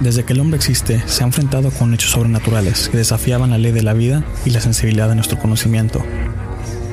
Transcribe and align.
Desde 0.00 0.24
que 0.24 0.32
el 0.32 0.40
hombre 0.40 0.56
existe, 0.56 1.02
se 1.06 1.24
ha 1.24 1.26
enfrentado 1.26 1.72
con 1.72 1.92
hechos 1.92 2.12
sobrenaturales 2.12 2.88
que 2.88 2.96
desafiaban 2.96 3.50
la 3.50 3.58
ley 3.58 3.72
de 3.72 3.82
la 3.82 3.94
vida 3.94 4.22
y 4.44 4.50
la 4.50 4.60
sensibilidad 4.60 5.08
de 5.08 5.16
nuestro 5.16 5.38
conocimiento. 5.38 6.04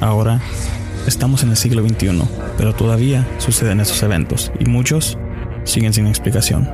Ahora, 0.02 0.42
estamos 1.06 1.44
en 1.44 1.52
el 1.52 1.58
siglo 1.58 1.88
XXI, 1.88 2.24
pero 2.58 2.74
todavía 2.74 3.28
suceden 3.38 3.80
esos 3.80 4.02
eventos 4.02 4.52
y 4.60 4.66
muchos 4.66 5.20
siguen 5.66 5.94
sin 5.94 6.08
explicación. 6.08 6.68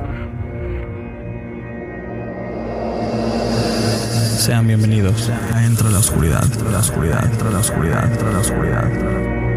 Sean 4.38 4.66
bienvenidos 4.66 5.30
a 5.52 5.66
Entre 5.66 5.90
la 5.90 5.98
Oscuridad, 5.98 6.44
la 6.70 6.78
Oscuridad, 6.78 7.30
la 7.52 7.58
Oscuridad, 7.58 8.32
la 8.32 8.38
Oscuridad. 8.38 9.51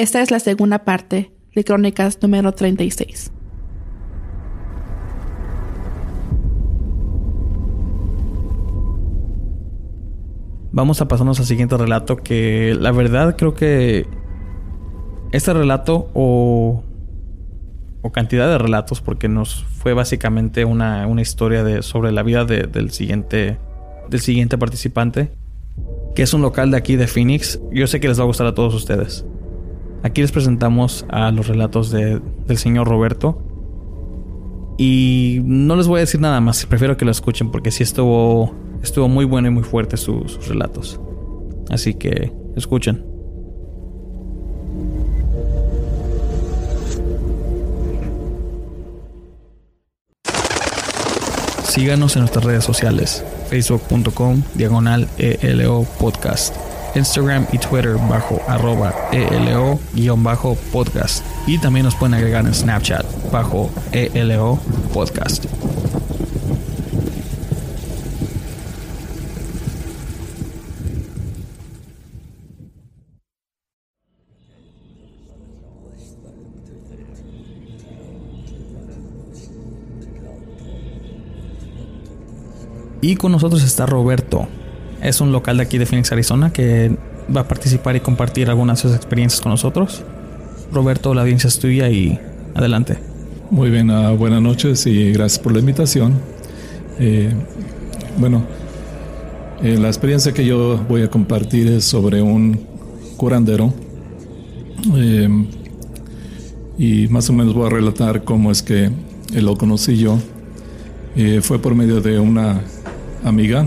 Esta 0.00 0.22
es 0.22 0.30
la 0.30 0.40
segunda 0.40 0.78
parte 0.78 1.30
de 1.54 1.62
Crónicas 1.62 2.22
número 2.22 2.52
36. 2.52 3.30
Vamos 10.72 11.02
a 11.02 11.06
pasarnos 11.06 11.38
al 11.38 11.44
siguiente 11.44 11.76
relato 11.76 12.16
que 12.16 12.74
la 12.80 12.92
verdad 12.92 13.36
creo 13.36 13.52
que 13.52 14.06
este 15.32 15.52
relato 15.52 16.08
o, 16.14 16.82
o 18.00 18.10
cantidad 18.10 18.48
de 18.48 18.56
relatos 18.56 19.02
porque 19.02 19.28
nos 19.28 19.64
fue 19.64 19.92
básicamente 19.92 20.64
una, 20.64 21.06
historia 21.20 21.62
de, 21.62 21.82
sobre 21.82 22.10
la 22.10 22.22
vida 22.22 22.46
del, 22.46 22.90
siguiente, 22.90 23.58
del 24.08 24.20
siguiente 24.20 24.56
participante 24.56 25.30
que 26.14 26.22
es 26.22 26.32
un 26.32 26.40
local 26.40 26.70
de 26.70 26.78
aquí 26.78 26.96
de 26.96 27.06
Phoenix. 27.06 27.60
Yo 27.70 27.86
sé 27.86 28.00
que 28.00 28.08
les 28.08 28.18
va 28.18 28.22
a 28.22 28.26
gustar 28.26 28.46
a 28.46 28.54
todos 28.54 28.74
ustedes. 28.74 29.26
Aquí 30.02 30.22
les 30.22 30.32
presentamos 30.32 31.04
a 31.10 31.30
los 31.30 31.46
relatos 31.46 31.90
del 31.90 32.22
señor 32.56 32.88
Roberto. 32.88 33.42
Y 34.78 35.40
no 35.44 35.76
les 35.76 35.88
voy 35.88 35.98
a 35.98 36.00
decir 36.00 36.20
nada 36.20 36.40
más, 36.40 36.64
prefiero 36.64 36.96
que 36.96 37.04
lo 37.04 37.10
escuchen 37.10 37.50
porque 37.50 37.70
sí 37.70 37.82
estuvo, 37.82 38.54
estuvo 38.82 39.08
muy 39.08 39.26
bueno 39.26 39.48
y 39.48 39.50
muy 39.50 39.62
fuerte 39.62 39.98
sus 39.98 40.48
relatos. 40.48 40.98
Así 41.68 41.94
que 41.94 42.32
escuchen. 42.56 43.04
Síganos 51.64 52.16
en 52.16 52.20
nuestras 52.22 52.44
redes 52.44 52.64
sociales, 52.64 53.22
facebook.com 53.48 54.42
diagonal 54.54 55.08
ELO 55.18 55.86
podcast 56.00 56.69
Instagram 56.94 57.46
y 57.52 57.58
Twitter 57.58 57.96
bajo 58.08 58.40
arroba 58.48 58.94
ELO-podcast. 59.12 60.44
Y 61.46 61.58
también 61.58 61.84
nos 61.84 61.94
pueden 61.94 62.14
agregar 62.14 62.46
en 62.46 62.54
Snapchat 62.54 63.04
bajo 63.30 63.70
ELO 63.92 64.58
podcast. 64.92 65.46
Y 83.02 83.16
con 83.16 83.32
nosotros 83.32 83.62
está 83.62 83.86
Roberto, 83.86 84.46
es 85.02 85.20
un 85.20 85.32
local 85.32 85.56
de 85.56 85.62
aquí 85.62 85.78
de 85.78 85.86
Phoenix, 85.86 86.12
Arizona, 86.12 86.52
que 86.52 86.96
va 87.34 87.42
a 87.42 87.48
participar 87.48 87.96
y 87.96 88.00
compartir 88.00 88.48
algunas 88.48 88.78
de 88.78 88.88
sus 88.88 88.96
experiencias 88.96 89.40
con 89.40 89.50
nosotros. 89.50 90.02
Roberto, 90.72 91.14
la 91.14 91.22
audiencia 91.22 91.48
es 91.48 91.58
tuya 91.58 91.88
y 91.88 92.18
adelante. 92.54 92.98
Muy 93.50 93.70
bien, 93.70 93.90
uh, 93.90 94.16
buenas 94.16 94.42
noches 94.42 94.86
y 94.86 95.12
gracias 95.12 95.38
por 95.38 95.52
la 95.52 95.60
invitación. 95.60 96.14
Eh, 96.98 97.32
bueno, 98.18 98.44
eh, 99.62 99.78
la 99.78 99.88
experiencia 99.88 100.32
que 100.32 100.44
yo 100.44 100.78
voy 100.88 101.02
a 101.02 101.08
compartir 101.08 101.66
es 101.68 101.84
sobre 101.84 102.20
un 102.22 102.60
curandero. 103.16 103.72
Eh, 104.96 105.28
y 106.78 107.08
más 107.08 107.28
o 107.28 107.32
menos 107.32 107.54
voy 107.54 107.66
a 107.66 107.70
relatar 107.70 108.24
cómo 108.24 108.50
es 108.50 108.62
que 108.62 108.90
lo 109.34 109.56
conocí 109.56 109.96
yo. 109.96 110.18
fue 111.42 111.58
por 111.58 111.74
medio 111.74 112.00
de 112.00 112.18
una 112.18 112.60
amiga 113.24 113.66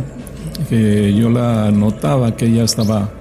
que 0.70 1.14
yo 1.14 1.30
la 1.30 1.72
notaba 1.72 2.36
que 2.36 2.46
ella 2.46 2.64
estaba 2.64 3.12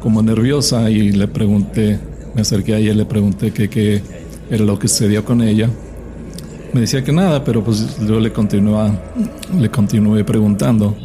como 0.00 0.22
nerviosa 0.22 0.90
y 0.90 1.12
le 1.12 1.28
pregunté, 1.28 1.98
me 2.34 2.42
acerqué 2.42 2.74
a 2.74 2.78
ella 2.78 2.92
y 2.92 2.96
le 2.96 3.04
pregunté 3.04 3.52
qué 3.52 4.02
era 4.50 4.64
lo 4.64 4.78
que 4.78 4.88
sucedía 4.88 5.22
con 5.22 5.42
ella. 5.42 5.68
Me 6.72 6.80
decía 6.80 7.04
que 7.04 7.12
nada, 7.12 7.44
pero 7.44 7.62
pues 7.62 7.98
yo 8.00 8.18
le 8.18 8.32
continuaba, 8.32 8.98
le 9.58 9.70
continué 9.70 10.24
preguntando 10.24 10.96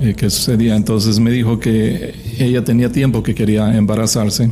eh, 0.00 0.14
qué 0.16 0.30
sucedía. 0.30 0.74
Entonces 0.74 1.20
me 1.20 1.30
dijo 1.30 1.60
que 1.60 2.14
ella 2.38 2.64
tenía 2.64 2.90
tiempo 2.90 3.22
que 3.22 3.34
quería 3.34 3.76
embarazarse, 3.76 4.50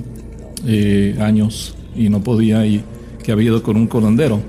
eh, 0.67 1.17
años, 1.21 1.75
y 1.97 2.11
no 2.11 2.23
podía, 2.23 2.67
y 2.67 2.85
que 3.23 3.33
había 3.33 3.49
ido 3.49 3.63
con 3.63 3.77
un 3.77 3.87
corondero 3.87 4.41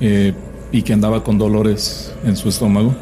eh, 0.00 0.32
y 0.70 0.82
que 0.82 0.92
andaba 0.92 1.22
con 1.22 1.38
dolores 1.38 2.12
en 2.24 2.36
su 2.36 2.48
estómago 2.48 2.94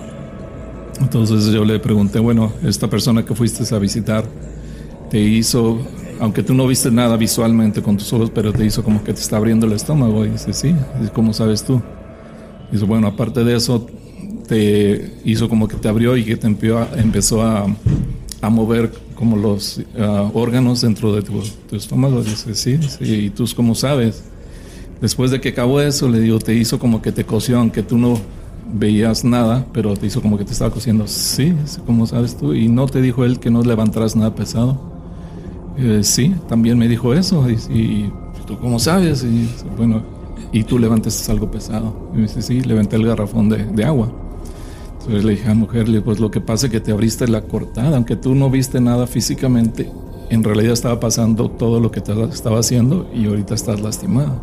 entonces 1.00 1.46
yo 1.46 1.64
le 1.64 1.78
pregunté, 1.78 2.18
bueno, 2.18 2.52
esta 2.62 2.88
persona 2.88 3.24
que 3.24 3.34
fuiste 3.34 3.74
a 3.74 3.78
visitar 3.78 4.24
te 5.10 5.18
hizo, 5.18 5.78
aunque 6.20 6.42
tú 6.42 6.54
no 6.54 6.66
viste 6.66 6.90
nada 6.90 7.16
visualmente 7.16 7.82
con 7.82 7.96
tus 7.96 8.12
ojos, 8.12 8.30
pero 8.30 8.52
te 8.52 8.64
hizo 8.64 8.84
como 8.84 9.02
que 9.02 9.12
te 9.12 9.20
está 9.20 9.36
abriendo 9.36 9.66
el 9.66 9.72
estómago. 9.72 10.24
Y 10.24 10.30
dice, 10.30 10.52
sí, 10.52 10.74
¿cómo 11.12 11.32
sabes 11.32 11.64
tú? 11.64 11.80
dice, 12.70 12.84
bueno, 12.84 13.08
aparte 13.08 13.42
de 13.42 13.56
eso, 13.56 13.86
te 14.46 15.12
hizo 15.24 15.48
como 15.48 15.66
que 15.66 15.76
te 15.76 15.88
abrió 15.88 16.16
y 16.16 16.24
que 16.24 16.36
te 16.36 16.46
empezó 16.46 17.42
a, 17.42 17.66
a 18.40 18.50
mover 18.50 18.92
como 19.14 19.36
los 19.36 19.80
ah, 19.98 20.30
órganos 20.32 20.80
dentro 20.80 21.14
de 21.14 21.22
tu, 21.22 21.42
estómago. 21.76 22.22
Dice, 22.22 22.54
sí, 22.54 22.78
sí, 22.82 23.14
y 23.14 23.30
tú 23.30 23.44
cómo 23.54 23.74
sabes. 23.74 24.22
Después 25.00 25.30
de 25.30 25.40
que 25.40 25.50
acabó 25.50 25.80
eso, 25.80 26.08
le 26.08 26.20
digo, 26.20 26.38
te 26.38 26.54
hizo 26.54 26.78
como 26.78 27.02
que 27.02 27.12
te 27.12 27.24
cosió, 27.24 27.58
aunque 27.58 27.82
tú 27.82 27.98
no 27.98 28.20
veías 28.72 29.24
nada, 29.24 29.66
pero 29.72 29.96
te 29.96 30.06
hizo 30.06 30.22
como 30.22 30.38
que 30.38 30.44
te 30.44 30.52
estaba 30.52 30.70
cosiendo. 30.70 31.06
Sí, 31.06 31.54
como 31.86 32.06
sabes 32.06 32.36
tú. 32.36 32.54
Y 32.54 32.68
no 32.68 32.86
te 32.86 33.00
dijo 33.00 33.24
él 33.24 33.38
que 33.38 33.50
no 33.50 33.62
levantaras 33.62 34.16
nada 34.16 34.34
pesado. 34.34 34.78
Eh, 35.78 36.00
sí, 36.02 36.34
también 36.48 36.78
me 36.78 36.88
dijo 36.88 37.14
eso. 37.14 37.48
Y, 37.48 38.10
tú, 38.46 38.58
¿cómo 38.58 38.78
sabes? 38.78 39.24
Y 39.24 39.48
bueno, 39.76 40.02
y 40.52 40.64
tú 40.64 40.78
levantas 40.78 41.28
algo 41.28 41.50
pesado. 41.50 42.10
Y 42.12 42.16
me 42.16 42.22
dice, 42.22 42.42
sí, 42.42 42.60
levanté 42.60 42.96
el 42.96 43.06
garrafón 43.06 43.48
de, 43.48 43.64
de 43.64 43.84
agua. 43.84 44.12
Entonces 45.00 45.24
le 45.24 45.30
dije 45.32 45.44
a 45.46 45.48
la 45.48 45.54
mujer, 45.54 46.02
pues 46.04 46.20
lo 46.20 46.30
que 46.30 46.40
pasa 46.40 46.66
es 46.66 46.72
que 46.72 46.80
te 46.80 46.92
abriste 46.92 47.26
la 47.26 47.40
cortada, 47.42 47.96
aunque 47.96 48.16
tú 48.16 48.34
no 48.34 48.50
viste 48.50 48.82
nada 48.82 49.06
físicamente, 49.06 49.90
en 50.28 50.44
realidad 50.44 50.74
estaba 50.74 51.00
pasando 51.00 51.50
todo 51.50 51.80
lo 51.80 51.90
que 51.90 52.02
te 52.02 52.12
estaba 52.24 52.60
haciendo 52.60 53.08
y 53.14 53.26
ahorita 53.26 53.54
estás 53.54 53.80
lastimado. 53.80 54.38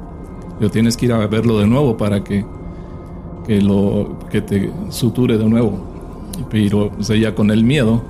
Pero 0.57 0.71
tienes 0.71 0.97
que 0.97 1.05
ir 1.05 1.13
a 1.13 1.25
verlo 1.27 1.59
de 1.59 1.67
nuevo 1.67 1.95
para 1.95 2.23
que 2.23 2.43
que, 3.47 3.61
lo, 3.61 4.19
que 4.29 4.41
te 4.41 4.71
suture 4.89 5.37
de 5.37 5.45
nuevo. 5.45 5.79
Pero 6.51 6.91
o 6.91 7.13
ella 7.13 7.33
con 7.33 7.49
el 7.49 7.63
miedo 7.63 8.03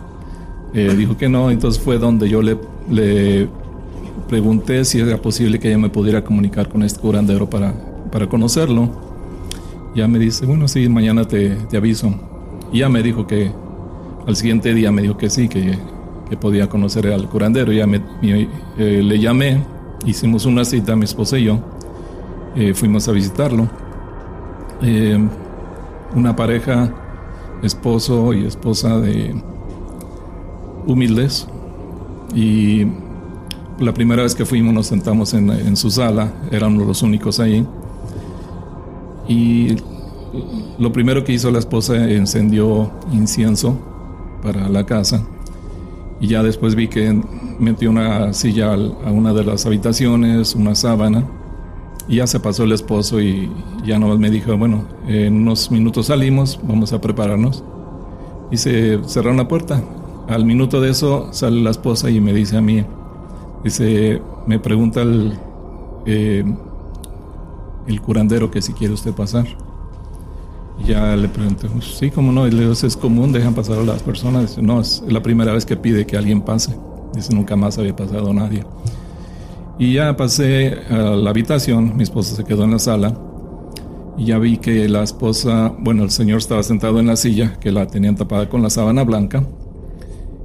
eh, 0.74 0.94
dijo 0.98 1.16
que 1.16 1.30
no, 1.30 1.50
entonces 1.50 1.82
fue 1.82 1.98
donde 1.98 2.28
yo 2.28 2.42
le, 2.42 2.58
le 2.90 3.48
pregunté 4.28 4.84
si 4.84 5.00
era 5.00 5.18
posible 5.18 5.60
que 5.60 5.70
ella 5.70 5.78
me 5.78 5.90
pudiera 5.90 6.24
comunicar 6.24 6.68
con 6.68 6.84
este 6.84 7.00
curandero 7.00 7.50
para, 7.50 7.74
para 8.12 8.28
conocerlo. 8.28 8.90
Ya 9.96 10.08
me 10.08 10.20
dice, 10.20 10.46
bueno, 10.46 10.68
sí, 10.68 10.90
mañana 10.90 11.26
te, 11.26 11.52
te 11.70 11.78
aviso. 11.78 12.14
Y 12.72 12.80
ya 12.80 12.90
me 12.90 13.02
dijo 13.02 13.26
que 13.26 13.52
al 14.28 14.36
siguiente 14.36 14.74
día 14.74 14.92
me 14.92 15.02
dijo 15.02 15.18
que 15.18 15.30
sí, 15.30 15.48
que, 15.48 15.78
que 16.30 16.38
podía 16.38 16.68
conocer 16.68 17.08
al 17.08 17.30
curandero. 17.30 17.72
Ya 17.72 17.88
me, 17.88 18.02
eh, 18.22 19.02
le 19.02 19.20
llamé, 19.20 19.64
hicimos 20.06 20.46
una 20.46 20.66
cita, 20.66 20.96
mi 20.96 21.06
esposa 21.06 21.40
y 21.40 21.46
yo, 21.46 21.60
eh, 22.56 22.74
fuimos 22.74 23.08
a 23.08 23.14
visitarlo. 23.14 23.70
Eh, 24.82 25.18
una 26.16 26.36
pareja, 26.36 26.94
esposo 27.62 28.34
y 28.34 28.46
esposa 28.46 29.00
de 29.00 29.36
humildes, 30.86 31.48
y 32.34 32.86
la 33.80 33.94
primera 33.94 34.24
vez 34.24 34.36
que 34.36 34.46
fuimos 34.46 34.74
nos 34.74 34.88
sentamos 34.88 35.34
en, 35.34 35.50
en 35.50 35.76
su 35.76 35.90
sala, 35.90 36.32
éramos 36.52 36.86
los 36.86 37.02
únicos 37.02 37.40
ahí. 37.40 37.66
Y 39.28 39.76
lo 40.80 40.92
primero 40.92 41.24
que 41.24 41.34
hizo 41.34 41.52
la 41.52 41.60
esposa 41.60 42.10
encendió 42.10 42.92
incienso 43.12 43.78
para 44.42 44.70
la 44.70 44.86
casa. 44.86 45.26
Y 46.20 46.28
ya 46.28 46.42
después 46.42 46.76
vi 46.76 46.88
que 46.88 47.22
metió 47.60 47.90
una 47.90 48.34
silla 48.34 48.74
a 48.74 49.12
una 49.12 49.34
de 49.34 49.44
las 49.44 49.66
habitaciones, 49.66 50.56
una 50.56 50.74
sábana 50.74 51.26
ya 52.16 52.28
se 52.28 52.40
pasó 52.40 52.64
el 52.64 52.72
esposo 52.72 53.20
y 53.20 53.52
ya 53.84 54.00
no 54.00 54.18
me 54.18 54.30
dijo, 54.30 54.56
bueno, 54.58 54.86
en 55.08 55.36
unos 55.36 55.72
minutos 55.72 56.08
salimos, 56.08 56.60
vamos 56.64 56.94
a 56.94 57.02
prepararnos 57.02 57.64
y 58.52 58.58
se 58.58 59.00
cerró 59.06 59.34
la 59.34 59.48
puerta. 59.48 59.84
Al 60.28 60.46
minuto 60.46 60.82
de 60.82 60.90
eso 60.90 61.30
sale 61.32 61.62
la 61.62 61.72
esposa 61.72 62.10
y 62.10 62.20
me 62.20 62.34
dice 62.34 62.58
a 62.58 62.62
mí, 62.62 62.84
dice, 63.64 64.22
me 64.46 64.60
pregunta 64.60 65.02
el, 65.02 65.38
eh, 66.06 66.44
el 67.88 68.02
curandero 68.02 68.52
que 68.52 68.62
si 68.62 68.74
quiere 68.74 68.94
usted 68.94 69.14
pasar. 69.14 69.46
Ya 70.86 71.16
le 71.16 71.28
pregunté, 71.28 71.68
sí, 71.82 72.12
como 72.12 72.32
no, 72.32 72.48
y 72.48 72.52
le 72.52 72.62
digo, 72.62 72.74
es 72.74 72.96
común, 72.96 73.32
dejan 73.32 73.56
pasar 73.56 73.80
a 73.80 73.84
las 73.84 74.04
personas. 74.04 74.50
Dice, 74.50 74.62
no, 74.62 74.80
es 74.80 75.04
la 75.08 75.22
primera 75.22 75.52
vez 75.52 75.66
que 75.66 75.76
pide 75.76 76.06
que 76.06 76.18
alguien 76.18 76.42
pase. 76.42 76.78
Dice, 77.14 77.34
nunca 77.34 77.56
más 77.56 77.78
había 77.78 77.96
pasado 77.96 78.32
nadie. 78.34 78.64
Y 79.80 79.94
ya 79.94 80.18
pasé 80.18 80.76
a 80.90 81.16
la 81.16 81.30
habitación, 81.30 81.96
mi 81.96 82.04
esposa 82.04 82.36
se 82.36 82.44
quedó 82.44 82.64
en 82.64 82.72
la 82.72 82.80
sala. 82.80 83.18
Y 84.18 84.26
ya 84.26 84.40
vi 84.40 84.58
que 84.58 84.90
la 84.90 85.04
esposa, 85.04 85.76
bueno, 85.80 86.04
el 86.04 86.10
señor 86.10 86.40
estaba 86.40 86.64
sentado 86.64 87.00
en 87.00 87.06
la 87.06 87.16
silla, 87.16 87.60
que 87.60 87.72
la 87.72 87.86
tenían 87.86 88.16
tapada 88.16 88.50
con 88.50 88.64
la 88.64 88.72
sábana 88.72 89.04
blanca. 89.04 89.44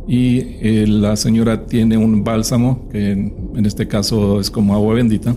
Y 0.07 0.41
eh, 0.61 0.87
la 0.87 1.17
señora 1.17 1.67
tiene 1.67 1.97
un 1.97 2.25
bálsamo, 2.25 2.89
que 2.91 3.13
en 3.13 3.65
este 3.65 3.89
caso 3.89 4.41
es 4.41 4.51
como 4.51 4.75
agua 4.75 4.95
bendita. 4.95 5.35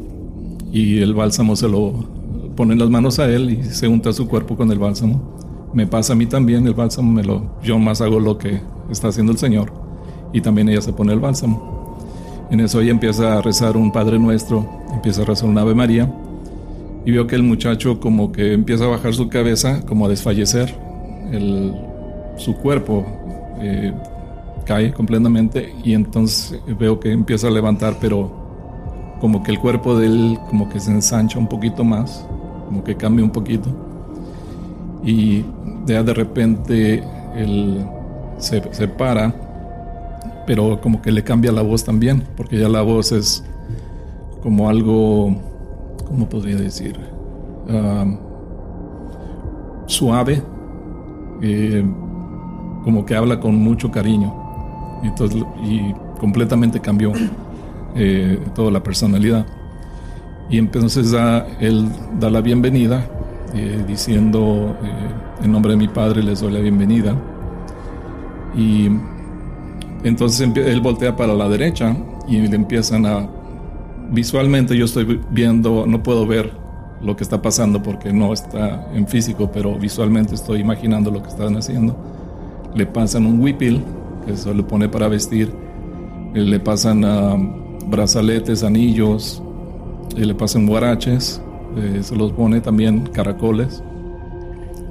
Y 0.73 0.99
el 0.99 1.13
bálsamo 1.13 1.55
se 1.55 1.69
lo 1.69 2.15
pone 2.55 2.75
las 2.75 2.89
manos 2.89 3.19
a 3.19 3.29
él 3.29 3.49
y 3.51 3.63
se 3.63 3.87
unta 3.87 4.11
su 4.11 4.27
cuerpo 4.27 4.57
con 4.57 4.71
el 4.71 4.79
bálsamo. 4.79 5.71
Me 5.73 5.87
pasa 5.87 6.13
a 6.13 6.15
mí 6.15 6.25
también 6.25 6.65
el 6.67 6.73
bálsamo, 6.73 7.11
me 7.11 7.23
lo, 7.23 7.59
yo 7.61 7.77
más 7.79 8.01
hago 8.01 8.19
lo 8.19 8.37
que 8.37 8.61
está 8.89 9.09
haciendo 9.09 9.33
el 9.33 9.37
Señor 9.37 9.71
y 10.33 10.41
también 10.41 10.69
ella 10.69 10.81
se 10.81 10.93
pone 10.93 11.13
el 11.13 11.19
bálsamo. 11.19 11.74
En 12.49 12.59
eso 12.59 12.81
ella 12.81 12.91
empieza 12.91 13.37
a 13.37 13.41
rezar 13.41 13.77
un 13.77 13.91
Padre 13.91 14.19
Nuestro, 14.19 14.83
empieza 14.93 15.23
a 15.23 15.25
rezar 15.25 15.49
un 15.49 15.57
Ave 15.57 15.73
María 15.73 16.11
y 17.05 17.11
veo 17.11 17.27
que 17.27 17.35
el 17.35 17.43
muchacho 17.43 17.99
como 17.99 18.31
que 18.31 18.53
empieza 18.53 18.85
a 18.85 18.87
bajar 18.87 19.13
su 19.13 19.29
cabeza, 19.29 19.81
como 19.85 20.05
a 20.05 20.09
desfallecer, 20.09 20.75
su 22.37 22.55
cuerpo 22.55 23.05
eh, 23.61 23.93
cae 24.65 24.93
completamente 24.93 25.73
y 25.83 25.93
entonces 25.93 26.59
veo 26.79 26.99
que 26.99 27.11
empieza 27.11 27.47
a 27.47 27.51
levantar, 27.51 27.97
pero 27.99 28.31
como 29.19 29.43
que 29.43 29.51
el 29.51 29.59
cuerpo 29.59 29.97
de 29.97 30.07
él 30.07 30.39
como 30.49 30.69
que 30.69 30.79
se 30.79 30.91
ensancha 30.91 31.39
un 31.39 31.47
poquito 31.47 31.83
más 31.83 32.27
como 32.65 32.83
que 32.83 32.95
cambia 32.95 33.23
un 33.23 33.31
poquito. 33.31 33.69
Y 35.03 35.45
ya 35.85 36.03
de 36.03 36.13
repente 36.13 37.03
él 37.35 37.85
se, 38.37 38.61
se, 38.73 38.87
para, 38.87 39.33
pero 40.45 40.79
como 40.81 41.01
que 41.01 41.11
le 41.11 41.23
cambia 41.23 41.51
la 41.51 41.61
voz 41.61 41.83
también, 41.83 42.23
porque 42.35 42.59
ya 42.59 42.69
la 42.69 42.81
voz 42.81 43.11
es 43.11 43.43
como 44.41 44.69
algo, 44.69 45.35
¿cómo 46.07 46.29
podría 46.29 46.55
decir? 46.55 46.97
suave, 49.87 50.41
eh, 51.41 51.83
como 52.83 53.05
que 53.05 53.15
habla 53.15 53.39
con 53.39 53.55
mucho 53.55 53.91
cariño. 53.91 54.33
Entonces, 55.03 55.43
y 55.63 55.93
completamente 56.19 56.79
cambió 56.79 57.11
eh, 57.95 58.39
toda 58.53 58.71
la 58.71 58.83
personalidad. 58.83 59.45
Y 60.49 60.59
entonces 60.59 61.11
da, 61.11 61.47
él 61.59 61.89
da 62.19 62.29
la 62.29 62.41
bienvenida, 62.41 63.05
eh, 63.53 63.83
diciendo, 63.87 64.75
en 65.43 65.51
nombre 65.51 65.71
de 65.71 65.77
mi 65.77 65.87
padre 65.87 66.21
les 66.21 66.41
doy 66.41 66.51
la 66.51 66.59
bienvenida. 66.59 67.15
Y 68.55 68.89
entonces 70.07 70.49
él 70.55 70.81
voltea 70.81 71.15
para 71.15 71.33
la 71.33 71.49
derecha 71.49 71.95
y 72.27 72.37
le 72.37 72.55
empiezan 72.55 73.05
a... 73.05 73.27
Visualmente 74.11 74.77
yo 74.77 74.85
estoy 74.85 75.19
viendo, 75.31 75.87
no 75.87 76.03
puedo 76.03 76.27
ver 76.27 76.51
lo 77.01 77.15
que 77.15 77.23
está 77.23 77.41
pasando 77.41 77.81
porque 77.81 78.13
no 78.13 78.31
está 78.31 78.87
en 78.93 79.07
físico, 79.07 79.49
pero 79.51 79.77
visualmente 79.77 80.35
estoy 80.35 80.59
imaginando 80.59 81.09
lo 81.09 81.23
que 81.23 81.29
están 81.29 81.55
haciendo. 81.57 81.97
Le 82.75 82.85
pasan 82.85 83.25
un 83.25 83.41
whipil, 83.41 83.83
que 84.25 84.37
se 84.37 84.53
le 84.53 84.63
pone 84.63 84.89
para 84.89 85.07
vestir, 85.07 85.51
le 86.33 86.59
pasan 86.59 87.03
ah, 87.03 87.35
brazaletes, 87.87 88.63
anillos, 88.63 89.41
y 90.15 90.23
le 90.23 90.35
pasan 90.35 90.67
guaraches, 90.67 91.41
eh, 91.77 91.99
se 92.03 92.15
los 92.15 92.31
pone 92.33 92.61
también 92.61 93.07
caracoles, 93.07 93.83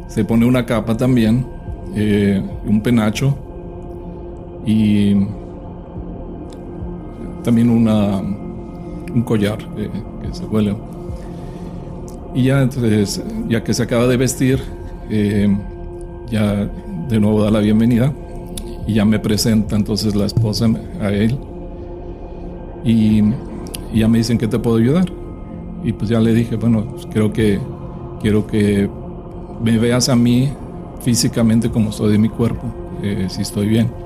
se 0.09 0.25
pone 0.25 0.45
una 0.45 0.67
capa 0.67 0.97
también, 0.97 1.47
eh, 1.95 2.43
un 2.67 2.81
penacho 2.83 3.37
y 4.67 5.15
también 7.43 7.71
una, 7.71 8.19
un 8.19 9.23
collar 9.25 9.59
eh, 9.77 9.91
que 10.23 10.35
se 10.35 10.45
huele. 10.47 10.75
Y 12.35 12.45
ya 12.45 12.63
entonces, 12.63 13.23
ya 13.49 13.63
que 13.63 13.73
se 13.75 13.83
acaba 13.83 14.07
de 14.07 14.17
vestir, 14.17 14.61
ya 16.31 16.69
de 17.09 17.21
nuevo 17.21 17.45
da 17.45 17.51
la 17.51 17.61
bienvenida 17.61 18.13
y 18.87 18.95
ya 18.95 19.05
me 19.05 19.19
presenta 19.19 19.77
entonces 19.77 20.15
la 20.15 20.27
esposa 20.27 20.69
a 21.01 21.11
él. 21.11 21.39
Y 22.85 23.23
ya 23.95 24.09
me 24.09 24.19
dicen 24.19 24.37
que 24.39 24.49
te 24.49 24.59
puedo 24.59 24.77
ayudar. 24.77 25.07
Y 25.85 25.93
pues 25.93 26.11
ya 26.11 26.21
le 26.21 26.35
dije, 26.35 26.57
bueno, 26.57 26.85
pues 26.91 27.07
creo 27.07 27.33
que 27.33 27.59
quiero 28.21 28.47
que 28.47 28.89
me 29.63 29.79
veas 29.79 30.09
a 30.09 30.17
mí 30.17 30.51
físicamente 31.01 31.71
como 31.71 31.93
soy 31.93 32.13
de 32.13 32.19
mi 32.19 32.29
cuerpo, 32.29 32.63
eh, 33.03 33.27
si 33.29 33.43
estoy 33.43 33.69
bien. 33.69 34.04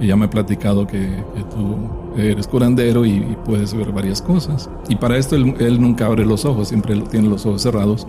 Ya 0.00 0.16
me 0.16 0.26
ha 0.26 0.30
platicado 0.30 0.86
que, 0.86 1.08
tú 1.50 2.20
eres 2.20 2.46
curandero 2.46 3.04
y, 3.04 3.36
puedes 3.44 3.74
ver 3.74 3.92
varias 3.92 4.20
cosas. 4.20 4.68
Y 4.88 4.96
para 4.96 5.16
esto 5.16 5.36
él, 5.36 5.80
nunca 5.80 6.06
abre 6.06 6.24
los 6.24 6.44
ojos, 6.44 6.68
siempre 6.68 7.00
tiene 7.10 7.28
los 7.28 7.46
ojos 7.46 7.62
cerrados. 7.62 8.06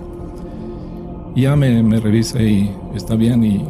Y 1.35 1.43
ya 1.43 1.55
me, 1.55 1.83
me 1.83 1.99
revisa 1.99 2.41
y 2.41 2.73
está 2.95 3.15
bien 3.15 3.43
y 3.43 3.65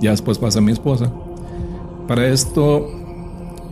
ya 0.00 0.10
después 0.10 0.38
pasa 0.38 0.60
mi 0.60 0.72
esposa. 0.72 1.12
Para 2.08 2.26
esto 2.26 2.88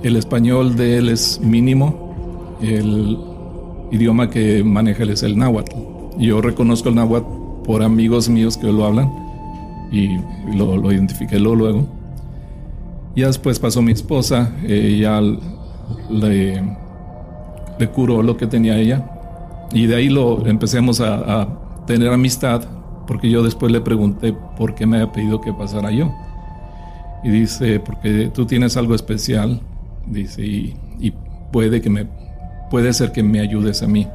el 0.03 0.17
español 0.17 0.77
de 0.77 0.99
él 0.99 1.09
es 1.09 1.41
mínimo, 1.41 2.57
el 2.62 3.19
idioma 3.91 4.31
que 4.31 4.62
maneja 4.62 5.05
es 5.05 5.23
el 5.23 5.37
náhuatl. 5.37 5.76
Yo 6.19 6.41
reconozco 6.41 6.88
el 6.88 6.95
náhuatl 6.95 7.26
por 7.64 7.83
amigos 7.83 8.29
míos 8.29 8.57
que 8.57 8.67
lo 8.67 8.85
hablan 8.85 9.11
y 9.93 10.19
lo, 10.57 10.76
lo 10.76 10.93
identifiqué 10.93 11.38
luego. 11.38 12.00
Ya 13.17 13.26
después 13.26 13.59
pasó 13.59 13.83
mi 13.83 13.93
esposa, 13.93 14.52
ella 14.67 15.21
le, 16.09 16.62
le 17.79 17.88
curó 17.88 18.23
lo 18.23 18.37
que 18.37 18.47
tenía 18.47 18.79
ella 18.79 19.05
y 19.73 19.87
de 19.87 19.97
ahí 19.97 20.09
lo 20.09 20.47
empecemos 20.47 21.00
a, 21.00 21.49
tener 21.87 22.12
amistad 22.12 22.62
porque 23.07 23.29
yo 23.29 23.43
después 23.43 23.73
le 23.73 23.81
pregunté 23.81 24.33
por 24.57 24.76
qué 24.76 24.87
me 24.87 24.99
había 24.99 25.11
pedido 25.11 25.40
que 25.40 25.52
pasara 25.52 25.90
yo. 25.90 26.14
Y 27.25 27.31
dice, 27.31 27.81
porque 27.81 28.31
tú 28.33 28.47
tienes 28.47 28.76
algo 28.76 28.95
especial, 28.95 29.61
dice, 30.07 30.43
y 30.47 31.12
puede 31.50 31.81
que 31.81 31.90
me 31.90 32.07
puede 32.71 32.93
ser 32.95 33.12
que 33.12 33.23
me 33.23 33.40
ayudes 33.40 33.83
a 33.83 33.88
mí. 33.88 34.07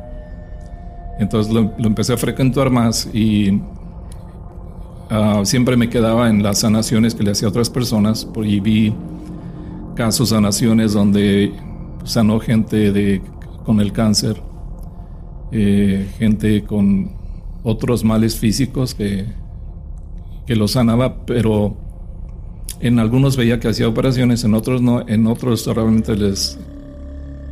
Entonces 1.20 1.54
lo, 1.54 1.72
empecé 1.78 2.14
a 2.14 2.18
frecuentar 2.18 2.70
más 2.72 3.08
y 3.14 3.62
ah, 5.10 5.42
siempre 5.44 5.78
me 5.78 5.90
quedaba 5.90 6.30
en 6.30 6.44
las 6.44 6.60
sanaciones 6.60 7.16
que 7.16 7.24
le 7.24 7.32
hacía 7.32 7.48
a 7.48 7.50
otras 7.50 7.70
personas 7.70 8.28
y 8.44 8.60
vi 8.60 8.94
casos 9.96 10.30
sanaciones 10.30 10.94
donde 10.94 11.54
sanó 12.04 12.40
gente 12.40 12.92
de, 12.92 13.22
con 13.66 13.80
el 13.82 13.92
cáncer, 13.92 14.42
eh, 15.52 16.08
gente 16.18 16.64
con 16.64 17.12
otros 17.64 18.04
males 18.04 18.38
físicos 18.38 18.94
que, 18.94 19.26
que 20.46 20.56
lo 20.56 20.68
sanaba, 20.68 21.26
pero 21.26 21.76
en 22.80 23.00
algunos 23.00 23.38
veía 23.38 23.60
que 23.60 23.70
hacía 23.70 23.88
operaciones, 23.88 24.44
en 24.44 24.54
otros 24.54 24.82
no, 24.82 25.08
en 25.08 25.28
otros 25.28 25.66
realmente 25.66 26.16
les 26.16 26.60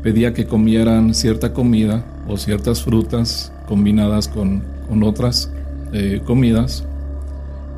pedía 0.04 0.34
que 0.34 0.46
comieran 0.46 1.14
cierta 1.14 1.54
comida 1.54 2.06
o 2.28 2.38
ciertas 2.38 2.84
frutas 2.84 3.54
combinadas 3.68 4.28
con, 4.28 4.64
con 4.88 5.02
otras 5.04 5.52
eh, 5.94 6.22
comidas 6.26 6.86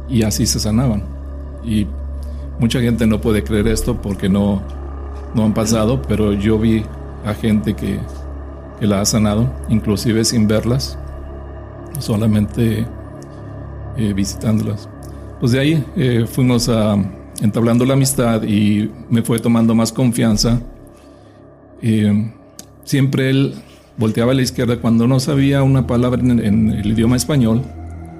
y 0.10 0.24
así 0.24 0.46
se 0.46 0.60
sanaban. 0.60 1.04
Y 1.64 1.88
mucha 2.60 2.80
gente 2.80 3.08
no 3.08 3.22
puede 3.22 3.44
creer 3.44 3.68
esto 3.68 4.02
porque 4.02 4.30
no, 4.30 4.62
no 5.34 5.46
han 5.46 5.54
pasado, 5.54 6.02
pero 6.02 6.34
yo 6.34 6.60
vi 6.60 6.84
a 7.26 7.34
gente 7.34 7.74
que, 7.74 8.00
que 8.80 8.88
la 8.88 9.02
ha 9.02 9.06
sanado, 9.06 9.52
inclusive 9.70 10.24
sin 10.26 10.48
verlas, 10.48 10.98
solamente 12.00 12.86
eh, 13.98 14.14
visitándolas. 14.14 14.90
Pues 15.40 15.52
de 15.52 15.60
ahí 15.60 15.86
eh, 15.96 16.26
fuimos 16.28 16.70
a, 16.70 16.96
entablando 17.42 17.86
la 17.86 17.94
amistad 17.94 18.44
y 18.44 18.92
me 19.10 19.22
fue 19.22 19.40
tomando 19.40 19.76
más 19.76 19.92
confianza 19.92 20.60
eh, 21.82 22.32
siempre 22.84 23.30
él 23.30 23.54
volteaba 23.98 24.32
a 24.32 24.36
la 24.36 24.42
izquierda 24.42 24.78
cuando 24.78 25.08
no 25.08 25.20
sabía 25.20 25.64
una 25.64 25.88
palabra 25.88 26.20
en, 26.20 26.72
el 26.72 26.92
idioma 26.92 27.16
español, 27.16 27.62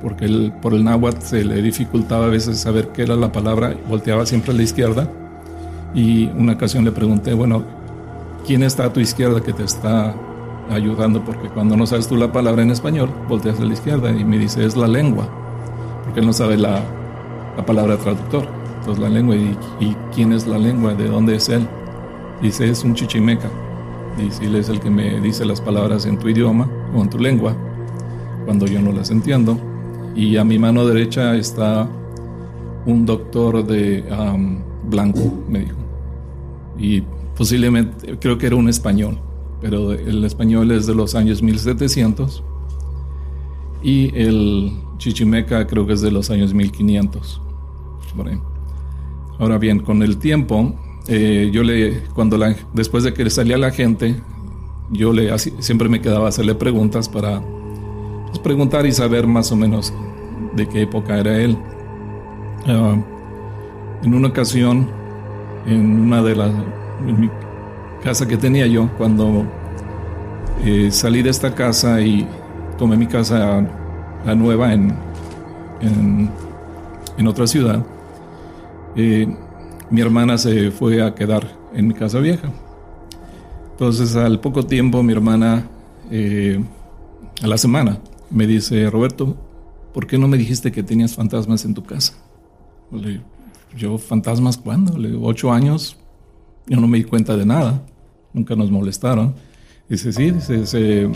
porque 0.06 0.26
él, 0.26 0.54
por 0.62 0.76
el 0.76 0.84
náhuatl 0.84 1.20
se 1.20 1.44
le 1.44 1.64
dificultaba 1.64 2.28
a 2.28 2.30
veces 2.30 2.60
saber 2.60 2.90
qué 2.90 3.02
era 3.02 3.16
la 3.16 3.32
palabra, 3.32 3.76
volteaba 3.90 4.24
siempre 4.28 4.52
a 4.52 4.54
la 4.54 4.62
izquierda. 4.62 5.10
Y 5.96 6.28
una 6.28 6.54
ocasión 6.54 6.86
le 6.86 6.92
pregunté, 6.92 7.34
bueno, 7.34 7.64
¿quién 8.46 8.62
está 8.62 8.86
a 8.86 8.94
tu 8.94 9.00
izquierda 9.00 9.42
que 9.42 9.52
te 9.52 9.64
está 9.64 10.14
ayudando? 10.70 11.26
Porque 11.26 11.50
cuando 11.50 11.76
no 11.76 11.88
sabes 11.88 12.08
tú 12.08 12.18
la 12.18 12.32
palabra 12.32 12.62
en 12.62 12.70
español, 12.70 13.10
volteas 13.28 13.60
a 13.60 13.66
la 13.66 13.74
izquierda 13.74 14.12
y 14.12 14.24
me 14.24 14.38
dice, 14.38 14.64
es 14.64 14.78
la 14.78 14.88
lengua, 14.88 15.28
porque 16.04 16.20
él 16.20 16.28
no 16.28 16.34
sabe 16.34 16.56
la, 16.56 16.84
la 17.58 17.66
palabra 17.66 17.98
traductor. 17.98 18.48
Entonces 18.82 19.04
la 19.04 19.10
lengua, 19.10 19.36
y, 19.36 19.58
¿y 19.80 19.98
quién 20.14 20.34
es 20.34 20.46
la 20.46 20.60
lengua? 20.60 20.94
¿De 20.94 21.08
dónde 21.08 21.38
es 21.38 21.50
él? 21.50 21.68
Dice, 22.44 22.70
es 22.70 22.84
un 22.84 22.94
chichimeca. 22.94 23.50
Dice, 24.20 24.46
él 24.46 24.54
es 24.54 24.70
el 24.70 24.80
que 24.80 24.92
me 24.92 25.20
dice 25.20 25.46
las 25.46 25.62
palabras 25.62 26.06
en 26.06 26.20
tu 26.20 26.30
idioma 26.30 26.70
o 26.94 27.02
en 27.02 27.10
tu 27.10 27.18
lengua, 27.18 27.56
cuando 28.46 28.68
yo 28.68 28.80
no 28.84 28.92
las 28.92 29.10
entiendo. 29.10 29.58
Y 30.16 30.38
a 30.38 30.44
mi 30.44 30.58
mano 30.58 30.86
derecha 30.86 31.36
está 31.36 31.90
un 32.86 33.06
doctor 33.06 33.66
de 33.66 34.04
blanco, 34.84 35.44
me 35.50 35.60
dijo. 35.60 35.78
Y 36.78 37.04
posiblemente, 37.36 38.18
creo 38.20 38.38
que 38.38 38.48
era 38.48 38.56
un 38.56 38.70
español, 38.70 39.20
pero 39.62 39.92
el 39.92 40.24
español 40.24 40.72
es 40.72 40.88
de 40.88 40.96
los 40.96 41.16
años 41.16 41.42
1700 41.42 42.44
y 43.84 44.12
el 44.16 44.72
chichimeca 44.98 45.68
creo 45.68 45.86
que 45.86 45.94
es 45.94 46.02
de 46.02 46.12
los 46.12 46.30
años 46.30 46.54
1500. 46.54 47.42
Ahora 49.38 49.58
bien, 49.58 49.80
con 49.80 50.02
el 50.02 50.18
tiempo 50.18 50.74
eh, 51.08 51.50
yo 51.54 51.64
le, 51.64 52.04
cuando 52.14 52.38
la, 52.38 52.56
después 52.74 53.04
de 53.04 53.14
que 53.14 53.30
salía 53.30 53.58
la 53.58 53.72
gente, 53.72 54.16
yo 54.92 55.14
le 55.14 55.38
siempre 55.38 55.90
me 55.90 56.02
quedaba 56.02 56.26
a 56.26 56.30
hacerle 56.30 56.56
preguntas 56.56 57.10
para 57.10 57.44
pues, 58.28 58.40
preguntar 58.40 58.86
y 58.86 58.92
saber 58.92 59.28
más 59.28 59.52
o 59.52 59.56
menos 59.56 59.94
de 60.56 60.68
qué 60.68 60.84
época 60.84 61.18
era 61.20 61.38
él. 61.38 61.58
Ah, 62.68 62.96
en 64.04 64.14
una 64.14 64.28
ocasión, 64.30 64.88
en 65.66 66.00
una 66.00 66.22
de 66.22 66.36
las 66.36 66.52
en 67.08 67.32
casa 68.04 68.28
que 68.28 68.38
tenía 68.38 68.68
yo, 68.68 68.90
cuando 68.98 69.46
eh, 70.64 70.90
salí 70.92 71.22
de 71.22 71.30
esta 71.30 71.54
casa 71.54 72.02
y 72.02 72.28
tomé 72.78 72.98
mi 72.98 73.08
casa 73.08 73.68
la 74.26 74.36
nueva 74.36 74.74
en, 74.74 74.94
en, 75.82 76.30
en 77.18 77.28
otra 77.28 77.48
ciudad, 77.48 77.86
eh, 78.96 79.28
mi 79.90 80.02
hermana 80.02 80.38
se 80.38 80.72
fue 80.72 81.02
a 81.02 81.14
quedar 81.14 81.48
en 81.74 81.88
mi 81.88 81.94
casa 81.94 82.20
vieja. 82.20 82.50
Entonces 83.72 84.16
al 84.16 84.40
poco 84.40 84.66
tiempo 84.66 85.04
mi 85.04 85.14
hermana, 85.14 85.68
eh, 86.10 86.64
a 87.44 87.48
la 87.48 87.58
semana, 87.58 87.98
me 88.30 88.48
dice, 88.48 88.90
Roberto, 88.90 89.36
¿por 89.96 90.08
qué 90.08 90.18
no 90.18 90.28
me 90.28 90.38
dijiste 90.38 90.74
que 90.74 90.84
tenías 90.84 91.16
fantasmas 91.16 91.64
en 91.64 91.74
tu 91.74 91.82
casa? 91.82 92.16
Le, 92.92 93.22
yo, 93.78 93.98
¿fantasmas 93.98 94.58
cuándo? 94.58 94.98
Le 94.98 95.12
digo, 95.12 95.26
ocho 95.26 95.54
años, 95.54 95.96
yo 96.68 96.82
no 96.82 96.88
me 96.88 96.98
di 96.98 97.06
cuenta 97.06 97.38
de 97.38 97.46
nada, 97.46 97.82
nunca 98.34 98.58
nos 98.58 98.70
molestaron. 98.70 99.36
Dice, 99.88 100.12
sí, 100.12 100.34
se, 100.42 100.66
se, 100.66 101.10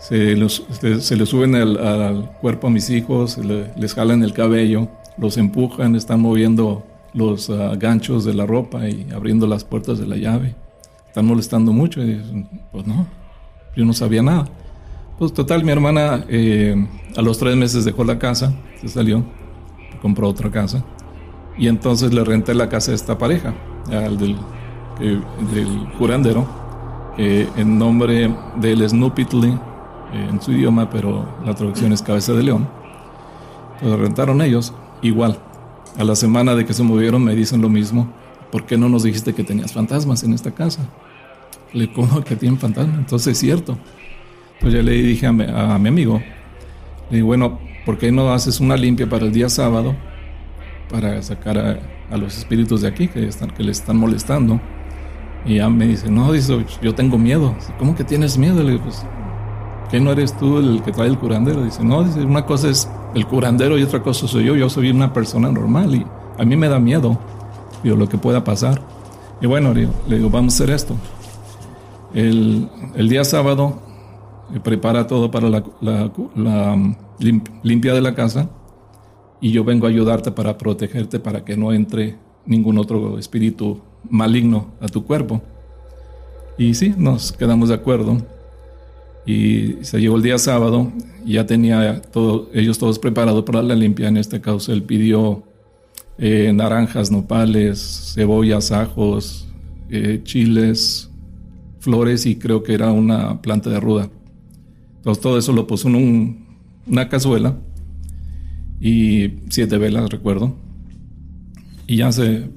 se, 0.00 1.16
le 1.16 1.26
suben 1.26 1.54
al, 1.54 2.32
cuerpo 2.40 2.66
a 2.66 2.70
mis 2.70 2.90
hijos, 2.90 3.38
les 3.38 3.94
jalan 3.94 4.24
el 4.24 4.32
cabello, 4.32 4.88
los 5.16 5.38
empujan, 5.38 5.94
están 5.94 6.20
moviendo 6.20 6.84
los 7.12 7.48
ah, 7.48 7.76
ganchos 7.76 8.24
de 8.24 8.34
la 8.34 8.44
ropa 8.44 8.88
y 8.88 9.06
abriendo 9.14 9.46
las 9.46 9.62
puertas 9.62 10.00
de 10.00 10.06
la 10.08 10.16
llave. 10.16 10.56
Están 11.06 11.26
molestando 11.26 11.72
mucho. 11.72 12.02
Y 12.02 12.20
pues 12.72 12.88
no, 12.88 13.06
yo 13.76 13.84
no 13.84 13.92
sabía 13.92 14.22
nada. 14.22 14.48
Pues 15.18 15.32
total, 15.32 15.62
mi 15.62 15.70
hermana 15.70 16.24
eh, 16.28 16.88
a 17.16 17.22
los 17.22 17.38
tres 17.38 17.54
meses 17.56 17.84
dejó 17.84 18.02
la 18.02 18.18
casa, 18.18 18.52
se 18.80 18.88
salió, 18.88 19.22
compró 20.02 20.28
otra 20.28 20.50
casa. 20.50 20.84
Y 21.56 21.68
entonces 21.68 22.12
le 22.12 22.24
renté 22.24 22.52
la 22.52 22.68
casa 22.68 22.90
a 22.90 22.94
esta 22.96 23.16
pareja, 23.16 23.54
al 23.92 24.18
del, 24.18 24.36
del 24.98 25.88
curandero, 25.98 26.46
que 27.16 27.46
en 27.56 27.78
nombre 27.78 28.34
del 28.56 28.88
Snoopitly, 28.88 29.50
eh, 30.12 30.28
en 30.30 30.42
su 30.42 30.50
idioma, 30.50 30.90
pero 30.90 31.24
la 31.44 31.54
traducción 31.54 31.92
es 31.92 32.02
cabeza 32.02 32.32
de 32.32 32.42
león. 32.42 32.68
Pues 33.80 33.96
rentaron 33.96 34.42
ellos, 34.42 34.74
igual, 35.00 35.38
a 35.96 36.02
la 36.02 36.16
semana 36.16 36.56
de 36.56 36.66
que 36.66 36.72
se 36.72 36.82
movieron 36.82 37.22
me 37.22 37.36
dicen 37.36 37.62
lo 37.62 37.68
mismo. 37.68 38.08
¿Por 38.50 38.66
qué 38.66 38.76
no 38.76 38.88
nos 38.88 39.04
dijiste 39.04 39.32
que 39.32 39.44
tenías 39.44 39.72
fantasmas 39.72 40.24
en 40.24 40.32
esta 40.32 40.50
casa? 40.50 40.88
Le 41.72 41.92
como 41.92 42.22
que 42.22 42.34
tienen 42.34 42.58
fantasmas. 42.58 42.98
Entonces 42.98 43.32
es 43.32 43.38
cierto. 43.38 43.78
Pues 44.60 44.72
ya 44.72 44.82
le 44.82 44.92
dije 44.92 45.26
a 45.26 45.32
mi, 45.32 45.44
amigo, 45.46 46.20
le 47.10 47.16
dije, 47.16 47.22
bueno, 47.22 47.58
¿por 47.84 47.98
qué 47.98 48.12
no 48.12 48.32
haces 48.32 48.60
una 48.60 48.76
limpia 48.76 49.08
para 49.08 49.24
el 49.26 49.32
día 49.32 49.48
sábado 49.48 49.94
para 50.90 51.20
sacar 51.22 51.58
a, 52.10 52.16
los 52.16 52.38
espíritus 52.38 52.82
de 52.82 52.88
aquí 52.88 53.08
que, 53.08 53.26
están, 53.26 53.50
que 53.50 53.62
le 53.62 53.72
están 53.72 53.96
molestando? 53.96 54.60
Y 55.44 55.56
ya 55.56 55.68
me 55.68 55.86
dice, 55.86 56.10
no, 56.10 56.32
dice, 56.32 56.64
yo 56.80 56.94
tengo 56.94 57.18
miedo. 57.18 57.54
¿Cómo 57.78 57.94
que 57.94 58.04
tienes 58.04 58.38
miedo? 58.38 58.62
Le 58.62 58.72
digo, 58.72 58.84
pues, 58.84 59.04
¿qué 59.90 60.00
no 60.00 60.12
eres 60.12 60.36
tú 60.38 60.58
el 60.58 60.82
que 60.82 60.92
trae 60.92 61.08
el 61.08 61.18
curandero? 61.18 61.62
Dice, 61.64 61.84
no, 61.84 62.02
dice, 62.04 62.20
una 62.20 62.46
cosa 62.46 62.70
es 62.70 62.88
el 63.14 63.26
curandero 63.26 63.76
y 63.78 63.82
otra 63.82 64.02
cosa 64.02 64.26
soy 64.26 64.44
yo. 64.44 64.56
Yo 64.56 64.70
soy 64.70 64.90
una 64.90 65.12
persona 65.12 65.50
normal 65.50 65.94
y 65.94 66.06
a 66.38 66.44
mí 66.44 66.56
me 66.56 66.68
da 66.68 66.78
miedo 66.78 67.18
digo, 67.84 67.96
lo 67.96 68.08
que 68.08 68.18
pueda 68.18 68.42
pasar. 68.42 68.82
Y 69.40 69.46
bueno, 69.46 69.72
le 69.74 70.16
digo, 70.16 70.30
vamos 70.30 70.54
a 70.54 70.64
hacer 70.64 70.74
esto. 70.74 70.96
El, 72.14 72.68
día 73.08 73.24
sábado 73.24 73.78
prepara 74.62 75.06
todo 75.06 75.30
para 75.30 75.48
la, 75.48 76.12
um, 76.16 76.94
limpia 77.62 77.94
de 77.94 78.00
la 78.00 78.14
casa 78.14 78.48
y 79.40 79.50
yo 79.50 79.64
vengo 79.64 79.86
a 79.86 79.90
ayudarte 79.90 80.30
para 80.30 80.56
protegerte 80.56 81.18
para 81.18 81.44
que 81.44 81.56
no 81.56 81.72
entre 81.72 82.16
ningún 82.46 82.78
otro 82.78 83.18
espíritu 83.18 83.80
maligno 84.08 84.72
a 84.80 84.88
tu 84.88 85.04
cuerpo. 85.04 85.42
Y 86.56 86.74
sí, 86.74 86.94
nos 86.96 87.32
quedamos 87.32 87.68
de 87.68 87.74
acuerdo. 87.74 88.18
Y 89.26 89.76
se 89.82 90.00
llegó 90.00 90.16
el 90.16 90.22
día 90.22 90.38
sábado 90.38 90.92
y 91.24 91.34
ya 91.34 91.46
tenía 91.46 92.02
ellos 92.52 92.78
todos 92.78 92.98
preparados 92.98 93.42
para 93.44 93.62
la 93.62 93.74
limpia. 93.74 94.08
En 94.08 94.16
este 94.16 94.40
caso, 94.40 94.72
él 94.72 94.82
pidió 94.82 95.42
eh, 96.18 96.52
naranjas, 96.54 97.10
nopales, 97.10 98.12
cebollas, 98.14 98.70
ajos, 98.70 99.48
eh, 99.90 100.20
chiles, 100.22 101.10
flores 101.80 102.26
y 102.26 102.36
creo 102.36 102.62
que 102.62 102.74
era 102.74 102.92
una 102.92 103.40
planta 103.42 103.70
de 103.70 103.80
ruda. 103.80 104.10
Entonces 105.04 105.22
todo 105.22 105.36
eso 105.36 105.52
lo 105.52 105.66
puso 105.66 105.88
en 105.88 106.46
una 106.86 107.10
cazuela 107.10 107.58
y 108.80 109.34
siete 109.50 109.76
velas, 109.76 110.08
recuerdo. 110.08 110.56
Y 111.86 111.96
ya 111.96 112.10
se 112.10 112.48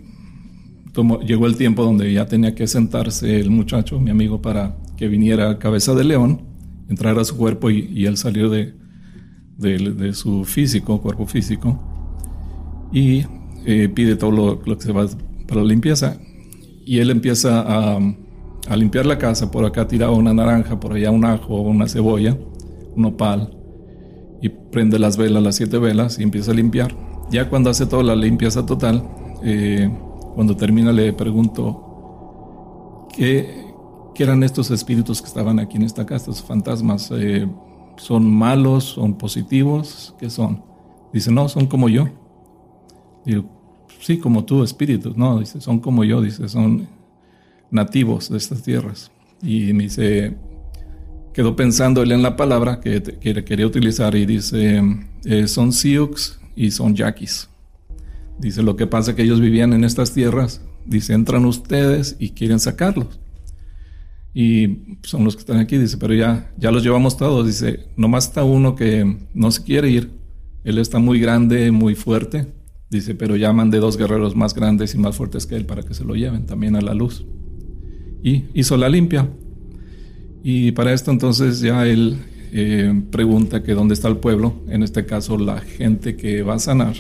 llegó 1.25 1.46
el 1.46 1.58
tiempo 1.58 1.84
donde 1.84 2.13
ya 2.13 2.25
tenía 2.25 2.56
que 2.56 2.66
sentarse 2.66 3.42
el 3.42 3.50
muchacho, 3.50 4.00
mi 4.00 4.12
amigo, 4.12 4.42
para 4.42 4.77
que 4.96 5.10
viniera 5.10 5.50
a 5.50 5.60
cabeza 5.60 5.94
de 5.94 6.06
león 6.06 6.42
entrar 6.88 7.20
a 7.20 7.25
su 7.25 7.36
cuerpo 7.36 7.70
y, 7.70 8.06
él 8.06 8.16
salir 8.16 8.50
de, 8.50 8.74
de, 9.58 10.13
su 10.13 10.46
físico, 10.46 11.01
cuerpo 11.01 11.27
físico, 11.27 11.77
y 12.94 13.25
eh, 13.66 13.89
pide 13.94 14.16
todo 14.16 14.32
lo, 14.32 14.77
que 14.77 14.86
se 14.86 14.94
va 14.94 15.06
para 15.50 15.63
la 15.63 15.68
limpieza. 15.68 16.18
Y 16.86 17.00
él 17.00 17.10
empieza 17.10 17.60
a, 17.60 18.00
a, 18.69 18.75
limpiar 18.75 19.05
la 19.05 19.17
casa, 19.17 19.51
por 19.51 19.65
acá 19.65 19.88
tiraba 19.88 20.13
una 20.13 20.33
naranja, 20.33 20.79
por 20.79 20.93
allá 20.93 21.12
un 21.12 21.25
ajo, 21.25 21.62
una 21.62 21.88
cebolla, 21.88 22.38
un 22.95 23.05
opal, 23.05 23.57
y 24.41 24.50
prende 24.50 25.00
las 25.00 25.17
velas, 25.17 25.43
las 25.43 25.55
siete 25.55 25.77
velas, 25.77 26.19
y 26.19 26.24
empieza 26.24 26.51
a 26.51 26.55
limpiar. 26.55 26.95
Ya 27.29 27.50
cuando 27.50 27.69
hace 27.69 27.86
toda 27.86 28.03
la 28.03 28.15
limpieza 28.15 28.65
total, 28.65 29.03
eh, 29.43 29.89
cuando 30.36 30.55
termina 30.55 30.91
le 30.91 31.13
pregunto, 31.13 33.07
¿qué, 33.15 33.67
¿Qué 34.17 34.24
eran 34.24 34.41
estos 34.41 34.71
espíritus 34.71 35.21
que 35.21 35.27
estaban 35.27 35.59
aquí 35.59 35.77
en 35.77 35.83
esta 35.83 36.03
casa, 36.03 36.31
estos 36.31 36.41
fantasmas? 36.41 37.12
Eh, 37.12 37.47
¿Son 37.97 38.27
malos? 38.27 38.86
¿Son 38.86 39.13
positivos? 39.13 40.15
¿Qué 40.17 40.31
son? 40.31 40.63
Dice, 41.13 41.31
no, 41.31 41.47
son 41.47 41.67
como 41.67 41.88
yo. 41.88 42.07
Digo, 43.24 43.45
sí, 44.00 44.17
como 44.17 44.43
tú, 44.43 44.63
espíritus. 44.63 45.15
No, 45.15 45.38
dice, 45.38 45.62
son 45.62 45.77
como 45.77 46.03
yo, 46.03 46.19
dice, 46.19 46.50
son 46.50 46.88
nativos 47.71 48.29
de 48.29 48.38
estas 48.38 48.63
tierras. 48.63 49.12
Y 49.41 49.74
me 49.74 49.83
dice, 49.83 50.36
quedó 51.33 51.55
pensando 51.55 52.01
él 52.01 52.12
en 52.12 52.21
la 52.21 52.36
palabra 52.36 52.79
que, 52.79 53.01
quería 53.45 53.67
utilizar 53.67 54.15
y 54.15 54.25
dice, 54.25 54.81
eh, 55.25 55.47
son 55.47 55.74
Sioux 55.74 56.39
y 56.55 56.71
son 56.71 56.95
Yaquis. 56.95 57.50
Dice, 58.39 58.63
lo 58.63 58.75
que 58.75 58.88
pasa 58.88 59.12
es 59.12 59.17
que 59.17 59.24
ellos 59.24 59.41
vivían 59.41 59.74
en 59.74 59.83
estas 59.83 60.13
tierras, 60.13 60.62
dice, 60.86 61.13
entran 61.13 61.45
ustedes 61.45 62.15
y 62.19 62.31
quieren 62.31 62.59
sacarlos 62.59 63.19
y 64.39 65.00
son 65.01 65.24
los 65.24 65.36
que 65.36 65.39
están 65.39 65.57
aquí, 65.57 65.79
dice, 65.79 65.97
pero 65.97 66.13
ya, 66.13 66.51
ya 66.59 66.69
los 66.69 66.83
llevamos 66.83 67.17
todos, 67.17 67.47
dice, 67.47 67.88
nomás 67.97 68.27
está 68.27 68.43
uno 68.43 68.75
que 68.75 69.17
no 69.33 69.50
se 69.50 69.63
quiere 69.63 69.89
ir, 69.89 70.12
él 70.63 70.77
está 70.77 71.00
muy 71.00 71.19
grande, 71.19 71.71
muy 71.71 71.95
fuerte, 71.95 72.45
dice, 72.91 73.15
pero 73.15 73.36
llaman 73.36 73.71
de 73.71 73.79
dos 73.79 73.97
guerreros 73.97 74.36
más 74.36 74.53
grandes 74.53 74.93
y 74.93 75.00
más 75.00 75.15
fuertes 75.15 75.47
que 75.47 75.55
él 75.55 75.65
para 75.65 75.81
que 75.81 75.95
se 75.95 76.05
lo 76.05 76.13
lleven 76.13 76.45
también 76.45 76.75
a 76.75 76.81
la 76.81 76.93
luz. 76.93 77.25
Y 78.27 78.46
hizo 78.53 78.77
la 78.77 78.89
limpia. 78.89 79.29
Y 80.43 80.72
para 80.72 80.93
esto 80.93 81.12
entonces 81.12 81.62
ya 81.62 81.86
él 81.86 82.17
eh, 82.51 83.01
pregunta 83.12 83.63
que 83.63 83.74
dónde 83.74 83.93
está 83.93 84.07
el 84.07 84.17
pueblo, 84.17 84.62
en 84.69 84.84
este 84.84 85.05
caso 85.05 85.38
la 85.38 85.60
gente 85.60 86.15
que 86.15 86.41
va 86.43 86.55
a 86.55 86.60
sanar, 86.60 86.96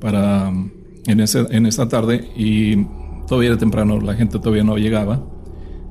para 0.00 0.52
en, 1.06 1.20
ese, 1.20 1.46
en 1.50 1.66
esa 1.66 1.88
tarde 1.88 2.28
y 2.36 2.84
todavía 3.26 3.50
era 3.50 3.58
temprano, 3.58 4.00
la 4.00 4.14
gente 4.14 4.38
todavía 4.38 4.64
no 4.64 4.76
llegaba. 4.76 5.24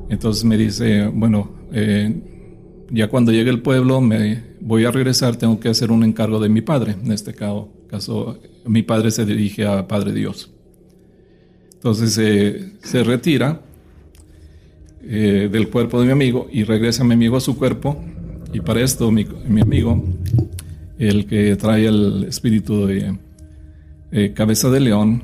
Entonces 0.10 0.44
me 0.44 0.58
dice, 0.58 1.08
bueno, 1.08 1.52
eh, 1.72 2.88
ya 2.90 3.08
cuando 3.08 3.32
llegue 3.32 3.50
el 3.50 3.62
pueblo 3.62 4.02
me 4.02 4.44
voy 4.60 4.84
a 4.84 4.92
regresar, 4.92 5.38
tengo 5.38 5.60
que 5.60 5.70
hacer 5.70 5.92
un 5.92 6.04
encargo 6.04 6.40
de 6.40 6.50
mi 6.50 6.62
padre. 6.62 6.96
En 7.04 7.12
este 7.12 7.34
caso, 7.34 7.70
caso 7.90 8.40
mi 8.66 8.84
padre 8.84 9.12
se 9.12 9.26
dirige 9.26 9.66
a 9.66 9.88
Padre 9.88 10.12
Dios. 10.14 10.52
Entonces 11.74 12.18
eh, 12.18 12.74
se 12.84 13.04
retira 13.04 13.62
eh, 15.04 15.50
del 15.52 15.70
cuerpo 15.70 16.00
de 16.00 16.06
mi 16.06 16.12
amigo 16.12 16.48
y 16.52 16.64
regresa 16.64 17.04
mi 17.04 17.14
amigo 17.14 17.38
a 17.38 17.42
su 17.42 17.58
cuerpo. 17.58 18.02
Y 18.54 18.60
para 18.62 18.82
esto 18.82 19.12
mi, 19.12 19.26
mi 19.48 19.62
amigo, 19.62 20.04
el 20.98 21.26
que 21.26 21.56
trae 21.56 21.86
el 21.88 22.26
espíritu 22.28 22.86
de 22.86 23.18
eh, 24.12 24.34
cabeza 24.34 24.70
de 24.70 24.80
león, 24.80 25.24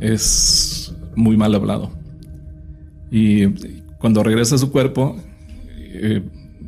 es 0.00 0.94
muy 1.14 1.36
mal 1.36 1.54
hablado. 1.54 1.90
Y 3.10 3.46
cuando 3.98 4.22
regresa 4.22 4.56
a 4.56 4.58
su 4.58 4.72
cuerpo, 4.72 5.16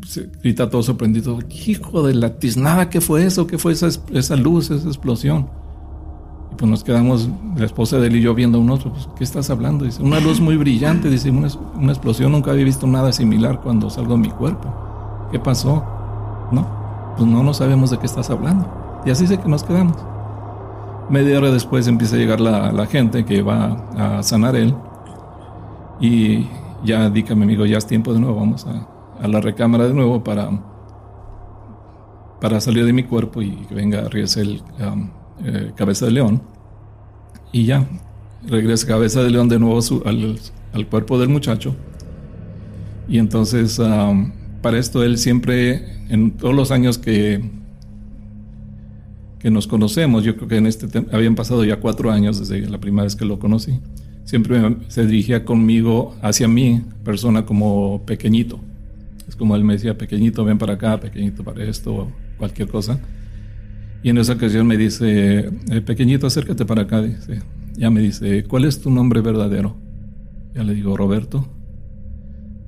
se 0.06 0.28
grita 0.42 0.70
todo 0.70 0.82
sorprendido, 0.82 1.38
hijo 1.66 2.06
de 2.06 2.14
la 2.14 2.38
tiznada, 2.38 2.90
¿qué 2.90 3.00
fue 3.00 3.24
eso? 3.24 3.46
¿Qué 3.46 3.58
fue 3.58 3.72
esa, 3.72 3.88
esa 4.12 4.36
luz, 4.36 4.70
esa 4.70 4.86
explosión? 4.86 5.48
Pues 6.56 6.70
nos 6.70 6.84
quedamos, 6.84 7.28
la 7.56 7.64
esposa 7.64 7.98
de 7.98 8.06
él 8.06 8.16
y 8.16 8.20
yo 8.20 8.34
viendo 8.34 8.58
a 8.58 8.60
un 8.60 8.70
otro, 8.70 8.92
pues, 8.92 9.08
¿qué 9.16 9.24
estás 9.24 9.50
hablando? 9.50 9.84
Dice, 9.84 10.02
una 10.02 10.20
luz 10.20 10.40
muy 10.40 10.56
brillante, 10.56 11.10
dice, 11.10 11.30
una, 11.30 11.48
una 11.74 11.92
explosión, 11.92 12.32
nunca 12.32 12.52
había 12.52 12.64
visto 12.64 12.86
nada 12.86 13.12
similar 13.12 13.60
cuando 13.60 13.90
salgo 13.90 14.14
de 14.14 14.20
mi 14.20 14.30
cuerpo. 14.30 14.72
¿Qué 15.32 15.40
pasó? 15.40 15.84
No, 16.52 16.66
pues 17.16 17.28
no, 17.28 17.42
no 17.42 17.52
sabemos 17.54 17.90
de 17.90 17.98
qué 17.98 18.06
estás 18.06 18.30
hablando. 18.30 18.66
Y 19.04 19.10
así 19.10 19.26
sé 19.26 19.38
que 19.38 19.48
nos 19.48 19.64
quedamos. 19.64 19.96
Media 21.10 21.38
hora 21.38 21.50
después 21.50 21.86
empieza 21.88 22.16
a 22.16 22.18
llegar 22.18 22.40
la, 22.40 22.72
la 22.72 22.86
gente 22.86 23.24
que 23.24 23.42
va 23.42 23.76
a 23.96 24.22
sanar 24.22 24.54
él. 24.54 24.74
Y 26.00 26.46
ya 26.84 27.08
mi 27.10 27.42
amigo, 27.42 27.66
ya 27.66 27.78
es 27.78 27.86
tiempo 27.86 28.12
de 28.12 28.20
nuevo, 28.20 28.36
vamos 28.36 28.66
a, 28.66 28.86
a 29.22 29.28
la 29.28 29.40
recámara 29.40 29.86
de 29.86 29.94
nuevo 29.94 30.22
para, 30.22 30.50
para 32.40 32.60
salir 32.60 32.84
de 32.84 32.92
mi 32.92 33.04
cuerpo 33.04 33.42
y 33.42 33.50
que 33.68 33.74
venga 33.74 34.00
a 34.00 34.06
el 34.06 34.62
um, 34.80 35.08
eh, 35.44 35.72
cabeza 35.76 36.06
de 36.06 36.12
león. 36.12 36.42
Y 37.52 37.64
ya, 37.64 37.88
regresa 38.46 38.86
cabeza 38.86 39.22
de 39.22 39.30
león 39.30 39.48
de 39.48 39.58
nuevo 39.58 39.80
al, 40.04 40.86
cuerpo 40.88 41.18
del 41.18 41.28
muchacho. 41.28 41.74
Y 43.08 43.18
entonces, 43.18 43.80
para 44.62 44.78
esto, 44.78 45.04
él 45.04 45.18
siempre, 45.18 45.84
en 46.08 46.32
todos 46.32 46.54
los 46.54 46.70
años 46.70 46.98
que, 46.98 47.50
que 49.38 49.50
nos 49.50 49.66
conocemos, 49.66 50.24
yo 50.24 50.36
creo 50.36 50.48
que 50.48 50.56
en 50.56 50.66
este 50.66 50.86
habían 51.12 51.34
pasado 51.34 51.64
ya 51.64 51.76
cuatro 51.80 52.10
años 52.10 52.38
desde 52.38 52.66
la 52.68 52.78
primera 52.78 53.04
vez 53.04 53.14
que 53.14 53.26
lo 53.26 53.38
conocí, 53.38 53.78
siempre 54.24 54.78
se 54.88 55.06
dirigía 55.06 55.44
conmigo, 55.44 56.16
hacia 56.22 56.48
mí, 56.48 56.82
persona 57.04 57.44
como 57.44 58.02
pequeñito. 58.06 58.58
Es 59.28 59.36
como 59.36 59.54
él 59.56 59.64
me 59.64 59.74
decía, 59.74 59.96
pequeñito, 59.96 60.44
ven 60.44 60.58
para 60.58 60.74
acá, 60.74 60.98
pequeñito 60.98 61.44
para 61.44 61.62
esto, 61.64 62.08
cualquier 62.38 62.68
cosa. 62.68 62.98
Y 64.04 64.10
en 64.10 64.18
esa 64.18 64.34
ocasión 64.34 64.66
me 64.66 64.76
dice, 64.76 65.50
eh, 65.70 65.80
pequeñito, 65.80 66.26
acércate 66.26 66.66
para 66.66 66.82
acá. 66.82 67.02
Ya 67.74 67.88
me 67.88 68.02
dice, 68.02 68.44
¿cuál 68.44 68.66
es 68.66 68.78
tu 68.82 68.90
nombre 68.90 69.22
verdadero? 69.22 69.78
Ya 70.54 70.62
le 70.62 70.74
digo, 70.74 70.94
Roberto. 70.94 71.48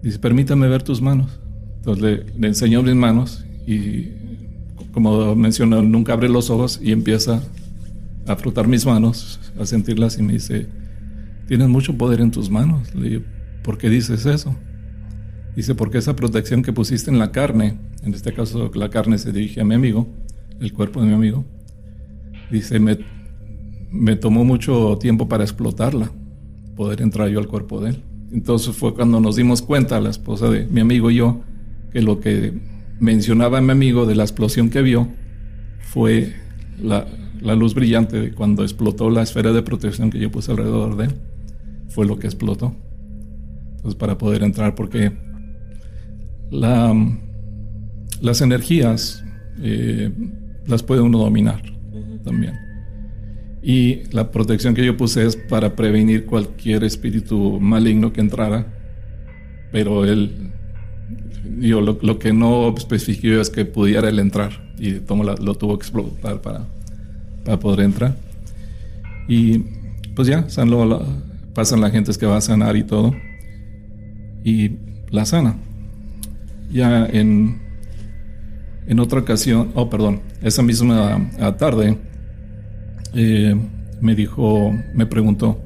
Dice, 0.03 0.19
permítame 0.19 0.67
ver 0.67 0.83
tus 0.83 1.03
manos. 1.03 1.39
Entonces 1.77 2.03
le, 2.03 2.41
le 2.41 2.49
enseño 2.49 2.83
mis 2.83 2.95
manos 2.95 3.45
y, 3.67 4.09
como 4.93 5.37
mencionó, 5.37 5.83
nunca 5.83 6.15
abre 6.15 6.31
los 6.31 6.49
ojos 6.49 6.81
y 6.83 6.91
empieza 6.91 7.43
a 8.27 8.35
frotar 8.37 8.67
mis 8.67 8.87
manos, 8.87 9.39
a 9.61 9.67
sentirlas 9.67 10.19
y 10.19 10.23
me 10.23 10.33
dice, 10.33 10.69
tienes 11.47 11.69
mucho 11.69 11.99
poder 11.99 12.23
en 12.23 12.31
tus 12.31 12.49
manos. 12.49 12.95
Le 12.95 13.11
digo, 13.11 13.25
¿por 13.63 13.77
qué 13.77 13.91
dices 13.91 14.25
eso? 14.25 14.57
Dice, 15.55 15.75
porque 15.75 15.99
esa 15.99 16.17
protección 16.17 16.63
que 16.63 16.73
pusiste 16.73 17.11
en 17.11 17.19
la 17.19 17.31
carne, 17.31 17.77
en 18.03 18.15
este 18.15 18.33
caso 18.33 18.71
la 18.75 18.89
carne 18.89 19.19
se 19.19 19.33
dirige 19.33 19.61
a 19.61 19.65
mi 19.65 19.75
amigo, 19.75 20.09
el 20.61 20.73
cuerpo 20.73 21.01
de 21.01 21.07
mi 21.07 21.15
amigo, 21.15 21.45
dice, 22.51 22.79
me, 22.79 22.99
me 23.91 24.17
tomó 24.17 24.45
mucho 24.45 24.97
tiempo 24.99 25.29
para 25.29 25.45
explotarla, 25.45 26.11
poder 26.77 27.03
entrar 27.03 27.29
yo 27.29 27.39
al 27.39 27.49
cuerpo 27.49 27.81
de 27.81 27.91
él. 27.91 28.03
Entonces 28.33 28.75
fue 28.75 28.95
cuando 28.95 29.21
nos 29.21 29.37
dimos 29.37 29.63
cuenta, 29.63 30.01
la 30.01 30.11
esposa 30.11 30.51
de 30.51 30.67
mi 30.67 30.81
amigo 30.81 31.11
y 31.11 31.17
yo, 31.17 31.41
que 31.93 32.03
lo 32.03 32.21
que 32.21 32.53
mencionaba 32.99 33.61
mi 33.61 33.73
amigo 33.73 34.07
de 34.07 34.15
la 34.15 34.25
explosión 34.25 34.71
que 34.71 34.83
vio 34.83 35.09
fue 35.81 36.35
la, 36.83 37.07
la 37.41 37.55
luz 37.55 37.75
brillante 37.75 38.33
cuando 38.33 38.63
explotó 38.63 39.11
la 39.11 39.23
esfera 39.23 39.53
de 39.53 39.63
protección 39.63 40.11
que 40.11 40.19
yo 40.19 40.31
puse 40.31 40.51
alrededor 40.51 40.97
de 40.97 41.05
él. 41.07 41.15
Fue 41.89 42.07
lo 42.07 42.19
que 42.19 42.27
explotó. 42.27 42.75
Entonces 43.77 43.95
para 43.95 44.19
poder 44.19 44.43
entrar, 44.43 44.75
porque 44.75 45.13
la, 46.51 46.95
las 48.21 48.41
energías 48.41 49.25
eh, 49.63 50.11
las 50.67 50.83
puede 50.83 51.01
uno 51.01 51.19
dominar 51.19 51.63
también. 52.25 52.55
Y 53.63 54.03
la 54.13 54.31
protección 54.31 54.75
que 54.75 54.85
yo 54.85 54.97
puse 54.97 55.27
es 55.27 55.37
para 55.37 55.75
prevenir 55.75 56.27
cualquier 56.27 56.85
espíritu 56.85 57.59
maligno 57.61 58.13
que 58.13 58.21
entrara, 58.21 58.67
pero 59.73 60.05
él, 60.05 60.53
yo 61.59 61.81
lo, 61.81 62.19
que 62.19 62.33
no 62.33 62.73
especificó 62.77 63.41
es 63.41 63.51
que 63.51 63.65
pudiera 63.65 64.09
él 64.09 64.19
entrar 64.19 64.53
y 64.79 64.93
lo 64.93 65.55
tuvo 65.55 65.79
que 65.79 65.83
explotar 65.83 66.41
para, 66.41 66.67
para 67.45 67.59
poder 67.59 67.81
entrar. 67.81 68.17
Y 69.29 69.59
pues 70.15 70.29
ya, 70.29 70.49
San 70.49 70.71
pasan 71.55 71.81
la 71.81 71.91
gente 71.91 72.13
que 72.19 72.27
va 72.27 72.37
a 72.37 72.41
sanar 72.41 72.77
y 72.77 72.85
todo, 72.85 73.15
y 74.45 74.73
la 75.11 75.25
sana 75.25 75.57
ya 76.71 77.07
en, 77.07 77.61
en 78.87 79.01
otra 79.01 79.21
ocasión, 79.21 79.73
oh 79.75 79.91
perdón, 79.91 80.21
esa 80.43 80.63
misma 80.63 81.31
tarde, 81.59 81.99
eh, 83.15 83.55
me 84.01 84.15
dijo, 84.15 84.73
me 84.95 85.07
preguntó, 85.07 85.59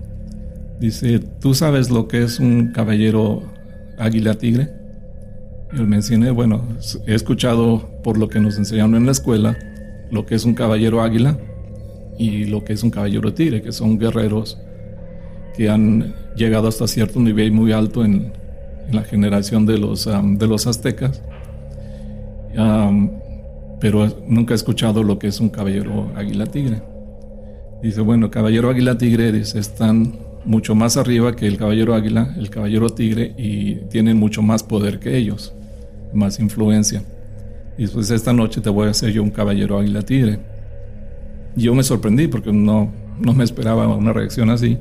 dice, 0.79 1.19
¿tú 1.19 1.55
sabes 1.55 1.91
lo 1.91 2.09
que 2.09 2.23
es 2.23 2.41
un 2.41 2.73
caballero 2.73 3.43
águila 3.99 4.35
tigre? 4.35 4.71
Yo 5.73 5.87
mencioné, 5.87 6.31
bueno, 6.31 6.65
he 7.07 7.15
escuchado 7.15 8.01
por 8.03 8.19
lo 8.19 8.29
que 8.29 8.41
nos 8.41 8.57
enseñaron 8.59 8.97
en 8.97 9.07
la 9.07 9.13
escuela 9.13 9.57
lo 10.11 10.27
que 10.27 10.35
es 10.35 10.45
un 10.45 10.55
caballero 10.55 11.03
águila 11.03 11.39
y 12.19 12.45
lo 12.45 12.65
que 12.65 12.73
es 12.73 12.83
un 12.83 12.91
caballero 12.91 13.33
tigre, 13.33 13.63
que 13.63 13.73
son 13.73 13.99
guerreros 13.99 14.59
que 15.57 15.69
han 15.69 16.15
llegado 16.37 16.69
hasta 16.69 16.87
cierto 16.87 17.21
nivel 17.21 17.53
muy 17.53 17.73
alto 17.73 18.05
en, 18.05 18.33
la 18.93 19.03
generación 19.05 19.67
de 19.67 19.79
los, 19.79 20.07
de 20.07 20.47
los 20.49 20.67
aztecas, 20.67 21.23
pero 23.81 24.07
nunca 24.29 24.53
he 24.53 24.57
escuchado 24.57 25.03
lo 25.03 25.19
que 25.19 25.29
es 25.29 25.41
un 25.41 25.49
caballero 25.49 26.13
águila 26.15 26.47
tigre. 26.47 26.83
Dice, 27.83 28.03
bueno, 28.03 28.31
caballero 28.31 28.69
águila 28.69 28.99
tigre 28.99 29.33
dice, 29.33 29.59
están 29.59 30.19
mucho 30.45 30.75
más 30.75 30.97
arriba 30.97 31.35
que 31.35 31.47
el 31.47 31.57
caballero 31.57 31.95
águila, 31.95 32.35
el 32.39 32.51
caballero 32.51 32.91
tigre, 32.91 33.35
y 33.39 33.77
tienen 33.89 34.19
mucho 34.19 34.43
más 34.43 34.63
poder 34.63 34.99
que 34.99 35.17
ellos, 35.17 35.55
más 36.13 36.39
influencia. 36.41 37.03
Y 37.79 37.87
pues 37.87 38.11
esta 38.11 38.35
noche 38.35 38.61
te 38.61 38.69
voy 38.69 38.89
a 38.89 38.91
hacer 38.91 39.13
yo 39.13 39.23
un 39.23 39.31
caballero 39.31 39.79
águila 39.79 40.03
tigre. 40.03 40.39
Yo 41.57 41.75
me 41.75 41.83
sorprendí 41.83 42.29
porque 42.29 42.53
no, 42.53 42.93
no 43.19 43.33
me 43.33 43.45
esperaba 43.45 43.89
una 43.89 44.13
reacción 44.13 44.51
así. 44.51 44.79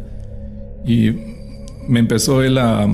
Y 0.85 1.11
me 1.87 1.99
empezó 1.99 2.43
él 2.43 2.57
a, 2.57 2.85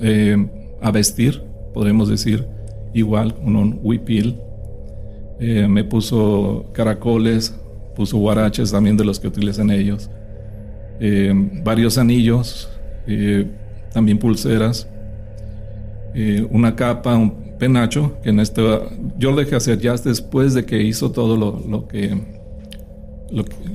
eh, 0.00 0.48
a 0.80 0.90
vestir, 0.90 1.42
podemos 1.72 2.08
decir, 2.08 2.46
igual 2.94 3.34
con 3.34 3.56
un 3.56 3.80
huipil. 3.82 4.38
Eh, 5.40 5.66
me 5.68 5.84
puso 5.84 6.66
caracoles, 6.72 7.54
puso 7.96 8.18
guaraches 8.18 8.70
también 8.70 8.96
de 8.96 9.04
los 9.04 9.18
que 9.18 9.28
utilizan 9.28 9.70
ellos, 9.70 10.08
eh, 11.00 11.32
varios 11.64 11.98
anillos, 11.98 12.68
también 13.92 14.18
pulseras, 14.18 14.88
una 16.50 16.76
capa, 16.76 17.16
un 17.16 17.42
penacho, 17.62 18.20
que 18.24 18.30
en 18.30 18.40
esto 18.40 18.90
yo 19.16 19.30
lo 19.30 19.36
dejé 19.36 19.54
hacer 19.54 19.78
ya 19.78 19.94
después 19.94 20.52
de 20.52 20.64
que 20.64 20.82
hizo 20.82 21.12
todo 21.12 21.36
lo, 21.36 21.86
que 21.86 22.18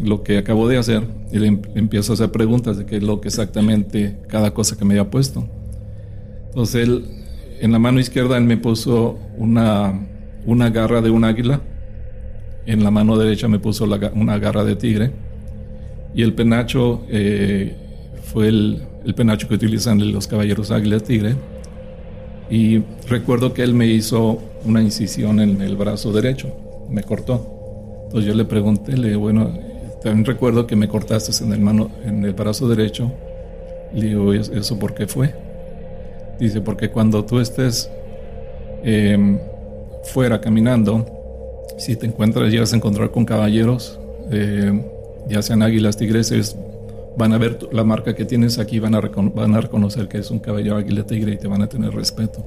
lo, 0.03 0.23
que 0.23 0.37
acabó 0.37 0.67
de 0.67 0.77
hacer 0.77 1.03
y 1.31 1.39
le, 1.39 1.47
empiezo 1.47 2.11
a 2.11 2.15
hacer 2.15 2.29
preguntas 2.29 2.77
de 2.77 2.85
qué 2.85 2.97
es 2.97 3.03
lo 3.03 3.21
que 3.21 3.29
exactamente 3.29 4.17
cada 4.27 4.53
cosa 4.53 4.75
que 4.77 4.83
me 4.83 4.95
había 4.95 5.09
puesto. 5.09 5.47
Entonces 6.47 6.85
él, 6.85 7.05
en 7.59 7.71
la 7.71 7.79
mano 7.79 7.99
izquierda 7.99 8.37
él 8.37 8.43
me 8.43 8.57
puso 8.57 9.19
una, 9.37 10.07
una 10.45 10.69
garra 10.69 11.01
de 11.01 11.09
un 11.09 11.23
águila, 11.23 11.61
en 12.65 12.83
la 12.83 12.91
mano 12.91 13.17
derecha 13.17 13.47
me 13.47 13.59
puso 13.59 13.85
una 14.13 14.37
garra 14.39 14.63
de 14.63 14.75
tigre 14.75 15.11
y 16.13 16.23
el 16.23 16.33
penacho 16.33 17.03
eh, 17.09 17.75
fue 18.23 18.47
el, 18.47 18.81
penacho 19.15 19.47
que 19.47 19.53
utilizan 19.53 20.11
los 20.11 20.27
caballeros 20.27 20.71
águila 20.71 20.99
tigre. 20.99 21.35
Y 22.49 22.79
recuerdo 23.07 23.53
que 23.53 23.61
él 23.61 23.73
me 23.73 23.87
hizo 23.87 24.41
una 24.65 24.81
incisión 24.81 25.39
en 25.39 25.61
el 25.61 25.75
brazo 25.75 26.11
derecho, 26.11 26.55
me 26.89 27.03
cortó. 27.03 28.05
Entonces 28.05 28.27
yo 28.27 28.35
le 28.35 28.45
pregunté, 28.45 28.97
le 28.97 29.15
bueno, 29.15 29.53
también 30.01 30.25
recuerdo 30.25 30.65
que 30.65 30.75
me 30.75 30.87
cortaste 30.87 31.43
en 31.43 31.53
el, 31.53 31.59
mano, 31.59 31.91
en 32.03 32.23
el 32.25 32.33
brazo 32.33 32.67
derecho. 32.67 33.11
Le 33.93 34.07
digo, 34.07 34.33
¿eso 34.33 34.79
por 34.79 34.93
qué 34.93 35.07
fue? 35.07 35.33
Dice, 36.39 36.61
porque 36.61 36.89
cuando 36.89 37.25
tú 37.25 37.39
estés 37.39 37.89
em, 38.83 39.39
fuera 40.03 40.39
caminando, 40.39 41.05
si 41.77 41.95
te 41.95 42.05
encuentras, 42.05 42.51
llegas 42.51 42.73
a 42.73 42.75
encontrar 42.75 43.11
con 43.11 43.25
caballeros, 43.25 43.99
eh, 44.31 44.83
ya 45.27 45.41
sean 45.41 45.61
águilas, 45.61 45.97
tigreses, 45.97 46.55
van 47.17 47.33
a 47.33 47.37
ver 47.37 47.59
la 47.71 47.83
marca 47.83 48.13
que 48.15 48.25
tienes 48.25 48.59
aquí, 48.59 48.79
van 48.79 48.95
a, 48.95 49.01
van 49.01 49.55
a 49.55 49.61
reconocer 49.61 50.07
que 50.07 50.19
es 50.19 50.29
un 50.29 50.39
caballero 50.39 50.77
águila 50.77 51.03
tigre 51.03 51.33
y 51.33 51.37
te 51.37 51.47
van 51.47 51.61
a 51.61 51.67
tener 51.67 51.93
respeto. 51.93 52.45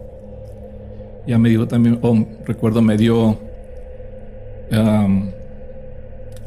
Ya 1.26 1.38
me 1.38 1.48
dijo 1.48 1.66
también, 1.66 1.98
oh, 2.02 2.26
recuerdo, 2.44 2.80
me 2.80 2.96
dio 2.96 3.38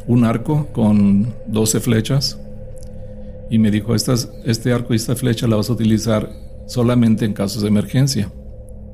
un 0.08 0.24
arco 0.24 0.68
con 0.72 1.34
12 1.48 1.80
flechas 1.82 2.40
y 3.50 3.60
me 3.60 3.70
dijo, 3.70 3.94
Estas, 3.96 4.30
este 4.46 4.72
arco 4.72 4.94
y 4.94 4.96
esta 4.96 5.16
flecha 5.16 5.48
la 5.48 5.58
vas 5.58 5.70
a 5.70 5.74
utilizar 5.74 6.30
solamente 6.66 7.26
en 7.26 7.34
casos 7.34 7.62
de 7.62 7.68
emergencia. 7.68 8.32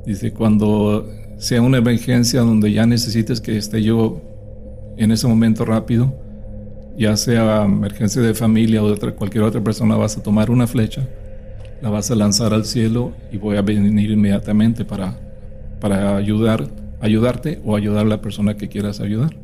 Dice, 0.06 0.32
cuando 0.32 1.08
sea 1.38 1.62
una 1.62 1.78
emergencia 1.78 2.42
donde 2.42 2.72
ya 2.72 2.86
necesites 2.86 3.42
que 3.42 3.58
esté 3.58 3.82
yo 3.82 4.22
en 4.98 5.12
ese 5.12 5.28
momento 5.28 5.66
rápido, 5.66 6.14
ya 6.98 7.16
sea 7.16 7.64
emergencia 7.64 8.22
de 8.22 8.34
familia 8.34 8.84
o 8.84 8.94
de 8.94 9.14
cualquier 9.14 9.44
otra 9.44 9.64
persona, 9.64 9.96
vas 9.96 10.18
a 10.18 10.24
tomar 10.24 10.52
una 10.52 10.68
flecha, 10.68 11.08
la 11.82 11.90
vas 11.90 12.12
a 12.12 12.16
lanzar 12.16 12.54
al 12.54 12.66
cielo 12.66 13.14
y 13.32 13.38
voy 13.38 13.56
a 13.56 13.62
venir 13.62 14.12
inmediatamente 14.12 14.84
para, 14.84 15.18
para 15.80 16.18
ayudar, 16.18 16.68
ayudarte 17.00 17.62
o 17.64 17.76
ayudar 17.76 18.06
a 18.06 18.10
la 18.10 18.22
persona 18.22 18.58
que 18.58 18.68
quieras 18.68 19.00
ayudar. 19.00 19.36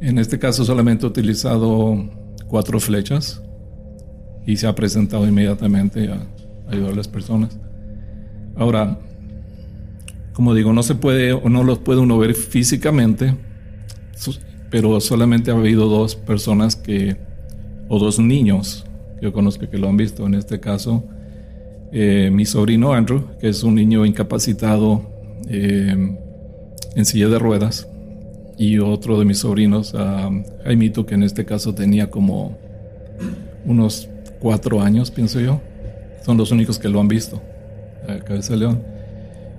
En 0.00 0.18
este 0.18 0.38
caso 0.38 0.64
solamente 0.64 1.04
he 1.04 1.08
utilizado 1.08 2.08
cuatro 2.48 2.80
flechas 2.80 3.42
y 4.46 4.56
se 4.56 4.66
ha 4.66 4.74
presentado 4.74 5.26
inmediatamente 5.28 6.08
a 6.08 6.26
ayudar 6.72 6.92
a 6.92 6.96
las 6.96 7.08
personas. 7.08 7.58
Ahora, 8.56 8.98
como 10.32 10.54
digo, 10.54 10.72
no 10.72 10.82
se 10.82 10.94
puede 10.94 11.32
o 11.32 11.48
no 11.48 11.64
los 11.64 11.78
puede 11.78 12.00
uno 12.00 12.18
ver 12.18 12.34
físicamente, 12.34 13.34
pero 14.70 15.00
solamente 15.00 15.50
ha 15.50 15.54
habido 15.54 15.86
dos 15.88 16.16
personas 16.16 16.76
que, 16.76 17.16
o 17.88 17.98
dos 17.98 18.18
niños 18.18 18.86
que 19.18 19.26
yo 19.26 19.32
conozco 19.32 19.68
que 19.68 19.78
lo 19.78 19.88
han 19.88 19.96
visto. 19.96 20.26
En 20.26 20.34
este 20.34 20.60
caso, 20.60 21.04
eh, 21.92 22.30
mi 22.32 22.44
sobrino 22.46 22.92
Andrew, 22.92 23.24
que 23.40 23.48
es 23.48 23.62
un 23.62 23.74
niño 23.74 24.06
incapacitado 24.06 25.10
eh, 25.48 26.16
en 26.94 27.04
silla 27.04 27.28
de 27.28 27.38
ruedas, 27.38 27.88
y 28.56 28.78
otro 28.78 29.18
de 29.18 29.24
mis 29.24 29.38
sobrinos, 29.38 29.94
uh, 29.94 30.42
Jaimito, 30.64 31.06
que 31.06 31.14
en 31.14 31.22
este 31.22 31.44
caso 31.44 31.74
tenía 31.74 32.10
como 32.10 32.58
unos 33.64 34.08
cuatro 34.40 34.80
años, 34.80 35.10
pienso 35.10 35.40
yo. 35.40 35.60
Son 36.24 36.36
los 36.36 36.50
únicos 36.50 36.78
que 36.78 36.88
lo 36.88 37.00
han 37.00 37.08
visto, 37.08 37.40
Cabeza 38.24 38.56
León. 38.56 38.82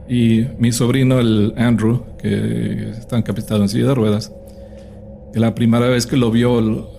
Y 0.08 0.46
mi 0.58 0.72
sobrino, 0.72 1.20
el 1.20 1.54
Andrew, 1.58 2.04
que 2.18 2.90
está 2.90 3.18
incapacitado 3.18 3.62
en 3.62 3.70
silla 3.70 3.88
de 3.88 3.96
ruedas, 3.96 4.32
la 5.34 5.56
primera 5.56 5.88
vez 5.88 6.06
que 6.06 6.18
lo 6.18 6.32
vio, 6.32 6.92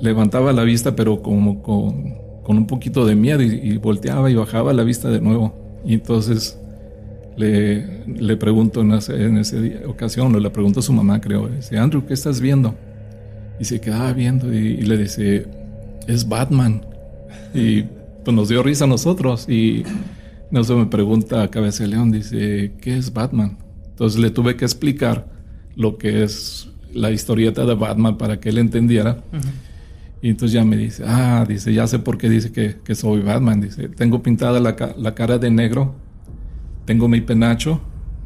levantaba 0.00 0.52
la 0.52 0.62
vista, 0.62 0.94
pero 0.94 1.22
como 1.22 1.62
con, 1.62 2.16
un 2.46 2.66
poquito 2.66 3.04
de 3.04 3.16
miedo 3.16 3.42
y, 3.42 3.76
volteaba 3.78 4.30
y 4.30 4.34
bajaba 4.34 4.72
la 4.72 4.84
vista 4.84 5.10
de 5.10 5.20
nuevo. 5.20 5.54
Y 5.84 5.94
entonces 5.94 6.58
le, 7.36 8.04
le 8.06 8.36
pregunto 8.36 8.80
en, 8.80 8.92
en 8.92 9.38
esa 9.38 9.56
ocasión, 9.86 10.34
o 10.34 10.38
le 10.38 10.50
pregunto 10.50 10.80
a 10.80 10.82
su 10.82 10.92
mamá, 10.92 11.20
creo, 11.20 11.48
dice, 11.48 11.78
Andrew, 11.78 12.04
¿qué 12.06 12.14
estás 12.14 12.40
viendo? 12.40 12.74
Y 13.58 13.64
se 13.64 13.80
quedaba 13.80 14.12
viendo 14.12 14.52
y, 14.52 14.76
le 14.82 14.96
dice, 14.96 15.46
es 16.06 16.28
Batman. 16.28 16.82
Y 17.54 17.84
pues 18.26 18.34
nos 18.34 18.48
dio 18.48 18.60
risa 18.64 18.86
a 18.86 18.88
nosotros 18.88 19.48
y 19.48 19.84
no 20.50 20.64
se 20.64 20.74
me 20.74 20.86
pregunta 20.86 21.44
a 21.44 21.48
Cabeza 21.48 21.84
de 21.84 21.90
León, 21.90 22.10
dice, 22.10 22.72
¿qué 22.80 22.96
es 22.96 23.12
Batman? 23.12 23.56
Entonces 23.86 24.20
le 24.20 24.30
tuve 24.30 24.56
que 24.56 24.64
explicar 24.64 25.28
lo 25.76 25.96
que 25.96 26.24
es 26.24 26.68
la 26.92 27.12
historieta 27.12 27.64
de 27.64 27.74
Batman 27.76 28.18
para 28.18 28.40
que 28.40 28.48
él 28.48 28.58
entendiera. 28.58 29.22
Y 30.20 30.30
entonces 30.30 30.54
ya 30.54 30.64
me 30.64 30.76
dice, 30.76 31.04
ah, 31.06 31.44
dice, 31.48 31.72
ya 31.72 31.86
sé 31.86 32.00
por 32.00 32.18
qué 32.18 32.28
dice 32.28 32.50
que, 32.50 32.78
que 32.82 32.96
soy 32.96 33.20
Batman. 33.20 33.60
Dice, 33.60 33.90
tengo 33.90 34.20
pintada 34.24 34.58
la, 34.58 34.74
la, 34.98 35.14
cara 35.14 35.38
de 35.38 35.52
negro, 35.52 35.94
tengo 36.84 37.06
mi 37.06 37.20
penacho 37.20 37.80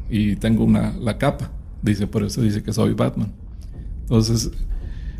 y 0.09 0.35
tengo 0.35 0.63
una, 0.63 0.95
la 0.99 1.19
capa. 1.19 1.51
Dice, 1.83 2.07
por 2.07 2.23
eso 2.23 2.41
dice 2.41 2.63
que 2.63 2.73
soy 2.73 2.95
Batman. 2.95 3.33
Entonces, 4.01 4.49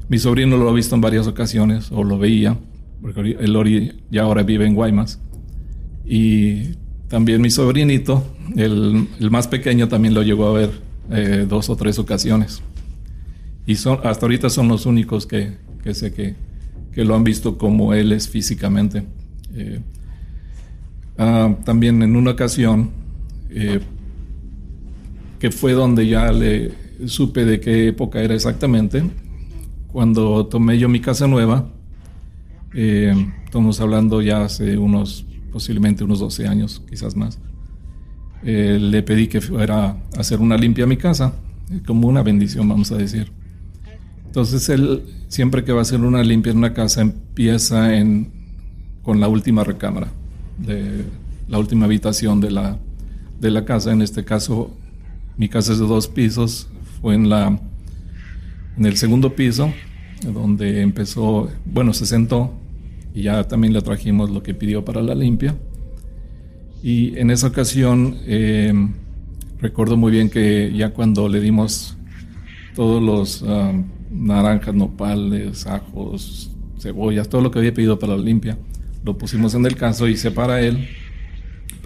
mi 0.10 0.18
sobrino 0.18 0.58
lo 0.58 0.68
ha 0.68 0.74
visto 0.74 0.96
en 0.96 1.02
varias 1.02 1.28
ocasiones, 1.28 1.92
o 1.92 2.04
lo 2.04 2.18
veía, 2.18 2.58
porque 3.02 3.38
él 3.40 4.04
ya 4.10 4.24
ahora 4.24 4.44
vive 4.44 4.66
en 4.66 4.76
Guaymas. 4.76 5.20
Y 6.06 6.76
también 7.08 7.42
mi 7.42 7.50
sobrinito, 7.50 8.24
el, 8.56 9.08
el 9.20 9.32
más 9.32 9.48
pequeño, 9.48 9.88
también 9.88 10.14
lo 10.14 10.24
llegó 10.24 10.48
a 10.48 10.54
ver 10.54 10.72
eh, 11.10 11.46
dos 11.48 11.70
o 11.70 11.76
tres 11.76 12.00
ocasiones. 12.00 12.62
Y 13.66 13.76
son, 13.76 14.00
hasta 14.04 14.26
ahorita 14.26 14.50
son 14.50 14.68
los 14.68 14.86
únicos 14.86 15.26
que, 15.26 15.58
que 15.84 15.94
sé 15.94 16.14
que, 16.14 16.36
que, 16.92 17.04
lo 17.04 17.16
han 17.16 17.24
visto 17.24 17.58
como 17.58 17.94
él 17.94 18.12
es 18.12 18.30
físicamente. 18.30 19.04
Eh, 19.54 19.82
ah, 21.18 21.56
también 21.66 22.02
en 22.02 22.16
una 22.16 22.32
ocasión, 22.32 22.92
eh, 23.50 23.80
que 25.40 25.52
fue 25.52 25.74
donde 25.74 26.08
ya 26.08 26.32
le 26.32 26.72
supe 27.08 27.46
de 27.46 27.60
qué 27.60 27.88
época 27.88 28.22
era 28.22 28.36
exactamente, 28.36 29.04
cuando 29.88 30.46
tomé 30.46 30.78
yo 30.78 30.88
mi 30.88 31.02
casa 31.02 31.28
nueva, 31.28 31.68
eh, 32.74 33.14
estamos 33.46 33.80
hablando 33.82 34.22
ya 34.22 34.44
hace 34.44 34.78
unos, 34.78 35.26
posiblemente 35.52 36.04
unos 36.04 36.20
12 36.20 36.48
años, 36.48 36.84
quizás 36.90 37.16
más, 37.16 37.40
le 38.44 39.04
pedí 39.04 39.28
que 39.28 39.40
fuera 39.40 39.86
a 39.86 39.98
hacer 40.18 40.40
una 40.40 40.58
limpia 40.58 40.86
a 40.86 40.88
mi 40.88 40.98
casa, 40.98 41.34
como 41.86 42.08
una 42.08 42.24
bendición, 42.24 42.68
vamos 42.68 42.92
a 42.92 42.98
decir. 42.98 43.32
Entonces 44.26 44.70
él, 44.70 45.04
siempre 45.28 45.64
que 45.64 45.74
va 45.74 45.80
a 45.80 45.82
hacer 45.82 46.00
una 46.00 46.24
limpia 46.24 46.52
en 46.52 46.58
una 46.58 46.74
casa, 46.74 47.02
empieza 47.02 47.98
en, 47.98 48.32
con 49.04 49.20
la 49.20 49.28
última 49.28 49.64
recámara, 49.64 50.08
de 50.58 51.04
la 51.48 51.60
última 51.60 51.86
habitación 51.86 52.40
de 52.40 52.52
la, 52.52 52.78
de 53.40 53.52
la 53.52 53.66
casa. 53.66 53.92
En 53.92 54.02
este 54.02 54.24
caso, 54.24 54.72
mi 55.38 55.50
casa 55.50 55.74
es 55.74 55.80
de 55.80 55.86
dos 55.86 56.08
pisos, 56.08 56.70
fue 57.02 57.16
en, 57.16 57.30
la, 57.30 57.60
en 58.78 58.86
el 58.86 58.96
segundo 58.96 59.36
piso, 59.36 59.74
donde 60.22 60.82
empezó, 60.82 61.50
bueno, 61.66 61.94
se 61.94 62.06
sentó 62.06 62.54
y 63.14 63.24
ya 63.24 63.48
también 63.48 63.74
le 63.74 63.82
trajimos 63.82 64.30
lo 64.30 64.44
que 64.44 64.54
pidió 64.54 64.86
para 64.86 65.02
la 65.02 65.16
limpia. 65.16 65.56
Y 66.84 67.18
en 67.18 67.30
esa 67.32 67.48
ocasión, 67.48 68.18
eh, 68.26 68.74
recuerdo 69.60 69.98
muy 69.98 70.12
bien 70.12 70.30
que 70.30 70.72
ya 70.76 70.90
cuando 70.90 71.30
le 71.30 71.40
dimos 71.40 71.98
todos 72.76 73.02
los... 73.02 73.44
Ah, 73.48 73.74
naranjas, 74.12 74.76
nopales, 74.76 75.66
ajos, 75.66 76.52
cebollas, 76.80 77.30
todo 77.30 77.42
lo 77.42 77.50
que 77.50 77.60
había 77.60 77.74
pedido 77.74 77.98
para 77.98 78.16
la 78.16 78.24
limpia. 78.24 78.58
Lo 79.04 79.18
pusimos 79.18 79.56
en 79.56 79.66
el 79.66 79.76
caso 79.76 80.08
y 80.08 80.18
se 80.18 80.32
para 80.32 80.62
él 80.62 80.88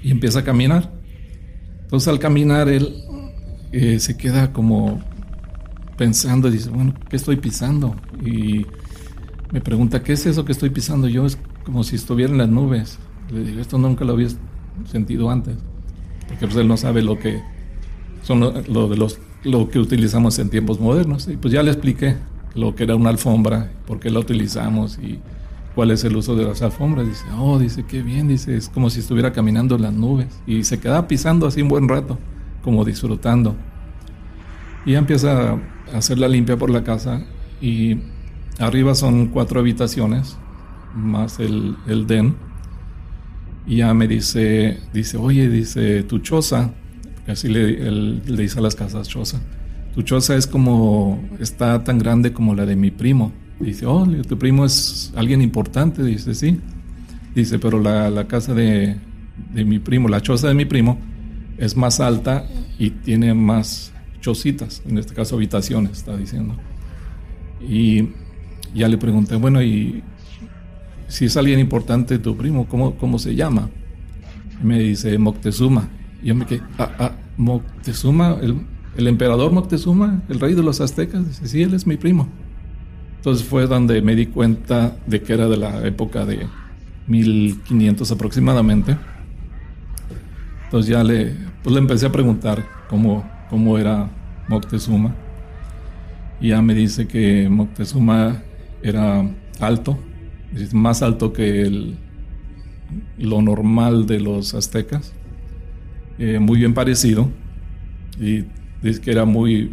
y 0.02 0.12
empieza 0.12 0.40
a 0.40 0.44
caminar. 0.44 0.92
Entonces 1.84 2.08
al 2.08 2.20
caminar 2.20 2.68
él 2.68 2.96
eh, 3.72 4.00
se 4.00 4.18
queda 4.18 4.52
como 4.52 5.02
pensando 5.98 6.50
dice, 6.52 6.70
bueno, 6.70 6.94
¿qué 7.10 7.16
estoy 7.16 7.38
pisando? 7.38 7.96
Y 8.24 8.66
me 9.52 9.62
pregunta, 9.62 10.04
¿qué 10.04 10.14
es 10.14 10.26
eso 10.26 10.46
que 10.46 10.52
estoy 10.52 10.70
pisando? 10.70 11.08
Yo 11.08 11.26
es 11.26 11.38
como 11.64 11.84
si 11.84 11.96
estuviera 11.96 12.32
en 12.32 12.38
las 12.38 12.50
nubes. 12.50 13.00
Le 13.32 13.44
digo, 13.44 13.62
esto 13.62 13.78
nunca 13.78 14.06
lo 14.06 14.14
había 14.14 14.28
sentido 14.92 15.30
antes. 15.30 15.56
Porque 16.28 16.48
pues 16.48 16.58
él 16.58 16.68
no 16.68 16.78
sabe 16.78 17.02
lo 17.02 17.18
que 17.18 17.42
son 18.24 18.40
lo 18.40 18.90
de 18.90 18.98
los 18.98 19.20
lo 19.44 19.70
que 19.70 19.80
utilizamos 19.80 20.40
en 20.40 20.50
tiempos 20.50 20.80
modernos. 20.80 21.28
Y 21.28 21.38
pues 21.38 21.54
ya 21.54 21.64
le 21.64 21.72
expliqué 21.72 22.18
lo 22.56 22.76
que 22.76 22.84
era 22.84 22.96
una 22.96 23.10
alfombra, 23.10 23.72
por 23.86 24.00
qué 24.00 24.10
la 24.10 24.20
utilizamos 24.20 24.98
y 24.98 25.20
cuál 25.76 25.92
es 25.92 26.04
el 26.04 26.16
uso 26.16 26.36
de 26.36 26.46
las 26.46 26.62
alfombras. 26.62 27.08
Dice, 27.08 27.26
oh, 27.38 27.60
dice, 27.60 27.86
qué 27.88 28.02
bien, 28.02 28.28
dice, 28.28 28.56
es 28.58 28.70
como 28.70 28.90
si 28.90 29.00
estuviera 29.02 29.32
caminando 29.32 29.76
en 29.76 29.84
las 29.84 29.94
nubes. 29.94 30.28
Y 30.48 30.64
se 30.64 30.80
queda 30.80 31.08
pisando 31.08 31.46
así 31.48 31.62
un 31.62 31.70
buen 31.70 31.88
rato, 31.88 32.18
como 32.64 32.84
disfrutando. 32.84 33.56
Y 34.86 34.94
ya 34.94 35.00
empieza 35.00 35.58
hacer 35.94 36.20
la 36.20 36.28
limpia 36.28 36.58
por 36.58 36.70
la 36.70 36.84
casa 36.84 37.22
y 37.62 37.98
arriba 38.60 38.96
son 38.96 39.28
cuatro 39.28 39.60
habitaciones, 39.60 40.38
más 40.96 41.40
el, 41.40 41.76
el 41.88 42.08
den. 42.08 42.36
Y 43.68 43.78
ya 43.78 43.94
me 43.94 44.08
dice, 44.08 44.80
dice, 44.94 45.18
oye, 45.18 45.50
dice, 45.50 46.04
tu 46.04 46.20
choza 46.20 46.72
Así 47.28 47.48
le, 47.48 47.92
le 47.92 48.42
dice 48.42 48.60
a 48.60 48.62
las 48.62 48.76
casas 48.76 49.08
choza. 49.08 49.42
Tu 49.94 50.04
choza 50.04 50.36
es 50.36 50.46
como, 50.46 51.24
está 51.40 51.84
tan 51.84 51.98
grande 51.98 52.34
como 52.34 52.54
la 52.54 52.66
de 52.66 52.76
mi 52.76 52.92
primo. 52.92 53.32
Dice, 53.60 53.86
oh, 53.86 54.06
tu 54.28 54.38
primo 54.38 54.66
es 54.66 55.12
alguien 55.16 55.42
importante. 55.42 56.04
Dice, 56.04 56.36
sí. 56.36 56.60
Dice, 57.34 57.58
pero 57.58 57.80
la, 57.80 58.10
la 58.10 58.28
casa 58.28 58.54
de, 58.54 58.96
de 59.54 59.66
mi 59.66 59.80
primo, 59.80 60.08
la 60.08 60.22
choza 60.22 60.48
de 60.50 60.54
mi 60.54 60.66
primo, 60.66 61.00
es 61.58 61.76
más 61.76 62.00
alta 62.00 62.46
y 62.78 62.92
tiene 62.92 63.34
más 63.34 63.92
chocitas, 64.26 64.82
en 64.88 64.98
este 64.98 65.14
caso 65.14 65.36
habitaciones, 65.36 65.92
está 65.92 66.18
diciendo. 66.18 66.56
Y 67.62 68.10
ya 68.74 68.88
le 68.88 68.98
pregunté, 68.98 69.36
bueno, 69.36 69.62
y 69.62 70.02
si 71.08 71.26
es 71.26 71.38
alguien 71.38 71.60
importante 71.60 72.18
tu 72.18 72.36
primo, 72.36 72.68
¿cómo, 72.68 72.96
cómo 72.96 73.20
se 73.20 73.36
llama? 73.36 73.70
me 74.64 74.80
dice 74.80 75.18
Moctezuma. 75.20 75.90
Y 76.24 76.28
yo 76.28 76.36
me 76.36 76.48
quedé, 76.48 76.62
ah, 76.80 76.92
ah, 76.98 77.12
Moctezuma, 77.38 78.38
el, 78.42 78.62
el, 78.98 79.08
emperador 79.08 79.52
Moctezuma, 79.52 80.24
el 80.28 80.40
rey 80.40 80.56
de 80.56 80.64
los 80.64 80.82
aztecas. 80.82 81.28
Dice, 81.28 81.48
sí, 81.48 81.62
él 81.62 81.76
es 81.76 81.86
mi 81.86 81.98
primo. 81.98 82.28
Entonces 83.18 83.46
fue 83.46 83.68
donde 83.68 84.02
me 84.02 84.16
di 84.16 84.26
cuenta 84.26 84.98
de 85.06 85.22
que 85.22 85.34
era 85.34 85.48
de 85.48 85.58
la 85.58 85.86
época 85.86 86.26
de 86.26 86.48
1500 87.08 88.12
aproximadamente. 88.12 88.98
Entonces 90.64 90.90
ya 90.90 91.04
le, 91.04 91.36
pues 91.62 91.74
le 91.74 91.80
empecé 91.80 92.08
a 92.08 92.12
preguntar 92.12 92.66
cómo, 92.90 93.24
cómo 93.50 93.78
era 93.78 94.10
Moctezuma. 94.48 95.16
Y 96.40 96.50
ya 96.50 96.62
me 96.62 96.74
dice 96.74 97.08
que 97.08 97.50
Moctezuma 97.50 98.44
era 98.84 99.30
alto, 99.60 99.98
más 100.74 101.02
alto 101.02 101.34
que 101.34 101.62
el, 101.62 101.98
lo 103.18 103.42
normal 103.42 104.06
de 104.06 104.20
los 104.20 104.54
aztecas, 104.54 105.14
eh, 106.20 106.40
muy 106.40 106.60
bien 106.60 106.74
parecido, 106.74 107.30
y 108.20 108.46
dice 108.82 109.02
que 109.02 109.12
era 109.12 109.26
muy, 109.26 109.72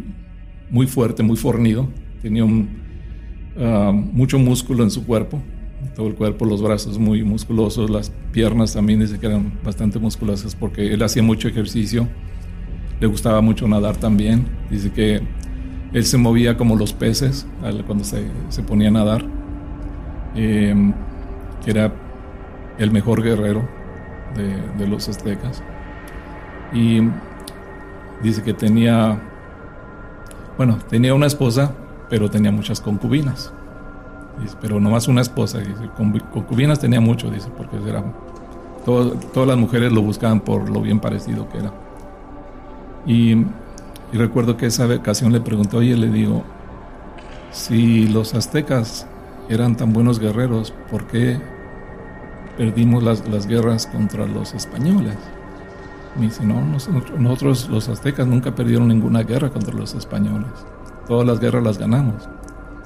muy 0.69 0.87
fuerte, 0.87 1.23
muy 1.23 1.37
fornido, 1.37 1.89
tenía 2.21 2.43
un, 2.43 2.69
ah, 3.57 3.91
mucho 3.93 4.39
músculo 4.39 4.83
en 4.83 4.91
su 4.91 5.05
cuerpo, 5.05 5.41
todo 5.95 6.07
el 6.07 6.15
cuerpo, 6.15 6.45
los 6.45 6.61
brazos 6.61 6.97
muy 6.97 7.23
musculosos, 7.23 7.89
las 7.89 8.11
piernas 8.31 8.73
también 8.73 8.99
dice 8.99 9.19
que 9.19 9.27
eran 9.27 9.53
bastante 9.63 9.99
musculosas 9.99 10.55
porque 10.55 10.93
él 10.93 11.03
hacía 11.03 11.23
mucho 11.23 11.47
ejercicio, 11.47 12.07
le 13.03 13.07
gustaba 13.07 13.41
mucho 13.41 13.67
nadar 13.67 13.97
también, 13.97 14.47
dice 14.69 14.89
que 14.93 15.21
él 15.91 16.05
se 16.05 16.17
movía 16.17 16.55
como 16.55 16.77
los 16.77 16.93
peces 16.93 17.45
cuando 17.85 18.05
se, 18.05 18.25
se 18.47 18.63
ponía 18.63 18.87
a 18.87 18.91
nadar, 18.91 19.25
eh, 20.35 20.73
era 21.65 21.91
el 22.77 22.91
mejor 22.91 23.21
guerrero 23.21 23.67
de, 24.77 24.87
los 24.87 25.09
aztecas. 25.09 25.61
Y 26.71 27.01
dice 28.21 28.41
que 28.41 28.53
tenía, 28.53 29.19
bueno, 30.55 30.79
tenía 30.89 31.13
una 31.13 31.25
esposa, 31.25 31.73
pero 32.09 32.31
tenía 32.31 32.53
muchas 32.53 32.79
concubinas. 32.79 33.51
pero 34.61 34.79
no 34.79 34.89
más 34.89 35.09
una 35.09 35.19
esposa, 35.19 35.59
dice, 35.59 35.89
concubinas 36.31 36.79
tenía 36.79 37.01
mucho, 37.01 37.29
dice, 37.29 37.49
porque 37.57 37.75
era, 37.85 38.01
todas 38.85 39.45
las 39.45 39.57
mujeres 39.57 39.91
lo 39.91 40.01
buscaban 40.01 40.39
por 40.39 40.69
lo 40.69 40.79
bien 40.81 41.01
parecido 41.01 41.49
que 41.49 41.57
era. 41.57 41.73
Y, 43.05 43.45
recuerdo 44.13 44.57
que 44.57 44.67
esa 44.67 44.85
ocasión 44.85 45.33
le 45.33 45.41
preguntó, 45.41 45.77
oye, 45.77 45.97
le 45.97 46.07
digo, 46.07 46.43
si 47.51 48.07
los 48.07 48.35
aztecas 48.35 49.07
eran 49.49 49.75
tan 49.75 49.91
buenos 49.91 50.19
guerreros, 50.19 50.73
¿por 50.89 51.07
qué 51.07 51.39
perdimos 52.57 53.03
las, 53.03 53.27
las 53.27 53.47
guerras 53.47 53.87
contra 53.87 54.25
los 54.25 54.53
españoles. 54.53 55.15
Me 56.15 56.25
dice, 56.25 56.45
no, 56.45 56.61
nosotros, 56.61 57.67
los 57.69 57.89
aztecas 57.89 58.27
nunca 58.27 58.53
perdieron 58.53 58.87
ninguna 58.87 59.23
guerra 59.23 59.49
contra 59.49 59.73
los 59.73 59.95
españoles. 59.95 60.51
Todas 61.07 61.25
las 61.25 61.39
guerras 61.39 61.63
las 61.63 61.77
ganamos. 61.77 62.29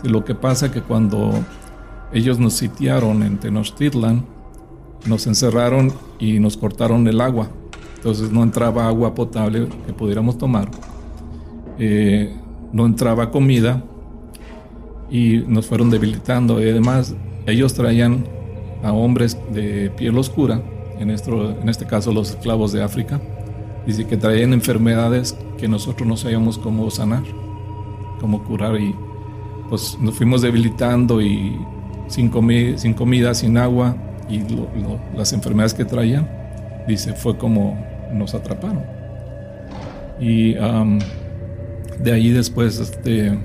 Lo 0.04 0.24
que 0.24 0.34
pasa 0.34 0.68
es 0.68 0.72
que 0.72 0.82
cuando 0.82 1.34
ellos 2.14 2.40
nos 2.40 2.54
sitiaron 2.54 3.24
en 3.24 3.38
Tenochtitlan, 3.38 4.26
nos 5.06 5.28
encerraron 5.28 5.92
y 6.20 6.40
nos 6.40 6.56
cortaron 6.56 7.06
el 7.08 7.20
agua. 7.20 7.50
Entonces 7.98 8.32
no 8.32 8.44
entraba 8.44 8.88
agua 8.88 9.14
potable 9.14 9.68
que 9.86 9.94
pudiéramos 9.94 10.38
tomar. 10.38 10.70
Eh, 11.78 12.34
no 12.72 12.86
entraba 12.86 13.30
comida 13.32 13.84
y 15.10 15.44
nos 15.48 15.66
fueron 15.66 15.90
debilitando. 15.90 16.62
Y 16.62 16.70
además 16.70 17.16
ellos 17.46 17.74
traían 17.74 18.26
a 18.84 18.94
hombres 18.94 19.38
de 19.54 19.90
piel 19.92 20.18
oscura, 20.18 20.62
en, 21.00 21.10
en 21.10 21.70
este 21.70 21.86
caso 21.86 22.12
los 22.12 22.32
esclavos 22.32 22.72
de 22.72 22.84
África, 22.84 23.20
dice 23.86 24.06
que 24.06 24.18
traían 24.18 24.54
enfermedades 24.54 25.38
que 25.58 25.68
nosotros 25.68 26.08
no 26.08 26.18
sabíamos 26.18 26.58
cómo 26.58 26.90
sanar, 26.92 27.24
cómo 28.20 28.44
curar 28.44 28.80
y 28.80 28.94
pues 29.70 29.98
nos 30.00 30.16
fuimos 30.16 30.42
debilitando 30.42 31.22
y 31.22 31.58
sin, 32.08 32.32
sin 32.78 32.94
comida, 32.94 33.34
sin 33.34 33.58
agua 33.58 33.96
y 34.30 34.42
las 35.16 35.34
enfermedades 35.34 35.74
que 35.74 35.86
traían, 35.86 36.30
dice, 36.88 37.14
fue 37.14 37.38
como 37.38 37.78
nos 38.12 38.34
atraparon. 38.34 38.84
Y 40.20 40.54
de 40.54 42.12
ahí 42.12 42.30
después, 42.30 42.80
este, 42.80 43.38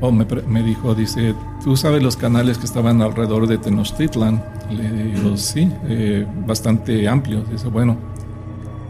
oh, 0.00 0.12
me, 0.12 0.62
dijo, 0.62 0.94
dice, 0.94 1.34
¿Tú 1.62 1.76
sabes 1.76 2.02
los 2.02 2.16
canales 2.16 2.56
que 2.56 2.64
estaban 2.64 3.02
alrededor 3.02 3.46
de 3.46 3.58
Tenochtitlan? 3.58 4.42
Le 4.70 4.90
digo, 4.90 5.36
sí, 5.36 5.70
eh, 5.88 6.26
bastante 6.46 7.06
amplios. 7.06 7.50
Dice, 7.50 7.68
bueno, 7.68 7.98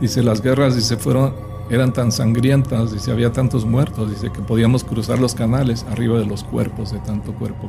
dice, 0.00 0.22
las 0.22 0.40
guerras, 0.40 0.76
dice, 0.76 0.96
fueron, 0.96 1.34
eran 1.68 1.92
tan 1.92 2.12
sangrientas, 2.12 2.92
dice, 2.92 3.10
había 3.10 3.32
tantos 3.32 3.66
muertos, 3.66 4.10
dice, 4.10 4.30
que 4.30 4.40
podíamos 4.40 4.84
cruzar 4.84 5.18
los 5.18 5.34
canales 5.34 5.84
arriba 5.90 6.20
de 6.20 6.26
los 6.26 6.44
cuerpos, 6.44 6.92
de 6.92 7.00
tanto 7.00 7.32
cuerpo 7.32 7.68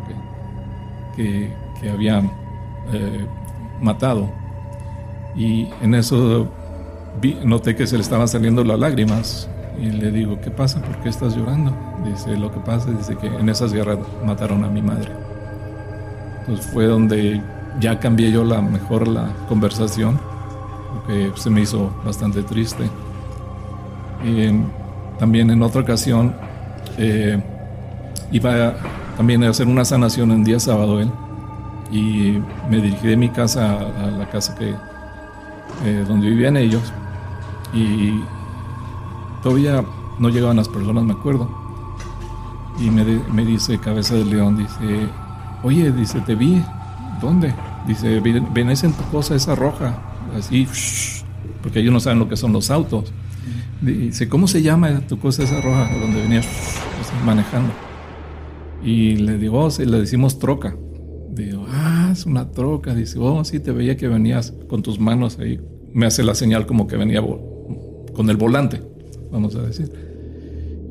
que, 1.16 1.52
que, 1.82 1.90
habían 1.90 2.32
eh, 2.94 3.26
matado. 3.82 4.30
Y 5.36 5.70
en 5.82 5.96
eso 5.96 6.48
noté 7.44 7.76
que 7.76 7.88
se 7.88 7.96
le 7.96 8.02
estaban 8.02 8.28
saliendo 8.28 8.64
las 8.64 8.80
lágrimas. 8.80 9.50
Y 9.82 9.90
le 9.90 10.12
digo, 10.12 10.40
¿qué 10.42 10.52
pasa? 10.52 10.82
¿Por 10.82 10.98
qué 10.98 11.10
estás 11.10 11.36
llorando? 11.36 11.74
Dice, 12.06 12.38
lo 12.38 12.52
que 12.52 12.60
pasa 12.60 12.90
es 13.00 13.08
que 13.18 13.28
en 13.28 13.50
esas 13.50 13.74
guerras 13.74 14.00
mataron 14.26 14.64
a 14.64 14.68
mi 14.68 14.82
madre. 14.82 15.12
Entonces 16.42 16.66
fue 16.68 16.86
donde 16.86 17.42
ya 17.80 18.00
cambié 18.00 18.32
yo 18.32 18.44
la 18.44 18.62
mejor 18.62 19.08
la 19.08 19.30
conversación, 19.48 20.20
porque 20.94 21.32
se 21.36 21.50
me 21.50 21.62
hizo 21.62 21.92
bastante 22.06 22.44
triste. 22.44 22.84
Y 24.24 24.52
también 25.18 25.50
en 25.50 25.64
otra 25.64 25.82
ocasión 25.82 26.34
eh, 26.98 27.42
iba 28.32 28.76
también 29.18 29.44
a 29.44 29.50
hacer 29.50 29.68
una 29.68 29.86
sanación 29.86 30.32
en 30.32 30.44
día 30.44 30.60
sábado 30.60 31.00
él 31.00 31.12
y 31.92 32.42
me 32.70 32.78
dirigí 32.78 33.08
de 33.08 33.18
mi 33.18 33.30
casa 33.30 33.78
a, 33.80 34.10
la 34.10 34.30
casa 34.30 34.56
que 34.56 34.74
eh, 35.84 36.06
donde 36.08 36.30
vivían 36.30 36.58
ellos 36.58 36.94
y 37.74 38.22
Todavía 39.42 39.84
no 40.20 40.30
llegaban 40.30 40.58
las 40.58 40.70
personas, 40.70 41.04
me 41.04 41.14
acuerdo. 41.14 41.50
Y 42.80 42.90
me, 42.90 43.46
dice 43.46 43.80
Cabeza 43.80 44.16
de 44.16 44.26
León, 44.26 44.58
dice, 44.58 45.08
oye, 45.64 45.92
dice, 45.92 46.22
te 46.22 46.36
vi. 46.36 46.64
¿Dónde? 47.20 47.54
Dice, 47.88 48.20
venés 48.20 48.84
en 48.84 48.94
tu 48.94 49.04
cosa 49.06 49.36
esa 49.36 49.56
roja. 49.56 50.00
Así, 50.38 50.68
porque 51.62 51.80
ellos 51.80 51.94
no 51.94 52.00
saben 52.00 52.20
lo 52.20 52.30
que 52.30 52.38
son 52.38 52.54
los 52.54 52.70
autos. 52.70 53.12
Dice, 53.82 54.30
¿cómo 54.30 54.48
se 54.48 54.62
llama 54.62 55.02
tu 55.08 55.20
cosa 55.20 55.44
esa 55.44 55.60
roja? 55.60 55.90
Donde 56.00 56.22
venías 56.22 56.48
manejando. 57.26 57.72
Y 58.84 59.16
le 59.18 59.38
digo, 59.38 59.60
oh, 59.60 59.70
le 59.80 60.00
decimos 60.00 60.38
troca. 60.40 60.76
Digo, 61.34 61.66
ah, 61.70 62.10
es 62.12 62.26
una 62.26 62.52
troca. 62.52 62.94
Dice, 62.94 63.18
oh, 63.20 63.44
sí, 63.44 63.60
te 63.60 63.72
veía 63.72 63.98
que 63.98 64.08
venías 64.08 64.54
con 64.68 64.82
tus 64.82 65.00
manos 65.00 65.40
ahí. 65.40 65.60
Me 65.94 66.06
hace 66.06 66.24
la 66.24 66.36
señal 66.36 66.66
como 66.66 66.88
que 66.88 66.98
venía 66.98 67.22
con 68.14 68.30
el 68.30 68.38
volante 68.38 68.82
vamos 69.32 69.56
a 69.56 69.62
decir. 69.62 69.92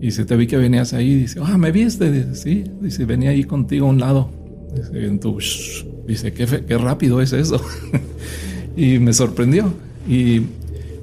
Y 0.00 0.10
se 0.12 0.24
te 0.24 0.34
vi 0.36 0.46
que 0.46 0.56
venías 0.56 0.94
ahí, 0.94 1.14
dice, 1.14 1.40
ah, 1.42 1.58
¿me 1.58 1.70
viste? 1.70 2.10
Dice, 2.10 2.34
sí, 2.34 2.64
dice, 2.80 3.04
venía 3.04 3.30
ahí 3.30 3.44
contigo 3.44 3.86
a 3.86 3.90
un 3.90 4.00
lado. 4.00 4.30
Dice, 4.74 5.06
en 5.06 5.20
tu, 5.20 5.38
dice, 6.06 6.32
qué, 6.32 6.46
qué 6.66 6.78
rápido 6.78 7.20
es 7.20 7.32
eso. 7.32 7.60
y 8.76 8.98
me 8.98 9.12
sorprendió. 9.12 9.72
Y 10.08 10.42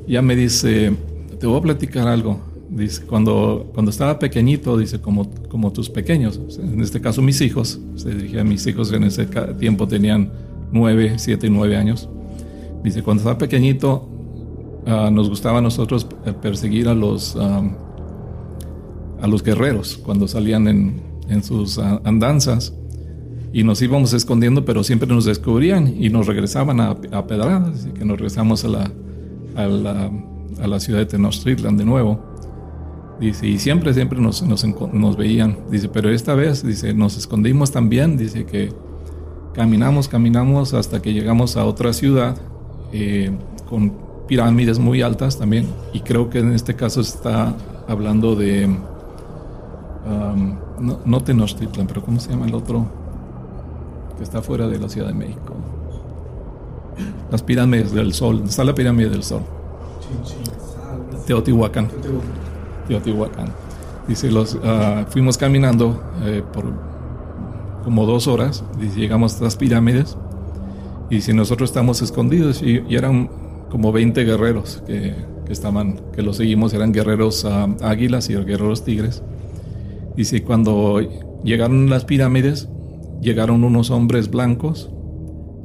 ya 0.07 0.21
me 0.23 0.35
dice, 0.35 0.91
te 1.39 1.45
voy 1.45 1.59
a 1.59 1.61
platicar 1.61 2.07
algo. 2.07 2.41
Dice, 2.77 3.03
cuando, 3.05 3.71
cuando 3.73 3.89
estaba 3.89 4.19
pequeñito, 4.19 4.77
dice, 4.77 5.01
como, 5.01 5.29
como 5.49 5.73
tus 5.73 5.89
pequeños, 5.89 6.39
en 6.59 6.79
este 6.81 7.01
caso 7.01 7.21
mis 7.21 7.41
hijos, 7.41 7.79
se 7.95 8.13
dirigía 8.13 8.43
mis 8.43 8.65
hijos 8.67 8.91
en 8.93 9.03
ese 9.03 9.25
tiempo 9.59 9.87
tenían 9.87 10.31
nueve, 10.71 11.17
siete 11.17 11.47
y 11.47 11.49
nueve 11.49 11.75
años. 11.75 12.07
Dice, 12.83 13.01
cuando 13.01 13.21
estaba 13.21 13.37
pequeñito, 13.37 14.09
Ah, 14.89 15.09
nos 15.11 15.27
gustaba 15.27 15.57
a 15.59 15.61
nosotros 15.61 16.07
perseguir 16.41 16.87
a 16.87 16.93
los, 16.93 17.35
a 17.35 17.61
los 19.27 19.43
guerreros 19.43 19.97
cuando 19.97 20.29
salían 20.29 20.69
en, 20.69 21.01
en 21.27 21.43
sus 21.43 21.77
ah, 21.77 21.99
andanzas 22.05 22.73
y 23.51 23.63
nos 23.63 23.81
íbamos 23.81 24.13
escondiendo, 24.13 24.63
pero 24.63 24.85
siempre 24.85 25.09
nos 25.09 25.25
descubrían 25.25 25.93
y 26.01 26.09
nos 26.09 26.25
regresaban 26.25 26.79
a, 26.79 26.91
a 27.11 27.27
pedradas, 27.27 27.79
así 27.79 27.89
que 27.89 28.05
nos 28.05 28.17
regresamos 28.17 28.63
a 28.63 28.69
la, 28.69 28.91
a 29.57 29.67
la, 29.67 30.09
a 30.61 30.67
la 30.67 30.79
ciudad 30.79 30.99
de 30.99 31.05
Tenochtitlan 31.05 31.75
de 31.75 31.83
nuevo. 31.83 32.36
Dice, 33.19 33.47
y 33.47 33.57
siempre, 33.57 33.93
siempre 33.93 34.19
nos, 34.19 34.43
nos, 34.43 34.63
nos, 34.93 35.17
veían. 35.17 35.57
Dice, 35.71 35.89
pero 35.89 36.09
esta 36.11 36.35
vez, 36.35 36.63
dice, 36.63 36.93
nos 36.93 37.17
escondimos 37.17 37.71
también, 37.71 38.15
dice 38.15 38.45
que, 38.45 38.71
caminamos, 39.53 40.07
caminamos 40.07 40.75
hasta 40.75 41.01
que 41.01 41.13
llegamos 41.13 41.57
a 41.57 41.65
otra 41.65 41.93
ciudad 41.93 42.37
eh, 42.93 43.31
con 43.67 43.91
pirámides 44.27 44.77
muy 44.77 45.01
altas 45.01 45.39
también. 45.39 45.67
Y 45.93 46.01
creo 46.01 46.29
que 46.29 46.39
en 46.39 46.53
este 46.53 46.75
caso 46.75 47.01
está 47.01 47.55
hablando 47.87 48.35
de, 48.35 48.67
um, 48.67 50.57
no, 50.79 50.99
no 51.03 51.23
Tenochtitlan, 51.23 51.87
pero 51.87 52.03
¿cómo 52.03 52.19
se 52.19 52.29
llama 52.29 52.45
el 52.45 52.53
otro? 52.53 52.85
Que 54.17 54.23
está 54.23 54.43
fuera 54.43 54.67
de 54.67 54.77
la 54.77 54.89
Ciudad 54.89 55.07
de 55.07 55.15
México. 55.15 55.55
Las 57.31 57.41
pirámides 57.41 57.91
del 57.93 58.13
Sol. 58.13 58.43
Está 58.45 58.63
la 58.63 58.75
pirámide 58.75 59.09
del 59.09 59.23
Sol. 59.23 59.41
Teotihuacán. 61.25 61.87
Teotihuacán. 61.87 62.46
Dice, 64.07 64.31
los, 64.31 64.57
ah, 64.63 65.05
fuimos 65.09 65.37
caminando 65.37 66.01
eh, 66.23 66.41
por 66.53 66.65
como 67.83 68.05
dos 68.05 68.27
horas 68.27 68.63
y 68.81 68.99
llegamos 68.99 69.33
a 69.33 69.35
estas 69.35 69.55
pirámides. 69.55 70.17
Y 71.09 71.21
si 71.21 71.33
nosotros 71.33 71.69
estamos 71.69 72.01
escondidos 72.01 72.61
y, 72.61 72.83
eran 72.89 73.29
como 73.69 73.91
20 73.91 74.23
guerreros 74.25 74.83
que, 74.85 75.13
que, 75.45 75.53
estaban, 75.53 76.01
que 76.13 76.21
los 76.21 76.37
seguimos, 76.37 76.73
eran 76.73 76.91
guerreros 76.91 77.45
ah, 77.45 77.67
águilas 77.81 78.29
y 78.29 78.35
guerreros 78.35 78.83
tigres. 78.83 79.23
Dice, 80.15 80.43
cuando 80.43 80.99
llegaron 81.43 81.89
las 81.89 82.05
pirámides, 82.05 82.67
llegaron 83.21 83.63
unos 83.63 83.89
hombres 83.91 84.29
blancos 84.29 84.89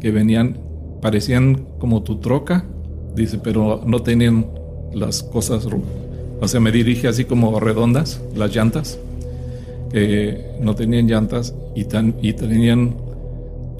que 0.00 0.10
venían, 0.10 0.58
parecían 1.00 1.66
como 1.78 2.02
tu 2.02 2.18
troca, 2.18 2.64
dice, 3.14 3.38
pero 3.38 3.82
no 3.86 4.02
tenían 4.02 4.46
las 4.92 5.22
cosas 5.22 5.64
o 6.42 6.48
sea, 6.48 6.58
me 6.58 6.72
dirige 6.72 7.06
así 7.06 7.24
como 7.24 7.60
redondas, 7.60 8.20
las 8.34 8.52
llantas, 8.52 8.98
que 9.92 10.56
no 10.60 10.74
tenían 10.74 11.06
llantas 11.06 11.54
y, 11.76 11.84
tan, 11.84 12.16
y 12.20 12.32
tenían 12.32 12.96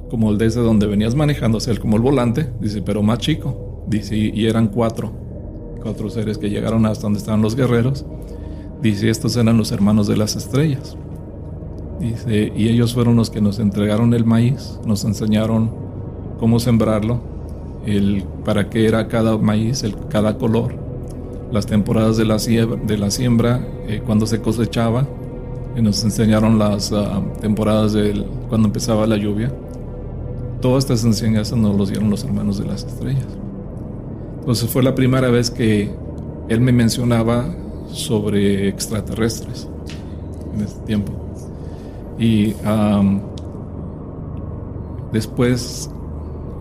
como 0.09 0.31
el 0.31 0.39
desde 0.39 0.61
donde 0.61 0.87
venías 0.87 1.17
manejando, 1.17 1.59
o 1.59 1.61
sea, 1.61 1.77
como 1.77 1.97
el 1.97 2.03
volante, 2.03 2.47
dice, 2.61 2.81
pero 2.81 3.03
más 3.03 3.19
chico. 3.19 3.83
Dice, 3.89 4.17
y 4.17 4.47
eran 4.47 4.69
cuatro, 4.69 5.11
cuatro 5.83 6.09
seres 6.09 6.39
que 6.39 6.51
llegaron 6.51 6.87
hasta 6.87 7.03
donde 7.03 7.19
estaban 7.19 7.43
los 7.43 7.57
guerreros. 7.57 8.07
Dice, 8.81 9.11
estos 9.11 9.37
eran 9.37 9.59
los 9.59 9.73
hermanos 9.73 10.07
de 10.07 10.17
las 10.17 10.37
estrellas. 10.37 10.97
Dice, 11.99 12.53
y 12.57 12.69
ellos 12.69 12.95
fueron 12.95 13.17
los 13.17 13.31
que 13.31 13.41
nos 13.41 13.59
entregaron 13.59 14.15
el 14.15 14.25
maíz, 14.25 14.79
nos 14.87 15.05
enseñaron 15.05 15.69
cómo 16.39 16.61
sembrarlo, 16.61 17.21
el, 17.87 18.23
para 18.45 18.71
qué 18.71 18.87
era 18.87 19.09
cada 19.09 19.37
maíz, 19.37 19.83
el, 19.83 19.97
cada 20.09 20.39
color, 20.39 20.82
las 21.53 21.67
temporadas 21.67 22.17
de 22.17 22.25
la 22.25 22.39
siembra, 22.39 22.81
de 22.83 22.99
la 22.99 23.11
siembra 23.11 23.61
eh, 23.87 24.03
cuando 24.05 24.27
se 24.27 24.41
cosechaba, 24.41 25.07
y 25.77 25.83
nos 25.83 26.03
enseñaron 26.03 26.59
las 26.59 26.93
ah, 26.93 27.23
temporadas 27.41 27.93
de 27.93 28.25
cuando 28.49 28.69
empezaba 28.69 29.07
la 29.07 29.17
lluvia. 29.17 29.53
Todas 30.61 30.85
estas 30.85 31.05
enseñanzas 31.05 31.59
nos 31.59 31.77
los 31.77 31.91
dieron 31.91 32.11
los 32.11 32.25
hermanos 32.25 32.59
de 32.59 32.67
las 32.67 32.85
estrellas. 32.85 33.27
Entonces 34.41 34.69
fue 34.71 34.83
la 34.83 34.95
primera 34.95 35.29
vez 35.29 35.51
que 35.51 35.91
él 36.49 36.61
me 36.61 36.73
mencionaba 36.73 37.55
sobre 37.91 38.69
extraterrestres 38.69 39.69
en 40.55 40.63
ese 40.63 40.79
tiempo. 40.81 41.13
Y 42.19 42.55
después 45.13 45.91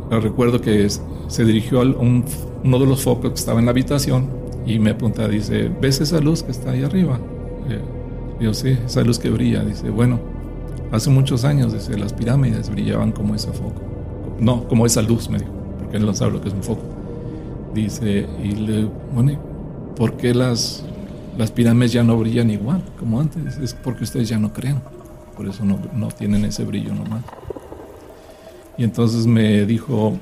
recuerdo 0.09 0.61
que 0.61 0.87
se 1.27 1.45
dirigió 1.45 1.81
a 1.81 1.83
uno 1.83 2.79
de 2.79 2.85
los 2.85 3.03
focos 3.03 3.31
que 3.31 3.39
estaba 3.39 3.59
en 3.59 3.65
la 3.65 3.71
habitación 3.71 4.40
y 4.65 4.79
me 4.79 4.91
apunta, 4.91 5.27
dice, 5.27 5.71
¿ves 5.81 6.01
esa 6.01 6.19
luz 6.19 6.43
que 6.43 6.51
está 6.51 6.71
ahí 6.71 6.83
arriba? 6.83 7.19
Eh, 7.69 7.81
yo 8.39 8.53
sí, 8.53 8.77
esa 8.85 9.01
luz 9.01 9.19
que 9.19 9.29
brilla. 9.29 9.63
Dice, 9.63 9.89
bueno, 9.89 10.19
hace 10.91 11.09
muchos 11.09 11.43
años, 11.45 11.73
dice, 11.73 11.97
las 11.97 12.13
pirámides 12.13 12.69
brillaban 12.69 13.11
como 13.11 13.35
ese 13.35 13.51
foco. 13.51 13.81
No, 14.39 14.67
como 14.67 14.85
esa 14.85 15.01
luz, 15.01 15.29
me 15.29 15.39
dijo, 15.39 15.51
porque 15.79 15.97
él 15.97 16.05
no 16.05 16.13
sabe 16.13 16.31
lo 16.31 16.41
que 16.41 16.49
es 16.49 16.53
un 16.53 16.63
foco. 16.63 16.83
Dice, 17.73 18.27
y 18.43 18.51
le, 18.51 18.87
bueno, 19.13 19.39
¿por 19.95 20.17
qué 20.17 20.33
las, 20.33 20.83
las 21.37 21.51
pirámides 21.51 21.93
ya 21.93 22.03
no 22.03 22.17
brillan 22.17 22.49
igual 22.49 22.83
como 22.99 23.19
antes? 23.19 23.57
Es 23.57 23.73
porque 23.73 24.03
ustedes 24.03 24.29
ya 24.29 24.37
no 24.37 24.53
creen, 24.53 24.77
por 25.35 25.47
eso 25.47 25.63
no, 25.63 25.79
no 25.95 26.09
tienen 26.09 26.45
ese 26.45 26.65
brillo 26.65 26.93
nomás. 26.93 27.23
Y 28.77 28.83
entonces 28.83 29.27
me 29.27 29.65
dijo, 29.65 30.17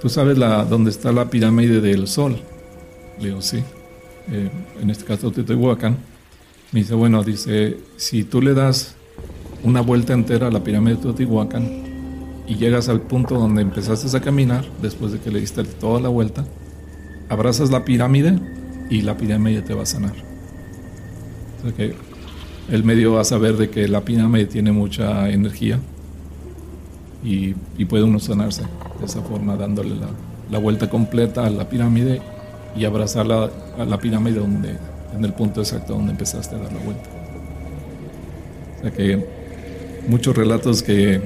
¿tú 0.00 0.08
sabes 0.08 0.38
la, 0.38 0.64
dónde 0.64 0.90
está 0.90 1.12
la 1.12 1.30
pirámide 1.30 1.80
del 1.80 2.06
sol? 2.06 2.36
Le 3.18 3.28
digo, 3.28 3.42
sí. 3.42 3.62
Eh, 4.30 4.50
en 4.80 4.90
este 4.90 5.04
caso, 5.04 5.30
Teotihuacán. 5.30 5.96
Me 6.72 6.80
dice, 6.80 6.94
bueno, 6.94 7.22
dice, 7.22 7.76
si 7.96 8.24
tú 8.24 8.42
le 8.42 8.54
das 8.54 8.96
una 9.62 9.80
vuelta 9.80 10.12
entera 10.12 10.48
a 10.48 10.50
la 10.50 10.64
pirámide 10.64 10.96
de 10.96 11.02
Teotihuacán 11.02 11.84
y 12.46 12.56
llegas 12.56 12.88
al 12.88 13.00
punto 13.00 13.38
donde 13.38 13.62
empezaste 13.62 14.14
a 14.16 14.20
caminar, 14.20 14.64
después 14.82 15.12
de 15.12 15.20
que 15.20 15.30
le 15.30 15.40
diste 15.40 15.62
toda 15.64 16.00
la 16.00 16.08
vuelta, 16.08 16.44
abrazas 17.28 17.70
la 17.70 17.84
pirámide 17.84 18.38
y 18.90 19.02
la 19.02 19.16
pirámide 19.16 19.62
te 19.62 19.74
va 19.74 19.84
a 19.84 19.86
sanar. 19.86 20.14
Sea 21.62 21.72
que 21.72 21.94
el 22.70 22.84
medio 22.84 23.12
va 23.12 23.20
a 23.20 23.24
saber 23.24 23.56
de 23.56 23.70
que 23.70 23.88
la 23.88 24.04
pirámide 24.04 24.46
tiene 24.46 24.72
mucha 24.72 25.30
energía 25.30 25.78
y, 27.22 27.54
puede 27.84 28.04
uno 28.04 28.18
sanarse 28.18 28.62
de 28.98 29.06
esa 29.06 29.22
forma, 29.22 29.56
dándole 29.56 29.94
la, 29.94 30.08
la 30.50 30.58
vuelta 30.58 30.90
completa 30.90 31.46
a 31.46 31.50
la 31.50 31.68
pirámide 31.68 32.20
y 32.76 32.84
abrazarla 32.84 33.50
a 33.78 33.84
la 33.84 33.98
pirámide 33.98 34.40
donde, 34.40 34.76
en 35.14 35.24
el 35.24 35.32
punto 35.32 35.60
exacto 35.60 35.94
donde 35.94 36.12
empezaste 36.12 36.56
a 36.56 36.58
dar 36.58 36.72
la 36.72 36.80
vuelta. 36.80 37.08
O 38.78 38.82
sea 38.82 38.90
que 38.90 39.24
muchos 40.08 40.36
relatos 40.36 40.82
que, 40.82 41.20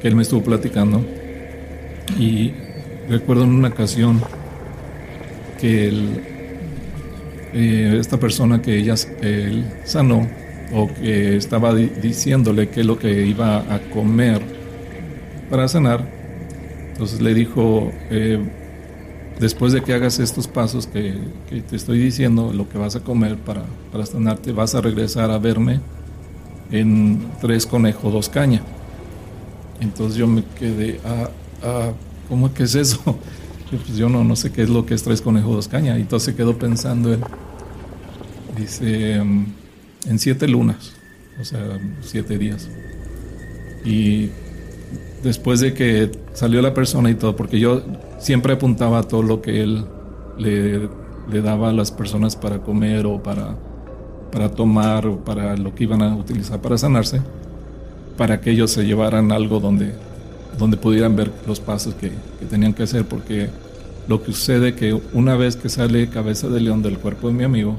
que 0.00 0.08
él 0.08 0.16
me 0.16 0.22
estuvo 0.22 0.42
platicando 0.42 1.04
y 2.18 2.52
recuerdo 3.08 3.44
en 3.44 3.50
una 3.50 3.68
ocasión 3.68 4.20
que 5.60 5.92
eh, 7.54 7.96
esta 8.00 8.18
persona 8.18 8.62
que 8.62 8.78
ella 8.78 8.94
él 9.20 9.64
sanó 9.84 10.28
o 10.74 10.88
que 10.88 11.36
estaba 11.36 11.74
diciéndole 11.74 12.68
qué 12.68 12.80
es 12.80 12.86
lo 12.86 12.98
que 12.98 13.26
iba 13.26 13.58
a 13.58 13.78
comer 13.92 14.40
para 15.50 15.68
sanar, 15.68 16.08
entonces 16.92 17.20
le 17.20 17.34
dijo, 17.34 17.92
eh, 18.10 18.40
después 19.42 19.72
de 19.72 19.82
que 19.82 19.92
hagas 19.92 20.20
estos 20.20 20.46
pasos 20.46 20.86
que, 20.86 21.18
te 21.68 21.76
estoy 21.76 21.98
diciendo, 21.98 22.52
lo 22.52 22.68
que 22.68 22.78
vas 22.78 22.94
a 22.94 23.00
comer 23.00 23.36
para, 23.36 23.64
para 23.90 24.06
sanarte, 24.06 24.52
vas 24.52 24.76
a 24.76 24.80
regresar 24.80 25.32
a 25.32 25.38
verme 25.38 25.80
en 26.70 27.20
tres 27.40 27.66
conejos, 27.66 28.12
dos 28.12 28.28
cañas. 28.28 28.62
Entonces 29.80 30.16
yo 30.16 30.28
me 30.28 30.44
quedé, 30.58 31.00
ah, 31.04 31.30
ah, 31.64 31.92
¿cómo 32.28 32.54
que 32.54 32.62
es 32.62 32.74
eso? 32.74 33.00
Pues 33.72 33.96
yo 33.96 34.10
no, 34.10 34.22
no 34.22 34.36
sé 34.36 34.52
qué 34.52 34.60
es 34.60 34.68
lo 34.68 34.84
que 34.84 34.92
es 34.92 35.02
tres 35.02 35.22
conejos, 35.22 35.54
dos 35.54 35.66
cañas. 35.66 35.96
Y 35.96 36.02
entonces 36.02 36.34
quedó 36.34 36.58
pensando 36.58 37.10
él. 37.10 37.20
Dice, 38.54 39.18
mm, 39.24 39.46
en 40.10 40.18
siete 40.18 40.46
lunas, 40.46 40.92
o 41.40 41.44
sea, 41.46 41.80
siete 42.02 42.36
días. 42.36 42.68
Y 43.82 44.28
después 45.22 45.60
de 45.60 45.72
que 45.72 46.12
salió 46.32 46.62
la 46.62 46.74
persona 46.74 47.10
y 47.10 47.14
todo, 47.14 47.36
porque 47.36 47.58
yo 47.58 47.82
siempre 48.18 48.54
apuntaba 48.54 48.98
a 48.98 49.02
todo 49.02 49.22
lo 49.22 49.42
que 49.42 49.62
él 49.62 49.84
le, 50.38 50.88
daba 51.42 51.70
a 51.70 51.72
las 51.72 51.90
personas 51.90 52.36
para 52.36 52.58
comer 52.58 53.06
o 53.06 53.22
para, 53.22 53.56
para 54.30 54.50
tomar 54.50 55.06
o 55.06 55.18
para 55.18 55.56
lo 55.56 55.74
que 55.74 55.84
iban 55.84 56.02
a 56.02 56.14
utilizar 56.16 56.60
para 56.60 56.78
sanarse, 56.78 57.20
para 58.16 58.40
que 58.40 58.50
ellos 58.50 58.70
se 58.70 58.84
llevaran 58.84 59.32
algo 59.32 59.60
donde, 59.60 59.92
donde 60.58 60.76
pudieran 60.76 61.16
ver 61.16 61.30
los 61.46 61.60
pasos 61.60 61.94
que, 61.94 62.12
tenían 62.48 62.72
que 62.72 62.84
hacer, 62.84 63.04
porque 63.04 63.50
lo 64.08 64.22
que 64.22 64.32
sucede 64.32 64.74
que 64.74 64.98
una 65.12 65.36
vez 65.36 65.56
que 65.56 65.68
sale 65.68 66.08
cabeza 66.08 66.48
de 66.48 66.60
león 66.60 66.82
del 66.82 66.98
cuerpo 66.98 67.28
de 67.28 67.34
mi 67.34 67.44
amigo, 67.44 67.76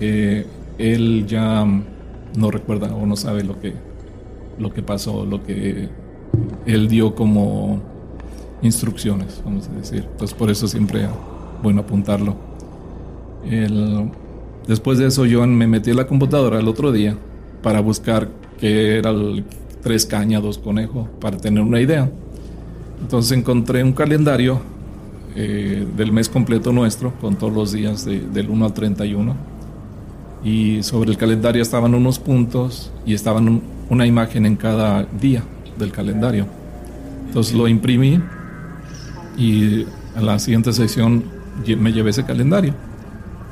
eh, 0.00 0.46
él 0.78 1.26
ya 1.26 1.64
no 2.36 2.50
recuerda 2.50 2.94
o 2.94 3.06
no 3.06 3.16
sabe 3.16 3.42
lo 3.44 3.60
que, 3.60 3.74
lo 4.58 4.72
que 4.72 4.82
pasó, 4.82 5.24
lo 5.24 5.42
que 5.44 5.88
él 6.66 6.88
dio 6.88 7.14
como 7.14 7.80
instrucciones, 8.62 9.40
vamos 9.44 9.68
a 9.68 9.72
decir. 9.72 10.04
Entonces 10.10 10.36
por 10.36 10.50
eso 10.50 10.66
siempre 10.68 11.08
bueno 11.62 11.80
apuntarlo. 11.80 12.36
después 14.66 14.98
de 14.98 15.06
eso 15.06 15.26
yo 15.26 15.46
me 15.46 15.66
metí 15.66 15.90
a 15.90 15.94
la 15.94 16.06
computadora 16.06 16.58
el 16.58 16.68
otro 16.68 16.92
día 16.92 17.16
para 17.62 17.80
buscar 17.80 18.28
qué 18.58 18.98
era 18.98 19.10
el 19.10 19.44
tres 19.82 20.06
caña, 20.06 20.40
dos 20.40 20.58
conejos, 20.58 21.08
para 21.20 21.36
tener 21.36 21.62
una 21.62 21.80
idea. 21.80 22.10
Entonces 23.00 23.36
encontré 23.36 23.82
un 23.84 23.92
calendario 23.92 24.60
eh, 25.36 25.86
del 25.96 26.12
mes 26.12 26.28
completo 26.28 26.72
nuestro, 26.72 27.14
con 27.20 27.36
todos 27.36 27.52
los 27.52 27.72
días 27.72 28.04
del 28.04 28.50
1 28.50 28.64
al 28.64 28.74
31. 28.74 29.36
Y 30.44 30.82
sobre 30.82 31.10
el 31.10 31.16
calendario 31.16 31.62
estaban 31.62 31.94
unos 31.94 32.18
puntos 32.18 32.92
y 33.06 33.14
estaban 33.14 33.62
una 33.88 34.06
imagen 34.06 34.46
en 34.46 34.56
cada 34.56 35.04
día 35.04 35.42
del 35.78 35.92
calendario. 35.92 36.46
Entonces 37.26 37.54
lo 37.54 37.68
imprimí 37.68 38.20
y 39.36 39.86
a 40.16 40.20
la 40.20 40.38
siguiente 40.38 40.72
sesión 40.72 41.24
me 41.78 41.92
llevé 41.92 42.10
ese 42.10 42.24
calendario. 42.24 42.74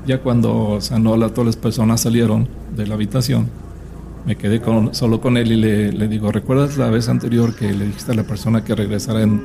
Ya 0.06 0.20
cuando 0.20 0.80
sanó, 0.80 1.16
todas 1.30 1.46
las 1.46 1.56
personas 1.56 2.00
salieron 2.00 2.48
de 2.76 2.86
la 2.86 2.94
habitación, 2.94 3.48
me 4.24 4.36
quedé 4.36 4.60
solo 4.92 5.20
con 5.20 5.36
él 5.36 5.52
y 5.52 5.56
le, 5.56 6.08
digo, 6.08 6.32
¿recuerdas 6.32 6.76
la 6.76 6.90
vez 6.90 7.08
anterior 7.08 7.54
que 7.54 7.72
le 7.72 7.86
dijiste 7.86 8.12
a 8.12 8.14
la 8.14 8.24
persona 8.24 8.64
que 8.64 8.74
regresara 8.74 9.22
en 9.22 9.40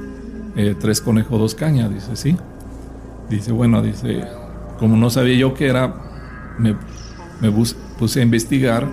eh, 0.56 0.76
tres 0.80 1.02
conejos, 1.02 1.40
dos 1.40 1.56
cañas? 1.56 1.94
Dice, 1.94 2.16
sí. 2.16 2.36
Dice, 3.30 3.52
bueno, 3.52 3.82
dice, 3.82 4.24
como 4.80 4.98
no 4.98 5.10
sabía 5.10 5.36
yo 5.36 5.54
qué 5.54 5.68
era, 5.68 5.94
me 6.60 7.52
puse 7.98 8.20
a 8.20 8.24
investigar 8.24 8.88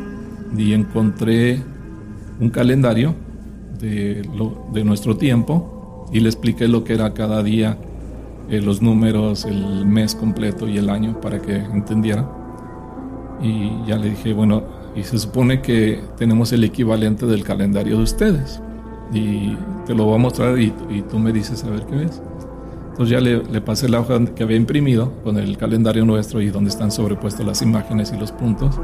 y 0.56 0.72
encontré 0.72 1.62
un 2.40 2.50
calendario 2.50 3.14
de, 3.80 4.84
nuestro 4.84 5.16
tiempo 5.16 6.06
y 6.12 6.20
le 6.20 6.28
expliqué 6.28 6.68
lo 6.68 6.84
que 6.84 6.94
era 6.94 7.14
cada 7.14 7.42
día, 7.42 7.78
eh, 8.50 8.60
los 8.60 8.82
números, 8.82 9.44
el 9.44 9.86
mes 9.86 10.14
completo 10.14 10.68
y 10.68 10.78
el 10.78 10.90
año 10.90 11.20
para 11.20 11.40
que 11.40 11.56
entendiera. 11.56 12.28
Y 13.42 13.70
ya 13.86 13.96
le 13.96 14.10
dije, 14.10 14.32
bueno, 14.32 14.62
y 14.96 15.02
se 15.02 15.18
supone 15.18 15.60
que 15.60 16.00
tenemos 16.16 16.52
el 16.52 16.64
equivalente 16.64 17.26
del 17.26 17.44
calendario 17.44 17.98
de 17.98 18.02
ustedes. 18.02 18.60
Y 19.12 19.56
te 19.86 19.94
lo 19.94 20.04
voy 20.04 20.16
a 20.16 20.18
mostrar 20.18 20.58
y, 20.58 20.72
tú 21.10 21.18
me 21.18 21.32
dices 21.32 21.64
a 21.64 21.70
ver 21.70 21.86
qué 21.86 21.96
ves. 21.96 22.20
Entonces 22.90 23.10
ya 23.10 23.20
le, 23.20 23.44
le, 23.44 23.60
pasé 23.60 23.88
la 23.88 24.00
hoja 24.00 24.18
que 24.34 24.42
había 24.42 24.56
imprimido 24.56 25.12
con 25.22 25.38
el 25.38 25.56
calendario 25.56 26.04
nuestro 26.04 26.42
y 26.42 26.50
donde 26.50 26.70
están 26.70 26.90
sobrepuestas 26.90 27.46
las 27.46 27.62
imágenes 27.62 28.12
y 28.14 28.18
los 28.18 28.32
puntos. 28.32 28.80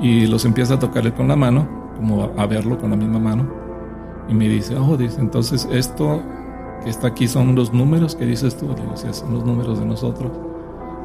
Y 0.00 0.26
los 0.26 0.44
empieza 0.44 0.74
a 0.74 0.78
tocar 0.78 1.12
con 1.14 1.28
la 1.28 1.36
mano, 1.36 1.68
como 1.96 2.32
a, 2.36 2.46
verlo 2.46 2.78
con 2.78 2.90
la 2.90 2.96
misma 2.96 3.18
mano. 3.18 3.61
Y 4.28 4.34
me 4.34 4.48
dice, 4.48 4.76
oh, 4.76 4.96
dice, 4.96 5.20
entonces 5.20 5.68
esto 5.70 6.22
que 6.82 6.90
está 6.90 7.08
aquí 7.08 7.28
son 7.28 7.54
los 7.54 7.72
números 7.72 8.14
que 8.14 8.24
dices 8.24 8.56
tú. 8.56 8.68
Le 8.68 8.74
digo, 8.74 8.96
son 8.96 9.34
los 9.34 9.44
números 9.44 9.78
de 9.78 9.86
nosotros 9.86 10.32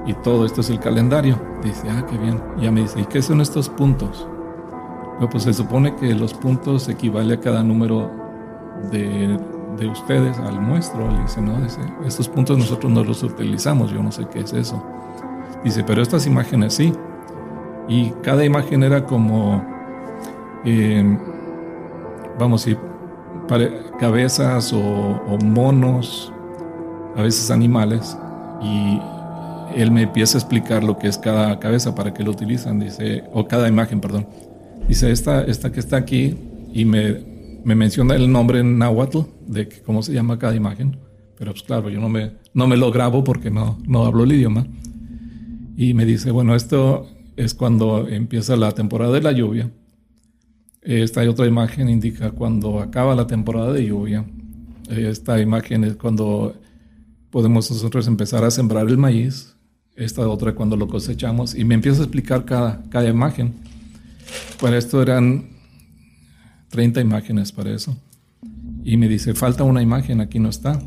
y 0.07 0.13
todo 0.13 0.45
esto 0.45 0.61
es 0.61 0.69
el 0.69 0.79
calendario. 0.79 1.37
Dice, 1.63 1.89
ah, 1.89 2.05
qué 2.09 2.17
bien. 2.17 2.41
Ya 2.59 2.71
me 2.71 2.81
dice, 2.81 3.01
¿y 3.01 3.05
qué 3.05 3.21
son 3.21 3.41
estos 3.41 3.69
puntos? 3.69 4.27
pues 5.31 5.43
se 5.43 5.53
supone 5.53 5.95
que 5.95 6.13
los 6.13 6.35
puntos 6.35 6.87
equivale 6.89 7.33
a 7.33 7.39
cada 7.39 7.63
número 7.63 8.11
de, 8.91 9.37
de 9.77 9.87
ustedes 9.87 10.37
al 10.39 10.65
nuestro. 10.65 11.09
Le 11.11 11.21
dice, 11.23 11.41
no, 11.41 11.59
dice, 11.59 11.81
estos 12.05 12.29
puntos 12.29 12.57
nosotros 12.57 12.91
no 12.91 13.03
los 13.03 13.23
utilizamos, 13.23 13.91
yo 13.91 14.01
no 14.01 14.11
sé 14.11 14.27
qué 14.31 14.41
es 14.41 14.53
eso. 14.53 14.81
Dice, 15.63 15.83
pero 15.83 16.01
estas 16.01 16.25
imágenes 16.27 16.75
sí. 16.75 16.93
Y 17.89 18.11
cada 18.21 18.45
imagen 18.45 18.83
era 18.83 19.05
como, 19.05 19.65
eh, 20.63 21.17
vamos 22.39 22.63
decir, 22.63 22.79
cabezas 23.99 24.73
o, 24.73 25.37
monos, 25.43 26.31
a 27.15 27.21
veces 27.21 27.51
animales, 27.51 28.17
y 28.61 28.99
él 29.75 29.91
me 29.91 30.03
empieza 30.03 30.37
a 30.37 30.41
explicar 30.41 30.83
lo 30.83 30.97
que 30.97 31.07
es 31.07 31.17
cada 31.17 31.59
cabeza, 31.59 31.95
para 31.95 32.13
qué 32.13 32.23
lo 32.23 32.31
utilizan, 32.31 32.79
dice, 32.79 33.23
o 33.33 33.47
cada 33.47 33.67
imagen, 33.67 33.99
perdón. 34.01 34.27
Dice, 34.87 35.11
esta, 35.11 35.43
esta 35.43 35.71
que 35.71 35.79
está 35.79 35.97
aquí, 35.97 36.35
y 36.73 36.85
me, 36.85 37.17
me 37.63 37.75
menciona 37.75 38.15
el 38.15 38.31
nombre 38.31 38.59
en 38.59 38.77
náhuatl, 38.77 39.19
de 39.47 39.69
cómo 39.85 40.03
se 40.03 40.13
llama 40.13 40.39
cada 40.39 40.55
imagen, 40.55 40.97
pero 41.37 41.51
pues 41.51 41.63
claro, 41.63 41.89
yo 41.89 41.99
no 41.99 42.09
me, 42.09 42.31
no 42.53 42.67
me 42.67 42.77
lo 42.77 42.91
grabo 42.91 43.23
porque 43.23 43.51
no, 43.51 43.77
no 43.85 44.05
hablo 44.05 44.23
el 44.23 44.31
idioma. 44.31 44.65
Y 45.75 45.93
me 45.93 46.05
dice, 46.05 46.31
bueno, 46.31 46.55
esto 46.55 47.07
es 47.35 47.53
cuando 47.53 48.07
empieza 48.07 48.55
la 48.55 48.71
temporada 48.71 49.13
de 49.13 49.21
la 49.21 49.31
lluvia. 49.31 49.69
Esta 50.87 51.29
otra 51.29 51.45
imagen 51.45 51.89
indica 51.89 52.31
cuando 52.31 52.79
acaba 52.79 53.13
la 53.13 53.27
temporada 53.27 53.73
de 53.73 53.85
lluvia. 53.85 54.25
Esta 54.89 55.41
imagen 55.41 55.83
es 55.83 55.97
cuando 55.97 56.55
podemos 57.29 57.69
nosotros 57.69 58.07
empezar 58.07 58.45
a 58.45 58.51
sembrar 58.51 58.87
el 58.87 58.97
maíz 58.97 59.53
esta 59.97 60.25
otra 60.29 60.55
cuando 60.55 60.77
lo 60.77 60.87
cosechamos, 60.87 61.55
y 61.55 61.65
me 61.65 61.75
empieza 61.75 61.99
a 61.99 62.03
explicar 62.03 62.45
cada, 62.45 62.83
cada 62.89 63.09
imagen. 63.09 63.55
Para 64.61 64.77
esto 64.77 65.01
eran 65.01 65.49
30 66.69 67.01
imágenes 67.01 67.51
para 67.51 67.73
eso. 67.73 67.97
Y 68.85 68.95
me 68.95 69.09
dice, 69.09 69.33
falta 69.33 69.63
una 69.63 69.81
imagen, 69.81 70.21
aquí 70.21 70.39
no 70.39 70.47
está. 70.47 70.79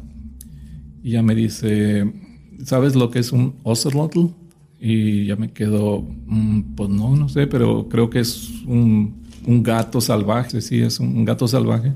Y 1.02 1.10
ya 1.10 1.22
me 1.22 1.34
dice, 1.34 2.10
¿sabes 2.64 2.94
lo 2.94 3.10
que 3.10 3.18
es 3.18 3.32
un 3.32 3.56
ocelotl? 3.64 4.28
Y 4.80 5.26
ya 5.26 5.36
me 5.36 5.52
quedo, 5.52 6.06
mm, 6.26 6.74
pues 6.74 6.88
no, 6.88 7.16
no 7.16 7.28
sé, 7.28 7.46
pero 7.48 7.88
creo 7.88 8.08
que 8.08 8.20
es 8.20 8.62
un, 8.66 9.19
un 9.46 9.62
gato 9.62 10.00
salvaje, 10.00 10.60
sí, 10.60 10.80
es 10.80 11.00
un 11.00 11.24
gato 11.24 11.48
salvaje. 11.48 11.92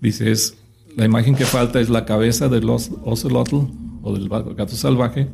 Dice, 0.00 0.30
es, 0.30 0.56
la 0.96 1.04
imagen 1.04 1.34
que 1.34 1.44
falta 1.44 1.80
es 1.80 1.88
la 1.88 2.04
cabeza 2.04 2.48
del 2.48 2.68
ocelotl 2.68 3.56
o 4.02 4.12
del 4.14 4.28
gato 4.28 4.76
salvaje 4.76 5.28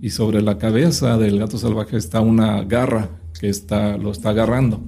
y 0.00 0.10
sobre 0.10 0.42
la 0.42 0.58
cabeza 0.58 1.16
del 1.18 1.38
gato 1.38 1.58
salvaje 1.58 1.96
está 1.96 2.20
una 2.20 2.62
garra 2.62 3.10
que 3.38 3.48
está, 3.48 3.96
lo 3.96 4.10
está 4.10 4.30
agarrando. 4.30 4.80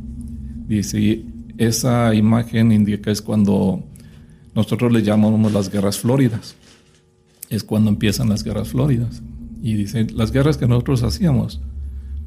Dice, 0.66 1.24
esa 1.56 2.14
imagen 2.14 2.72
indica 2.72 3.10
es 3.10 3.22
cuando 3.22 3.82
nosotros 4.54 4.92
le 4.92 5.02
llamamos 5.02 5.52
las 5.52 5.70
guerras 5.70 5.98
floridas. 5.98 6.54
Es 7.50 7.64
cuando 7.64 7.90
empiezan 7.90 8.28
las 8.28 8.44
guerras 8.44 8.68
floridas. 8.68 9.22
Y 9.62 9.74
dice, 9.74 10.06
las 10.12 10.30
guerras 10.30 10.56
que 10.56 10.68
nosotros 10.68 11.02
hacíamos 11.02 11.60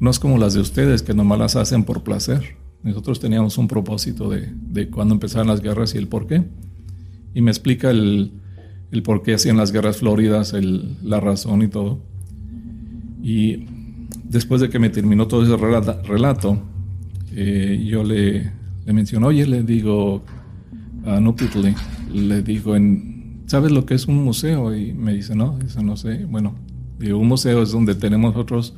no 0.00 0.10
es 0.10 0.18
como 0.18 0.36
las 0.36 0.54
de 0.54 0.60
ustedes 0.60 1.02
que 1.02 1.14
nomás 1.14 1.38
las 1.38 1.56
hacen 1.56 1.84
por 1.84 2.02
placer. 2.02 2.56
Nosotros 2.82 3.20
teníamos 3.20 3.58
un 3.58 3.68
propósito 3.68 4.28
de, 4.28 4.48
de 4.52 4.88
cuándo 4.88 5.14
empezaron 5.14 5.46
las 5.46 5.60
guerras 5.60 5.94
y 5.94 5.98
el 5.98 6.08
por 6.08 6.26
qué. 6.26 6.42
Y 7.34 7.40
me 7.40 7.50
explica 7.50 7.90
el, 7.90 8.32
el 8.90 9.02
por 9.02 9.22
qué 9.22 9.34
hacían 9.34 9.56
las 9.56 9.72
guerras 9.72 9.98
floridas, 9.98 10.52
el, 10.52 10.96
la 11.02 11.20
razón 11.20 11.62
y 11.62 11.68
todo. 11.68 12.00
Y 13.22 13.66
después 14.24 14.60
de 14.60 14.68
que 14.68 14.78
me 14.78 14.90
terminó 14.90 15.28
todo 15.28 15.44
ese 15.44 15.56
relato, 15.56 16.60
eh, 17.34 17.82
yo 17.86 18.04
le, 18.04 18.50
le 18.84 18.92
menciono, 18.92 19.28
oye, 19.28 19.46
le 19.46 19.62
digo 19.62 20.22
a 21.06 21.20
Nupitli, 21.20 21.74
le 22.12 22.42
digo, 22.42 22.74
¿sabes 23.46 23.72
lo 23.72 23.86
que 23.86 23.94
es 23.94 24.06
un 24.06 24.22
museo? 24.22 24.74
Y 24.76 24.92
me 24.92 25.14
dice, 25.14 25.34
no, 25.34 25.58
dice, 25.58 25.82
no 25.82 25.96
sé. 25.96 26.24
Bueno, 26.26 26.54
un 27.00 27.28
museo 27.28 27.62
es 27.62 27.72
donde 27.72 27.94
tenemos 27.94 28.34
nosotros 28.34 28.74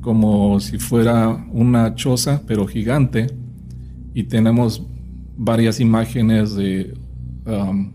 como 0.00 0.60
si 0.60 0.78
fuera 0.78 1.46
una 1.52 1.94
choza, 1.94 2.42
pero 2.46 2.66
gigante, 2.66 3.28
y 4.14 4.24
tenemos 4.24 4.82
varias 5.36 5.80
imágenes 5.80 6.54
de, 6.54 6.94
um, 7.46 7.92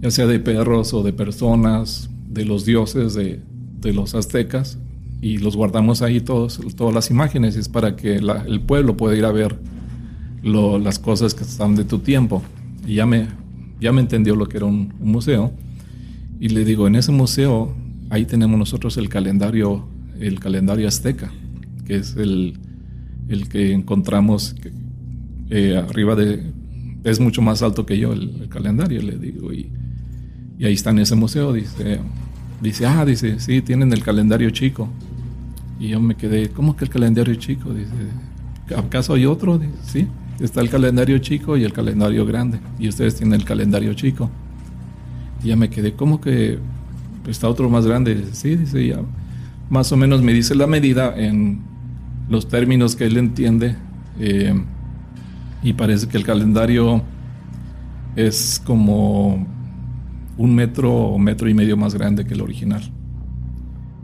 ya 0.00 0.10
sea 0.10 0.26
de 0.26 0.38
perros 0.40 0.92
o 0.94 1.02
de 1.02 1.12
personas, 1.12 2.10
de 2.28 2.44
los 2.44 2.64
dioses, 2.64 3.14
de, 3.14 3.40
de 3.80 3.92
los 3.92 4.14
aztecas 4.14 4.78
y 5.20 5.38
los 5.38 5.56
guardamos 5.56 6.02
ahí 6.02 6.20
todos, 6.20 6.60
todas 6.76 6.94
las 6.94 7.10
imágenes, 7.10 7.56
es 7.56 7.68
para 7.68 7.94
que 7.94 8.16
el 8.16 8.60
pueblo 8.62 8.96
pueda 8.96 9.16
ir 9.16 9.24
a 9.24 9.32
ver 9.32 9.58
las 10.42 10.98
cosas 10.98 11.34
que 11.34 11.44
están 11.44 11.74
de 11.76 11.84
tu 11.84 11.98
tiempo. 11.98 12.42
Y 12.86 12.94
ya 12.94 13.06
me, 13.06 13.26
ya 13.80 13.92
me 13.92 14.00
entendió 14.00 14.34
lo 14.34 14.46
que 14.46 14.56
era 14.56 14.66
un, 14.66 14.94
museo. 14.98 15.52
Y 16.38 16.48
le 16.48 16.64
digo, 16.64 16.86
en 16.86 16.94
ese 16.94 17.12
museo, 17.12 17.74
ahí 18.08 18.24
tenemos 18.24 18.58
nosotros 18.58 18.96
el 18.96 19.10
calendario, 19.10 19.86
el 20.20 20.38
calendario 20.38 20.86
azteca, 20.86 21.32
que 21.86 21.96
es 21.96 22.16
el, 22.16 22.58
el 23.28 23.48
que 23.48 23.72
encontramos 23.72 24.54
eh, 25.50 25.76
arriba 25.76 26.14
de... 26.14 26.52
Es 27.02 27.18
mucho 27.18 27.40
más 27.40 27.62
alto 27.62 27.86
que 27.86 27.98
yo 27.98 28.12
el, 28.12 28.48
calendario, 28.50 29.00
le 29.02 29.16
digo. 29.16 29.52
Y, 29.52 29.72
y 30.58 30.66
ahí 30.66 30.74
está 30.74 30.90
en 30.90 30.98
ese 30.98 31.16
museo, 31.16 31.52
dice 31.52 32.00
Dice, 32.60 32.84
ah, 32.84 33.04
dice, 33.06 33.40
sí, 33.40 33.62
tienen 33.62 33.92
el 33.92 34.02
calendario 34.02 34.50
chico. 34.50 34.88
Y 35.78 35.88
yo 35.88 36.00
me 36.00 36.14
quedé, 36.14 36.50
¿cómo 36.50 36.76
que 36.76 36.84
el 36.84 36.90
calendario 36.90 37.34
chico? 37.36 37.72
Dice, 37.72 37.90
¿acaso 38.76 39.14
hay 39.14 39.24
otro? 39.24 39.58
Dice, 39.58 39.72
sí, 39.82 40.08
está 40.40 40.60
el 40.60 40.68
calendario 40.68 41.18
chico 41.18 41.56
y 41.56 41.64
el 41.64 41.72
calendario 41.72 42.26
grande. 42.26 42.60
Y 42.78 42.88
ustedes 42.88 43.16
tienen 43.16 43.40
el 43.40 43.46
calendario 43.46 43.94
chico. 43.94 44.30
Y 45.42 45.48
ya 45.48 45.56
me 45.56 45.70
quedé, 45.70 45.94
¿cómo 45.94 46.20
que 46.20 46.58
está 47.26 47.48
otro 47.48 47.70
más 47.70 47.86
grande? 47.86 48.14
Dice, 48.14 48.34
sí, 48.34 48.56
dice, 48.56 48.86
ya. 48.86 49.00
Más 49.70 49.92
o 49.92 49.96
menos 49.96 50.20
me 50.20 50.32
dice 50.32 50.54
la 50.54 50.66
medida 50.66 51.14
en 51.16 51.60
los 52.28 52.48
términos 52.48 52.96
que 52.96 53.06
él 53.06 53.16
entiende. 53.16 53.76
Eh, 54.18 54.52
y 55.62 55.72
parece 55.74 56.08
que 56.08 56.16
el 56.16 56.24
calendario 56.24 57.02
es 58.16 58.60
como 58.64 59.46
un 60.36 60.54
metro 60.54 60.92
o 60.92 61.18
metro 61.18 61.48
y 61.48 61.54
medio 61.54 61.76
más 61.76 61.94
grande 61.94 62.24
que 62.24 62.34
el 62.34 62.40
original. 62.40 62.82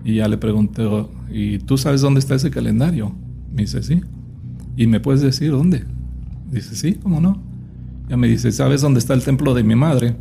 Y 0.05 0.17
ya 0.17 0.29
le 0.29 0.39
pregunté, 0.39 0.85
¿y 1.31 1.59
tú 1.59 1.77
sabes 1.79 2.01
dónde 2.01 2.21
está 2.21 2.37
ese 2.37 2.51
calendario? 2.51 3.13
Me 3.53 3.63
dice, 3.63 3.83
sí. 3.83 4.01
¿Y 4.77 4.87
me 4.87 5.01
puedes 5.01 5.21
decir 5.21 5.51
dónde? 5.51 5.85
Dice, 6.53 6.77
sí, 6.77 6.95
¿cómo 6.95 7.21
no? 7.21 7.43
Ya 8.09 8.17
me 8.17 8.29
dice, 8.29 8.53
¿sabes 8.53 8.83
dónde 8.83 9.01
está 9.01 9.15
el 9.15 9.25
templo 9.25 9.53
de 9.53 9.65
mi 9.65 9.75
madre? 9.75 10.15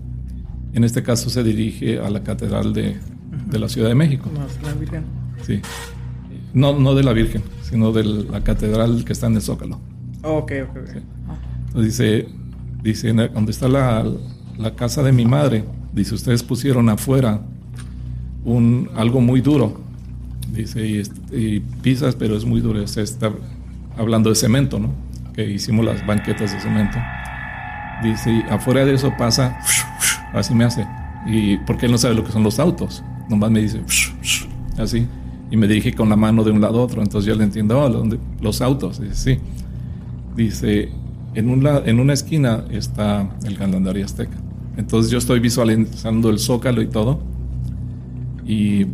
En 0.74 0.84
este 0.84 1.04
caso 1.04 1.30
se 1.30 1.44
dirige 1.44 2.00
a 2.00 2.10
la 2.10 2.24
catedral 2.24 2.74
de, 2.74 2.96
de 3.52 3.60
la 3.60 3.70
Ciudad 3.70 3.90
de 3.90 3.96
México. 3.96 4.30
No. 4.34 5.25
Sí. 5.46 5.62
No, 6.54 6.78
no 6.78 6.96
de 6.96 7.04
la 7.04 7.14
Virgen, 7.14 7.44
sino 7.62 7.92
de 7.92 8.04
la 8.04 8.44
catedral 8.44 9.04
que 9.06 9.14
está 9.14 9.28
en 9.28 9.36
el 9.36 9.42
Zócalo. 9.42 9.80
Oh, 10.24 10.38
ok, 10.38 10.52
ok, 10.70 10.78
ok. 10.78 10.96
Entonces 11.68 11.98
dice, 11.98 12.28
dice, 12.82 13.14
¿dónde 13.14 13.52
está 13.52 13.68
la, 13.68 14.06
la 14.58 14.76
casa 14.76 15.04
de 15.04 15.12
mi 15.12 15.26
madre? 15.26 15.66
Dice, 15.94 16.16
ustedes 16.16 16.44
pusieron 16.44 16.90
afuera 16.90 17.42
un, 18.46 18.90
algo 18.96 19.22
muy 19.22 19.42
duro. 19.42 19.82
Dice, 20.52 21.04
y, 21.32 21.60
pisas, 21.82 22.16
pero 22.16 22.38
es 22.38 22.46
muy 22.46 22.62
duro. 22.62 22.86
Se 22.88 23.02
está 23.02 23.32
hablando 23.98 24.30
de 24.30 24.36
cemento, 24.36 24.80
¿no? 24.80 25.06
que 25.34 25.44
hicimos 25.44 25.84
las 25.84 26.06
banquetas 26.06 26.54
de 26.54 26.62
cemento. 26.62 26.98
Dice, 28.02 28.32
y 28.32 28.42
afuera 28.50 28.86
de 28.86 28.94
eso 28.94 29.14
pasa, 29.18 29.60
así 30.34 30.54
me 30.54 30.64
hace. 30.64 30.88
Y 31.26 31.58
porque 31.58 31.88
él 31.88 31.92
no 31.92 31.98
sabe 31.98 32.16
lo 32.16 32.24
que 32.24 32.32
son 32.32 32.44
los 32.44 32.60
autos. 32.60 33.04
Nomás 33.30 33.52
me 33.52 33.62
dice, 33.62 33.82
así. 34.78 35.08
Y 35.52 35.58
me 35.58 35.68
dirige 35.68 35.94
con 35.94 36.10
la 36.10 36.16
mano 36.16 36.44
de 36.44 36.52
un 36.52 36.62
lado 36.62 36.80
a 36.80 36.84
otro. 36.84 37.02
Entonces 37.02 37.28
yo 37.28 37.36
le 37.36 37.44
entiendo, 37.44 37.80
oh, 37.80 38.18
los 38.42 38.62
autos. 38.62 39.00
Dice, 39.00 39.16
sí. 39.16 39.40
Dice, 40.36 40.90
en, 41.34 41.50
un 41.50 41.66
en 41.68 42.00
una 42.00 42.14
esquina 42.14 42.66
está 42.72 43.30
el 43.44 43.58
calendario 43.58 44.04
azteca. 44.04 44.38
Entonces 44.78 45.12
yo 45.12 45.18
estoy 45.18 45.40
visualizando 45.40 46.30
el 46.30 46.40
zócalo 46.40 46.82
y 46.82 46.88
todo. 46.88 47.20
Y 48.46 48.86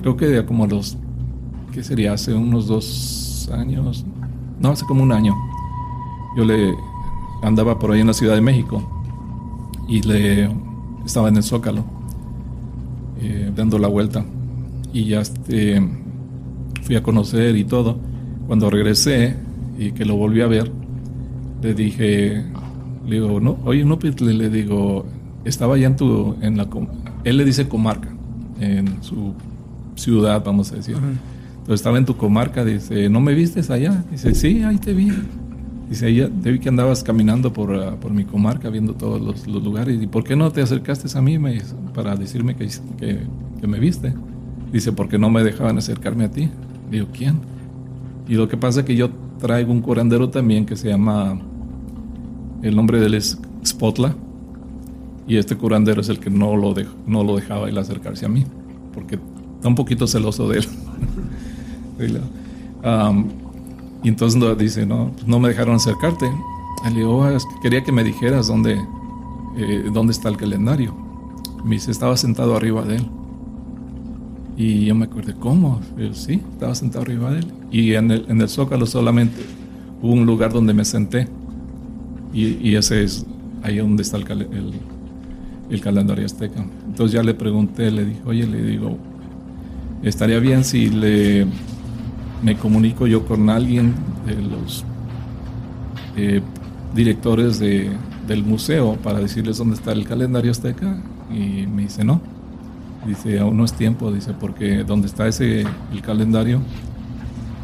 creo 0.00 0.16
que 0.16 0.44
como 0.44 0.66
los, 0.66 0.96
¿qué 1.72 1.82
sería? 1.82 2.12
Hace 2.12 2.34
unos 2.34 2.66
dos 2.66 3.50
años, 3.52 4.04
no, 4.60 4.70
hace 4.70 4.84
como 4.86 5.02
un 5.02 5.12
año, 5.12 5.34
yo 6.36 6.44
le 6.44 6.74
andaba 7.42 7.78
por 7.78 7.92
ahí 7.92 8.00
en 8.00 8.06
la 8.06 8.14
Ciudad 8.14 8.34
de 8.34 8.40
México 8.40 8.82
y 9.88 10.00
le 10.02 10.50
estaba 11.04 11.28
en 11.28 11.36
el 11.36 11.42
zócalo 11.42 11.84
eh, 13.20 13.52
dando 13.54 13.78
la 13.78 13.88
vuelta 13.88 14.24
y 14.92 15.06
ya 15.06 15.20
este, 15.20 15.82
fui 16.82 16.96
a 16.96 17.02
conocer 17.02 17.56
y 17.56 17.64
todo. 17.64 17.98
Cuando 18.46 18.70
regresé 18.70 19.36
y 19.78 19.92
que 19.92 20.04
lo 20.04 20.16
volví 20.16 20.40
a 20.40 20.46
ver, 20.46 20.70
le 21.62 21.74
dije, 21.74 22.44
le 23.06 23.14
digo, 23.14 23.40
no, 23.40 23.58
oye, 23.64 23.84
no, 23.84 23.98
pues, 23.98 24.20
le, 24.20 24.34
le 24.34 24.50
digo, 24.50 25.06
estaba 25.44 25.74
allá 25.76 25.86
en 25.86 25.96
tu, 25.96 26.36
en 26.40 26.56
la, 26.56 26.68
él 27.24 27.36
le 27.36 27.44
dice 27.44 27.68
comarca, 27.68 28.08
en 28.60 29.02
su 29.02 29.34
ciudad, 29.94 30.42
vamos 30.44 30.72
a 30.72 30.76
decir. 30.76 30.96
Entonces 30.96 31.74
estaba 31.74 31.98
en 31.98 32.04
tu 32.04 32.16
comarca, 32.16 32.64
dice, 32.64 33.08
¿no 33.08 33.20
me 33.20 33.34
vistes 33.34 33.70
allá? 33.70 34.04
Dice, 34.10 34.34
sí, 34.34 34.62
ahí 34.62 34.78
te 34.78 34.92
vi. 34.92 35.12
Dice, 35.88 36.06
ahí 36.06 36.28
te 36.42 36.50
vi 36.50 36.58
que 36.58 36.68
andabas 36.68 37.04
caminando 37.04 37.52
por, 37.52 37.74
ah, 37.74 37.96
por 38.00 38.12
mi 38.12 38.24
comarca, 38.24 38.68
viendo 38.68 38.94
todos 38.94 39.20
los, 39.20 39.46
lugares. 39.46 40.02
¿Y 40.02 40.06
por 40.06 40.24
qué 40.24 40.34
no 40.34 40.50
te 40.50 40.62
acercaste 40.62 41.06
a 41.16 41.22
mí 41.22 41.38
para 41.94 42.16
decirme 42.16 42.56
que, 42.56 42.68
que, 42.98 43.20
que, 43.60 43.66
me 43.66 43.78
viste? 43.78 44.12
Dice, 44.72 44.92
porque 44.92 45.18
no 45.18 45.28
me 45.28 45.44
dejaban 45.44 45.76
acercarme 45.78 46.24
a 46.24 46.30
ti. 46.30 46.48
Digo, 46.90 47.08
¿quién? 47.12 47.40
Y 48.26 48.34
lo 48.34 48.48
que 48.48 48.56
pasa 48.56 48.80
es 48.80 48.86
que 48.86 48.96
yo 48.96 49.10
traigo 49.38 49.72
un 49.72 49.82
curandero 49.82 50.30
también 50.30 50.64
que 50.64 50.76
se 50.76 50.88
llama, 50.88 51.38
el 52.62 52.74
nombre 52.74 52.98
de 53.00 53.06
él 53.06 53.14
es 53.14 53.38
Spotla. 53.64 54.14
Y 55.26 55.36
este 55.36 55.56
curandero 55.56 56.00
es 56.00 56.08
el 56.08 56.18
que 56.18 56.30
no 56.30 56.56
lo, 56.56 56.74
no 57.06 57.24
lo 57.24 57.36
dejaba 57.36 57.68
él 57.68 57.78
acercarse 57.78 58.26
a 58.26 58.28
mí, 58.28 58.44
porque 58.92 59.18
está 59.56 59.68
un 59.68 59.74
poquito 59.74 60.06
celoso 60.06 60.48
de 60.48 60.58
él. 60.58 60.68
y 64.02 64.08
entonces 64.08 64.58
dice, 64.58 64.86
no, 64.86 65.12
pues 65.12 65.26
no 65.26 65.38
me 65.38 65.48
dejaron 65.48 65.76
acercarte. 65.76 66.30
Le 66.84 66.90
digo, 66.90 67.18
oh, 67.18 67.38
quería 67.62 67.84
que 67.84 67.92
me 67.92 68.02
dijeras 68.02 68.48
dónde, 68.48 68.80
eh, 69.56 69.90
dónde 69.92 70.12
está 70.12 70.28
el 70.28 70.36
calendario. 70.36 70.94
Me 71.64 71.76
dice, 71.76 71.92
estaba 71.92 72.16
sentado 72.16 72.56
arriba 72.56 72.82
de 72.82 72.96
él. 72.96 73.08
Y 74.56 74.84
yo 74.86 74.94
me 74.94 75.06
acuerdo, 75.06 75.32
¿cómo? 75.40 75.80
Sí, 76.12 76.40
estaba 76.52 76.74
sentado 76.74 77.02
arriba 77.02 77.30
de 77.30 77.40
él. 77.40 77.46
Y 77.70 77.94
en 77.94 78.10
el, 78.10 78.26
en 78.28 78.40
el 78.40 78.48
zócalo 78.48 78.86
solamente 78.86 79.40
hubo 80.02 80.12
un 80.12 80.26
lugar 80.26 80.52
donde 80.52 80.74
me 80.74 80.84
senté. 80.84 81.28
Y, 82.34 82.74
ese 82.76 83.04
es 83.04 83.26
ahí 83.62 83.76
donde 83.76 84.02
está 84.02 84.16
el, 84.16 84.30
el, 84.30 84.72
el 85.70 85.80
calendario 85.80 86.24
azteca. 86.24 86.64
Entonces 86.86 87.14
ya 87.14 87.22
le 87.22 87.34
pregunté, 87.34 87.90
le 87.90 88.06
dije, 88.06 88.20
oye, 88.24 88.46
le 88.46 88.62
digo, 88.62 88.96
estaría 90.02 90.38
bien 90.38 90.64
si 90.64 90.88
le 90.88 91.46
me 92.42 92.56
comunico 92.56 93.06
yo 93.06 93.24
con 93.24 93.48
alguien 93.50 93.94
de 94.26 94.34
los 94.34 94.84
eh, 96.16 96.42
directores 96.94 97.58
de, 97.58 97.90
del 98.26 98.42
museo 98.42 98.96
para 98.96 99.20
decirles 99.20 99.58
dónde 99.58 99.76
está 99.76 99.92
el 99.92 100.06
calendario 100.06 100.50
azteca 100.50 101.00
y 101.30 101.66
me 101.66 101.82
dice 101.82 102.04
no. 102.04 102.20
Dice, 103.06 103.40
aún 103.40 103.56
no 103.56 103.64
es 103.64 103.72
tiempo, 103.72 104.12
dice, 104.12 104.32
porque 104.32 104.84
donde 104.84 105.08
está 105.08 105.26
ese 105.26 105.64
el 105.92 106.02
calendario 106.02 106.60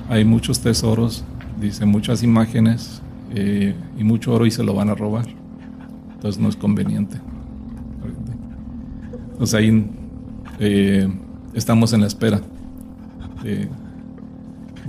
hay 0.08 0.24
muchos 0.24 0.60
tesoros, 0.60 1.24
dice, 1.60 1.84
muchas 1.84 2.22
imágenes 2.22 3.02
eh, 3.34 3.74
y 3.96 4.04
mucho 4.04 4.34
oro 4.34 4.46
y 4.46 4.50
se 4.50 4.62
lo 4.62 4.74
van 4.74 4.88
a 4.88 4.94
robar. 4.94 5.26
Entonces 6.14 6.40
no 6.40 6.48
es 6.48 6.56
conveniente. 6.56 7.20
Entonces 9.32 9.54
ahí 9.54 9.90
eh, 10.58 11.08
estamos 11.54 11.92
en 11.92 12.00
la 12.00 12.06
espera 12.08 12.40
de, 13.42 13.68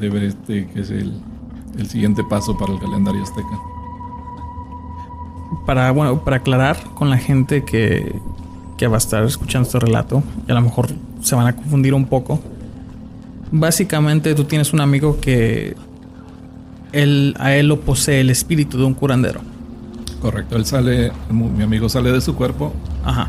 ver 0.09 0.23
este 0.23 0.65
que 0.67 0.81
es 0.81 0.89
el, 0.89 1.21
siguiente 1.87 2.23
paso 2.29 2.57
para 2.57 2.73
el 2.73 2.79
calendario 2.79 3.21
azteca. 3.21 3.59
Para, 5.65 5.91
bueno, 5.91 6.23
para 6.23 6.37
aclarar 6.37 6.77
con 6.95 7.09
la 7.09 7.17
gente 7.17 7.63
que, 7.63 8.19
que 8.80 8.88
va 8.88 8.95
a 8.95 8.97
estar 8.97 9.23
escuchando 9.23 9.67
este 9.67 9.80
relato, 9.80 10.23
y 10.47 10.51
a 10.51 10.55
lo 10.55 10.61
mejor 10.61 10.88
se 11.21 11.36
van 11.36 11.45
a 11.45 11.55
confundir 11.55 11.93
un 11.93 12.05
poco. 12.05 12.39
Básicamente 13.51 14.34
tú 14.34 14.45
tienes 14.45 14.73
un 14.73 14.82
amigo 14.82 15.19
que 15.19 15.75
él, 16.91 17.36
a 17.38 17.53
él 17.53 17.67
lo 17.67 17.82
posee 17.82 18.21
el 18.21 18.32
espíritu 18.32 18.80
de 18.80 18.86
un 18.86 18.95
curandero. 18.95 19.41
Correcto, 20.21 20.55
él 20.55 20.65
sale, 20.65 21.11
mi 21.30 21.61
amigo 21.61 21.88
sale 21.89 22.11
de 22.11 22.21
su 22.21 22.36
cuerpo 22.36 22.73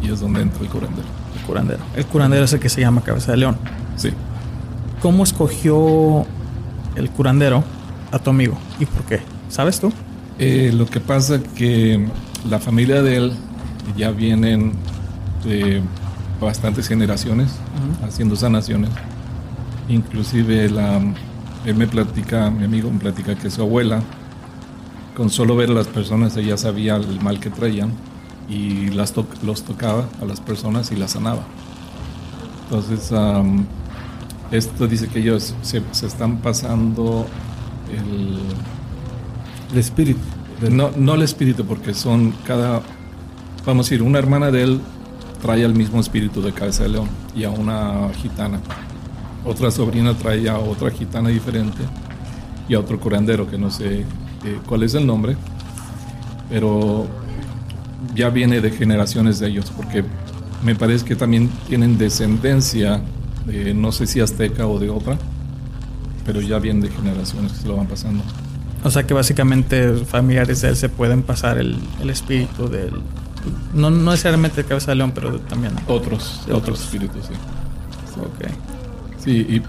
y 0.03 0.11
es 0.11 0.20
donde 0.20 0.40
entra 0.40 0.62
el 0.62 0.68
curandero 0.68 1.20
curandero. 1.51 1.80
El 1.96 2.07
curandero 2.07 2.44
es 2.44 2.53
el 2.53 2.61
que 2.61 2.68
se 2.68 2.80
llama 2.80 3.03
Cabeza 3.03 3.32
de 3.32 3.38
León. 3.38 3.57
Sí. 3.96 4.11
¿Cómo 5.03 5.24
escogió 5.24 6.24
el 6.94 7.11
curandero 7.11 7.64
a 8.12 8.18
tu 8.18 8.30
amigo 8.30 8.57
y 8.78 8.86
por 8.86 9.03
qué? 9.05 9.20
¿Sabes 9.48 9.80
tú? 9.80 9.92
Eh, 10.38 10.70
lo 10.72 10.86
que 10.86 11.01
pasa 11.01 11.36
es 11.36 11.42
que 11.57 12.07
la 12.48 12.61
familia 12.61 13.03
de 13.03 13.16
él 13.16 13.32
ya 13.96 14.11
vienen 14.12 14.74
de 15.45 15.82
bastantes 16.41 16.88
generaciones 16.88 17.51
haciendo 18.03 18.36
sanaciones. 18.36 18.91
Inclusive 19.88 20.70
la, 20.70 21.01
él 21.66 21.74
me 21.74 21.86
platica, 21.86 22.51
mi 22.51 22.64
amigo 22.64 22.91
me 22.91 22.99
platica 22.99 23.34
que 23.34 23.51
su 23.51 23.62
abuela, 23.62 24.03
con 25.16 25.30
solo 25.30 25.57
ver 25.57 25.70
a 25.70 25.74
las 25.74 25.88
personas, 25.88 26.36
ella 26.36 26.57
sabía 26.57 26.97
el 26.97 27.20
mal 27.20 27.41
que 27.41 27.51
traían 27.51 27.93
y 28.49 28.88
las 28.91 29.14
los 29.43 29.62
tocaba 29.62 30.09
a 30.20 30.24
las 30.24 30.41
personas 30.41 30.91
y 30.93 30.97
las 30.97 31.12
sanaba. 31.12 31.43
Entonces, 32.64 33.12
esto 34.51 34.86
dice 34.86 35.09
que 35.09 35.18
ellos 35.20 35.55
se, 35.62 35.82
están 36.07 36.38
pasando 36.38 37.26
el, 37.93 38.38
el 39.72 39.78
espíritu. 39.78 40.20
No, 40.70 40.91
no 40.97 41.14
el 41.14 41.22
espíritu, 41.22 41.64
porque 41.64 41.95
son 41.95 42.32
cada, 42.47 42.82
vamos 43.64 43.86
a 43.86 43.91
decir, 43.91 44.03
una 44.03 44.18
hermana 44.18 44.51
de 44.51 44.62
él 44.62 44.80
trae 45.41 45.62
el 45.62 45.74
mismo 45.74 46.01
espíritu 46.01 46.43
de 46.43 46.53
cabeza 46.53 46.84
de 46.84 46.91
león 46.91 47.09
y 47.34 47.45
a 47.45 47.51
una 47.51 48.09
gitana. 48.14 48.61
Otra 49.45 49.70
sobrina 49.70 50.14
trae 50.14 50.49
a 50.49 50.59
otra 50.59 50.91
gitana 50.91 51.30
diferente 51.30 51.80
y 52.68 52.74
a 52.74 52.80
otro 52.80 53.01
curandero 53.01 53.49
que 53.49 53.59
no 53.59 53.70
sé 53.70 54.01
eh, 54.01 54.59
cuál 54.66 54.82
es 54.82 54.95
el 54.95 55.07
nombre, 55.07 55.36
pero 56.49 57.07
ya 58.14 58.30
viene 58.30 58.61
de 58.61 58.70
generaciones 58.70 59.38
de 59.38 59.49
ellos, 59.49 59.72
porque 59.74 60.05
me 60.62 60.74
parece 60.74 61.05
que 61.05 61.16
también 61.16 61.49
tienen 61.68 61.99
descendencia, 61.99 63.01
de, 63.47 63.74
no 63.74 63.93
sé 63.93 64.07
si 64.07 64.20
azteca 64.20 64.66
o 64.66 64.78
de 64.78 64.91
otra, 64.91 65.18
pero 66.24 66.41
ya 66.41 66.59
viene 66.59 66.88
de 66.88 66.95
generaciones 66.95 67.53
que 67.53 67.59
se 67.59 67.68
lo 67.68 67.76
van 67.76 67.86
pasando. 67.86 68.22
O 68.84 68.91
sea 68.91 69.07
que 69.07 69.14
básicamente 69.14 69.95
familiares 70.05 70.62
de 70.62 70.68
él 70.68 70.76
se 70.76 70.88
pueden 70.88 71.22
pasar 71.22 71.59
el, 71.59 71.78
el 72.01 72.11
espíritu 72.11 72.68
del... 72.68 72.93
No, 73.74 73.91
no 73.91 74.11
necesariamente 74.11 74.64
cabeza 74.64 74.91
de 74.91 74.97
león, 74.97 75.12
pero 75.14 75.38
también... 75.41 75.72
Otros, 75.86 76.43
otros, 76.53 76.82
espíritus, 76.82 77.26
sí. 77.26 77.32
Ok. 78.20 78.51
Sí, 79.18 79.47
y 79.49 79.62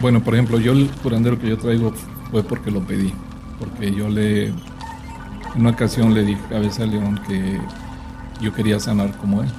bueno, 0.00 0.22
por 0.22 0.34
ejemplo, 0.34 0.58
yo 0.58 0.72
el 0.72 0.88
curandero 1.02 1.38
que 1.38 1.48
yo 1.48 1.58
traigo 1.58 1.92
fue 2.30 2.42
porque 2.42 2.70
lo 2.70 2.80
pedí, 2.80 3.12
porque 3.58 3.94
yo 3.94 4.08
le 4.08 4.52
en 5.54 5.60
una 5.60 5.70
ocasión 5.70 6.14
le 6.14 6.24
dije 6.24 6.42
a 6.54 6.58
veces 6.58 6.80
a 6.80 6.86
León 6.86 7.20
que 7.28 7.60
yo 8.40 8.52
quería 8.54 8.80
sanar 8.80 9.16
como 9.18 9.42
él, 9.42 9.50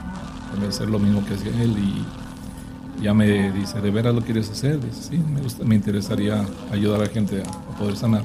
quería 0.51 0.69
hacer 0.69 0.89
lo 0.89 0.99
mismo 0.99 1.24
que 1.26 1.36
hacía 1.36 1.51
él 1.61 1.76
y 1.78 3.03
ya 3.03 3.13
me 3.13 3.51
dice, 3.51 3.80
¿de 3.82 3.91
veras 3.91 4.15
lo 4.15 4.21
quieres 4.21 4.49
hacer? 4.49 4.80
Dice, 4.80 5.09
sí, 5.09 5.17
me, 5.17 5.65
me 5.65 5.76
interesaría 5.76 6.45
ayudar 6.71 7.01
a 7.01 7.05
la 7.05 7.09
gente 7.09 7.43
a, 7.43 7.78
poder 7.78 7.95
sanar. 7.95 8.24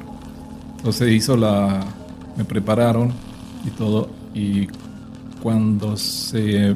Entonces 0.77 1.13
hizo 1.13 1.37
la, 1.37 1.85
me 2.37 2.45
prepararon 2.45 3.13
y 3.67 3.71
todo 3.71 4.09
y 4.35 4.69
cuando 5.43 5.97
se 5.97 6.75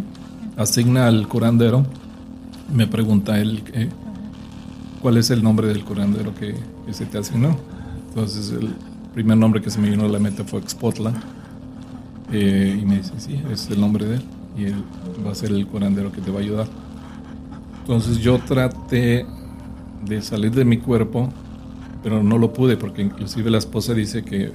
asigna 0.56 1.06
al 1.06 1.28
curandero, 1.28 1.84
me 2.74 2.86
pregunta 2.86 3.38
él 3.38 3.62
eh, 3.72 3.88
cuál 5.00 5.16
es 5.16 5.30
el 5.30 5.42
nombre 5.42 5.68
del 5.68 5.84
curandero 5.84 6.34
que, 6.34 6.54
se 6.92 7.06
te 7.06 7.18
asignó. 7.18 7.56
Entonces 8.08 8.52
él 8.52 8.74
primer 9.14 9.36
nombre 9.36 9.60
que 9.60 9.70
se 9.70 9.78
me 9.78 9.90
vino 9.90 10.04
a 10.04 10.08
la 10.08 10.18
mente 10.18 10.44
fue 10.44 10.60
Expotla. 10.60 11.12
Eh, 12.32 12.78
y 12.80 12.84
me 12.86 12.96
dice, 12.98 13.12
sí, 13.18 13.40
es 13.50 13.68
el 13.70 13.80
nombre 13.80 14.06
de 14.06 14.16
él. 14.16 14.22
Y 14.56 14.64
él 14.64 14.84
va 15.26 15.32
a 15.32 15.34
ser 15.34 15.50
el 15.50 15.66
curandero 15.66 16.12
que 16.12 16.20
te 16.20 16.30
va 16.30 16.38
a 16.38 16.42
ayudar. 16.42 16.66
Entonces 17.80 18.18
yo 18.18 18.38
traté 18.38 19.26
de 20.06 20.22
salir 20.22 20.52
de 20.52 20.64
mi 20.64 20.78
cuerpo 20.78 21.28
pero 22.02 22.22
no 22.22 22.38
lo 22.38 22.52
pude 22.52 22.76
porque 22.76 23.02
inclusive 23.02 23.50
la 23.50 23.58
esposa 23.58 23.94
dice 23.94 24.24
que 24.24 24.50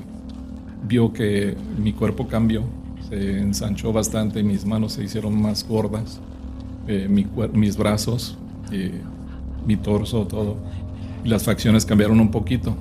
vio 0.84 1.14
que 1.14 1.56
mi 1.82 1.94
cuerpo 1.94 2.28
cambió, 2.28 2.64
se 3.10 3.40
ensanchó 3.40 3.94
bastante, 3.94 4.44
mis 4.44 4.66
manos 4.66 4.94
se 4.94 5.04
hicieron 5.04 5.42
más 5.42 5.66
gordas, 5.68 6.20
eh, 6.88 7.08
mis 7.10 7.78
brazos, 7.78 8.38
eh, 8.72 9.02
mi 9.66 9.78
torso, 9.78 10.26
todo. 10.28 10.58
Y 11.24 11.30
las 11.30 11.44
facciones 11.44 11.86
cambiaron 11.86 12.20
un 12.20 12.32
poquito, 12.32 12.76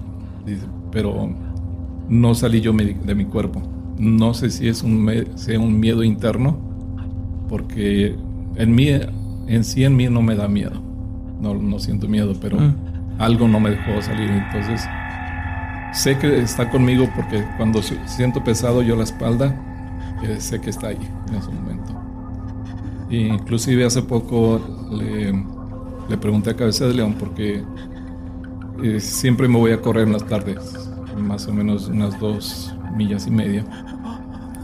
pero 0.91 1.31
no 2.09 2.35
salí 2.35 2.61
yo 2.61 2.72
de 2.72 3.14
mi 3.14 3.24
cuerpo. 3.24 3.62
No 3.99 4.35
sé 4.35 4.51
si 4.51 4.68
es 4.68 4.83
un, 4.83 5.11
sea 5.37 5.59
un 5.59 5.79
miedo 5.79 6.03
interno, 6.03 6.59
porque 7.49 8.16
en 8.57 8.74
mí, 8.74 8.89
en 9.47 9.64
sí 9.64 9.85
en 9.85 9.97
mí 9.97 10.09
no 10.09 10.22
me 10.22 10.35
da 10.35 10.49
miedo. 10.49 10.83
No, 11.41 11.55
no 11.55 11.79
siento 11.79 12.09
miedo, 12.09 12.35
pero 12.41 12.59
mm. 12.59 12.74
algo 13.18 13.47
no 13.47 13.61
me 13.61 13.70
dejó 13.70 14.03
salir. 14.03 14.31
Entonces, 14.31 14.83
sé 15.93 16.18
que 16.18 16.41
está 16.41 16.68
conmigo 16.70 17.09
porque 17.14 17.45
cuando 17.57 17.81
siento 17.83 18.43
pesado 18.43 18.83
yo 18.83 18.97
la 18.97 19.05
espalda, 19.05 19.76
eh, 20.27 20.41
sé 20.41 20.61
que 20.61 20.70
está 20.70 20.89
ahí 20.89 20.99
en 21.29 21.35
ese 21.35 21.51
momento. 21.51 21.95
inclusive 23.11 23.85
hace 23.85 24.03
poco 24.03 24.61
le, 24.91 25.33
le, 26.09 26.16
pregunté 26.16 26.51
a 26.51 26.57
Cabeza 26.57 26.87
de 26.87 26.95
León 26.95 27.16
porque 27.18 27.62
eh, 28.83 29.01
siempre 29.01 29.49
me 29.49 29.59
voy 29.59 29.72
a 29.72 29.81
correr 29.81 30.07
en 30.07 30.12
las 30.12 30.27
tardes, 30.27 30.59
más 31.16 31.47
o 31.47 31.53
menos 31.53 31.89
unas 31.89 32.18
dos 32.18 32.74
millas 32.97 33.27
y 33.27 33.31
media. 33.31 33.64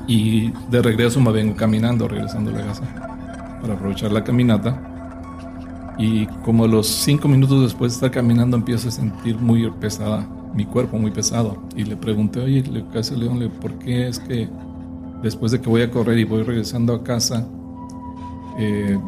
Y 0.07 0.53
de 0.71 0.83
regreso 0.83 1.21
me 1.21 1.31
vengo 1.31 1.55
caminando, 1.55 2.09
regresando 2.09 2.51
a 2.51 2.55
la 2.55 2.67
casa, 2.67 3.59
para 3.61 3.75
aprovechar 3.75 4.13
la 4.13 4.25
caminata. 4.25 4.89
Y 5.99 6.27
como 6.45 6.67
los 6.67 6.89
cinco 6.89 7.29
minutos 7.29 7.63
después 7.63 7.93
de 7.93 7.97
estar 7.97 8.11
caminando 8.11 8.57
empiezo 8.57 8.89
a 8.89 8.91
sentir 8.91 9.39
muy 9.39 9.71
pesada 9.73 10.27
mi 10.55 10.67
cuerpo, 10.67 10.99
muy 10.99 11.11
pesado. 11.11 11.63
Y 11.77 11.85
le 11.85 11.97
pregunté, 11.97 12.41
oye, 12.41 12.63
de 12.63 13.17
León, 13.17 13.51
¿por 13.61 13.79
qué 13.79 14.09
es 14.09 14.19
que 14.19 14.49
después 15.23 15.53
de 15.53 15.61
que 15.61 15.69
voy 15.69 15.83
a 15.83 15.91
correr 15.91 16.19
y 16.19 16.25
voy 16.25 16.43
regresando 16.43 16.95
a 16.95 17.05
casa, 17.05 17.49
eh, 18.59 18.99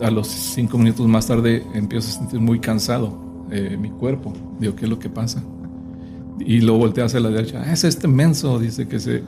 a 0.00 0.10
los 0.10 0.28
cinco 0.28 0.78
minutos 0.78 1.06
más 1.06 1.26
tarde 1.26 1.64
empiezo 1.74 2.08
a 2.08 2.12
sentir 2.12 2.40
muy 2.40 2.60
cansado 2.60 3.18
eh, 3.50 3.76
mi 3.78 3.90
cuerpo. 3.90 4.32
Digo, 4.58 4.76
¿qué 4.76 4.84
es 4.84 4.90
lo 4.90 4.98
que 4.98 5.08
pasa? 5.08 5.42
Y 6.38 6.60
lo 6.60 6.74
volteé 6.74 7.04
hacia 7.04 7.20
la 7.20 7.30
derecha. 7.30 7.62
Ah, 7.64 7.72
es 7.72 7.84
este 7.84 8.08
menso, 8.08 8.58
dice 8.58 8.86
que 8.86 9.00
se, 9.00 9.22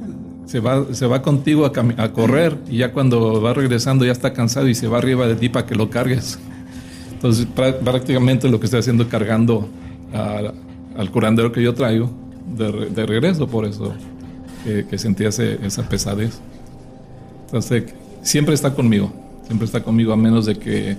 se, 0.44 0.60
va, 0.60 0.86
se 0.92 1.06
va 1.06 1.22
contigo 1.22 1.64
a, 1.64 2.12
correr 2.12 2.58
y 2.68 2.78
ya 2.78 2.92
cuando 2.92 3.40
va 3.40 3.54
regresando 3.54 4.04
ya 4.04 4.12
está 4.12 4.32
cansado 4.32 4.68
y 4.68 4.74
se 4.74 4.88
va 4.88 4.98
arriba 4.98 5.26
de 5.26 5.36
ti 5.36 5.48
para 5.48 5.66
que 5.66 5.74
lo 5.74 5.88
cargues. 5.90 6.38
Entonces 7.12 7.46
prácticamente 7.46 8.48
lo 8.48 8.60
que 8.60 8.66
estoy 8.66 8.80
haciendo 8.80 9.02
es 9.02 9.08
cargando 9.08 9.68
al 10.12 11.10
curandero 11.10 11.50
que 11.50 11.62
yo 11.62 11.74
traigo 11.74 12.10
de 12.56 13.06
regreso, 13.06 13.48
por 13.48 13.64
eso 13.64 13.92
que, 14.88 14.98
sentía 14.98 15.28
esa 15.28 15.88
pesadez. 15.88 16.38
Entonces, 17.46 17.84
siempre 18.22 18.54
está 18.54 18.74
conmigo, 18.74 19.10
siempre 19.46 19.64
está 19.64 19.82
conmigo, 19.82 20.12
a 20.12 20.16
menos 20.16 20.46
de 20.46 20.56
que 20.56 20.96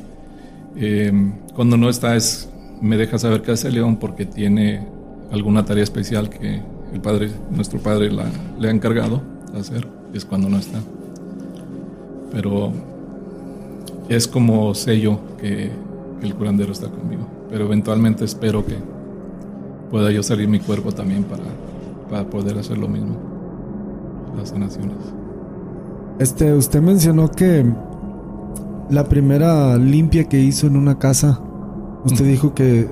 eh, 0.76 1.32
cuando 1.56 1.78
no 1.78 1.90
está 1.90 2.16
es, 2.16 2.50
me 2.82 2.98
deja 2.98 3.20
saber 3.20 3.42
que 3.42 3.52
hace 3.52 3.70
León 3.72 3.98
porque 3.98 4.26
tiene 4.26 4.88
alguna 5.32 5.66
tarea 5.66 5.84
especial 5.84 6.30
que 6.30 6.62
el 6.94 7.02
padre, 7.02 7.30
nuestro 7.52 7.80
padre 7.80 8.10
le 8.12 8.68
ha 8.68 8.72
encargado 8.72 9.22
hacer, 9.58 9.88
es 10.14 10.26
cuando 10.26 10.50
no 10.50 10.58
está. 10.58 10.80
Pero 12.32 12.72
es 14.08 14.28
como 14.28 14.74
sé 14.74 15.00
yo 15.00 15.20
que, 15.40 15.70
el 16.22 16.36
curandero 16.36 16.74
está 16.74 16.90
conmigo. 16.90 17.26
Pero 17.50 17.66
eventualmente 17.66 18.26
espero 18.26 18.66
que 18.66 18.76
pueda 19.90 20.12
yo 20.12 20.22
salir 20.22 20.50
mi 20.50 20.60
cuerpo 20.60 20.92
también 20.92 21.24
para, 21.24 21.44
para 22.10 22.30
poder 22.30 22.58
hacer 22.58 22.78
lo 22.78 22.90
mismo 22.90 23.39
las 24.36 24.50
sanaciones. 24.50 24.98
Este, 26.20 26.54
usted 26.54 26.82
mencionó 26.82 27.30
que 27.32 27.66
la 28.90 29.06
primera 29.06 29.78
limpia 29.78 30.26
que 30.26 30.40
hizo 30.40 30.68
en 30.68 30.76
una 30.76 31.00
casa, 31.00 31.40
usted 32.04 32.26
dijo 32.26 32.54
que 32.54 32.88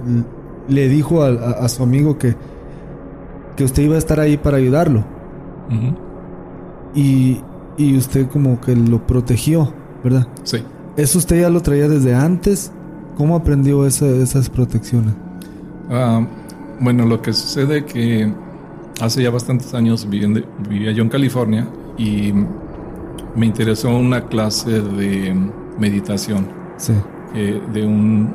le 0.67 0.89
dijo 0.89 1.23
a, 1.23 1.67
su 1.67 1.83
amigo 1.83 2.17
que, 2.17 2.35
que 3.55 3.63
usted 3.63 3.83
iba 3.83 3.95
a 3.95 3.97
estar 3.97 4.19
ahí 4.19 4.38
para 4.38 4.57
ayudarlo. 4.57 5.03
y, 6.95 7.41
y, 7.77 7.97
usted 7.97 8.27
como 8.27 8.61
que 8.61 8.75
lo 8.75 9.05
protegió, 9.05 9.73
¿verdad? 10.03 10.27
Sí. 10.43 10.63
¿Eso 10.95 11.17
usted 11.17 11.41
ya 11.41 11.49
lo 11.49 11.61
traía 11.61 11.88
desde 11.88 12.15
antes? 12.15 12.71
¿Cómo 13.17 13.35
aprendió 13.35 13.85
esas 13.85 14.49
protecciones? 14.49 15.13
Ah, 15.89 16.25
bueno, 16.79 17.05
lo 17.05 17.21
que 17.21 17.33
sucede 17.33 17.85
que 17.85 18.31
hace 19.00 19.24
ya 19.24 19.30
bastantes 19.30 19.74
años 19.74 20.08
vivía 20.10 20.91
yo 20.91 21.04
en 21.04 21.10
California 21.10 21.68
y 21.98 22.34
me 23.36 23.45
interesó 23.45 23.95
una 23.95 24.26
clase 24.26 24.82
de 24.82 25.36
meditación 25.78 26.48
de 27.34 27.86
un 27.86 28.34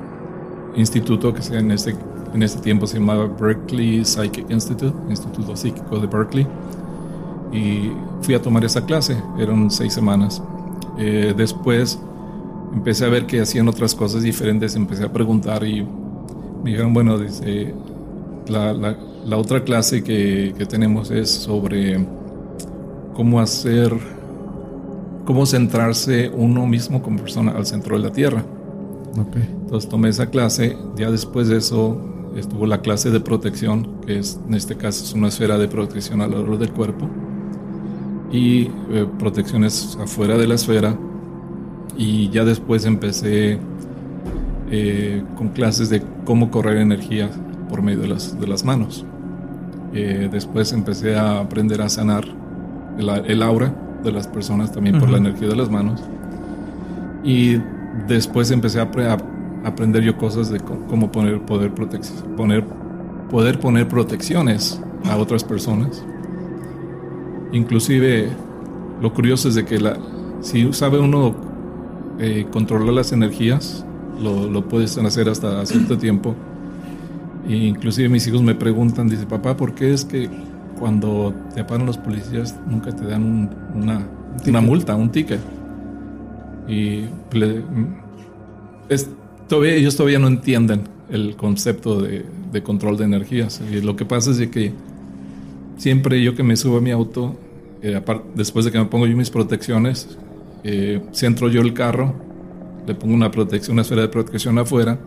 instituto 0.76 1.32
que 1.34 1.42
en 1.56 1.70
este, 1.70 1.96
en 2.32 2.42
este 2.42 2.60
tiempo 2.60 2.86
se 2.86 2.98
llamaba 2.98 3.26
Berkeley 3.26 4.04
Psychic 4.04 4.50
Institute, 4.50 4.94
Instituto 5.08 5.56
Psíquico 5.56 5.98
de 5.98 6.06
Berkeley. 6.06 6.46
Y 7.52 7.92
fui 8.22 8.34
a 8.34 8.40
tomar 8.40 8.64
esa 8.64 8.84
clase, 8.84 9.16
eran 9.38 9.70
seis 9.70 9.92
semanas. 9.92 10.42
Eh, 10.98 11.34
después 11.36 11.98
empecé 12.72 13.04
a 13.04 13.08
ver 13.08 13.26
que 13.26 13.40
hacían 13.40 13.68
otras 13.68 13.94
cosas 13.94 14.22
diferentes, 14.22 14.74
empecé 14.76 15.04
a 15.04 15.12
preguntar 15.12 15.64
y 15.64 15.82
me 16.62 16.70
dijeron, 16.70 16.94
bueno, 16.94 17.18
dice, 17.18 17.74
la, 18.48 18.72
la 18.72 18.96
otra 19.30 19.64
clase 19.64 20.02
que, 20.02 20.54
tenemos 20.68 21.10
es 21.10 21.30
sobre 21.30 22.04
cómo 23.14 23.40
hacer, 23.40 23.92
cómo 25.24 25.46
centrarse 25.46 26.30
uno 26.34 26.66
mismo 26.66 27.02
como 27.02 27.18
persona 27.18 27.52
al 27.52 27.66
centro 27.66 27.96
de 27.96 28.02
la 28.02 28.12
Tierra. 28.12 28.44
Entonces 29.62 29.88
tomé 29.88 30.08
esa 30.08 30.30
clase, 30.30 30.76
ya 30.96 31.10
después 31.10 31.48
de 31.48 31.58
eso 31.58 32.00
estuvo 32.36 32.66
la 32.66 32.80
clase 32.80 33.10
de 33.10 33.20
protección, 33.20 34.00
que 34.06 34.18
es 34.18 34.40
en 34.46 34.54
este 34.54 34.76
caso 34.76 35.04
es 35.04 35.12
una 35.12 35.28
esfera 35.28 35.58
de 35.58 35.68
protección 35.68 36.22
alrededor 36.22 36.58
del 36.58 36.72
cuerpo, 36.72 37.08
y 38.30 38.70
eh, 38.90 39.06
protecciones 39.18 39.98
afuera 40.00 40.38
de 40.38 40.46
la 40.46 40.54
esfera, 40.54 40.96
y 41.96 42.30
ya 42.30 42.44
después 42.44 42.86
empecé 42.86 43.58
eh, 44.70 45.22
con 45.36 45.50
clases 45.50 45.90
de 45.90 46.02
cómo 46.24 46.50
correr 46.50 46.78
energía 46.78 47.30
por 47.68 47.82
medio 47.82 48.00
de 48.00 48.08
las, 48.08 48.40
de 48.40 48.46
las 48.46 48.64
manos. 48.64 49.04
Eh, 49.94 50.28
después 50.30 50.72
empecé 50.72 51.16
a 51.16 51.40
aprender 51.40 51.82
a 51.82 51.88
sanar 51.88 52.24
el, 52.98 53.42
aura 53.42 53.74
de 54.02 54.10
las 54.10 54.26
personas 54.26 54.72
también 54.72 54.98
por 54.98 55.10
la 55.10 55.18
energía 55.18 55.48
de 55.48 55.56
las 55.56 55.70
manos. 55.70 56.00
Y 57.24 57.58
después 58.08 58.50
empecé 58.50 58.80
a, 58.80 58.88
aprender 59.64 60.02
yo 60.02 60.16
cosas 60.16 60.50
de 60.50 60.58
cómo 60.60 61.12
poner 61.12 61.40
poder, 61.42 61.72
poner, 62.36 62.64
poder 63.30 63.60
poner 63.60 63.86
protecciones 63.86 64.80
a 65.04 65.16
otras 65.16 65.44
personas. 65.44 66.04
Inclusive 67.52 68.30
lo 69.00 69.12
curioso 69.12 69.48
es 69.48 69.54
de 69.54 69.64
que 69.64 69.78
la, 69.78 69.98
si 70.40 70.72
sabe 70.72 70.98
uno 70.98 71.34
eh, 72.18 72.46
controlar 72.50 72.94
las 72.94 73.12
energías, 73.12 73.84
lo, 74.20 74.48
lo 74.48 74.68
puedes 74.68 74.96
hacer 74.98 75.28
hasta 75.28 75.64
cierto 75.66 75.98
tiempo 75.98 76.34
inclusive 77.48 78.08
mis 78.08 78.26
hijos 78.26 78.42
me 78.42 78.54
preguntan, 78.54 79.08
dice, 79.08 79.26
papá, 79.26 79.56
¿por 79.56 79.74
qué 79.74 79.92
es 79.92 80.04
que 80.04 80.28
cuando 80.78 81.34
te 81.54 81.64
paran 81.64 81.86
los 81.86 81.98
policías 81.98 82.56
nunca 82.66 82.94
te 82.94 83.04
dan 83.04 83.50
una, 83.74 84.06
una, 84.46 84.60
multa, 84.60 84.94
un 84.94 85.10
ticket? 85.10 85.40
Y 86.68 87.04
es, 88.88 89.08
todavía, 89.48 89.74
ellos 89.74 89.96
todavía 89.96 90.18
no 90.18 90.28
entienden 90.28 90.82
el 91.10 91.36
concepto 91.36 92.00
de, 92.00 92.24
de, 92.52 92.62
control 92.62 92.96
de 92.96 93.04
energías. 93.04 93.60
Y 93.70 93.80
lo 93.80 93.96
que 93.96 94.04
pasa 94.04 94.30
es 94.30 94.48
que 94.48 94.72
siempre 95.76 96.22
yo 96.22 96.34
que 96.34 96.42
me 96.42 96.56
subo 96.56 96.78
a 96.78 96.80
mi 96.80 96.90
auto, 96.90 97.36
eh, 97.82 98.00
después 98.34 98.64
de 98.64 98.70
que 98.70 98.78
me 98.78 98.84
pongo 98.84 99.06
yo 99.06 99.16
mis 99.16 99.30
protecciones, 99.30 100.16
eh, 100.62 101.02
centro 101.10 101.48
yo 101.48 101.60
el 101.60 101.74
carro, 101.74 102.14
le 102.86 102.94
pongo 102.94 103.14
una 103.14 103.30
protección, 103.30 103.74
una 103.74 103.82
esfera 103.82 104.02
de 104.02 104.08
protección 104.08 104.58
afuera, 104.58 104.98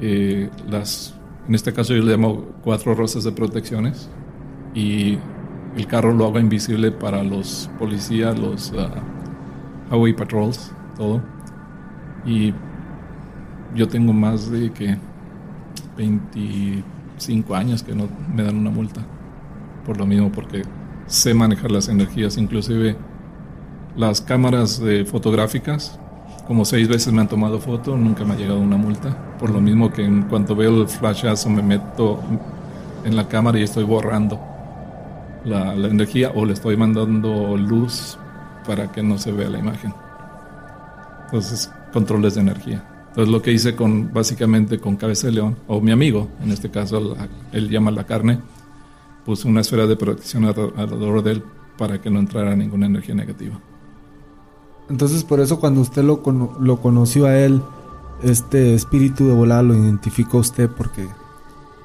eh, 0.00 0.48
las 0.68 1.14
en 1.48 1.54
este 1.54 1.72
caso 1.72 1.94
yo 1.94 2.02
le 2.02 2.12
llamo 2.12 2.44
cuatro 2.62 2.94
rosas 2.94 3.24
de 3.24 3.32
protecciones 3.32 4.08
y 4.74 5.18
el 5.76 5.86
carro 5.86 6.12
lo 6.12 6.26
hago 6.26 6.38
invisible 6.38 6.90
para 6.90 7.22
los 7.22 7.70
policías, 7.78 8.38
los 8.38 8.72
uh, 8.72 9.92
highway 9.92 10.14
patrols, 10.14 10.72
todo. 10.96 11.20
Y 12.24 12.54
yo 13.74 13.88
tengo 13.88 14.12
más 14.12 14.50
de 14.50 14.70
que 14.70 14.96
25 15.96 17.54
años 17.54 17.82
que 17.82 17.94
no 17.94 18.08
me 18.34 18.42
dan 18.42 18.56
una 18.56 18.70
multa 18.70 19.02
por 19.84 19.98
lo 19.98 20.06
mismo 20.06 20.32
porque 20.32 20.62
sé 21.06 21.34
manejar 21.34 21.70
las 21.70 21.88
energías, 21.88 22.38
inclusive 22.38 22.96
las 23.96 24.20
cámaras 24.20 24.80
fotográficas 25.06 26.00
como 26.46 26.64
seis 26.64 26.88
veces 26.88 27.12
me 27.12 27.20
han 27.20 27.28
tomado 27.28 27.58
foto, 27.58 27.96
nunca 27.96 28.24
me 28.24 28.34
ha 28.34 28.36
llegado 28.36 28.60
una 28.60 28.76
multa. 28.76 29.36
Por 29.38 29.50
lo 29.50 29.60
mismo 29.60 29.90
que 29.90 30.04
en 30.04 30.22
cuanto 30.24 30.54
veo 30.54 30.82
el 30.82 30.88
flashazo 30.88 31.48
me 31.48 31.62
meto 31.62 32.20
en 33.04 33.16
la 33.16 33.28
cámara 33.28 33.58
y 33.58 33.62
estoy 33.62 33.84
borrando 33.84 34.40
la, 35.44 35.74
la 35.74 35.88
energía 35.88 36.32
o 36.34 36.44
le 36.44 36.52
estoy 36.52 36.76
mandando 36.76 37.56
luz 37.56 38.18
para 38.66 38.90
que 38.92 39.02
no 39.02 39.18
se 39.18 39.32
vea 39.32 39.48
la 39.48 39.58
imagen. 39.58 39.94
Entonces, 41.26 41.70
controles 41.92 42.34
de 42.34 42.40
energía. 42.42 42.84
Entonces, 43.08 43.32
lo 43.32 43.42
que 43.42 43.52
hice 43.52 43.76
con, 43.76 44.12
básicamente 44.12 44.78
con 44.78 44.96
Cabeza 44.96 45.28
de 45.28 45.34
León, 45.34 45.56
o 45.66 45.80
mi 45.80 45.92
amigo, 45.92 46.28
en 46.42 46.50
este 46.50 46.70
caso, 46.70 47.16
él 47.52 47.68
llama 47.68 47.90
la 47.90 48.04
carne, 48.04 48.40
puse 49.24 49.48
una 49.48 49.60
esfera 49.60 49.86
de 49.86 49.96
protección 49.96 50.44
alrededor 50.44 51.22
de 51.22 51.32
él 51.32 51.42
para 51.78 52.00
que 52.00 52.10
no 52.10 52.18
entrara 52.18 52.54
ninguna 52.56 52.86
energía 52.86 53.14
negativa. 53.14 53.60
Entonces, 54.88 55.24
por 55.24 55.40
eso 55.40 55.60
cuando 55.60 55.80
usted 55.80 56.02
lo, 56.02 56.22
lo 56.60 56.80
conoció 56.80 57.26
a 57.26 57.38
él, 57.38 57.62
este 58.22 58.74
espíritu 58.74 59.26
de 59.26 59.34
volada 59.34 59.62
lo 59.62 59.74
identificó 59.74 60.38
usted 60.38 60.70
porque 60.70 61.08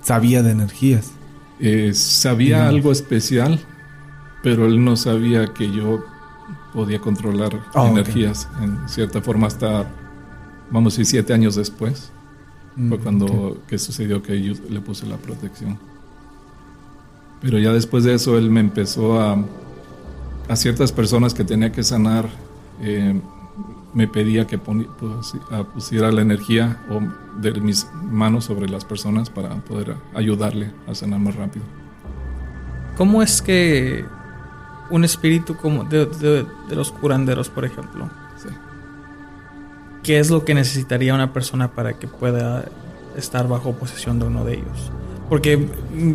sabía 0.02 0.42
de 0.44 0.52
energías. 0.52 1.12
Eh, 1.60 1.94
sabía 1.94 2.68
algo 2.68 2.92
especial, 2.92 3.60
pero 4.42 4.66
él 4.66 4.84
no 4.84 4.96
sabía 4.96 5.54
que 5.54 5.72
yo 5.72 6.04
podía 6.74 7.00
controlar 7.00 7.62
ah, 7.74 7.88
energías 7.88 8.48
en 8.62 8.88
cierta 8.88 9.22
forma 9.22 9.48
hasta, 9.48 9.86
vamos 10.72 10.94
a 10.94 10.98
decir, 10.98 11.06
siete 11.06 11.34
años 11.34 11.56
después. 11.56 12.12
fue 12.76 12.98
mm, 12.98 13.02
cuando 13.02 13.58
que 13.68 13.78
sucedió 13.78 14.24
que 14.24 14.42
yo 14.42 14.54
le 14.70 14.80
puse 14.80 15.06
la 15.06 15.18
protección. 15.18 15.78
Pero 17.42 17.58
ya 17.58 17.72
después 17.74 18.04
de 18.04 18.14
eso 18.14 18.38
él 18.38 18.50
me 18.50 18.60
empezó 18.60 19.20
a... 19.20 19.38
A 20.48 20.56
ciertas 20.56 20.92
personas 20.92 21.36
que 21.36 21.44
tenía 21.44 21.72
que 21.72 21.84
sanar, 21.84 22.28
eh, 22.82 23.20
me 23.94 24.08
pedía 24.08 24.46
que 24.48 24.58
pues, 24.58 25.36
pusiera 25.74 26.12
la 26.12 26.22
energía 26.22 26.80
de 27.42 27.52
mis 27.60 27.88
manos 28.04 28.46
sobre 28.46 28.70
las 28.70 28.86
personas 28.86 29.30
para 29.30 29.56
poder 29.56 29.96
ayudarle 30.14 30.72
a 30.88 30.94
sanar 30.94 31.20
más 31.20 31.36
rápido. 31.36 31.66
¿Cómo 32.98 33.24
es 33.24 33.42
que 33.42 34.06
un 34.90 35.04
espíritu 35.04 35.56
como 35.56 35.84
de, 35.84 36.46
los 36.70 36.92
curanderos, 36.92 37.50
por 37.50 37.66
ejemplo. 37.66 38.10
¿Qué 40.04 40.18
es 40.18 40.30
lo 40.30 40.46
que 40.46 40.54
necesitaría 40.54 41.14
una 41.14 41.34
persona 41.34 41.72
para 41.72 42.00
que 42.00 42.08
pueda 42.08 42.66
estar 43.16 43.48
bajo 43.48 43.74
posesión 43.74 44.18
de 44.18 44.26
uno 44.26 44.46
de 44.46 44.54
ellos? 44.54 44.92
Porque 45.28 45.58
mm, 45.58 46.14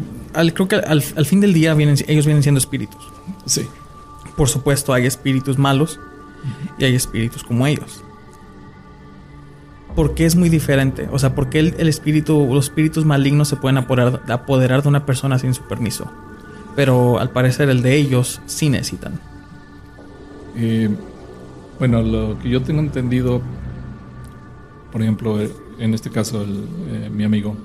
creo 0.54 0.68
que 0.68 0.76
al, 0.76 1.02
fin 1.02 1.40
del 1.40 1.52
día 1.52 1.74
vienen, 1.74 1.96
ellos 2.08 2.24
vienen 2.24 2.42
siendo 2.42 2.58
espíritus. 2.58 3.12
Sí. 3.44 3.68
Por 4.36 4.48
supuesto, 4.48 4.92
hay 4.92 5.06
espíritus 5.06 5.58
malos 5.58 6.00
y 6.78 6.84
hay 6.84 6.94
espíritus 6.94 7.44
como 7.44 7.66
ellos. 7.66 8.02
¿Por 9.94 10.14
qué 10.14 10.26
es 10.26 10.34
muy 10.34 10.48
diferente? 10.48 11.08
O 11.12 11.18
sea, 11.18 11.34
¿por 11.34 11.48
qué 11.48 11.60
el, 11.60 11.88
espíritu, 11.88 12.48
los 12.52 12.66
espíritus 12.66 13.04
malignos 13.04 13.48
se 13.48 13.56
pueden 13.56 13.78
apoderar 13.78 14.82
de 14.82 14.88
una 14.88 15.06
persona 15.06 15.38
sin 15.38 15.54
su 15.54 15.62
permiso? 15.62 16.10
Pero 16.74 17.20
al 17.20 17.30
parecer 17.30 17.68
el 17.70 17.80
de 17.82 17.96
ellos 17.96 18.40
sí 18.46 18.68
necesitan. 18.68 19.20
Eh, 20.56 20.88
bueno, 21.78 22.02
lo 22.02 22.38
que 22.40 22.48
yo 22.48 22.62
tengo 22.62 22.80
entendido, 22.80 23.40
por 24.90 25.02
ejemplo, 25.02 25.40
eh, 25.40 25.52
en 25.78 25.94
este 25.94 26.10
caso 26.10 26.44
eh, 26.44 27.10
mi 27.12 27.24
amigo, 27.24 27.56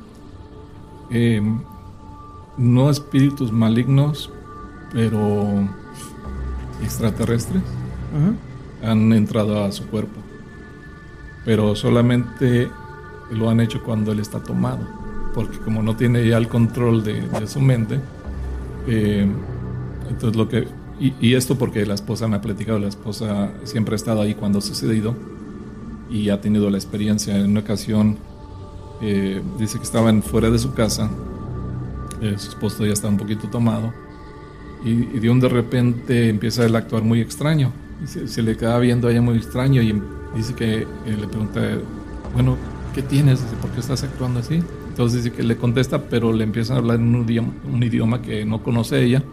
no 2.58 2.90
espíritus 2.92 3.52
malignos, 3.52 4.32
pero 4.94 5.68
extraterrestres 6.84 7.64
han 8.84 9.14
entrado 9.14 9.64
a 9.64 9.72
su 9.72 9.88
cuerpo. 9.88 10.20
Pero 11.46 11.76
solamente 11.76 12.70
lo 13.32 13.50
han 13.50 13.60
hecho 13.60 13.84
cuando 13.84 14.12
él 14.12 14.20
está 14.20 14.42
tomado, 14.42 14.88
porque 15.34 15.58
como 15.60 15.82
no 15.84 15.96
tiene 15.96 16.28
ya 16.28 16.38
el 16.38 16.48
control 16.48 17.04
de 17.04 17.48
su 17.48 17.60
mente, 17.62 18.00
eh, 18.88 19.28
entonces 20.10 20.36
lo 20.36 20.50
que 20.50 20.68
y, 21.00 21.34
esto 21.34 21.58
porque 21.58 21.86
la 21.86 21.94
esposa 21.94 22.28
me 22.28 22.36
ha 22.36 22.42
platicado, 22.42 22.78
la 22.78 22.90
esposa 22.90 23.52
siempre 23.64 23.94
ha 23.94 23.96
estado 23.96 24.22
ahí 24.22 24.36
cuando 24.36 24.60
ha 24.60 24.62
sucedido 24.62 25.16
y 26.10 26.30
ha 26.30 26.42
tenido 26.42 26.70
la 26.70 26.78
experiencia. 26.78 27.38
En 27.38 27.52
una 27.52 27.62
ocasión 27.62 28.18
eh, 29.02 29.42
dice 29.58 29.78
que 29.78 29.86
estaban 29.86 30.22
fuera 30.22 30.50
de 30.50 30.60
su 30.60 30.74
casa, 30.74 31.10
eh, 32.22 32.36
su 32.38 32.50
esposo 32.50 32.86
ya 32.86 32.92
está 32.92 33.08
un 33.08 33.16
poquito 33.16 33.48
tomado 33.48 33.94
y, 34.84 34.94
de 35.20 35.30
un 35.30 35.40
de 35.40 35.48
repente 35.48 36.28
empieza 36.28 36.66
él 36.66 36.76
a 36.76 36.80
actuar 36.80 37.04
muy 37.04 37.22
extraño. 37.22 37.72
Y 38.04 38.28
se, 38.28 38.42
le 38.42 38.56
queda 38.56 38.78
viendo 38.80 39.08
a 39.08 39.12
ella 39.12 39.22
muy 39.22 39.38
extraño 39.38 39.82
y 39.82 40.02
dice 40.36 40.54
que 40.54 40.88
le 41.06 41.28
pregunta, 41.28 41.62
bueno, 42.34 42.58
¿qué 42.94 43.02
tienes? 43.02 43.42
Dice, 43.42 43.56
¿por 43.58 43.72
qué 43.72 43.82
estás 43.82 44.04
actuando 44.04 44.40
así? 44.40 44.64
Entonces 44.90 45.24
dice 45.24 45.36
que 45.36 45.44
le 45.44 45.56
contesta, 45.56 46.02
pero 46.10 46.34
le 46.34 46.44
empieza 46.44 46.76
a 46.76 46.78
hablar 46.78 47.00
en 47.00 47.16
un 47.16 47.84
idioma, 47.84 48.22
que 48.22 48.46
no 48.46 48.64
conoce 48.64 49.04
ella 49.04 49.24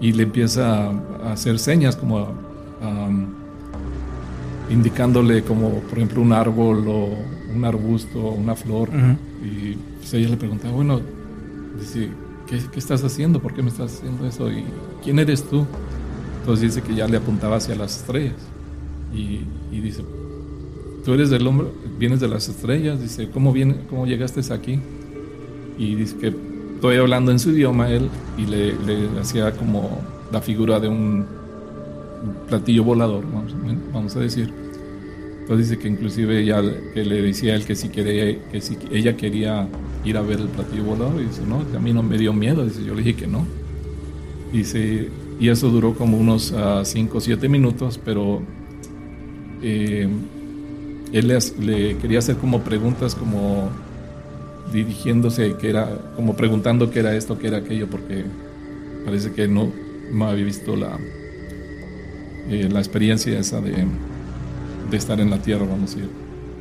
y 0.00 0.12
le 0.12 0.22
empieza 0.22 0.90
a 0.90 1.32
hacer 1.32 1.58
señas 1.58 1.96
como 1.96 2.32
indicándole 4.70 5.42
como 5.42 5.80
por 5.80 5.98
ejemplo 5.98 6.22
un 6.22 6.32
árbol 6.32 6.86
o 6.88 7.08
un 7.54 7.64
arbusto 7.64 8.20
o 8.20 8.34
una 8.34 8.54
flor 8.54 8.90
y 9.42 9.74
pues 9.98 10.14
ella 10.14 10.28
le 10.28 10.36
pregunta 10.36 10.70
bueno 10.70 11.00
dice 11.78 12.10
¿qué, 12.46 12.78
estás 12.78 13.02
haciendo? 13.02 13.40
¿por 13.40 13.54
qué 13.54 13.62
me 13.62 13.68
estás 13.68 13.94
haciendo 13.96 14.26
eso? 14.26 14.50
y 14.50 14.64
¿quién 15.02 15.18
eres 15.18 15.42
tú? 15.42 15.66
Entonces 16.40 16.74
dice 16.74 16.86
que 16.86 16.94
ya 16.94 17.06
le 17.06 17.16
apuntaba 17.16 17.56
hacia 17.56 17.74
las 17.74 17.98
estrellas 17.98 18.36
y, 19.12 19.40
y 19.70 19.80
dice 19.80 20.02
tú 21.08 21.14
eres 21.14 21.30
del 21.30 21.46
hombre, 21.46 21.68
vienes 21.98 22.20
de 22.20 22.28
las 22.28 22.50
estrellas, 22.50 23.00
dice, 23.00 23.30
¿cómo, 23.30 23.50
viene, 23.50 23.76
cómo 23.88 24.06
llegaste 24.06 24.40
aquí? 24.52 24.78
Y 25.78 25.94
dice 25.94 26.16
que 26.18 26.34
estoy 26.74 26.96
hablando 26.96 27.32
en 27.32 27.38
su 27.38 27.48
idioma 27.48 27.88
él 27.88 28.10
y 28.36 28.44
le, 28.44 28.74
hacía 29.18 29.52
como 29.52 30.02
la 30.30 30.42
figura 30.42 30.78
de 30.78 30.88
un 30.88 31.24
platillo 32.46 32.84
volador, 32.84 33.24
vamos, 33.90 34.16
a 34.16 34.20
decir. 34.20 34.52
Entonces 35.40 35.70
dice 35.70 35.80
que 35.80 35.88
inclusive 35.88 36.44
ya 36.44 36.60
que 36.92 37.02
le 37.06 37.22
decía 37.22 37.54
él 37.54 37.64
que 37.64 37.74
si, 37.74 37.88
quería, 37.88 38.50
que 38.50 38.60
si 38.60 38.76
ella 38.92 39.16
quería 39.16 39.66
ir 40.04 40.18
a 40.18 40.20
ver 40.20 40.40
el 40.40 40.48
platillo 40.48 40.84
volador, 40.84 41.22
y 41.22 41.24
dice, 41.24 41.40
no, 41.48 41.66
que 41.70 41.78
a 41.78 41.80
mí 41.80 41.94
no 41.94 42.02
me 42.02 42.18
dio 42.18 42.34
miedo, 42.34 42.66
dice, 42.66 42.84
yo 42.84 42.94
le 42.94 43.02
dije 43.02 43.16
que 43.16 43.26
no. 43.26 43.46
Dice, 44.52 45.08
y 45.40 45.48
eso 45.48 45.68
duró 45.70 45.94
como 45.94 46.16
unos 46.16 46.54
5 46.84 47.18
o 47.18 47.20
7 47.20 47.48
minutos, 47.48 48.00
pero 48.04 48.42
eh, 49.62 50.08
él 51.12 51.38
le, 51.60 51.96
quería 51.98 52.18
hacer 52.18 52.36
como 52.36 52.62
preguntas, 52.62 53.14
como 53.14 53.70
dirigiéndose, 54.72 55.54
que 55.56 55.70
era, 55.70 56.12
como 56.16 56.34
preguntando 56.34 56.90
qué 56.90 57.00
era 57.00 57.16
esto, 57.16 57.38
qué 57.38 57.48
era 57.48 57.58
aquello, 57.58 57.88
porque 57.88 58.24
parece 59.04 59.32
que 59.32 59.48
no, 59.48 59.72
había 60.26 60.44
visto 60.44 60.76
la, 60.76 60.98
eh, 62.48 62.68
la 62.70 62.80
experiencia 62.80 63.38
esa 63.38 63.60
de, 63.60 63.86
de, 64.90 64.96
estar 64.96 65.20
en 65.20 65.30
la 65.30 65.40
tierra, 65.40 65.66
vamos 65.66 65.92
a 65.92 65.96
decir. 65.96 66.10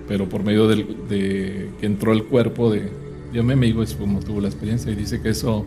Pero 0.08 0.30
por 0.30 0.44
medio 0.44 0.68
de 0.68 1.70
que 1.80 1.86
entró 1.86 2.14
el 2.14 2.24
cuerpo 2.24 2.72
de, 2.72 2.90
de 3.34 3.44
mi 3.44 3.54
amigo, 3.54 3.84
es 3.84 3.94
como 3.94 4.20
tuvo 4.20 4.40
la 4.40 4.48
experiencia, 4.48 4.92
y 4.92 4.96
dice 4.96 5.22
que 5.22 5.30
eso 5.30 5.66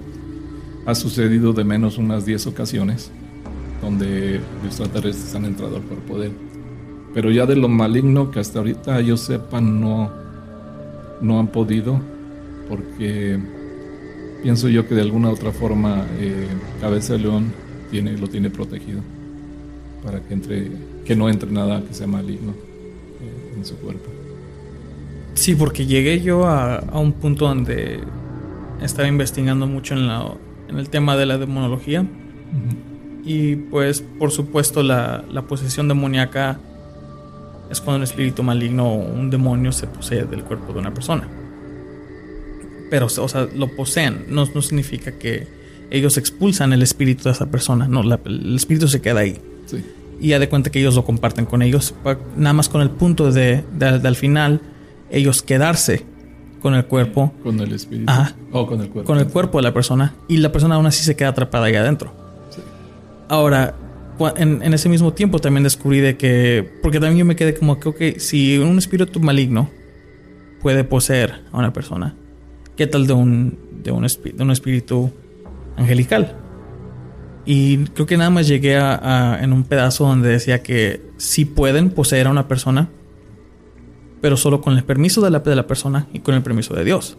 ha 0.90 0.94
sucedido 0.94 1.52
de 1.52 1.64
menos 1.64 1.98
unas 1.98 2.26
10 2.26 2.48
ocasiones, 2.48 3.10
donde 3.80 4.40
los 4.62 4.66
extraterrestres 4.66 5.34
han 5.34 5.44
entrado 5.44 5.76
al 5.76 5.82
cuerpo 5.82 6.18
de 6.18 6.26
él. 6.26 6.32
Pero 7.14 7.30
ya 7.30 7.46
de 7.46 7.56
lo 7.56 7.68
maligno 7.68 8.30
que 8.30 8.40
hasta 8.40 8.58
ahorita 8.58 9.00
yo 9.00 9.16
sepa 9.16 9.60
no, 9.60 10.10
no 11.20 11.40
han 11.40 11.48
podido, 11.48 12.00
porque 12.68 13.38
pienso 14.42 14.68
yo 14.68 14.86
que 14.86 14.94
de 14.94 15.02
alguna 15.02 15.30
otra 15.30 15.52
forma 15.52 16.06
eh, 16.18 16.46
Cabeza 16.80 17.14
de 17.14 17.20
León 17.20 17.52
tiene, 17.90 18.16
lo 18.16 18.28
tiene 18.28 18.50
protegido 18.50 19.00
para 20.04 20.20
que 20.20 20.34
entre, 20.34 20.70
que 21.04 21.14
no 21.14 21.28
entre 21.28 21.50
nada 21.50 21.82
que 21.86 21.94
sea 21.94 22.06
maligno 22.06 22.52
eh, 22.52 23.54
en 23.56 23.64
su 23.64 23.76
cuerpo. 23.76 24.10
Sí, 25.34 25.54
porque 25.54 25.86
llegué 25.86 26.20
yo 26.20 26.46
a, 26.46 26.82
un 26.92 27.12
punto 27.12 27.46
donde 27.46 28.00
estaba 28.82 29.08
investigando 29.08 29.66
mucho 29.66 29.94
en, 29.94 30.06
la, 30.06 30.34
en 30.70 30.78
el 30.78 30.88
tema 30.88 31.16
de 31.16 31.26
la 31.26 31.36
demonología. 31.36 32.06
Y 33.24 33.56
pues, 33.56 34.02
por 34.18 34.30
supuesto, 34.30 34.82
la, 34.82 35.24
la 35.30 35.42
posesión 35.42 35.88
demoníaca 35.88 36.58
es 37.70 37.80
cuando 37.80 37.98
un 37.98 38.02
espíritu 38.04 38.42
maligno 38.42 38.88
o 38.88 38.96
un 38.96 39.30
demonio 39.30 39.72
se 39.72 39.86
posee 39.86 40.24
del 40.24 40.42
cuerpo 40.42 40.72
de 40.72 40.78
una 40.78 40.92
persona. 40.92 41.28
Pero, 42.90 43.06
o 43.06 43.28
sea, 43.28 43.46
lo 43.54 43.68
poseen. 43.76 44.24
No, 44.28 44.46
no 44.52 44.62
significa 44.62 45.12
que 45.12 45.46
ellos 45.90 46.16
expulsan 46.16 46.72
el 46.72 46.82
espíritu 46.82 47.24
de 47.24 47.30
esa 47.30 47.46
persona. 47.46 47.86
No, 47.86 48.02
el 48.02 48.56
espíritu 48.56 48.88
se 48.88 49.00
queda 49.00 49.20
ahí. 49.20 49.38
Sí. 49.66 49.84
Y 50.20 50.28
ya 50.28 50.38
de 50.38 50.48
cuenta 50.48 50.70
que 50.70 50.80
ellos 50.80 50.96
lo 50.96 51.04
comparten 51.04 51.46
con 51.46 51.62
ellos. 51.62 51.94
Nada 52.36 52.52
más 52.52 52.68
con 52.68 52.82
el 52.82 52.90
punto 52.90 53.30
de, 53.30 53.64
al 53.80 54.16
final, 54.16 54.60
ellos 55.10 55.42
quedarse 55.42 56.04
con 56.60 56.74
el 56.74 56.84
cuerpo. 56.84 57.32
Con 57.42 57.58
el 57.60 57.72
espíritu. 57.72 58.12
O 58.52 58.66
con 58.66 58.80
el 58.80 58.88
cuerpo. 58.88 59.06
Con 59.06 59.18
el 59.18 59.26
cuerpo 59.26 59.58
de 59.58 59.62
la 59.62 59.74
persona. 59.74 60.14
Y 60.28 60.36
la 60.38 60.52
persona 60.52 60.76
aún 60.76 60.86
así 60.86 61.02
se 61.04 61.16
queda 61.16 61.28
atrapada 61.30 61.66
ahí 61.66 61.74
adentro. 61.74 62.12
Sí. 62.50 62.60
Ahora, 63.28 63.74
en, 64.36 64.62
en 64.62 64.74
ese 64.74 64.88
mismo 64.88 65.12
tiempo 65.12 65.38
también 65.38 65.64
descubrí 65.64 66.00
de 66.00 66.16
que, 66.16 66.70
porque 66.82 67.00
también 67.00 67.18
yo 67.18 67.24
me 67.24 67.36
quedé 67.36 67.54
como 67.54 67.80
que, 67.80 67.88
ok, 67.88 68.18
si 68.18 68.58
un 68.58 68.76
espíritu 68.78 69.18
maligno 69.20 69.70
puede 70.60 70.84
poseer 70.84 71.40
a 71.52 71.58
una 71.58 71.72
persona, 71.72 72.14
¿qué 72.76 72.86
tal 72.86 73.06
de 73.06 73.14
un, 73.14 73.58
de 73.82 73.90
un, 73.92 74.04
espi- 74.04 74.34
de 74.34 74.42
un 74.42 74.50
espíritu 74.50 75.10
angelical? 75.76 76.36
Y 77.46 77.78
creo 77.94 78.06
que 78.06 78.18
nada 78.18 78.28
más 78.30 78.46
llegué 78.46 78.76
a, 78.76 79.32
a- 79.34 79.42
en 79.42 79.52
un 79.54 79.64
pedazo 79.64 80.04
donde 80.06 80.28
decía 80.28 80.62
que 80.62 81.00
sí 81.16 81.46
pueden 81.46 81.90
poseer 81.90 82.26
a 82.26 82.30
una 82.30 82.46
persona, 82.46 82.88
pero 84.20 84.36
solo 84.36 84.60
con 84.60 84.76
el 84.76 84.84
permiso 84.84 85.20
de 85.20 85.30
la, 85.30 85.40
de 85.40 85.56
la 85.56 85.66
persona 85.66 86.06
y 86.12 86.20
con 86.20 86.34
el 86.34 86.42
permiso 86.42 86.74
de 86.74 86.84
Dios. 86.84 87.16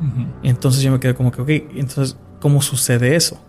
Ujú. 0.00 0.26
Y 0.42 0.48
entonces 0.48 0.82
yo 0.82 0.90
me 0.90 1.00
quedé 1.00 1.14
como 1.14 1.30
que, 1.30 1.42
ok, 1.42 1.48
entonces, 1.76 2.16
¿cómo 2.40 2.62
sucede 2.62 3.16
eso? 3.16 3.40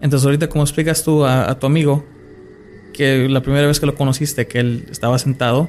Entonces 0.00 0.24
ahorita, 0.24 0.48
¿cómo 0.48 0.62
explicas 0.62 1.04
tú 1.04 1.24
a, 1.24 1.50
a 1.50 1.58
tu 1.58 1.66
amigo 1.66 2.04
que 2.92 3.28
la 3.28 3.42
primera 3.42 3.66
vez 3.66 3.80
que 3.80 3.86
lo 3.86 3.94
conociste, 3.94 4.46
que 4.46 4.60
él 4.60 4.86
estaba 4.90 5.18
sentado 5.18 5.68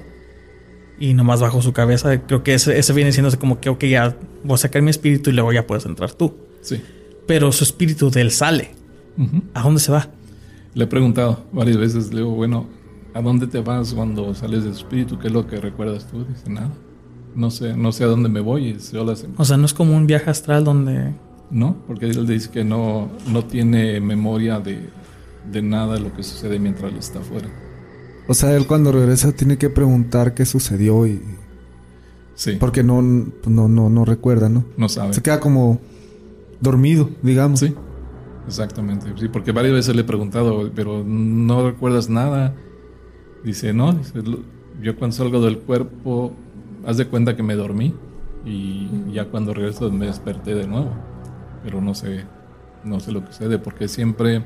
y 0.99 1.14
nomás 1.14 1.41
bajó 1.41 1.62
su 1.62 1.74
cabeza? 1.74 2.22
Creo 2.22 2.43
que 2.43 2.54
ese, 2.54 2.78
ese 2.78 2.93
viene 2.93 3.12
siendo 3.12 3.38
como 3.39 3.60
que, 3.60 3.70
ok, 3.70 3.84
ya 3.86 4.18
voy 4.43 4.56
a 4.56 4.58
sacar 4.58 4.82
mi 4.82 4.89
espíritu 4.89 5.30
y 5.30 5.34
luego 5.34 5.52
ya 5.52 5.68
puedes 5.68 5.86
entrar 5.86 6.14
tú. 6.14 6.36
Sí. 6.62 6.82
Pero 7.28 7.52
su 7.52 7.64
espíritu 7.64 8.10
de 8.10 8.22
él 8.22 8.32
sale. 8.32 8.72
Ujú. 9.18 9.41
¿A 9.54 9.64
dónde 9.64 9.80
se 9.80 9.91
va? 9.91 10.08
Le 10.74 10.86
he 10.86 10.88
preguntado 10.88 11.43
varias 11.52 11.78
veces, 11.78 12.14
le 12.14 12.22
digo, 12.22 12.32
bueno, 12.32 12.68
¿a 13.14 13.22
dónde 13.22 13.47
te 13.47 13.62
vas 13.62 13.93
cuando 13.93 14.34
sales 14.34 14.64
del 14.64 14.74
espíritu? 14.74 15.20
¿Qué 15.20 15.28
es 15.28 15.34
lo 15.34 15.47
que 15.47 15.57
recuerdas 15.57 16.07
tú? 16.07 16.26
Dice, 16.26 16.49
nada. 16.49 16.72
No 17.36 17.49
sé, 17.49 17.76
no 17.76 17.91
sé 17.91 18.03
a 18.03 18.07
dónde 18.07 18.30
me 18.30 18.41
voy. 18.41 18.78
O 19.38 19.45
sea, 19.45 19.57
no 19.57 19.66
es 19.66 19.74
como 19.74 19.95
un 19.95 20.07
viaje 20.07 20.30
astral 20.30 20.64
donde... 20.64 21.14
No, 21.49 21.76
porque 21.86 22.05
él 22.05 22.26
dice 22.28 22.49
que 22.49 22.64
no, 22.64 23.09
no 23.28 23.43
tiene 23.45 23.99
memoria 23.99 24.59
de, 24.59 24.89
de 25.51 25.62
nada 25.62 25.95
de 25.95 25.99
lo 25.99 26.14
que 26.14 26.24
sucede 26.24 26.59
mientras 26.59 26.91
él 26.91 26.97
está 26.97 27.20
afuera. 27.20 27.49
O 28.28 28.34
sea, 28.34 28.55
él 28.55 28.68
cuando 28.68 28.91
regresa 28.91 29.32
tiene 29.34 29.57
que 29.57 29.70
preguntar 29.70 30.34
qué 30.34 30.45
sucedió 30.45 31.05
y... 31.07 31.22
Sí, 32.36 32.57
Porque 32.59 32.84
no, 32.84 33.01
no, 33.01 33.68
no, 33.68 33.89
no 33.89 34.05
recuerda, 34.05 34.49
¿no? 34.49 34.64
no 34.78 34.89
sabe. 34.89 35.14
Se 35.14 35.22
queda 35.22 35.39
como 35.39 35.80
dormido, 36.59 37.09
digamos. 37.22 37.59
Sí, 37.59 37.76
exactamente. 38.47 39.07
Sí, 39.20 39.28
porque 39.28 39.51
varias 39.51 39.74
veces 39.74 39.95
le 39.95 40.01
he 40.01 40.05
preguntado, 40.05 40.72
pero 40.74 41.03
no 41.05 41.70
recuerdas 41.70 42.09
nada. 42.09 42.55
Dice, 43.43 43.73
no, 43.73 43.93
dice, 43.93 44.21
"Lo- 44.21 44.39
yo 44.81 44.95
cuando 44.95 45.15
salgo 45.15 45.41
del 45.41 45.57
cuerpo, 45.59 46.31
haz 46.85 46.97
de 46.97 47.05
cuenta 47.07 47.35
que 47.35 47.43
me 47.43 47.55
dormí 47.55 47.93
y 48.45 48.87
ya 49.13 49.25
cuando 49.25 49.53
regreso 49.53 49.91
me 49.91 50.07
desperté 50.07 50.55
de 50.55 50.67
nuevo. 50.67 50.91
Pero 51.63 51.81
no 51.81 51.93
sé, 51.93 52.25
no 52.83 52.99
sé 52.99 53.11
lo 53.11 53.21
que 53.25 53.31
sucede, 53.33 53.59
porque 53.59 53.87
siempre, 53.87 54.43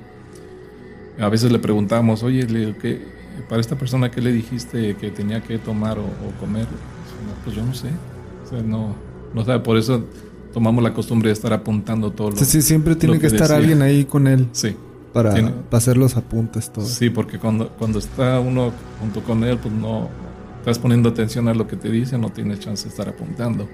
a 1.19 1.29
veces 1.29 1.51
le 1.51 1.59
preguntamos, 1.59 2.23
oye, 2.23 2.45
¿qué- 2.81 3.01
para 3.49 3.61
esta 3.61 3.77
persona, 3.77 4.11
¿qué 4.11 4.21
le 4.21 4.31
dijiste 4.31 4.95
que 4.95 5.11
tenía 5.11 5.41
que 5.41 5.57
tomar 5.59 5.97
o, 5.99 6.03
o 6.03 6.39
comer? 6.39 6.65
Dice, 6.65 7.15
"No, 7.25 7.33
pues 7.43 7.55
yo 7.55 7.63
no 7.65 7.73
sé. 7.73 7.89
O 8.45 8.47
sea, 8.49 8.61
no, 8.61 8.95
no 9.33 9.45
sabe, 9.45 9.59
por 9.59 9.77
eso 9.77 10.05
tomamos 10.53 10.83
la 10.83 10.93
costumbre 10.93 11.29
de 11.29 11.33
estar 11.33 11.51
apuntando 11.51 12.11
todo 12.11 12.31
lo 12.31 12.37
Sí, 12.37 12.45
sí, 12.45 12.61
siempre 12.61 12.95
tiene 12.95 13.15
que, 13.15 13.21
que 13.21 13.27
estar 13.27 13.41
decía. 13.43 13.57
alguien 13.57 13.81
ahí 13.81 14.05
con 14.05 14.27
él 14.27 14.47
Sí, 14.53 14.75
para, 15.15 15.31
para 15.33 15.77
hacer 15.77 15.97
los 15.97 16.15
apuntes, 16.17 16.71
todo. 16.71 16.85
sí, 16.85 17.09
porque 17.09 17.39
cuando, 17.39 17.69
cuando 17.69 17.99
está 17.99 18.39
uno 18.39 18.71
junto 18.99 19.23
con 19.23 19.43
él, 19.43 19.57
pues 19.57 19.73
no 19.73 20.09
estás 20.59 20.77
poniendo 20.77 21.09
atención 21.09 21.47
a 21.47 21.53
lo 21.53 21.67
que 21.67 21.75
te 21.75 21.89
dice, 21.89 22.17
no 22.17 22.29
tienes 22.31 22.59
chance 22.59 22.83
de 22.83 22.89
estar 22.89 23.07
apuntando. 23.09 23.67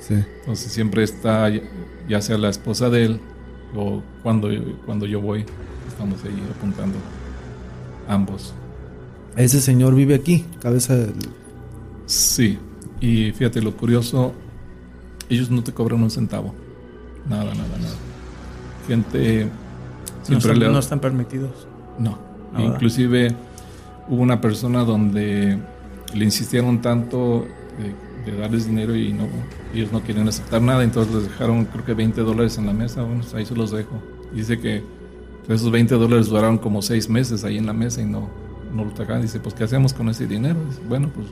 Sí. 0.00 0.14
Entonces 0.40 0.72
siempre 0.72 1.02
está, 1.04 1.48
ya- 1.48 1.60
ya 2.08 2.20
sea 2.20 2.36
la 2.38 2.48
esposa 2.48 2.90
de 2.90 3.04
él 3.04 3.20
o 3.74 4.02
cuando, 4.22 4.48
cuando 4.84 5.06
yo 5.06 5.20
voy, 5.20 5.44
estamos 5.88 6.22
ahí 6.24 6.42
apuntando 6.56 6.98
ambos. 8.08 8.52
Ese 9.36 9.60
señor 9.60 9.94
vive 9.94 10.14
aquí, 10.16 10.44
cabeza 10.60 10.96
del... 10.96 11.14
Sí, 12.06 12.58
y 13.00 13.30
fíjate 13.30 13.62
lo 13.62 13.76
curioso, 13.76 14.32
ellos 15.28 15.50
no 15.50 15.62
te 15.62 15.72
cobran 15.72 16.02
un 16.02 16.10
centavo. 16.10 16.52
Nada, 17.28 17.44
nada, 17.54 17.78
nada. 17.80 17.94
Gente 18.88 19.46
No 20.30 20.38
están, 20.38 20.58
le 20.58 20.68
no 20.68 20.78
están 20.78 21.00
permitidos. 21.00 21.66
No. 21.98 22.18
Nada. 22.52 22.64
Inclusive 22.66 23.34
hubo 24.08 24.22
una 24.22 24.40
persona 24.40 24.84
donde 24.84 25.58
le 26.14 26.24
insistieron 26.24 26.80
tanto 26.82 27.46
de, 28.24 28.30
de 28.32 28.38
darles 28.38 28.66
dinero 28.66 28.96
y 28.96 29.12
no 29.12 29.28
ellos 29.72 29.92
no 29.92 30.00
quieren 30.00 30.26
aceptar 30.26 30.60
nada, 30.60 30.82
entonces 30.82 31.14
les 31.14 31.24
dejaron 31.24 31.64
creo 31.66 31.84
que 31.84 31.94
20 31.94 32.20
dólares 32.22 32.58
en 32.58 32.66
la 32.66 32.72
mesa, 32.72 33.02
bueno, 33.02 33.22
ahí 33.34 33.46
se 33.46 33.54
los 33.54 33.70
dejo. 33.70 34.02
Dice 34.34 34.58
que 34.58 34.82
esos 35.48 35.70
20 35.70 35.94
dólares 35.94 36.28
duraron 36.28 36.58
como 36.58 36.82
seis 36.82 37.08
meses 37.08 37.44
ahí 37.44 37.56
en 37.58 37.66
la 37.66 37.72
mesa 37.72 38.00
y 38.02 38.06
no, 38.06 38.28
no 38.74 38.84
lo 38.84 38.96
sacaban. 38.96 39.22
Dice, 39.22 39.38
pues 39.40 39.54
¿qué 39.54 39.62
hacemos 39.64 39.92
con 39.92 40.08
ese 40.08 40.26
dinero? 40.26 40.56
Dice, 40.68 40.80
bueno, 40.88 41.08
pues 41.14 41.28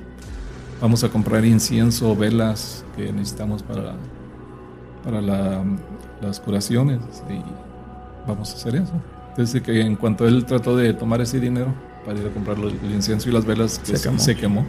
vamos 0.81 1.03
a 1.03 1.09
comprar 1.09 1.45
incienso, 1.45 2.15
velas 2.15 2.85
que 2.97 3.13
necesitamos 3.13 3.63
para, 3.65 3.95
para 5.05 5.21
la- 5.21 5.65
las 6.23 6.39
curaciones 6.41 6.99
y 7.29 7.43
vamos 8.29 8.53
a 8.53 8.55
hacer 8.57 8.77
eso. 8.77 8.93
Entonces 9.31 9.63
que 9.63 9.81
en 9.81 9.97
cuanto 9.97 10.27
él 10.27 10.45
trató 10.45 10.77
de 10.77 10.93
tomar 10.95 11.21
ese 11.21 11.41
dinero 11.41 11.73
para 12.05 12.19
ir 12.21 12.27
a 12.27 12.31
comprar 12.31 12.59
los- 12.59 12.73
el 12.73 12.93
incienso 12.93 13.29
y 13.29 13.33
las 13.33 13.45
velas, 13.45 13.81
Se 13.83 13.93
pues, 13.93 14.03
quemó. 14.03 14.19
se 14.19 14.37
quemó. 14.37 14.67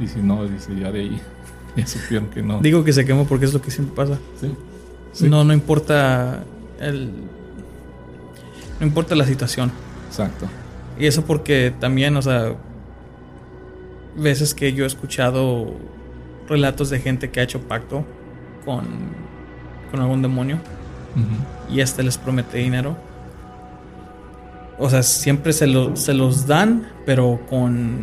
Y 0.00 0.06
si 0.06 0.20
no, 0.20 0.44
dice 0.46 0.74
ya 0.78 0.90
de 0.90 1.00
ahí, 1.00 1.20
ya 1.76 1.86
supieron 1.86 2.28
que 2.28 2.42
no. 2.42 2.60
Digo 2.60 2.82
que 2.84 2.92
se 2.92 3.04
quemó 3.04 3.26
porque 3.26 3.44
es 3.46 3.52
lo 3.54 3.60
que 3.60 3.70
siempre 3.70 3.94
pasa. 3.94 4.18
Sí. 4.40 4.50
Sí, 5.12 5.28
No, 5.28 5.44
no 5.44 5.52
importa 5.52 6.44
el... 6.78 7.10
No 8.80 8.86
importa 8.86 9.14
la 9.14 9.24
situación. 9.26 9.70
Exacto. 10.08 10.46
Y 10.98 11.06
eso 11.06 11.24
porque 11.24 11.72
también, 11.78 12.16
o 12.16 12.22
sea, 12.22 12.54
veces 14.16 14.54
que 14.54 14.72
yo 14.72 14.84
he 14.84 14.86
escuchado 14.86 15.74
relatos 16.48 16.90
de 16.90 16.98
gente 17.00 17.30
que 17.30 17.40
ha 17.40 17.42
hecho 17.42 17.60
pacto 17.60 18.04
con, 18.64 18.84
con 19.90 20.00
algún 20.00 20.22
demonio 20.22 20.58
Y 21.70 21.80
este 21.80 22.02
les 22.02 22.18
promete 22.18 22.58
dinero. 22.58 22.96
O 24.78 24.88
sea, 24.88 25.02
siempre 25.02 25.52
se, 25.52 25.66
lo- 25.66 25.94
se 25.96 26.14
los 26.14 26.46
dan, 26.46 26.86
pero 27.04 27.40
con, 27.50 27.98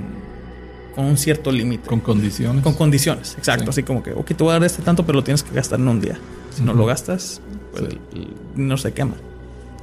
con 0.95 1.05
un 1.05 1.17
cierto 1.17 1.51
límite. 1.51 1.87
Con 1.87 1.99
condiciones. 1.99 2.63
Con 2.63 2.73
condiciones, 2.75 3.35
exacto. 3.37 3.63
Sí. 3.65 3.69
Así 3.69 3.83
como 3.83 4.03
que, 4.03 4.11
ok, 4.13 4.25
te 4.27 4.35
voy 4.43 4.51
a 4.51 4.53
dar 4.53 4.63
este 4.63 4.83
tanto, 4.83 5.05
pero 5.05 5.17
lo 5.17 5.23
tienes 5.23 5.41
que 5.43 5.53
gastar 5.55 5.79
en 5.79 5.87
un 5.87 5.99
día. 5.99 6.19
Si 6.51 6.61
no 6.63 6.73
lo 6.73 6.85
gastas, 6.85 7.41
pues 7.71 7.85
Sí. 7.89 7.99
el, 8.13 8.19
el 8.21 8.27
dinero 8.55 8.77
se 8.77 8.93
quema 8.93 9.13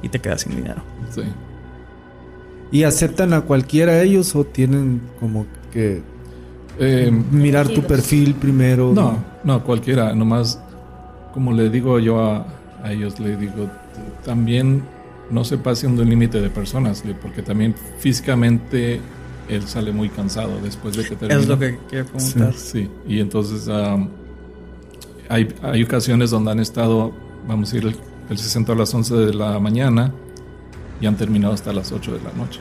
y 0.01 0.09
te 0.09 0.19
quedas 0.19 0.41
sin 0.41 0.55
dinero. 0.55 0.81
Sí. 1.13 1.21
¿Y 2.71 2.83
aceptan 2.83 3.33
a 3.33 3.41
cualquiera 3.41 4.01
ellos 4.01 4.35
o 4.35 4.43
tienen 4.45 5.01
como 5.19 5.45
que 5.71 6.01
Eh, 6.79 7.11
mirar 7.31 7.67
tu 7.69 7.81
perfil 7.83 8.35
primero? 8.35 8.91
no, 8.93 9.17
no, 9.43 9.63
cualquiera. 9.63 10.13
Nomás, 10.13 10.59
como 11.33 11.51
le 11.53 11.69
digo 11.69 11.99
yo 11.99 12.19
a, 12.21 12.45
a 12.85 12.91
ellos, 12.91 13.19
le 13.19 13.35
digo, 13.37 13.69
también 14.23 14.83
no 15.29 15.43
se 15.43 15.57
pase 15.57 15.87
un 15.87 15.97
límite 16.07 16.39
de 16.41 16.49
personas, 16.49 17.03
porque 17.21 17.41
también 17.41 17.73
físicamente 17.97 18.99
él 19.49 19.63
sale 19.67 19.91
muy 19.91 20.09
cansado 20.09 20.59
después 20.61 20.95
de 20.95 21.03
que 21.03 21.15
termina. 21.15 21.39
Es 21.41 21.47
lo 21.47 21.57
que 21.59 21.77
quiero 21.89 22.05
preguntar. 22.05 22.53
Sí, 22.53 22.89
y 23.07 23.19
entonces 23.19 23.67
hay, 25.29 25.53
hay 25.63 25.83
ocasiones 25.83 26.29
donde 26.31 26.51
han 26.51 26.59
estado, 26.59 27.11
vamos 27.47 27.73
a 27.73 27.77
ir, 27.77 27.85
el, 27.85 27.95
el 28.29 28.37
60 28.37 28.73
a 28.73 28.75
las 28.75 28.93
11 28.93 29.15
de 29.15 29.33
la 29.33 29.59
mañana 29.59 30.11
y 31.01 31.05
han 31.07 31.15
terminado 31.15 31.53
hasta 31.53 31.73
las 31.73 31.91
8 31.91 32.13
de 32.13 32.21
la 32.21 32.31
noche. 32.33 32.59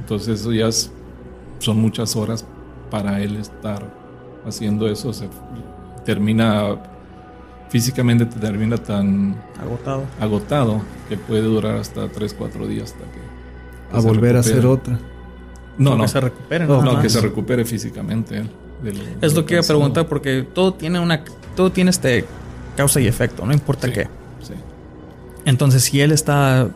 Entonces 0.00 0.40
eso 0.40 0.52
ya 0.52 0.68
es- 0.68 0.90
son 1.60 1.80
muchas 1.80 2.14
horas 2.16 2.44
para 2.90 3.20
él 3.22 3.36
estar 3.36 3.88
haciendo 4.46 4.88
eso. 4.88 5.12
Se 5.12 5.28
termina, 6.04 6.76
físicamente 7.70 8.26
te 8.26 8.38
termina 8.38 8.76
tan 8.78 9.36
Agotado. 9.60 10.04
agotado 10.20 10.82
que 11.08 11.16
puede 11.16 11.42
durar 11.42 11.76
hasta 11.76 12.08
3, 12.08 12.34
4 12.34 12.66
días 12.66 12.92
hasta 12.92 13.04
que... 13.12 13.96
A 13.96 14.00
se 14.00 14.06
volver 14.06 14.36
a 14.36 14.40
hacer 14.40 14.56
recupere. 14.62 14.94
otra. 14.94 14.98
No, 15.78 15.96
no, 15.96 16.02
que 16.04 16.08
se 16.08 16.20
recuperen. 16.20 16.68
Nada 16.68 16.82
no, 16.84 17.00
que 17.02 17.10
se 17.10 17.20
recupere 17.20 17.64
físicamente 17.64 18.36
él. 18.38 18.50
de 18.82 18.92
lo- 18.92 19.04
de 19.04 19.26
Es 19.26 19.34
lo 19.34 19.40
lo 19.40 19.46
que 19.46 19.54
iba 19.54 19.62
a 19.62 19.66
preguntar 19.66 20.06
porque 20.06 20.42
todo 20.54 20.74
tiene 20.74 21.00
una 21.00 21.24
todo 21.56 21.70
tiene 21.72 21.90
este 21.90 22.24
causa 22.76 23.00
y 23.00 23.06
efecto, 23.06 23.44
no 23.46 23.52
importa 23.52 23.86
Sí. 23.88 23.92
qué. 23.92 24.02
Sí. 24.42 24.54
Entonces, 25.44 25.82
si 25.84 26.00
él 26.00 26.12
está 26.12 26.68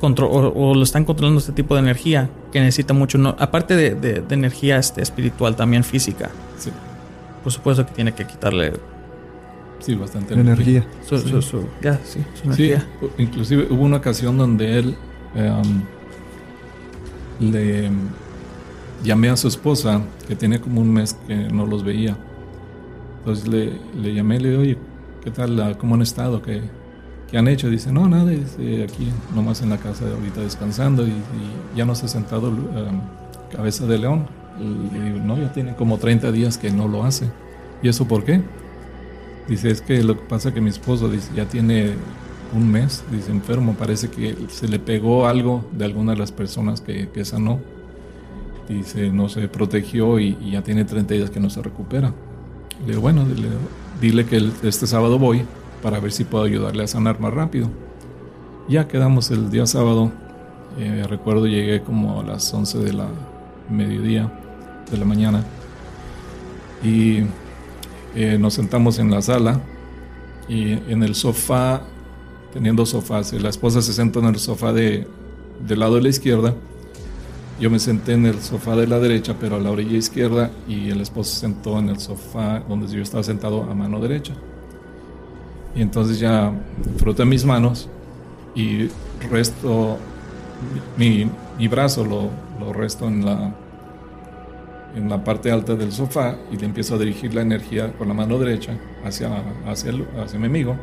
contro- 0.00 0.28
o, 0.30 0.70
o 0.70 0.74
lo 0.74 0.82
están 0.82 1.04
controlando 1.04 1.40
este 1.40 1.52
tipo 1.52 1.74
de 1.74 1.80
energía 1.80 2.28
que 2.52 2.60
necesita 2.60 2.92
mucho, 2.94 3.18
no, 3.18 3.34
aparte 3.38 3.76
de, 3.76 3.94
de- 3.94 4.20
de 4.20 4.34
energía 4.34 4.76
este, 4.78 5.02
espiritual, 5.02 5.56
también 5.56 5.84
física. 5.84 6.30
Sí, 6.58 6.70
Por 7.42 7.52
supuesto 7.52 7.84
que 7.86 7.92
tiene 7.92 8.12
que 8.14 8.26
quitarle 8.26 8.72
sí, 9.80 9.94
bastante 9.94 10.34
Energía. 10.34 10.84
su, 11.06 11.18
su- 11.18 11.42
su- 11.42 11.64
ya, 11.82 11.98
sí, 12.04 12.20
su 12.34 12.52
Sí, 12.54 12.70
energía. 12.72 12.88
inclusive 13.18 13.66
hubo 13.70 13.82
una 13.82 13.96
ocasión 13.98 14.36
donde 14.38 14.78
él 14.78 14.94
em, 15.34 15.82
le 17.40 17.90
llamé 19.02 19.28
a 19.28 19.36
su 19.36 19.48
esposa, 19.48 20.00
que 20.26 20.36
tenía 20.36 20.60
como 20.60 20.80
un 20.80 20.92
mes 20.92 21.14
que 21.26 21.34
no 21.34 21.66
los 21.66 21.84
veía. 21.84 22.16
Entonces 23.18 23.48
le, 23.48 23.72
le 24.00 24.14
llamé, 24.14 24.38
le 24.40 24.50
dije, 24.50 24.60
oye, 24.60 24.78
¿qué 25.22 25.30
tal? 25.30 25.60
ah, 25.60 25.74
¿Cómo 25.78 25.94
han 25.94 26.02
estado? 26.02 26.40
¿Qué, 26.42 26.62
¿qué 27.30 27.38
han 27.38 27.48
hecho? 27.48 27.68
Dice, 27.70 27.92
no, 27.92 28.08
nada, 28.08 28.30
dice, 28.30 28.84
aquí 28.84 29.08
nomás 29.34 29.62
en 29.62 29.70
la 29.70 29.78
casa 29.78 30.04
de 30.04 30.12
ahorita 30.14 30.40
descansando 30.40 31.06
y, 31.06 31.10
y 31.10 31.76
ya 31.76 31.84
no 31.84 31.94
se 31.94 32.06
ha 32.06 32.08
sentado 32.08 32.48
um, 32.48 33.00
cabeza 33.54 33.86
de 33.86 33.98
león. 33.98 34.26
Y 34.60 34.98
digo, 34.98 35.18
no, 35.24 35.36
ya 35.36 35.52
tiene 35.52 35.74
como 35.74 35.98
30 35.98 36.30
días 36.32 36.58
que 36.58 36.70
no 36.70 36.86
lo 36.86 37.04
hace. 37.04 37.28
¿Y 37.82 37.88
eso 37.88 38.06
por 38.06 38.24
qué? 38.24 38.40
Dice, 39.48 39.70
es 39.70 39.82
que 39.82 40.02
lo 40.02 40.16
que 40.16 40.24
pasa 40.24 40.48
es 40.48 40.54
que 40.54 40.60
mi 40.60 40.70
esposo 40.70 41.08
dice, 41.08 41.30
ya 41.34 41.46
tiene 41.46 41.94
un 42.54 42.70
mes, 42.70 43.04
dice, 43.10 43.30
enfermo, 43.30 43.74
parece 43.74 44.08
que 44.08 44.36
se 44.48 44.68
le 44.68 44.78
pegó 44.78 45.26
algo 45.26 45.64
de 45.72 45.84
alguna 45.84 46.12
de 46.12 46.18
las 46.18 46.32
personas 46.32 46.80
que, 46.80 47.10
que 47.10 47.24
sanó. 47.24 47.60
Dice, 48.68 49.10
no 49.10 49.28
se 49.28 49.46
protegió 49.48 50.18
y, 50.18 50.36
ya 50.50 50.62
tiene 50.62 50.84
30 50.84 51.14
días 51.14 51.30
que 51.30 51.40
no 51.40 51.50
se 51.50 51.60
recupera. 51.60 52.14
Le 52.80 52.92
digo, 52.92 53.02
bueno, 53.02 53.26
dile, 54.00 54.24
que 54.24 54.50
este 54.62 54.86
sábado 54.86 55.18
voy 55.18 55.44
para 55.82 56.00
ver 56.00 56.12
si 56.12 56.24
puedo 56.24 56.44
ayudarle 56.44 56.84
a 56.84 56.86
sanar 56.86 57.20
más 57.20 57.34
rápido. 57.34 57.68
Ya 58.68 58.88
quedamos 58.88 59.30
el 59.30 59.50
día 59.50 59.66
sábado. 59.66 60.10
Eh, 60.78 61.04
recuerdo 61.08 61.46
llegué 61.46 61.82
como 61.82 62.20
a 62.20 62.24
las 62.24 62.52
11 62.52 62.78
de 62.78 62.92
la 62.94 63.06
mediodía 63.70 64.32
de 64.90 64.96
la 64.98 65.04
mañana 65.04 65.44
y 66.82 67.22
eh, 68.14 68.38
nos 68.38 68.54
sentamos 68.54 68.98
en 68.98 69.10
la 69.10 69.22
sala 69.22 69.60
y 70.48 70.72
en 70.72 71.02
el 71.02 71.14
sofá, 71.14 71.82
teniendo 72.52 72.86
sofás, 72.86 73.32
la 73.32 73.48
esposa 73.48 73.82
se 73.82 73.92
sentó 73.92 74.20
en 74.20 74.26
el 74.26 74.38
sofá 74.38 74.72
de, 74.72 75.06
del 75.66 75.80
lado 75.80 75.96
de 75.96 76.02
la 76.02 76.08
izquierda, 76.08 76.54
yo 77.60 77.70
me 77.70 77.78
senté 77.78 78.12
en 78.12 78.26
el 78.26 78.40
sofá 78.40 78.74
de 78.76 78.86
la 78.86 78.98
derecha, 78.98 79.36
pero 79.38 79.56
a 79.56 79.58
la 79.60 79.70
orilla 79.70 79.96
izquierda, 79.96 80.50
y 80.68 80.90
el 80.90 81.00
esposo 81.00 81.34
se 81.34 81.40
sentó 81.40 81.78
en 81.78 81.88
el 81.88 82.00
sofá 82.00 82.60
donde 82.68 82.88
yo 82.88 83.02
estaba 83.02 83.22
sentado 83.22 83.62
a 83.62 83.74
mano 83.74 84.00
derecha. 84.00 84.34
Y 85.74 85.82
entonces 85.82 86.18
ya 86.18 86.52
froté 86.98 87.24
mis 87.24 87.44
manos 87.44 87.88
y 88.54 88.88
resto 89.30 89.98
mi, 90.96 91.28
mi 91.58 91.68
brazo 91.68 92.04
lo, 92.04 92.30
lo 92.60 92.72
resto 92.72 93.08
en 93.08 93.24
la, 93.24 93.54
en 94.94 95.08
la 95.08 95.22
parte 95.24 95.50
alta 95.50 95.74
del 95.74 95.92
sofá 95.92 96.36
y 96.52 96.56
le 96.56 96.66
empiezo 96.66 96.94
a 96.94 96.98
dirigir 96.98 97.34
la 97.34 97.42
energía 97.42 97.92
con 97.92 98.08
la 98.08 98.14
mano 98.14 98.38
derecha 98.38 98.76
hacia, 99.04 99.30
hacia, 99.66 99.90
el, 99.90 100.06
hacia 100.22 100.38
mi 100.38 100.46
amigo. 100.46 100.76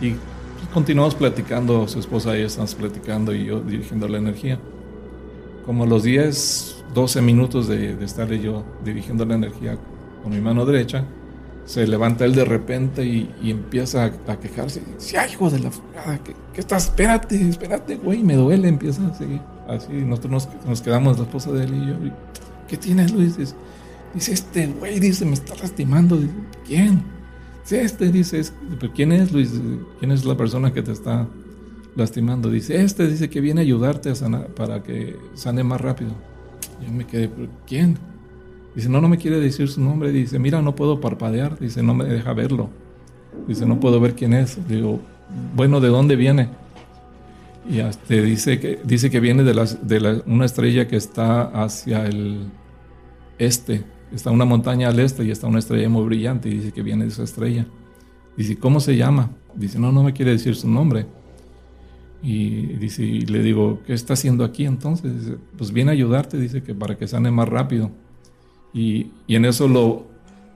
Y 0.00 0.14
continuamos 0.72 1.14
platicando, 1.14 1.88
su 1.88 1.98
esposa 1.98 2.36
y 2.36 2.40
yo 2.40 2.46
estamos 2.46 2.74
platicando 2.74 3.34
y 3.34 3.46
yo 3.46 3.60
dirigiendo 3.60 4.08
la 4.08 4.18
energía. 4.18 4.58
Como 5.64 5.86
los 5.86 6.02
10, 6.02 6.84
12 6.94 7.22
minutos 7.22 7.68
de, 7.68 7.96
de 7.96 8.04
estarle 8.04 8.40
yo 8.40 8.64
dirigiendo 8.84 9.24
la 9.24 9.34
energía 9.34 9.78
con 10.22 10.32
mi 10.32 10.40
mano 10.40 10.66
derecha, 10.66 11.04
se 11.64 11.86
levanta 11.86 12.24
él 12.24 12.34
de 12.34 12.44
repente 12.44 13.04
y, 13.04 13.32
y 13.40 13.50
empieza 13.50 14.04
a, 14.04 14.32
a, 14.32 14.40
quejarse. 14.40 14.82
Ay, 15.16 15.30
hijo 15.30 15.50
de 15.50 15.60
la 15.60 15.70
fregada, 15.70 16.18
¿qué, 16.18 16.34
¿qué, 16.52 16.60
estás? 16.60 16.86
Espérate, 16.86 17.48
espérate, 17.48 17.96
güey, 17.96 18.24
me 18.24 18.34
duele. 18.34 18.68
Empieza 18.68 19.06
así, 19.06 19.40
así. 19.68 19.92
Nosotros 19.92 20.32
nos, 20.32 20.66
nos, 20.66 20.82
quedamos, 20.82 21.18
la 21.18 21.24
esposa 21.24 21.52
de 21.52 21.64
él 21.64 21.74
y 21.74 21.86
yo. 21.86 21.94
¿Qué 22.70 22.76
tienes, 22.76 23.10
Luis? 23.12 23.36
Dice, 23.36 24.32
este 24.32 24.68
güey, 24.68 25.00
dice, 25.00 25.24
me 25.24 25.32
está 25.32 25.56
lastimando. 25.56 26.20
¿quién? 26.64 27.02
Dice, 27.64 27.82
este, 27.82 28.12
dice, 28.12 28.42
¿pero 28.78 28.92
quién 28.92 29.10
es, 29.10 29.32
Luis? 29.32 29.50
¿Quién 29.98 30.12
es 30.12 30.24
la 30.24 30.36
persona 30.36 30.72
que 30.72 30.80
te 30.80 30.92
está 30.92 31.26
lastimando? 31.96 32.48
Dice, 32.48 32.80
este, 32.80 33.08
dice 33.08 33.28
que 33.28 33.40
viene 33.40 33.60
a 33.60 33.64
ayudarte 33.64 34.08
a 34.08 34.14
sanar, 34.14 34.46
para 34.54 34.84
que 34.84 35.16
sane 35.34 35.64
más 35.64 35.80
rápido. 35.80 36.12
Yo 36.80 36.92
me 36.92 37.08
quedé, 37.08 37.28
¿pero 37.28 37.48
quién? 37.66 37.98
Dice, 38.76 38.88
no, 38.88 39.00
no 39.00 39.08
me 39.08 39.18
quiere 39.18 39.40
decir 39.40 39.68
su 39.68 39.80
nombre. 39.80 40.12
Dice, 40.12 40.38
mira, 40.38 40.62
no 40.62 40.76
puedo 40.76 41.00
parpadear. 41.00 41.58
Dice, 41.58 41.82
no 41.82 41.92
me 41.92 42.04
deja 42.04 42.32
verlo. 42.34 42.70
Dice, 43.48 43.66
no 43.66 43.80
puedo 43.80 43.98
ver 43.98 44.14
quién 44.14 44.32
es. 44.32 44.56
Digo, 44.68 45.00
bueno, 45.56 45.80
¿de 45.80 45.88
dónde 45.88 46.14
viene? 46.14 46.50
Y 47.68 47.80
hasta 47.80 48.14
dice 48.14 48.58
que, 48.58 48.80
dice 48.84 49.10
que 49.10 49.20
viene 49.20 49.44
de, 49.44 49.52
de 49.82 50.22
una 50.26 50.46
estrella 50.46 50.88
que 50.88 50.96
está 50.96 51.42
hacia 51.42 52.06
el 52.06 52.50
este. 53.38 53.84
Está 54.12 54.30
una 54.30 54.44
montaña 54.44 54.88
al 54.88 54.98
este 54.98 55.24
y 55.24 55.30
está 55.30 55.46
una 55.46 55.58
estrella 55.58 55.88
muy 55.88 56.04
brillante. 56.04 56.48
Y 56.48 56.54
dice 56.54 56.72
que 56.72 56.82
viene 56.82 57.04
de 57.04 57.10
esa 57.10 57.22
estrella. 57.22 57.66
Dice, 58.36 58.56
¿cómo 58.56 58.80
se 58.80 58.96
llama? 58.96 59.30
Dice, 59.54 59.78
no, 59.78 59.92
no 59.92 60.02
me 60.02 60.12
quiere 60.12 60.32
decir 60.32 60.56
su 60.56 60.68
nombre. 60.68 61.06
Y 62.22 62.66
dice, 62.76 63.02
y 63.02 63.22
le 63.22 63.42
digo, 63.42 63.80
¿qué 63.86 63.94
está 63.94 64.12
haciendo 64.12 64.44
aquí 64.44 64.66
entonces? 64.66 65.18
Dice, 65.18 65.38
pues 65.56 65.72
viene 65.72 65.90
a 65.90 65.94
ayudarte, 65.94 66.38
dice 66.38 66.62
que 66.62 66.74
para 66.74 66.96
que 66.96 67.08
sane 67.08 67.30
más 67.30 67.48
rápido. 67.48 67.90
Y, 68.72 69.10
y, 69.26 69.36
en 69.36 69.46
eso 69.46 69.66
lo, 69.66 70.09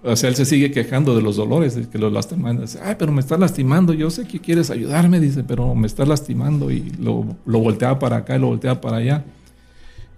o 0.06 0.16
sea, 0.16 0.28
él 0.28 0.36
se 0.36 0.44
sigue 0.44 0.70
quejando 0.70 1.16
de 1.16 1.22
los 1.22 1.36
dolores, 1.36 1.74
de 1.74 1.88
que 1.88 1.98
lo 1.98 2.10
lastiman. 2.10 2.60
Dice, 2.60 2.78
ay, 2.82 2.96
pero 2.98 3.10
me 3.10 3.20
está 3.20 3.38
lastimando, 3.38 3.94
yo 3.94 4.10
sé 4.10 4.26
que 4.26 4.38
quieres 4.38 4.70
ayudarme, 4.70 5.18
dice, 5.18 5.42
pero 5.44 5.74
me 5.74 5.86
está 5.86 6.04
lastimando 6.04 6.70
y 6.70 6.90
lo, 6.98 7.36
lo 7.46 7.58
voltea 7.58 7.98
para 7.98 8.18
acá 8.18 8.36
y 8.36 8.38
lo 8.38 8.48
voltea 8.48 8.82
para 8.82 8.98
allá. 8.98 9.24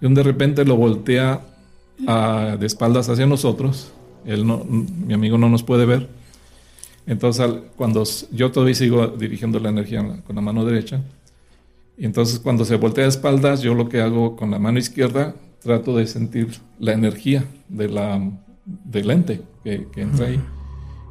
Y 0.01 0.13
de 0.13 0.23
repente 0.23 0.65
lo 0.65 0.75
voltea 0.75 1.39
a, 2.05 2.57
de 2.59 2.65
espaldas 2.65 3.07
hacia 3.07 3.25
nosotros, 3.25 3.93
él 4.25 4.45
no, 4.45 4.65
mi 4.65 5.13
amigo 5.13 5.37
no 5.37 5.47
nos 5.47 5.63
puede 5.63 5.85
ver. 5.85 6.09
Entonces, 7.05 7.49
cuando 7.77 8.03
yo 8.33 8.51
todavía 8.51 8.75
sigo 8.75 9.07
dirigiendo 9.07 9.57
la 9.61 9.69
energía 9.69 10.21
con 10.25 10.35
la 10.35 10.41
mano 10.41 10.65
derecha, 10.65 11.01
y 11.97 12.03
entonces 12.03 12.39
cuando 12.39 12.65
se 12.65 12.75
voltea 12.75 13.05
de 13.05 13.09
espaldas, 13.09 13.61
yo 13.61 13.73
lo 13.73 13.87
que 13.87 14.01
hago 14.01 14.35
con 14.35 14.51
la 14.51 14.59
mano 14.59 14.79
izquierda 14.79 15.33
trato 15.63 15.95
de 15.95 16.05
sentir 16.07 16.59
la 16.77 16.91
energía 16.91 17.45
de 17.69 17.87
la, 17.87 18.31
del 18.65 19.11
ente 19.11 19.41
que, 19.67 19.87
que 19.91 20.01
entra 20.01 20.27
ahí. 20.27 20.39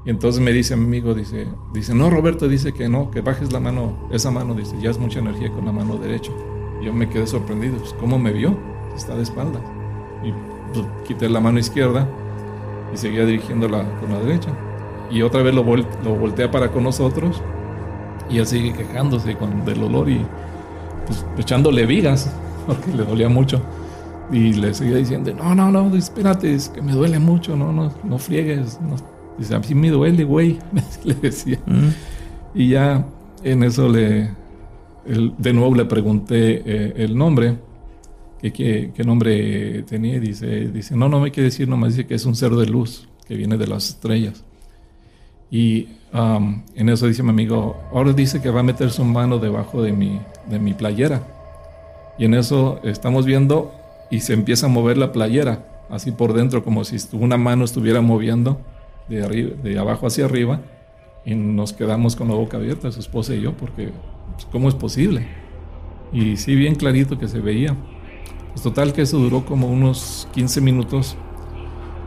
Y 0.07 0.11
entonces 0.11 0.41
me 0.41 0.53
dice 0.53 0.77
mi 0.77 0.85
amigo, 0.85 1.15
dice, 1.15 1.47
dice, 1.75 1.95
no, 1.95 2.09
Roberto, 2.09 2.49
dice 2.49 2.73
que 2.73 2.89
no, 2.89 3.11
que 3.11 3.21
bajes 3.21 3.53
la 3.53 3.61
mano, 3.61 4.09
esa 4.13 4.31
mano, 4.31 4.55
dice, 4.55 4.77
ya 4.81 4.91
es 4.91 4.99
mucha 4.99 5.19
energía 5.19 5.51
con 5.51 5.67
la 5.67 5.73
mano 5.73 5.97
derecha. 5.97 6.31
Y 6.81 6.87
yo 6.87 6.93
me 6.93 7.09
quedé 7.09 7.27
sorprendido, 7.27 7.77
pues, 7.77 7.93
¿cómo 7.95 8.19
me 8.19 8.33
vio? 8.33 8.57
Está 8.97 9.15
de 9.15 9.25
espalda. 9.25 9.61
Y 10.25 10.33
pues, 10.73 10.87
quité 11.07 11.29
la 11.29 11.41
mano 11.41 11.59
izquierda 11.59 12.09
y 12.95 12.97
seguía 12.97 13.27
dirigiéndola 13.27 13.85
con 14.01 14.13
la 14.13 14.21
derecha. 14.21 14.51
Y 15.11 15.23
otra 15.23 15.43
vez 15.43 15.55
lo, 15.55 15.63
vol 15.63 15.87
lo 16.03 16.15
voltea 16.15 16.51
para 16.51 16.71
con 16.71 16.85
nosotros 16.85 17.43
y 18.31 18.39
él 18.39 18.47
sigue 18.47 18.73
quejándose 18.73 19.37
con, 19.37 19.65
del 19.65 19.83
olor 19.83 20.09
y 20.09 20.25
pues 21.05 21.25
echándole 21.37 21.85
vigas, 21.85 22.33
porque 22.67 22.93
le 22.93 23.05
dolía 23.05 23.29
mucho. 23.29 23.61
Y 24.31 24.55
le 24.55 24.75
seguía 24.75 24.97
diciendo, 24.97 25.33
no, 25.35 25.55
no, 25.55 25.71
no, 25.71 25.95
espérate, 25.97 26.53
es 26.53 26.69
que 26.69 26.83
me 26.83 26.93
duele 26.93 27.19
mucho, 27.19 27.57
no, 27.57 27.73
no, 27.73 27.93
no 28.03 28.19
friegues. 28.19 28.81
No. 28.81 28.97
Dice, 29.39 29.55
a 29.55 29.61
mí 29.61 29.75
me 29.75 29.91
duele, 29.91 30.25
güey, 30.25 30.59
le 31.05 31.15
decía. 31.15 31.59
Y 32.55 32.71
ya 32.71 33.07
en 33.45 33.63
eso 33.63 33.89
le, 33.89 34.31
el, 35.07 35.35
de 35.39 35.53
nuevo 35.53 35.75
le 35.75 35.85
pregunté 35.85 36.63
eh, 36.65 36.95
el 36.97 37.17
nombre, 37.17 37.57
que, 38.41 38.53
que, 38.53 38.93
qué 38.95 39.05
nombre 39.05 39.83
tenía, 39.85 40.17
y 40.17 40.21
dice, 40.21 40.69
dice, 40.69 40.97
no, 40.97 41.09
no 41.09 41.21
me 41.21 41.31
quiere 41.31 41.45
decir, 41.45 41.69
nomás 41.69 41.95
dice 41.95 42.07
que 42.07 42.15
es 42.15 42.25
un 42.27 42.35
ser 42.35 42.53
de 42.53 42.67
luz, 42.67 43.09
que 43.27 43.37
viene 43.37 43.57
de 43.57 43.67
las 43.67 43.91
estrellas. 43.91 44.45
Y 45.51 45.89
um, 46.13 46.63
en 46.75 46.89
eso 46.89 47.07
dice 47.07 47.23
mi 47.23 47.31
amigo, 47.31 47.77
ahora 47.93 48.13
dice 48.13 48.41
que 48.43 48.51
va 48.51 48.61
a 48.61 48.65
meter 48.65 48.91
su 48.91 49.05
mano 49.05 49.39
debajo 49.39 49.83
de 49.83 49.93
mi, 49.93 50.21
de 50.49 50.59
mi 50.59 50.75
playera. 50.75 51.23
Y 52.19 52.25
en 52.25 52.35
eso 52.35 52.81
estamos 52.83 53.27
viendo 53.27 53.73
y 54.11 54.21
se 54.21 54.33
empieza 54.33 54.67
a 54.67 54.69
mover 54.69 54.99
la 54.99 55.13
playera, 55.13 55.67
así 55.91 56.13
por 56.13 56.33
dentro, 56.33 56.65
como 56.65 56.85
si 56.85 56.97
una 57.13 57.37
mano 57.37 57.65
estuviera 57.65 58.01
moviendo 58.01 58.61
de, 59.09 59.25
arriba, 59.25 59.51
de 59.63 59.79
abajo 59.79 60.07
hacia 60.07 60.25
arriba, 60.25 60.61
y 61.25 61.35
nos 61.35 61.73
quedamos 61.73 62.15
con 62.15 62.29
la 62.29 62.35
boca 62.35 62.57
abierta, 62.57 62.93
su 62.93 63.01
esposa 63.01 63.35
y 63.35 63.41
yo, 63.41 63.53
porque 63.57 63.93
pues, 64.35 64.47
¿cómo 64.51 64.69
es 64.69 64.75
posible? 64.75 65.27
Y 66.13 66.37
sí, 66.37 66.55
bien 66.55 66.77
clarito 66.77 67.19
que 67.19 67.27
se 67.27 67.41
veía. 67.41 67.77
Pues 68.53 68.63
total 68.63 68.93
que 68.93 69.03
eso 69.03 69.19
duró 69.19 69.45
como 69.45 69.67
unos 69.67 70.29
15 70.33 70.61
minutos, 70.61 71.17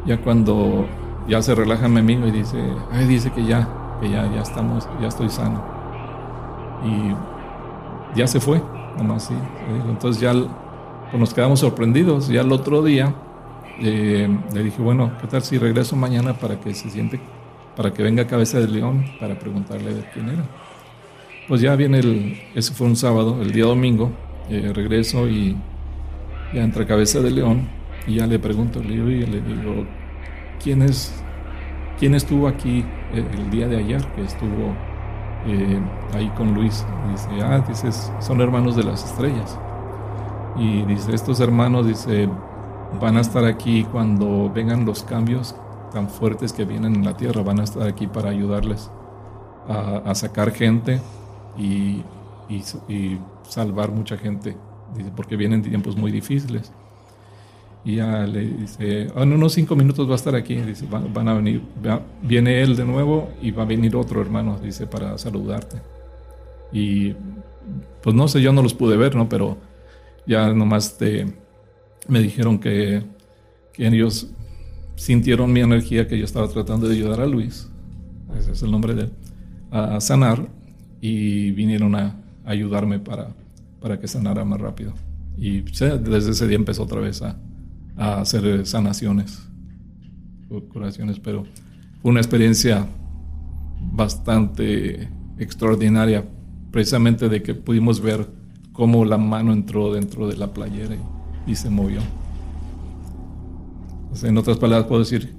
ya 0.05 0.17
cuando 0.17 0.87
ya 1.27 1.41
se 1.41 1.53
relaja 1.53 1.87
mi 1.87 1.99
amigo 1.99 2.25
y 2.27 2.31
dice, 2.31 2.57
ay, 2.91 3.05
dice 3.05 3.31
que 3.31 3.45
ya, 3.45 3.97
que 4.01 4.09
ya, 4.09 4.31
ya 4.33 4.41
estamos, 4.41 4.87
ya 5.01 5.09
estoy 5.09 5.29
sano. 5.29 5.63
Y 6.83 8.17
ya 8.17 8.25
se 8.25 8.39
fue, 8.39 8.61
nomás 8.97 9.25
sí. 9.25 9.35
Entonces 9.87 10.21
ya 10.21 10.33
pues 11.11 11.19
nos 11.19 11.33
quedamos 11.33 11.59
sorprendidos. 11.59 12.27
Ya 12.27 12.41
el 12.41 12.51
otro 12.51 12.83
día 12.83 13.15
eh, 13.79 14.27
le 14.53 14.63
dije, 14.63 14.81
bueno, 14.81 15.11
¿qué 15.19 15.27
tal 15.27 15.41
si 15.41 15.57
regreso 15.57 15.95
mañana 15.95 16.33
para 16.33 16.59
que 16.59 16.73
se 16.73 16.89
siente, 16.89 17.19
para 17.75 17.93
que 17.93 18.03
venga 18.03 18.27
Cabeza 18.27 18.59
de 18.59 18.67
León 18.67 19.05
para 19.19 19.37
preguntarle 19.39 19.93
de 19.93 20.03
quién 20.13 20.29
era? 20.29 20.43
Pues 21.47 21.61
ya 21.61 21.75
viene 21.75 21.99
el, 21.99 22.37
fue 22.73 22.87
un 22.87 22.95
sábado, 22.95 23.41
el 23.41 23.51
día 23.51 23.65
domingo, 23.65 24.11
eh, 24.49 24.71
regreso 24.73 25.27
y 25.27 25.57
ya 26.53 26.63
entra 26.63 26.85
Cabeza 26.85 27.21
de 27.21 27.31
León 27.31 27.67
y 28.05 28.15
ya 28.15 28.27
le 28.27 28.37
pregunto, 28.37 28.81
le 28.81 28.89
digo, 28.89 29.09
y 29.09 29.25
le 29.25 29.41
digo, 29.41 29.85
¿quién 30.61 30.81
es, 30.81 31.13
quién 31.97 32.15
estuvo 32.15 32.47
aquí 32.47 32.85
el, 33.13 33.25
el 33.39 33.49
día 33.49 33.67
de 33.67 33.77
ayer 33.77 34.05
que 34.15 34.23
estuvo 34.23 34.75
eh, 35.47 35.79
ahí 36.13 36.29
con 36.37 36.53
Luis? 36.53 36.85
Dice, 37.11 37.29
ah, 37.41 37.63
dices, 37.67 38.11
son 38.19 38.41
hermanos 38.41 38.75
de 38.75 38.83
las 38.83 39.03
estrellas. 39.03 39.57
Y 40.59 40.83
dice, 40.83 41.15
estos 41.15 41.39
hermanos, 41.39 41.87
dice, 41.87 42.27
van 42.99 43.15
a 43.17 43.21
estar 43.21 43.45
aquí 43.45 43.85
cuando 43.85 44.51
vengan 44.53 44.85
los 44.85 45.03
cambios 45.03 45.55
tan 45.93 46.09
fuertes 46.09 46.53
que 46.53 46.65
vienen 46.65 46.95
en 46.95 47.05
la 47.05 47.15
tierra, 47.15 47.41
van 47.41 47.61
a 47.61 47.63
estar 47.63 47.87
aquí 47.87 48.07
para 48.07 48.29
ayudarles 48.29 48.91
a, 49.67 50.01
a 50.05 50.15
sacar 50.15 50.51
gente 50.51 50.99
y, 51.57 52.03
y, 52.49 53.19
salvar 53.43 53.91
mucha 53.91 54.15
gente, 54.17 54.55
dice, 54.95 55.11
porque 55.15 55.35
vienen 55.35 55.61
tiempos 55.61 55.95
muy 55.95 56.11
difíciles. 56.11 56.71
Y 57.85 57.95
ya 57.95 58.27
le 58.27 58.41
dice, 58.41 59.07
en 59.15 59.33
unos 59.33 59.53
cinco 59.53 59.75
minutos 59.75 60.07
va 60.07 60.11
a 60.11 60.15
estar 60.15 60.35
aquí, 60.35 60.55
dice, 60.55 60.85
van, 60.89 61.27
a 61.27 61.33
venir, 61.33 61.63
viene 62.21 62.61
él 62.61 62.75
de 62.75 62.83
nuevo 62.83 63.29
y 63.41 63.51
va 63.51 63.63
a 63.63 63.65
venir 63.65 63.95
otro 63.95 64.21
hermano, 64.21 64.59
dice, 64.61 64.85
para 64.85 65.17
saludarte. 65.17 65.81
Y 66.73 67.15
pues 68.03 68.15
no 68.15 68.27
sé, 68.27 68.41
yo 68.41 68.51
no 68.51 68.61
los 68.61 68.73
pude 68.73 68.97
ver, 68.97 69.15
¿no? 69.15 69.29
Pero 69.29 69.57
ya 70.25 70.53
nomás 70.53 70.97
me 72.07 72.19
dijeron 72.19 72.59
que, 72.59 73.03
que 73.73 73.87
ellos 73.87 74.31
sintieron 74.95 75.51
mi 75.53 75.61
energía 75.61 76.07
que 76.07 76.17
yo 76.17 76.25
estaba 76.25 76.47
tratando 76.49 76.87
de 76.87 76.95
ayudar 76.95 77.21
a 77.21 77.25
Luis, 77.25 77.69
ese 78.37 78.51
es 78.51 78.63
el 78.63 78.71
nombre 78.71 78.93
de 78.95 79.03
él, 79.03 79.11
a 79.71 80.01
sanar 80.01 80.49
y 81.01 81.51
vinieron 81.51 81.95
a 81.95 82.15
ayudarme 82.45 82.99
para, 82.99 83.35
para 83.79 83.99
que 83.99 84.07
sanara 84.07 84.43
más 84.43 84.59
rápido. 84.59 84.93
Y 85.37 85.61
desde 85.61 86.31
ese 86.31 86.47
día 86.47 86.57
empezó 86.57 86.83
otra 86.83 86.99
vez 86.99 87.21
a, 87.21 87.37
a 87.95 88.21
hacer 88.21 88.65
sanaciones, 88.65 89.47
curaciones, 90.69 91.19
pero 91.19 91.45
fue 92.01 92.11
una 92.11 92.19
experiencia 92.19 92.87
bastante 93.79 95.07
extraordinaria, 95.37 96.25
precisamente 96.71 97.29
de 97.29 97.41
que 97.41 97.55
pudimos 97.55 98.01
ver 98.01 98.27
cómo 98.79 99.03
la 99.03 99.17
mano 99.17 99.51
entró 99.51 99.91
dentro 99.93 100.25
de 100.29 100.37
la 100.37 100.53
playera 100.53 100.95
y, 101.45 101.53
se 101.55 101.69
movió. 101.69 101.99
en 104.23 104.37
otras 104.37 104.55
palabras, 104.55 104.87
puedo 104.87 105.01
decir, 105.01 105.35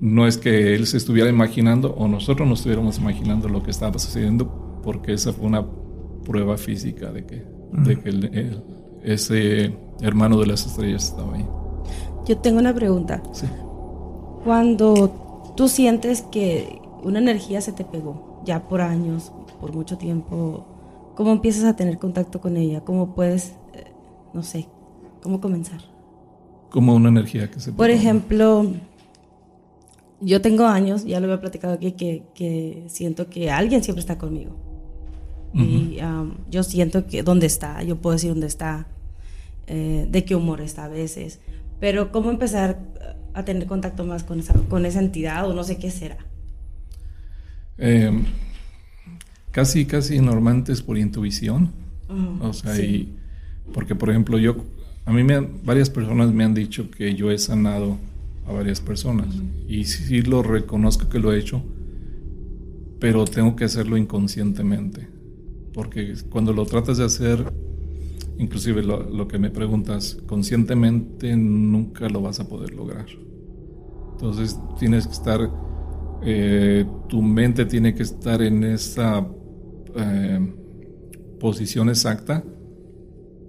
no 0.00 0.26
es 0.26 0.38
que 0.38 0.74
él 0.74 0.86
se 0.86 0.96
estuviera 0.96 1.28
imaginando 1.28 1.92
o 1.92 2.08
nosotros 2.08 2.48
nos 2.48 2.60
estuviéramos 2.60 2.98
imaginando 2.98 3.50
lo 3.50 3.62
que 3.62 3.70
estaba 3.70 3.98
sucediendo, 3.98 4.80
porque 4.82 5.12
esa 5.12 5.34
fue 5.34 5.44
una 5.44 5.62
prueba 6.24 6.56
física 6.56 7.12
de 7.12 7.26
que, 7.26 7.44
de 7.70 8.00
que 8.00 8.62
ese 9.02 9.76
hermano 10.00 10.40
de 10.40 10.46
las 10.46 10.64
estrellas 10.64 11.04
estaba 11.04 11.34
ahí. 11.34 11.46
Yo 12.26 12.38
tengo 12.38 12.60
una 12.60 12.74
pregunta. 12.74 13.22
Sí. 13.34 13.46
Cuando 14.42 15.52
tú 15.54 15.68
sientes 15.68 16.22
que 16.22 16.80
una 17.02 17.18
energía 17.18 17.60
se 17.60 17.72
te 17.72 17.84
pegó, 17.84 18.40
ya 18.46 18.66
por 18.66 18.80
años, 18.80 19.32
por 19.60 19.74
mucho 19.74 19.98
tiempo, 19.98 20.77
¿cómo 21.18 21.32
empiezas 21.32 21.64
a 21.64 21.74
tener 21.74 21.98
contacto 21.98 22.40
con 22.40 22.56
ella? 22.56 22.82
¿Cómo 22.82 23.16
puedes, 23.16 23.54
eh, 23.74 23.90
no 24.34 24.44
sé, 24.44 24.68
cómo 25.20 25.40
comenzar? 25.40 25.80
Como 26.70 26.94
una 26.94 27.08
energía 27.08 27.50
que 27.50 27.58
se... 27.58 27.72
Por 27.72 27.90
ejemplo, 27.90 28.70
yo 30.20 30.40
tengo 30.40 30.66
años, 30.66 31.04
ya 31.04 31.18
lo 31.18 31.26
había 31.26 31.40
platicado 31.40 31.74
aquí, 31.74 31.90
que, 31.90 32.84
siento 32.86 33.28
que 33.28 33.50
alguien 33.50 33.82
siempre 33.82 33.98
está 33.98 34.16
conmigo. 34.16 34.54
Y 35.54 35.98
yo 36.52 36.62
siento 36.62 37.08
que 37.08 37.24
dónde 37.24 37.46
está, 37.46 37.82
yo 37.82 37.96
puedo 37.96 38.14
decir 38.14 38.30
dónde 38.30 38.46
está, 38.46 38.86
eh, 39.66 40.06
de 40.08 40.24
qué 40.24 40.36
humor 40.36 40.60
está 40.60 40.84
a 40.84 40.88
veces. 40.88 41.40
Pero 41.80 42.12
cómo 42.12 42.30
empezar 42.30 42.78
a 43.34 43.44
tener 43.44 43.66
contacto 43.66 44.04
más 44.04 44.22
con 44.22 44.38
esa, 44.38 44.54
con 44.68 44.86
esa 44.86 45.00
entidad 45.00 45.50
o 45.50 45.52
no 45.52 45.64
sé 45.64 45.78
qué 45.78 45.90
será. 45.90 46.18
Em, 47.76 48.24
casi, 49.50 49.84
casi 49.86 50.20
normalmente 50.20 50.72
es 50.72 50.82
por 50.82 50.98
intuición. 50.98 51.72
o 52.40 52.52
sea, 52.52 52.78
y 52.78 53.14
porque 53.72 53.94
por 53.94 54.10
ejemplo 54.10 54.38
yo, 54.38 54.56
a 55.04 55.12
mí 55.12 55.22
me 55.22 55.40
varias 55.64 55.90
personas 55.90 56.32
me 56.32 56.44
han 56.44 56.54
dicho 56.54 56.90
que 56.90 57.14
yo 57.14 57.30
he 57.30 57.38
sanado 57.38 57.98
a 58.46 58.52
varias 58.52 58.80
personas. 58.80 59.28
Y 59.68 59.84
sí 59.84 60.22
lo 60.22 60.42
reconozco 60.42 61.08
que 61.08 61.18
lo 61.18 61.32
he 61.32 61.38
hecho, 61.38 61.62
pero 62.98 63.24
tengo 63.24 63.54
que 63.56 63.64
hacerlo 63.64 63.96
inconscientemente. 63.96 65.08
Porque 65.72 66.14
cuando 66.30 66.52
lo 66.52 66.64
tratas 66.64 66.98
de 66.98 67.04
hacer, 67.04 67.44
inclusive 68.38 68.82
lo, 68.82 69.28
que 69.28 69.38
me 69.38 69.50
preguntas, 69.50 70.18
conscientemente 70.26 71.36
nunca 71.36 72.08
lo 72.08 72.22
vas 72.22 72.40
a 72.40 72.48
poder 72.48 72.72
lograr. 72.72 73.06
Entonces 74.12 74.58
tienes 74.78 75.06
que 75.06 75.12
estar, 75.12 75.50
eh, 76.22 76.86
tu 77.08 77.22
mente 77.22 77.66
tiene 77.66 77.94
que 77.94 78.02
estar 78.02 78.42
en 78.42 78.64
esa 78.64 79.26
eh, 79.96 80.54
posición 81.40 81.88
exacta 81.88 82.42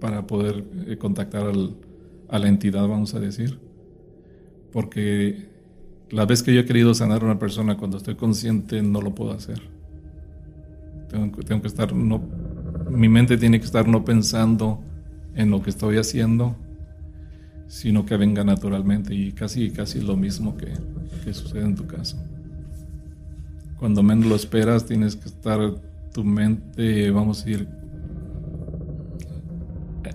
para 0.00 0.26
poder 0.26 0.64
eh, 0.86 0.96
contactar 0.96 1.52
a 2.28 2.38
la 2.38 2.48
entidad, 2.48 2.86
vamos 2.86 3.14
a 3.14 3.20
decir 3.20 3.70
porque 4.72 5.48
la 6.10 6.24
vez 6.26 6.42
que 6.42 6.54
yo 6.54 6.60
he 6.60 6.64
querido 6.64 6.94
sanar 6.94 7.22
a 7.22 7.24
una 7.24 7.38
persona 7.38 7.76
cuando 7.76 7.96
estoy 7.96 8.14
consciente 8.14 8.82
no 8.82 9.00
lo 9.00 9.14
puedo 9.14 9.32
hacer. 9.32 9.60
Tengo, 11.08 11.60
que 11.60 11.66
estar, 11.66 11.92
no, 11.92 12.22
mi 12.88 13.08
mente 13.08 13.36
tiene 13.36 13.58
que 13.58 13.66
estar 13.66 13.88
no 13.88 14.04
pensando 14.04 14.80
en 15.34 15.50
lo 15.50 15.60
que 15.60 15.70
estoy 15.70 15.96
haciendo, 15.96 16.56
sino 17.66 18.06
que 18.06 18.16
venga 18.16 18.44
naturalmente 18.44 19.12
y 19.12 19.32
casi, 19.32 19.70
casi 19.70 20.00
lo 20.00 20.16
mismo 20.16 20.56
que, 20.56 20.72
que 21.24 21.34
sucede 21.34 21.64
en 21.64 21.74
tu 21.74 21.86
caso. 21.86 22.16
Cuando 23.76 24.04
menos 24.04 24.26
lo 24.26 24.36
esperas 24.36 24.86
tienes 24.86 25.16
que 25.16 25.28
estar 25.28 25.60
tu 26.12 26.24
mente, 26.24 27.10
vamos 27.10 27.42
a 27.42 27.44
decir, 27.44 27.68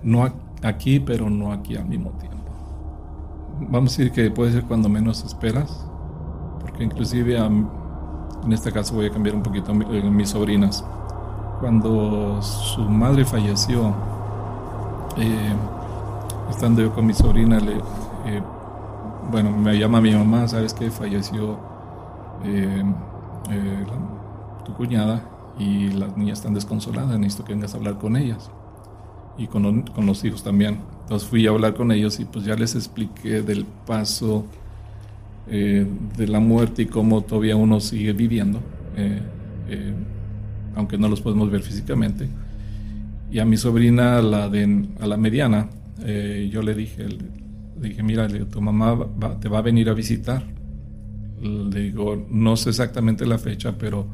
no 0.02 0.28
aquí, 0.62 1.00
pero 1.00 1.30
no 1.30 1.52
aquí 1.52 1.76
al 1.76 1.86
mismo 1.86 2.10
tiempo 2.10 2.26
vamos 3.60 3.94
a 3.94 3.98
decir 3.98 4.12
que 4.12 4.30
puede 4.30 4.52
ser 4.52 4.64
cuando 4.64 4.88
menos 4.88 5.24
esperas, 5.24 5.86
porque 6.60 6.84
inclusive 6.84 7.36
en 7.38 8.52
este 8.52 8.72
caso 8.72 8.94
voy 8.94 9.06
a 9.06 9.10
cambiar 9.10 9.34
un 9.36 9.42
poquito 9.42 9.72
eh, 9.72 10.02
mis 10.10 10.30
sobrinas. 10.30 10.84
Cuando 11.60 12.42
su 12.42 12.82
madre 12.82 13.24
falleció, 13.24 13.94
eh, 15.16 15.54
estando 16.50 16.82
yo 16.82 16.92
con 16.92 17.06
mi 17.06 17.14
sobrina, 17.14 17.58
le, 17.58 17.76
eh, 17.76 18.42
bueno, 19.30 19.50
me 19.50 19.78
llama 19.78 20.00
mi 20.00 20.14
mamá, 20.14 20.46
¿sabes 20.48 20.74
qué? 20.74 20.90
Falleció 20.90 21.58
tu 24.64 24.74
cuñada 24.74 25.22
y 25.58 25.88
las 25.90 26.16
niñas 26.16 26.38
están 26.38 26.54
desconsoladas, 26.54 27.18
necesito 27.18 27.44
que 27.44 27.54
vengas 27.54 27.74
a 27.74 27.78
hablar 27.78 27.98
con 27.98 28.16
ellas 28.16 28.50
y 29.38 29.46
con, 29.46 29.82
con 29.82 30.06
los 30.06 30.24
hijos 30.24 30.42
también. 30.42 30.78
Entonces 31.02 31.28
fui 31.28 31.46
a 31.46 31.50
hablar 31.50 31.74
con 31.74 31.92
ellos 31.92 32.18
y 32.20 32.24
pues 32.24 32.44
ya 32.44 32.56
les 32.56 32.74
expliqué 32.74 33.42
del 33.42 33.64
paso 33.64 34.46
eh, 35.48 35.86
de 36.16 36.26
la 36.26 36.40
muerte 36.40 36.82
y 36.82 36.86
cómo 36.86 37.22
todavía 37.22 37.54
uno 37.54 37.78
sigue 37.78 38.12
viviendo, 38.12 38.60
eh, 38.96 39.20
eh, 39.68 39.94
aunque 40.74 40.98
no 40.98 41.08
los 41.08 41.20
podemos 41.20 41.48
ver 41.50 41.62
físicamente. 41.62 42.28
Y 43.30 43.38
a 43.38 43.44
mi 43.44 43.56
sobrina, 43.56 44.20
la, 44.22 44.48
de, 44.48 44.88
a 45.00 45.06
la 45.06 45.16
mediana, 45.16 45.68
yo 45.98 46.62
le 46.62 46.74
dije, 46.74 47.06
le 47.08 47.88
dije, 47.88 48.02
mira, 48.02 48.28
tu 48.28 48.60
mamá 48.60 48.96
te 49.40 49.48
va 49.48 49.58
a 49.58 49.62
venir 49.62 49.88
a 49.88 49.94
visitar. 49.94 50.44
Le 51.40 51.80
digo, 51.80 52.26
no 52.28 52.56
sé 52.56 52.70
exactamente 52.70 53.26
la 53.26 53.38
fecha, 53.38 53.76
pero 53.78 54.06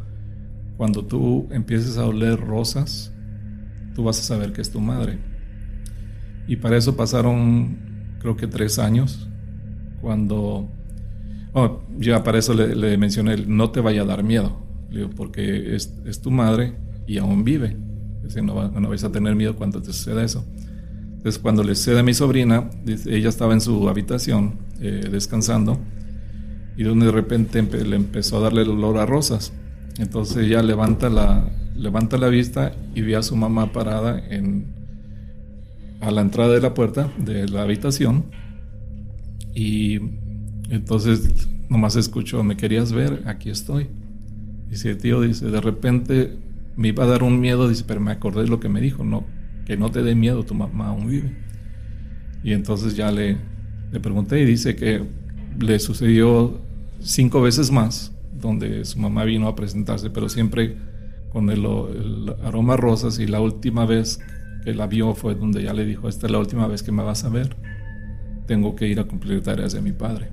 cuando 0.83 1.05
tú 1.05 1.47
empieces 1.53 1.97
a 1.97 2.07
oler 2.07 2.41
rosas, 2.41 3.13
tú 3.95 4.03
vas 4.03 4.19
a 4.19 4.23
saber 4.25 4.53
que 4.53 4.63
es 4.63 4.73
tu 4.73 4.81
madre. 4.81 5.17
Y 6.49 6.57
para 6.57 6.77
eso 6.77 6.97
pasaron, 6.97 7.79
creo 8.19 8.37
que 8.37 8.49
tres 8.49 8.81
años, 8.81 9.29
cuando, 10.01 10.69
oh, 11.53 11.83
ya 12.01 12.25
para 12.25 12.41
eso 12.41 12.53
le, 12.53 12.99
mencioné, 12.99 13.37
no 13.47 13.71
te 13.71 13.81
vaya 13.81 14.03
a 14.03 14.07
dar 14.07 14.25
miedo, 14.25 14.61
porque 15.15 15.77
es, 15.77 15.95
es, 16.05 16.21
tu 16.21 16.33
madre 16.33 16.75
y 17.07 17.19
aún 17.19 17.45
vive. 17.45 17.77
no, 18.43 18.69
no 18.69 18.89
vais 18.89 19.05
a 19.05 19.13
tener 19.13 19.37
miedo 19.37 19.55
cuando 19.55 19.81
te 19.81 19.93
suceda 19.93 20.25
eso. 20.25 20.45
Entonces, 21.19 21.39
cuando 21.41 21.63
le 21.63 21.77
sucede 21.77 22.01
a 22.01 22.03
mi 22.03 22.13
sobrina, 22.13 22.71
ella 23.07 23.29
estaba 23.29 23.53
en 23.53 23.61
su 23.61 23.89
habitación 23.89 24.59
eh, 24.81 25.07
descansando 25.13 25.79
y 26.77 26.83
de 26.83 27.13
repente 27.13 27.63
le 27.63 27.95
empezó 27.95 28.39
a 28.39 28.41
darle 28.41 28.63
el 28.63 28.71
olor 28.71 28.99
a 28.99 29.07
rosas. 29.07 29.53
Entonces 29.99 30.47
ella 30.47 30.63
levanta 30.63 31.09
la, 31.09 31.51
levanta 31.77 32.17
la 32.19 32.29
vista 32.29 32.73
y 32.95 33.03
ve 33.03 33.17
a 33.17 33.23
su 33.23 33.37
mamá 33.37 33.73
parada 33.73 34.23
en, 34.31 34.67
a 36.01 36.11
la 36.11 36.21
entrada 36.23 36.55
de 36.55 36.61
la 36.61 36.75
puerta 36.75 37.11
de 37.19 37.49
la 37.49 37.63
habitación 37.63 38.25
y 39.55 39.99
entonces 40.71 41.49
nomás 41.69 41.97
escucho, 41.97 42.43
¿me 42.43 42.57
querías 42.57 42.93
ver? 42.93 43.23
Aquí 43.27 43.51
estoy. 43.51 43.89
Dice, 44.71 44.95
tío, 44.95 45.21
dice, 45.21 45.47
de 45.47 45.61
repente 45.61 46.39
me 46.77 46.89
iba 46.89 47.05
a 47.05 47.07
dar 47.07 47.23
un 47.23 47.41
miedo, 47.41 47.69
dice, 47.69 47.85
pero 47.87 48.01
me 48.01 48.13
acordé 48.13 48.43
de 48.43 48.49
lo 48.49 48.61
que 48.61 48.69
me 48.69 48.81
dijo, 48.81 49.05
no, 49.05 49.27
que 49.67 49.77
no 49.77 49.91
te 49.91 50.03
dé 50.03 50.15
miedo, 50.15 50.45
tu 50.45 50.55
mamá 50.55 50.89
aún 50.89 51.09
vive. 51.09 51.37
Y 52.43 52.53
entonces 52.53 52.97
ya 52.97 53.11
le, 53.13 53.37
le 53.93 54.01
pregunté 54.01 54.41
y 54.41 54.47
dice 54.47 54.75
que 54.75 55.05
le 55.61 55.79
sucedió 55.79 56.61
cinco 57.01 57.43
veces 57.43 57.71
más, 57.71 58.13
donde 58.43 58.85
su 58.85 58.99
mamá 58.99 59.25
vino 59.25 59.49
a 59.49 59.55
presentarse, 59.55 60.11
pero 60.11 60.29
siempre 60.29 60.77
con 61.31 61.49
el, 61.49 61.65
el 61.65 62.35
aroma 62.45 62.77
rosas 62.77 63.19
y 63.19 63.27
la 63.27 63.41
última 63.41 63.87
vez 63.87 64.21
que 64.65 64.75
la 64.75 64.87
vio 64.87 65.15
fue 65.15 65.35
donde 65.35 65.63
ya 65.63 65.73
le 65.73 65.87
dijo, 65.87 66.09
esta 66.09 66.27
es 66.27 66.33
la 66.33 66.39
última 66.39 66.67
vez 66.67 66.83
que 66.83 66.93
me 66.93 67.03
vas 67.03 67.25
a 67.25 67.31
ver, 67.31 67.57
tengo 68.47 68.77
que 68.77 68.87
ir 68.87 69.01
a 69.01 69.05
cumplir 69.05 69.43
tareas 69.43 69.73
de 69.73 69.81
mi 69.81 69.93
padre. 69.93 70.29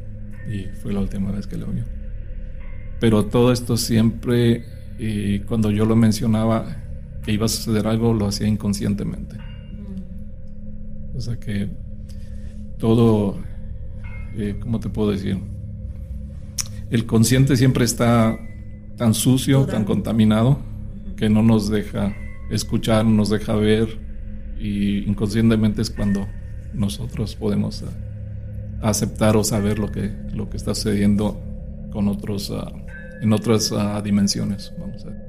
Y 0.52 0.66
fue 0.82 0.92
la 0.94 1.00
última 1.00 1.32
vez 1.32 1.48
que 1.48 1.58
lo 1.58 1.68
vio. 1.68 1.84
Pero 3.00 3.26
todo 3.26 3.52
esto 3.52 3.78
siempre, 3.78 4.66
y 4.98 5.40
cuando 5.40 5.72
yo 5.72 5.86
lo 5.86 5.96
mencionaba, 5.96 6.66
que 7.24 7.32
iba 7.32 7.46
a 7.46 7.50
suceder 7.50 7.88
algo, 7.88 8.14
lo 8.14 8.28
hacía 8.28 8.48
inconscientemente. 8.48 9.38
O 11.16 11.22
sea 11.22 11.40
que 11.40 11.70
todo, 12.78 13.38
eh, 14.36 14.58
¿cómo 14.60 14.80
te 14.80 14.90
puedo 14.90 15.12
decir? 15.12 15.38
El 16.90 17.06
consciente 17.06 17.56
siempre 17.56 17.86
está 17.86 18.38
tan 18.98 19.14
sucio, 19.14 19.66
tan 19.66 19.86
contaminado, 19.86 20.60
que 21.16 21.30
no 21.30 21.44
nos 21.44 21.70
deja 21.70 22.16
escuchar, 22.50 23.06
no 23.06 23.12
nos 23.12 23.30
deja 23.30 23.54
ver, 23.56 24.00
y 24.60 25.00
inconscientemente 25.00 25.82
es 25.82 25.90
cuando 25.90 26.28
nosotros 26.74 27.36
podemos 27.36 27.82
uh, 27.82 27.86
aceptar 28.82 29.38
o 29.38 29.44
saber 29.44 29.80
lo 29.80 29.92
que, 29.92 30.12
lo 30.34 30.50
que 30.50 30.58
está 30.58 30.76
sucediendo 30.76 31.42
con 31.92 32.08
otros, 32.08 32.50
uh, 32.50 32.64
en 33.22 33.34
otras 33.34 33.72
uh, 33.72 34.02
dimensiones. 34.04 34.74
Vamos 34.80 35.06
a 35.06 35.29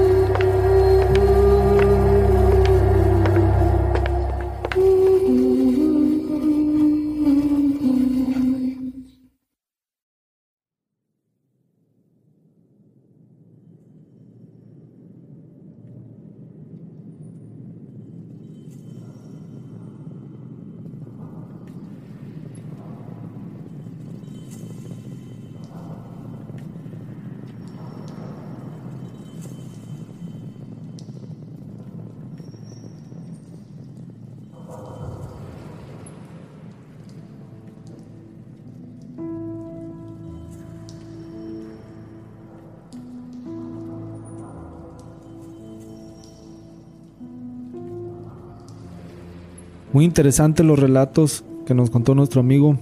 Muy 50.01 50.07
interesante 50.07 50.63
los 50.63 50.79
relatos 50.79 51.43
que 51.67 51.75
nos 51.75 51.91
contó 51.91 52.15
nuestro 52.15 52.41
amigo. 52.41 52.75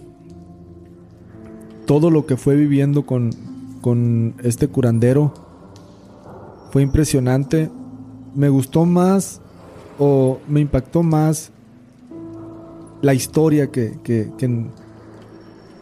Todo 1.86 2.12
lo 2.12 2.26
que 2.26 2.38
fue 2.38 2.56
viviendo 2.56 3.06
con, 3.06 3.32
con 3.82 4.36
este 4.41 4.70
curandero 4.70 5.34
fue 6.72 6.82
impresionante. 6.82 7.70
Me 8.36 8.48
gustó 8.48 8.86
más 8.86 9.41
o 9.98 10.40
me 10.48 10.62
impactó 10.62 11.04
más 11.04 11.52
la 13.02 13.14
historia 13.14 13.70
que, 13.70 14.00
que, 14.02 14.32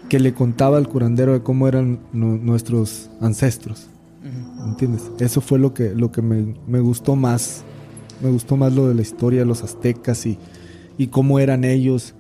que, 0.10 0.20
le 0.20 0.34
contaba 0.34 0.80
el 0.80 0.88
curandero 0.88 1.34
de 1.34 1.44
cómo 1.44 1.68
eran 1.68 2.00
nuestros 2.14 3.12
ancestros. 3.22 3.90
¿Entiendes? 4.66 5.12
Eso 5.20 5.42
fue 5.42 5.60
lo 5.60 5.72
que, 5.76 5.94
lo 5.94 6.12
que 6.12 6.24
me, 6.24 6.56
me, 6.66 6.80
gustó 6.80 7.16
más. 7.16 7.62
Me 8.24 8.32
gustó 8.32 8.58
más 8.58 8.74
lo 8.74 8.88
de 8.88 8.96
la 8.96 9.04
historia 9.04 9.42
de 9.42 9.46
los 9.46 9.62
aztecas 9.62 10.26
y, 10.26 10.40
y 10.98 11.07
cómo 11.07 11.40
eran 11.40 11.64
ellos 11.64 12.15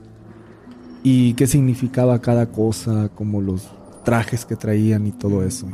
y 1.03 1.33
qué 1.33 1.47
significaba 1.47 2.19
cada 2.19 2.47
cosa, 2.47 3.09
como 3.15 3.41
los 3.41 3.69
trajes 4.03 4.45
que 4.45 4.55
traían 4.55 5.07
y 5.07 5.11
todo 5.11 5.43
eso. 5.43 5.67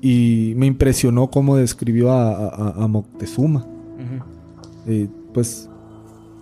Y 0.00 0.54
me 0.56 0.66
impresionó 0.66 1.30
cómo 1.30 1.56
describió 1.56 2.12
a, 2.12 2.86
Moctezuma. 2.88 3.66
Eh, 4.86 5.08
pues 5.34 5.68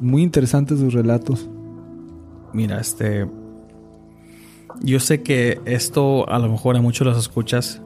muy 0.00 0.22
interesantes 0.22 0.78
sus 0.78 0.92
relatos. 0.92 1.48
Mira, 2.52 2.80
este. 2.80 3.26
Yo 4.82 5.00
sé 5.00 5.22
que 5.22 5.60
esto 5.64 6.28
a 6.28 6.38
lo 6.38 6.48
mejor 6.48 6.76
a 6.76 6.82
muchos 6.82 7.06
los 7.06 7.16
escuchas. 7.16 7.80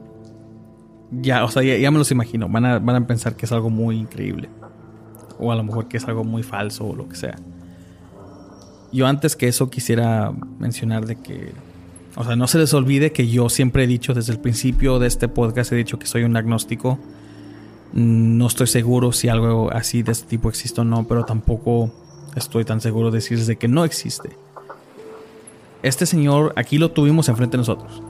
Ya, 1.11 1.43
o 1.43 1.49
sea, 1.49 1.63
ya, 1.63 1.91
me 1.91 1.97
los 1.97 2.11
imagino. 2.11 2.49
Van 2.49 2.65
a, 2.65 2.79
van 2.79 2.95
a 2.95 3.07
pensar 3.07 3.35
que 3.35 3.45
es 3.45 3.51
algo 3.51 3.69
muy 3.69 3.97
increíble. 3.97 4.49
O 5.39 5.51
a 5.51 5.55
lo 5.55 5.63
mejor 5.63 5.87
que 5.87 5.97
es 5.97 6.05
algo 6.07 6.23
muy 6.23 6.43
falso 6.43 6.85
o 6.87 6.95
lo 6.95 7.07
que 7.07 7.15
sea. 7.15 7.37
Yo 8.91 9.07
antes 9.07 9.35
que 9.35 9.47
eso 9.47 9.69
quisiera 9.69 10.33
mencionar 10.59 11.05
de 11.05 11.15
que, 11.15 11.51
o 12.15 12.23
sea, 12.23 12.35
no 12.35 12.47
se 12.47 12.57
les 12.57 12.73
olvide 12.73 13.11
que 13.11 13.27
yo 13.27 13.49
siempre 13.49 13.83
he 13.83 13.87
dicho 13.87 14.13
desde 14.13 14.33
el 14.33 14.39
principio 14.39 14.99
de 14.99 15.07
este 15.07 15.27
podcast, 15.27 15.71
he 15.71 15.75
dicho 15.75 15.99
que 15.99 16.07
soy 16.07 16.23
un 16.23 16.35
agnóstico. 16.35 16.99
No 17.93 18.47
estoy 18.47 18.67
seguro 18.67 19.11
si 19.11 19.29
algo 19.29 19.71
así 19.71 20.03
de 20.03 20.11
este 20.11 20.27
tipo 20.27 20.49
existe 20.49 20.81
o 20.81 20.83
no, 20.83 21.07
pero 21.07 21.25
tampoco 21.25 21.91
estoy 22.35 22.65
tan 22.65 22.81
seguro 22.81 23.11
de 23.11 23.17
decir 23.17 23.43
de 23.43 23.55
que 23.57 23.67
no 23.67 23.83
existe. 23.83 24.29
Este 25.81 26.05
señor 26.05 26.53
aquí 26.55 26.77
lo 26.77 26.91
tuvimos 26.91 27.29
enfrente 27.29 27.57
de 27.57 27.59
nosotros. 27.59 28.01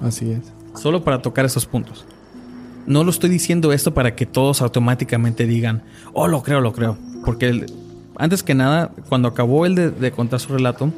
Así 0.00 0.30
es. 0.30 0.52
Solo 0.74 1.02
para 1.02 1.22
tocar 1.22 1.44
esos 1.44 1.66
puntos. 1.66 2.04
No 2.86 3.02
lo 3.02 3.10
estoy 3.10 3.30
diciendo 3.30 3.72
esto 3.72 3.94
para 3.94 4.14
que 4.14 4.26
todos 4.26 4.62
automáticamente 4.62 5.46
digan, 5.46 5.82
oh, 6.12 6.28
lo 6.28 6.42
creo, 6.42 6.60
lo 6.60 6.72
creo. 6.72 6.96
Porque 7.24 7.66
antes 8.18 8.42
que 8.42 8.54
nada, 8.54 8.92
cuando 9.08 9.28
acabó 9.28 9.66
él 9.66 9.74
de, 9.74 10.10
contar 10.12 10.40
su 10.40 10.52
relato, 10.52 10.92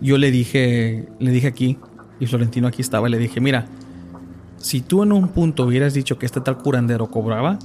yo 0.00 0.16
le 0.18 0.30
dije, 0.30 1.08
le 1.18 1.30
dije 1.30 1.46
aquí, 1.46 1.78
y 2.20 2.26
Florentino 2.26 2.68
aquí 2.68 2.82
estaba, 2.82 3.08
le 3.08 3.18
dije, 3.18 3.40
mira, 3.40 3.66
si 4.58 4.80
tú 4.80 5.02
en 5.02 5.12
un 5.12 5.28
punto 5.28 5.64
hubieras 5.64 5.94
dicho 5.94 6.18
que 6.18 6.26
este 6.26 6.40
tal 6.40 6.58
curandero 6.58 7.08
cobraba, 7.08 7.58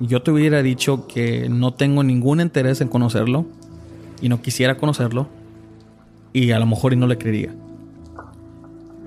yo 0.00 0.22
te 0.22 0.30
hubiera 0.30 0.62
dicho 0.62 1.06
que 1.06 1.48
no 1.48 1.74
tengo 1.74 2.02
ningún 2.02 2.40
interés 2.40 2.80
en 2.80 2.88
conocerlo 2.88 3.46
y 4.20 4.28
no 4.28 4.40
quisiera 4.40 4.76
conocerlo 4.76 5.28
y 6.32 6.52
a 6.52 6.58
lo 6.58 6.66
mejor 6.66 6.92
y 6.92 6.96
no 6.96 7.06
le 7.06 7.18
creería. 7.18 7.54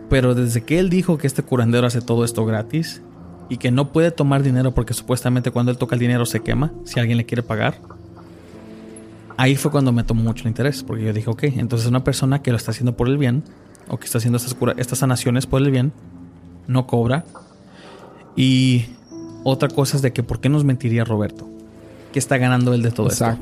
Pero 0.10 0.36
desde 0.36 0.62
que 0.64 0.80
él 0.80 0.90
dijo 0.90 1.18
que 1.18 1.28
este 1.28 1.42
curandero 1.42 1.88
hace 1.88 2.02
todo 2.02 2.24
esto 2.24 2.46
gratis, 2.46 3.02
y 3.50 3.58
que 3.58 3.72
no 3.72 3.92
puede 3.92 4.12
tomar 4.12 4.44
dinero 4.44 4.74
porque 4.74 4.94
supuestamente 4.94 5.52
cuando 5.52 5.72
él 5.72 5.78
toca 5.78 5.96
el 5.96 6.00
dinero 6.00 6.26
se 6.26 6.42
quema 6.42 6.72
si 6.86 7.00
alguien 7.00 7.18
le 7.18 7.26
quiere 7.26 7.44
pagar. 7.44 7.80
Ahí 9.38 9.56
fue 9.56 9.72
cuando 9.72 9.92
me 9.92 10.04
tomó 10.04 10.24
mucho 10.24 10.44
el 10.44 10.50
interés, 10.50 10.84
porque 10.84 11.04
yo 11.04 11.14
dije, 11.14 11.30
ok, 11.30 11.44
entonces 11.44 11.88
una 11.88 12.04
persona 12.04 12.42
que 12.42 12.52
lo 12.52 12.58
está 12.58 12.72
haciendo 12.72 12.96
por 12.96 13.08
el 13.08 13.18
bien, 13.18 13.44
o 13.88 13.98
que 13.98 14.06
está 14.06 14.20
haciendo 14.20 14.38
estas, 14.38 14.56
estas 14.78 15.00
sanaciones 15.00 15.48
por 15.48 15.62
el 15.62 15.72
bien, 15.72 15.92
no 16.68 16.86
cobra. 16.86 17.26
Y 18.36 18.86
otra 19.44 19.70
cosa 19.70 19.98
es 19.98 20.04
de 20.04 20.14
que, 20.14 20.24
¿por 20.24 20.40
qué 20.40 20.50
nos 20.50 20.64
mentiría 20.64 21.04
Roberto? 21.04 21.48
¿Qué 22.12 22.20
está 22.20 22.38
ganando 22.38 22.74
él 22.74 22.84
de 22.84 22.92
todo 22.92 23.08
esto? 23.08 23.38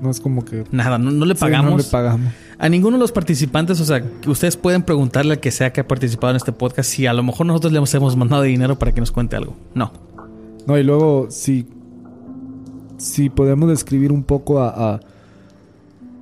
No 0.00 0.10
es 0.10 0.20
como 0.20 0.44
que... 0.44 0.64
Nada, 0.70 0.98
no, 0.98 1.24
le 1.24 1.34
pagamos. 1.34 1.70
no 1.70 1.76
le 1.78 1.84
pagamos. 1.84 2.32
A 2.58 2.68
ninguno 2.68 2.96
de 2.96 3.00
los 3.00 3.12
participantes, 3.12 3.80
o 3.80 3.84
sea, 3.84 4.04
ustedes 4.26 4.56
pueden 4.56 4.82
preguntarle 4.82 5.34
al 5.34 5.40
que 5.40 5.50
sea 5.50 5.72
que 5.72 5.80
ha 5.80 5.88
participado 5.88 6.32
en 6.32 6.36
este 6.36 6.52
podcast 6.52 6.90
si 6.90 7.06
a 7.06 7.12
lo 7.12 7.22
mejor 7.22 7.46
nosotros 7.46 7.72
le 7.72 7.78
hemos 7.78 8.16
mandado 8.16 8.42
dinero 8.42 8.78
para 8.78 8.92
que 8.92 9.00
nos 9.00 9.10
cuente 9.10 9.36
algo. 9.36 9.56
No. 9.74 9.92
No, 10.66 10.76
y 10.76 10.82
luego, 10.82 11.28
si, 11.30 11.66
si 12.98 13.30
podemos 13.30 13.68
describir 13.68 14.12
un 14.12 14.22
poco 14.22 14.60
a, 14.60 15.00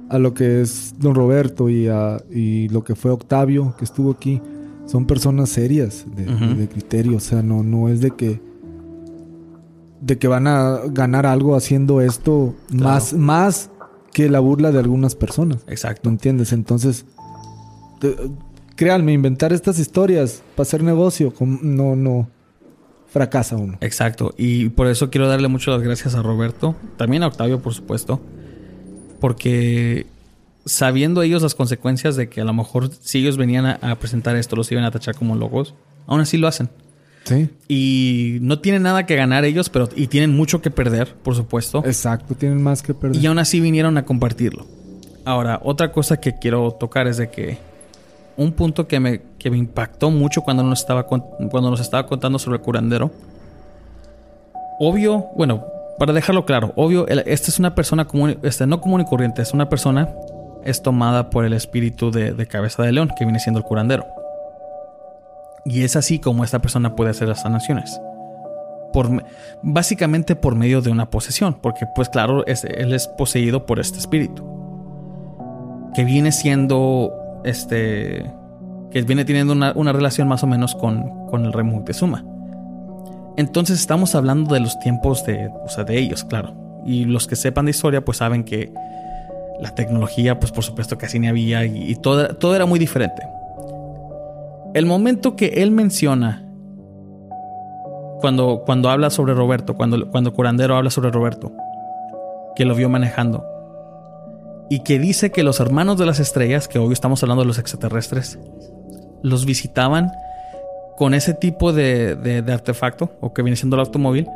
a, 0.09 0.19
lo 0.19 0.35
que 0.35 0.61
es 0.61 0.95
don 0.99 1.15
Roberto 1.15 1.69
y, 1.69 1.89
a, 1.89 2.19
y 2.31 2.69
lo 2.69 2.85
que 2.85 2.95
fue 2.95 3.11
Octavio, 3.11 3.75
que 3.77 3.85
estuvo 3.85 4.13
aquí, 4.13 4.41
son 4.87 5.07
personas 5.07 5.49
serias 5.49 6.07
de, 6.15 6.69
criterio. 6.69 7.17
O 7.17 7.21
sea, 7.21 7.43
no, 7.43 7.63
no 7.63 7.89
es 7.89 8.01
de 8.01 8.13
que 8.13 8.41
de 10.01 10.19
que 10.19 10.29
van 10.29 10.47
a 10.47 10.81
ganar 10.87 11.27
algo 11.27 11.57
haciendo 11.57 12.01
esto 12.01 12.55
más, 12.71 13.13
más 13.13 13.71
que 14.13 14.29
la 14.29 14.41
burla 14.41 14.73
de 14.73 14.79
algunas 14.79 15.15
personas. 15.15 15.59
Exacto. 15.67 16.09
¿Me 16.09 16.15
entiendes? 16.15 16.53
Entonces, 16.53 17.05
créanme, 18.75 19.13
inventar 19.13 19.53
estas 19.53 19.79
historias 19.79 20.43
para 20.55 20.63
hacer 20.63 20.83
negocio, 20.83 21.33
no, 21.41 21.97
no, 21.97 22.29
fracasa 23.09 23.57
uno. 23.57 23.79
Exacto. 23.81 24.35
Y 24.37 24.69
por 24.71 24.87
eso 24.87 25.11
quiero 25.11 25.29
darle 25.29 25.49
muchas 25.49 25.75
las 25.75 25.83
gracias 25.83 26.15
a 26.15 26.23
Roberto, 26.23 26.77
también 26.97 27.23
a 27.23 27.29
Octavio, 27.29 27.61
por 27.61 27.75
supuesto, 27.75 28.21
porque 29.21 30.07
sabiendo 30.65 31.23
ellos 31.23 31.43
las 31.43 31.55
consecuencias 31.55 32.17
de 32.17 32.29
que 32.29 32.41
a 32.41 32.45
lo 32.45 32.53
mejor 32.53 32.91
si 33.01 33.19
ellos 33.19 33.37
venían 33.37 33.67
a, 33.67 33.79
a 33.83 33.99
presentar 33.99 34.37
esto, 34.37 34.57
los 34.57 34.71
iban 34.73 34.85
a 34.85 34.91
tachar 34.91 35.15
como 35.15 35.37
locos, 35.37 35.75
aún 36.07 36.21
así 36.21 36.37
lo 36.37 36.49
hacen. 36.49 36.69
Sí. 37.27 37.51
Y 37.69 38.39
no 38.41 38.61
tienen 38.61 38.83
nada 38.83 39.05
que 39.05 39.17
ganar 39.17 39.45
ellos, 39.45 39.69
pero 39.69 39.89
y 39.95 40.07
tienen 40.07 40.35
mucho 40.35 40.63
que 40.63 40.71
perder, 40.71 41.15
por 41.15 41.35
supuesto. 41.35 41.83
Exacto, 41.85 42.35
tienen 42.35 42.63
más 42.63 42.83
que 42.83 42.95
perder. 42.95 43.21
Y 43.21 43.27
aún 43.27 43.39
así 43.39 43.61
vinieron 43.61 43.99
a 43.99 44.05
compartirlo. 44.05 44.67
Ahora, 45.25 45.61
otra 45.65 45.91
cosa 45.91 46.19
que 46.19 46.39
quiero 46.39 46.71
tocar 46.71 47.09
es 47.09 47.17
de 47.17 47.29
que 47.29 47.59
un 48.37 48.53
punto 48.53 48.87
que 48.87 49.01
me, 49.01 49.23
que 49.39 49.51
me 49.51 49.59
impactó 49.59 50.11
mucho 50.11 50.43
cuando 50.43 50.63
nos, 50.63 50.81
estaba, 50.81 51.05
cuando 51.05 51.71
nos 51.71 51.81
estaba 51.81 52.07
contando 52.07 52.39
sobre 52.39 52.59
el 52.59 52.63
curandero. 52.63 53.11
Obvio, 54.79 55.27
bueno, 55.37 55.65
para 55.99 56.13
dejarlo 56.13 56.45
claro, 56.45 56.73
obvio, 56.77 57.09
esta 57.09 57.51
es 57.51 57.59
una 57.59 57.75
persona 57.75 58.05
común, 58.05 58.39
este, 58.43 58.67
no 58.67 58.81
común 58.81 59.01
y 59.01 59.05
corriente, 59.05 59.43
es 59.43 59.53
una 59.53 59.69
persona 59.69 60.11
es 60.65 60.83
tomada 60.83 61.31
por 61.31 61.45
el 61.45 61.53
espíritu 61.53 62.11
de, 62.11 62.33
de 62.33 62.47
cabeza 62.47 62.83
de 62.83 62.93
león, 62.93 63.11
que 63.17 63.25
viene 63.25 63.39
siendo 63.39 63.61
el 63.61 63.65
curandero. 63.65 64.05
Y 65.67 65.83
es 65.83 65.97
así 65.97 66.19
como 66.19 66.45
esta 66.45 66.61
persona 66.61 66.95
puede 66.95 67.11
hacer 67.11 67.29
las 67.29 67.43
sanaciones. 67.43 68.01
Por, 68.93 69.25
básicamente 69.63 70.37
por 70.37 70.55
medio 70.55 70.81
de 70.81 70.91
una 70.91 71.11
posesión, 71.11 71.55
porque 71.61 71.87
pues 71.95 72.09
claro, 72.09 72.45
él 72.47 72.95
es 72.95 73.09
poseído 73.09 73.67
por 73.67 73.81
este 73.81 73.99
espíritu. 73.99 74.45
Que 75.95 76.05
viene 76.05 76.31
siendo, 76.31 77.13
este, 77.45 78.31
que 78.91 79.03
viene 79.03 79.25
teniendo 79.25 79.53
una, 79.53 79.93
relación 79.93 80.29
más 80.29 80.43
o 80.45 80.47
menos 80.47 80.75
con, 80.75 81.27
con 81.27 81.45
el 81.45 81.53
rey 81.53 81.65
Moctezuma. 81.65 82.25
Entonces 83.37 83.81
estamos 83.81 84.15
hablando 84.15 84.55
de 84.55 84.61
los 84.61 84.79
tiempos 84.79 85.27
de, 85.27 85.51
o 85.65 85.69
sea, 85.69 85.85
de 85.85 85.99
ellos, 85.99 86.25
claro. 86.25 86.55
Y 86.87 87.05
los 87.05 87.27
que 87.27 87.37
sepan 87.37 87.67
de 87.67 87.73
historia, 87.73 88.05
pues 88.05 88.19
saben 88.19 88.45
que 88.45 88.73
la 89.61 89.75
tecnología, 89.75 90.39
pues 90.39 90.53
por 90.53 90.65
supuesto 90.65 90.97
así 91.03 91.19
ni 91.19 91.29
había 91.29 91.65
y, 91.65 91.97
todo 91.97 92.55
era 92.55 92.67
muy 92.67 92.79
diferente. 92.79 93.23
El 94.77 94.85
momento 94.85 95.37
que 95.37 95.63
él 95.63 95.71
menciona, 95.71 96.45
cuando, 98.21 98.63
cuando 98.67 98.91
habla 98.91 99.09
sobre 99.09 99.33
Roberto, 99.33 99.75
cuando, 99.75 100.11
cuando 100.11 100.35
Curandero 100.35 100.77
habla 100.77 100.91
sobre 100.91 101.11
Roberto, 101.11 101.51
que 102.55 102.67
lo 102.67 102.75
vio 102.75 102.91
manejando, 102.91 103.43
y 104.69 104.81
que 104.81 104.99
dice 104.99 105.33
que 105.33 105.45
los 105.45 105.61
hermanos 105.61 105.97
de 105.97 106.05
las 106.05 106.21
estrellas, 106.21 106.69
que 106.69 106.79
hoy 106.79 106.93
estamos 106.93 107.23
hablando 107.23 107.41
de 107.43 107.47
los 107.47 107.59
extraterrestres, 107.59 108.39
los 109.23 109.47
visitaban 109.47 110.13
con 110.99 111.15
ese 111.15 111.33
tipo 111.33 111.73
de, 111.73 112.45
artefacto, 112.47 113.13
o 113.21 113.33
que 113.33 113.41
viene 113.41 113.57
siendo 113.57 113.77
el 113.77 113.81
automóvil, 113.81 114.29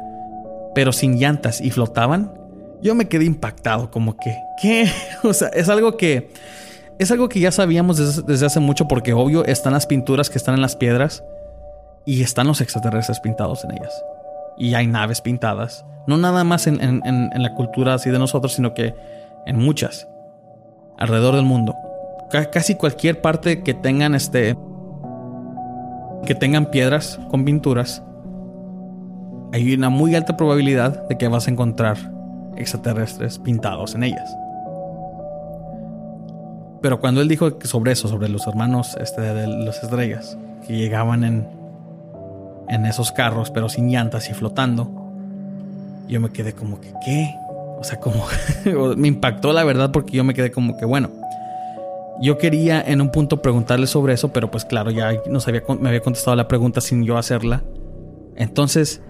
pero 0.74 0.92
sin 0.92 1.18
llantas 1.18 1.60
y 1.60 1.70
flotaban, 1.70 2.32
yo 2.80 2.94
me 2.94 3.08
quedé 3.08 3.26
impactado, 3.26 3.90
como 3.90 4.16
que, 4.16 4.34
¿qué? 4.62 4.90
O 5.22 5.34
sea, 5.34 5.48
es 5.48 5.68
algo 5.68 5.98
que, 5.98 6.30
es 7.00 7.10
algo 7.10 7.30
que 7.30 7.40
ya 7.40 7.50
sabíamos 7.50 8.26
desde, 8.26 8.44
hace 8.44 8.60
mucho, 8.60 8.86
porque 8.86 9.14
obvio 9.14 9.42
están 9.46 9.72
las 9.72 9.86
pinturas 9.86 10.28
que 10.28 10.36
están 10.36 10.54
en 10.54 10.60
las 10.60 10.76
piedras 10.76 11.24
y 12.04 12.20
están 12.20 12.46
los 12.46 12.60
extraterrestres 12.60 13.20
pintados 13.20 13.64
en 13.64 13.72
ellas. 13.72 14.04
Y 14.58 14.74
hay 14.74 14.86
naves 14.86 15.22
pintadas, 15.22 15.86
no 16.06 16.18
nada 16.18 16.44
más 16.44 16.66
en, 16.66 17.00
la 17.34 17.54
cultura 17.54 17.94
así 17.94 18.10
de 18.10 18.18
nosotros, 18.18 18.52
sino 18.52 18.74
que 18.74 18.94
en 19.46 19.58
muchas, 19.58 20.08
alrededor 20.98 21.36
del 21.36 21.46
mundo. 21.46 21.74
casi 22.52 22.74
cualquier 22.74 23.22
parte 23.22 23.62
que 23.62 23.72
tengan 23.72 24.14
este 24.14 24.58
que 26.26 26.34
tengan 26.34 26.66
piedras 26.66 27.18
con 27.30 27.46
pinturas, 27.46 28.02
hay 29.54 29.72
una 29.72 29.88
muy 29.88 30.14
alta 30.14 30.36
probabilidad 30.36 31.08
de 31.08 31.16
que 31.16 31.28
vas 31.28 31.48
a 31.48 31.50
encontrar 31.50 31.96
extraterrestres 32.58 33.38
pintados 33.38 33.94
en 33.94 34.02
ellas. 34.02 34.36
Pero 36.80 37.00
cuando 37.00 37.20
él 37.20 37.28
dijo 37.28 37.58
sobre 37.64 37.92
eso, 37.92 38.08
sobre 38.08 38.28
los 38.28 38.46
hermanos 38.46 38.96
este, 39.00 39.20
de 39.20 39.46
las 39.46 39.82
estrellas, 39.82 40.36
que 40.66 40.76
llegaban 40.76 41.24
en, 41.24 41.48
en 42.68 42.86
esos 42.86 43.12
carros, 43.12 43.50
pero 43.50 43.68
sin 43.68 43.90
llantas 43.90 44.30
y 44.30 44.34
flotando, 44.34 44.90
yo 46.08 46.20
me 46.20 46.30
quedé 46.30 46.54
como 46.54 46.80
que, 46.80 46.92
¿qué? 47.04 47.34
O 47.78 47.84
sea, 47.84 48.00
como 48.00 48.24
me 48.96 49.08
impactó 49.08 49.52
la 49.52 49.64
verdad 49.64 49.90
porque 49.92 50.16
yo 50.16 50.24
me 50.24 50.34
quedé 50.34 50.50
como 50.50 50.76
que, 50.76 50.84
bueno, 50.84 51.10
yo 52.20 52.36
quería 52.36 52.82
en 52.82 53.00
un 53.00 53.10
punto 53.10 53.40
preguntarle 53.40 53.86
sobre 53.86 54.12
eso, 54.12 54.32
pero 54.32 54.50
pues 54.50 54.64
claro, 54.64 54.90
ya 54.90 55.12
nos 55.26 55.48
había, 55.48 55.62
me 55.80 55.88
había 55.88 56.00
contestado 56.00 56.36
la 56.36 56.48
pregunta 56.48 56.80
sin 56.80 57.04
yo 57.04 57.16
hacerla. 57.16 57.62
Entonces, 58.36 59.02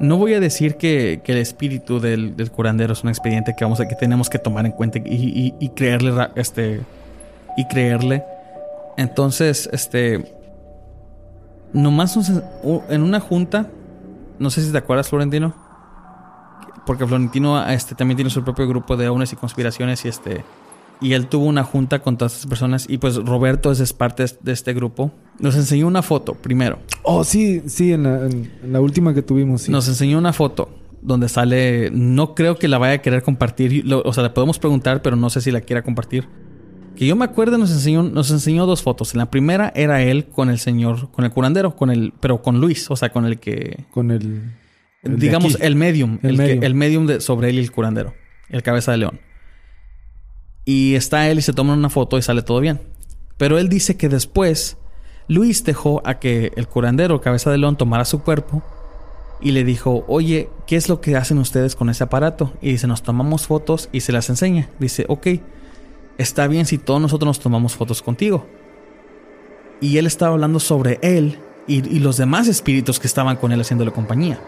no 0.00 0.16
voy 0.16 0.34
a 0.34 0.40
decir 0.40 0.76
que, 0.76 1.22
el 1.24 1.36
espíritu 1.38 2.00
del, 2.00 2.50
curandero 2.50 2.92
es 2.92 3.02
un 3.02 3.08
expediente 3.08 3.54
que, 3.56 3.64
vamos 3.64 3.80
a, 3.80 3.88
que 3.88 3.94
tenemos 3.94 4.28
que 4.28 4.38
tomar 4.38 4.66
en 4.66 4.72
cuenta 4.72 4.98
y, 5.04 5.70
creerle. 5.74 6.12
Este, 6.34 6.80
y 7.56 7.66
creerle. 7.66 8.24
Entonces, 8.96 9.68
este. 9.72 10.36
Nomás 11.72 12.16
en 12.90 13.02
una 13.02 13.20
junta. 13.20 13.66
No 14.38 14.50
sé 14.50 14.62
si 14.62 14.72
te 14.72 14.78
acuerdas, 14.78 15.08
Florentino. 15.08 15.54
Porque 16.84 17.06
Florentino 17.06 17.64
este, 17.68 17.94
también 17.94 18.16
tiene 18.16 18.30
su 18.30 18.42
propio 18.42 18.66
grupo 18.66 18.96
de 18.96 19.06
aunes 19.06 19.32
y 19.32 19.36
conspiraciones 19.36 20.04
y 20.04 20.08
este 20.08 20.44
y 21.02 21.14
él 21.14 21.26
tuvo 21.26 21.46
una 21.46 21.64
junta 21.64 21.98
con 21.98 22.16
todas 22.16 22.34
estas 22.34 22.48
personas 22.48 22.86
y 22.88 22.98
pues 22.98 23.16
Roberto 23.16 23.72
es 23.72 23.92
parte 23.92 24.24
de 24.40 24.52
este 24.52 24.72
grupo. 24.72 25.12
Nos 25.40 25.56
enseñó 25.56 25.88
una 25.88 26.02
foto 26.02 26.34
primero. 26.34 26.78
Oh, 27.02 27.24
sí, 27.24 27.62
sí, 27.66 27.92
en 27.92 28.04
la, 28.64 28.80
última 28.80 29.12
que 29.12 29.22
tuvimos. 29.22 29.68
Nos 29.68 29.88
enseñó 29.88 30.16
una 30.16 30.32
foto 30.32 30.70
donde 31.02 31.28
sale, 31.28 31.90
no 31.90 32.34
creo 32.36 32.56
que 32.56 32.68
la 32.68 32.78
vaya 32.78 32.94
a 32.94 32.98
querer 32.98 33.24
compartir, 33.24 33.84
o 33.92 34.12
sea, 34.12 34.22
le 34.22 34.30
podemos 34.30 34.60
preguntar, 34.60 35.02
pero 35.02 35.16
no 35.16 35.28
sé 35.30 35.40
si 35.40 35.50
la 35.50 35.60
quiera 35.60 35.82
compartir. 35.82 36.28
Que 36.94 37.06
yo 37.06 37.16
me 37.16 37.24
acuerdo 37.24 37.58
nos 37.58 37.72
enseñó, 37.72 38.04
nos 38.04 38.30
enseñó 38.30 38.66
dos 38.66 38.82
fotos. 38.82 39.14
En 39.14 39.18
la 39.18 39.30
primera 39.30 39.72
era 39.74 40.02
él 40.02 40.26
con 40.26 40.50
el 40.50 40.58
señor, 40.58 41.10
con 41.10 41.24
el 41.24 41.32
curandero, 41.32 41.74
con 41.74 41.90
el, 41.90 42.12
pero 42.20 42.42
con 42.42 42.60
Luis, 42.60 42.88
o 42.90 42.96
sea, 42.96 43.10
con 43.10 43.24
el 43.24 43.40
que... 43.40 43.86
Con 43.90 44.12
el... 44.12 44.52
digamos, 45.02 45.58
el 45.60 45.74
medium, 45.74 46.20
el, 46.22 46.36
medium, 46.36 46.62
el 46.62 46.74
medium 46.74 47.06
de, 47.06 47.20
sobre 47.20 47.48
él 47.48 47.56
y 47.56 47.58
el 47.58 47.72
curandero, 47.72 48.14
el 48.50 48.62
cabeza 48.62 48.92
de 48.92 48.98
león. 48.98 49.31
Y 50.64 50.94
está 50.94 51.28
él 51.28 51.38
y 51.38 51.42
se 51.42 51.52
toman 51.52 51.78
una 51.78 51.90
foto 51.90 52.18
y 52.18 52.22
sale 52.22 52.42
todo 52.42 52.60
bien. 52.60 52.80
Pero 53.36 53.58
él 53.58 53.68
dice 53.68 53.96
que 53.96 54.08
después 54.08 54.76
Luis 55.28 55.64
dejó 55.64 56.02
a 56.04 56.18
que 56.18 56.52
el 56.56 56.68
curandero, 56.68 57.20
cabeza 57.20 57.50
de 57.50 57.58
león, 57.58 57.76
tomara 57.76 58.04
su 58.04 58.22
cuerpo 58.22 58.62
y 59.40 59.50
le 59.52 59.64
dijo, 59.64 60.04
oye, 60.06 60.48
¿qué 60.66 60.76
es 60.76 60.88
lo 60.88 61.00
que 61.00 61.16
hacen 61.16 61.38
ustedes 61.38 61.74
con 61.74 61.90
ese 61.90 62.04
aparato? 62.04 62.52
Y 62.60 62.70
dice, 62.70 62.86
nos 62.86 63.02
tomamos 63.02 63.46
fotos 63.46 63.88
y 63.92 64.00
se 64.00 64.12
las 64.12 64.30
enseña. 64.30 64.68
Dice, 64.78 65.04
ok, 65.08 65.26
está 66.18 66.46
bien 66.46 66.66
si 66.66 66.78
todos 66.78 67.00
nosotros 67.00 67.26
nos 67.26 67.40
tomamos 67.40 67.74
fotos 67.74 68.02
contigo. 68.02 68.46
Y 69.80 69.98
él 69.98 70.06
estaba 70.06 70.34
hablando 70.34 70.60
sobre 70.60 71.00
él 71.02 71.38
y, 71.66 71.78
y 71.88 71.98
los 71.98 72.16
demás 72.16 72.46
espíritus 72.46 73.00
que 73.00 73.08
estaban 73.08 73.36
con 73.36 73.50
él 73.50 73.60
haciéndole 73.60 73.90
compañía. 73.90 74.40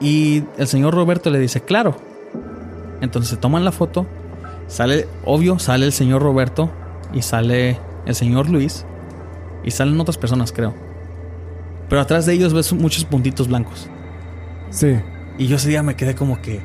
Y 0.00 0.44
el 0.58 0.68
señor 0.68 0.94
Roberto 0.94 1.30
le 1.30 1.40
dice, 1.40 1.60
claro. 1.60 1.96
Entonces 3.00 3.30
se 3.30 3.36
toman 3.36 3.64
la 3.64 3.72
foto 3.72 4.06
Sale, 4.72 5.06
obvio, 5.26 5.58
sale 5.58 5.84
el 5.84 5.92
señor 5.92 6.22
Roberto 6.22 6.70
y 7.12 7.20
sale 7.20 7.78
el 8.06 8.14
señor 8.14 8.48
Luis 8.48 8.86
y 9.62 9.70
salen 9.70 10.00
otras 10.00 10.16
personas, 10.16 10.50
creo. 10.50 10.72
Pero 11.90 12.00
atrás 12.00 12.24
de 12.24 12.32
ellos 12.32 12.54
ves 12.54 12.72
muchos 12.72 13.04
puntitos 13.04 13.48
blancos. 13.48 13.90
Sí. 14.70 14.96
Y 15.36 15.46
yo 15.46 15.56
ese 15.56 15.68
día 15.68 15.82
me 15.82 15.94
quedé 15.94 16.14
como 16.14 16.40
que. 16.40 16.62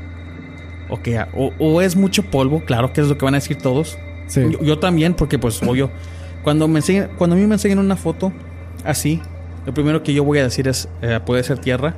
Ok, 0.90 1.10
o, 1.36 1.52
o 1.60 1.82
es 1.82 1.98
mucho 1.98 2.24
polvo, 2.24 2.64
claro 2.64 2.94
que 2.94 3.02
es 3.02 3.10
lo 3.10 3.18
que 3.18 3.26
van 3.26 3.34
a 3.34 3.40
decir 3.40 3.58
todos. 3.58 3.98
Sí. 4.28 4.56
Yo, 4.62 4.80
también, 4.80 5.14
porque 5.14 5.38
pues 5.38 5.62
obvio. 5.62 5.92
Cuando 6.46 6.70
me 6.70 6.80
enseñan, 6.80 7.10
cuando 7.18 7.36
a 7.36 7.40
mí 7.40 7.46
me 7.46 7.56
enseñan 7.56 7.80
una 7.80 7.98
foto 7.98 8.32
así, 8.86 9.22
lo 9.66 9.74
primero 9.74 10.02
que 10.02 10.14
yo 10.14 10.24
voy 10.24 10.40
a 10.40 10.44
decir 10.44 10.70
es 10.70 10.88
eh, 11.02 11.20
puede 11.26 11.44
ser 11.44 11.60
tierra. 11.60 11.94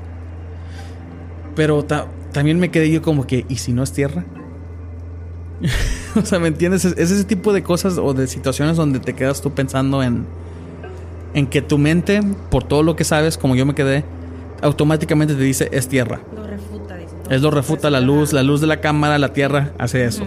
Pero 1.55 1.85
también 1.85 2.57
me 2.59 2.71
quedé 2.71 2.89
yo 2.89 3.03
como 3.03 3.27
que, 3.27 3.45
¿y 3.47 3.57
si 3.57 3.73
no 3.73 3.83
es 3.83 3.93
tierra? 3.93 4.25
o 6.15 6.25
sea, 6.25 6.39
¿me 6.39 6.47
entiendes? 6.47 6.85
Es, 6.85 7.11
ese 7.11 7.23
tipo 7.23 7.53
de 7.53 7.63
cosas 7.63 7.97
o 7.97 8.13
de 8.13 8.27
situaciones 8.27 8.77
donde 8.77 8.99
te 8.99 9.13
quedas 9.13 9.41
tú 9.41 9.51
pensando 9.51 10.03
en, 10.03 10.25
en 11.33 11.47
que 11.47 11.61
tu 11.61 11.77
mente, 11.77 12.21
por 12.49 12.63
todo 12.63 12.83
lo 12.83 12.95
que 12.95 13.03
sabes, 13.03 13.37
como 13.37 13.55
yo 13.55 13.65
me 13.65 13.75
quedé, 13.75 14.03
automáticamente 14.61 15.35
te 15.35 15.43
dice 15.43 15.69
es 15.71 15.87
tierra. 15.87 16.21
Lo 16.35 16.45
refuta, 16.45 16.97
Es 17.29 17.41
lo 17.41 17.51
refuta 17.51 17.89
la 17.89 18.01
luz, 18.01 18.33
la 18.33 18.43
luz 18.43 18.61
de 18.61 18.67
la 18.67 18.81
cámara, 18.81 19.17
la 19.17 19.33
tierra 19.33 19.73
hace 19.77 20.05
eso. 20.05 20.23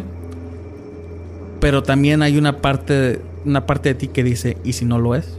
Pero 1.61 1.83
también 1.83 2.23
hay 2.23 2.39
una 2.39 2.61
parte, 2.61 3.21
una 3.45 3.67
parte 3.67 3.91
de 3.91 3.95
ti 3.95 4.09
que 4.09 4.25
dice, 4.25 4.57
¿y 4.65 4.73
si 4.73 4.85
no 4.85 4.99
lo 4.99 5.15
es? 5.15 5.39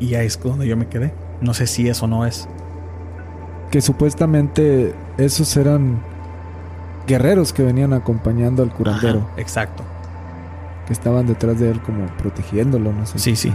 Y 0.00 0.14
ahí 0.14 0.26
es 0.26 0.40
donde 0.42 0.66
yo 0.66 0.76
me 0.76 0.88
quedé. 0.88 1.12
No 1.40 1.54
sé 1.54 1.66
si 1.66 1.88
eso 1.88 2.06
no 2.06 2.26
es. 2.26 2.48
Que 3.70 3.80
supuestamente 3.80 4.94
esos 5.18 5.56
eran 5.56 6.02
guerreros 7.06 7.52
que 7.52 7.62
venían 7.62 7.92
acompañando 7.92 8.62
al 8.62 8.72
curandero. 8.72 9.28
exacto. 9.36 9.84
Que 10.86 10.92
estaban 10.92 11.26
detrás 11.26 11.58
de 11.58 11.70
él 11.70 11.80
como 11.80 12.06
protegiéndolo, 12.16 12.92
no 12.92 13.06
sé. 13.06 13.18
Sí, 13.18 13.36
sí. 13.36 13.54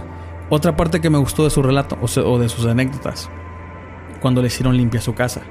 Otra 0.50 0.76
parte 0.76 1.00
que 1.00 1.10
me 1.10 1.18
gustó 1.18 1.44
de 1.44 1.50
su 1.50 1.62
relato 1.62 1.98
o, 2.02 2.40
de 2.40 2.50
sus 2.50 2.66
anécdotas, 2.66 3.30
cuando 4.20 4.42
le 4.42 4.48
hicieron 4.48 4.76
limpia 4.76 5.00
su 5.00 5.14
casa. 5.14 5.42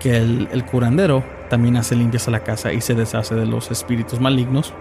Que 0.00 0.16
el, 0.16 0.48
el 0.52 0.64
curandero 0.64 1.22
también 1.50 1.76
hace 1.76 1.94
limpias 1.96 2.28
a 2.28 2.30
la 2.30 2.40
casa 2.40 2.72
y 2.72 2.80
se 2.80 2.94
deshace 2.94 3.34
de 3.34 3.44
los 3.44 3.70
espíritus 3.70 4.20
malignos 4.20 4.72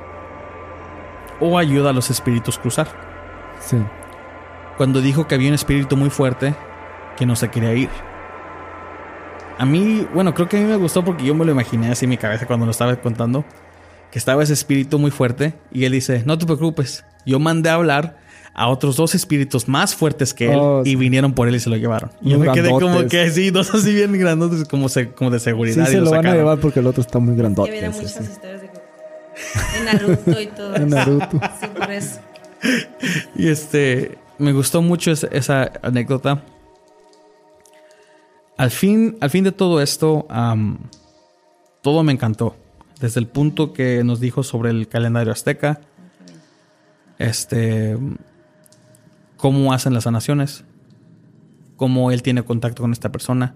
o 1.39 1.57
ayuda 1.57 1.89
a 1.89 1.93
los 1.93 2.09
espíritus 2.09 2.57
cruzar. 2.57 2.87
Sí. 3.59 3.77
Cuando 4.77 5.01
dijo 5.01 5.27
que 5.27 5.35
había 5.35 5.49
un 5.49 5.55
espíritu 5.55 5.97
muy 5.97 6.09
fuerte 6.09 6.55
que 7.17 7.25
no 7.25 7.35
se 7.35 7.49
quería 7.49 7.73
ir. 7.73 7.89
A 9.57 9.65
mí, 9.65 10.07
bueno, 10.13 10.33
creo 10.33 10.47
que 10.47 10.57
a 10.57 10.59
mí 10.59 10.65
me 10.65 10.75
gustó 10.77 11.03
porque 11.03 11.25
yo 11.25 11.33
me 11.33 11.43
lo 11.45 11.51
imaginé 11.51 11.89
así 11.91 12.05
en 12.05 12.09
mi 12.09 12.17
cabeza 12.17 12.45
cuando 12.45 12.65
lo 12.65 12.71
estaba 12.71 12.95
contando. 12.97 13.43
Que 14.11 14.19
estaba 14.19 14.41
ese 14.43 14.53
espíritu 14.53 14.99
muy 14.99 15.11
fuerte. 15.11 15.53
Y 15.71 15.85
él 15.85 15.91
dice, 15.93 16.23
no 16.25 16.37
te 16.37 16.45
preocupes. 16.45 17.03
Yo 17.25 17.39
mandé 17.39 17.69
a 17.69 17.73
hablar 17.73 18.17
a 18.53 18.69
otros 18.69 18.95
dos 18.95 19.13
espíritus 19.15 19.67
más 19.67 19.95
fuertes 19.95 20.33
que 20.33 20.45
él. 20.51 20.57
Oh, 20.59 20.81
y 20.85 20.91
sí. 20.91 20.95
vinieron 20.95 21.33
por 21.33 21.47
él 21.47 21.55
y 21.55 21.59
se 21.59 21.69
lo 21.69 21.75
llevaron. 21.75 22.11
Y 22.21 22.29
yo 22.31 22.39
me 22.39 22.51
quedé 22.51 22.69
como 22.69 23.05
que 23.07 23.29
sí, 23.31 23.49
dos 23.51 23.73
así 23.73 23.93
bien 23.93 24.13
grandotes 24.17 24.67
como, 24.67 24.89
se- 24.89 25.09
como 25.11 25.29
de 25.29 25.39
seguridad. 25.39 25.85
Sí 25.85 25.91
y 25.91 25.95
se 25.95 26.01
lo 26.01 26.11
van 26.11 26.25
a 26.25 26.33
llevar 26.33 26.59
porque 26.59 26.79
el 26.79 26.87
otro 26.87 27.01
está 27.01 27.19
muy 27.19 27.33
Que 27.35 27.41
grandote. 27.41 27.71
muchas 27.91 28.11
sí. 28.13 28.23
historias 28.23 28.61
de, 28.61 28.67
de 29.79 29.85
Naruto 29.85 30.41
y 30.41 30.47
todo 30.47 30.75
En. 30.75 30.89
Naruto. 30.89 31.39
Sí, 31.59 31.67
por 31.77 31.91
eso. 31.91 32.19
Y 33.35 33.49
este, 33.49 34.17
me 34.39 34.51
gustó 34.53 34.81
mucho 34.81 35.11
esa, 35.11 35.27
esa 35.27 35.71
anécdota. 35.83 36.41
Al 38.57 38.71
fin, 38.71 39.17
al 39.21 39.29
fin 39.29 39.43
de 39.43 39.51
todo 39.51 39.81
esto, 39.81 40.27
todo 41.81 42.03
me 42.03 42.11
encantó. 42.11 42.55
Desde 42.99 43.19
el 43.19 43.27
punto 43.27 43.73
que 43.73 44.03
nos 44.03 44.19
dijo 44.19 44.41
sobre 44.41 44.71
el 44.71 44.87
calendario 44.87 45.31
azteca, 45.31 45.79
este, 47.19 47.97
cómo 49.37 49.73
hacen 49.73 49.93
las 49.93 50.05
sanaciones, 50.05 50.65
cómo 51.75 52.11
él 52.11 52.23
tiene 52.23 52.43
contacto 52.43 52.81
con 52.81 52.91
esta 52.91 53.11
persona. 53.11 53.55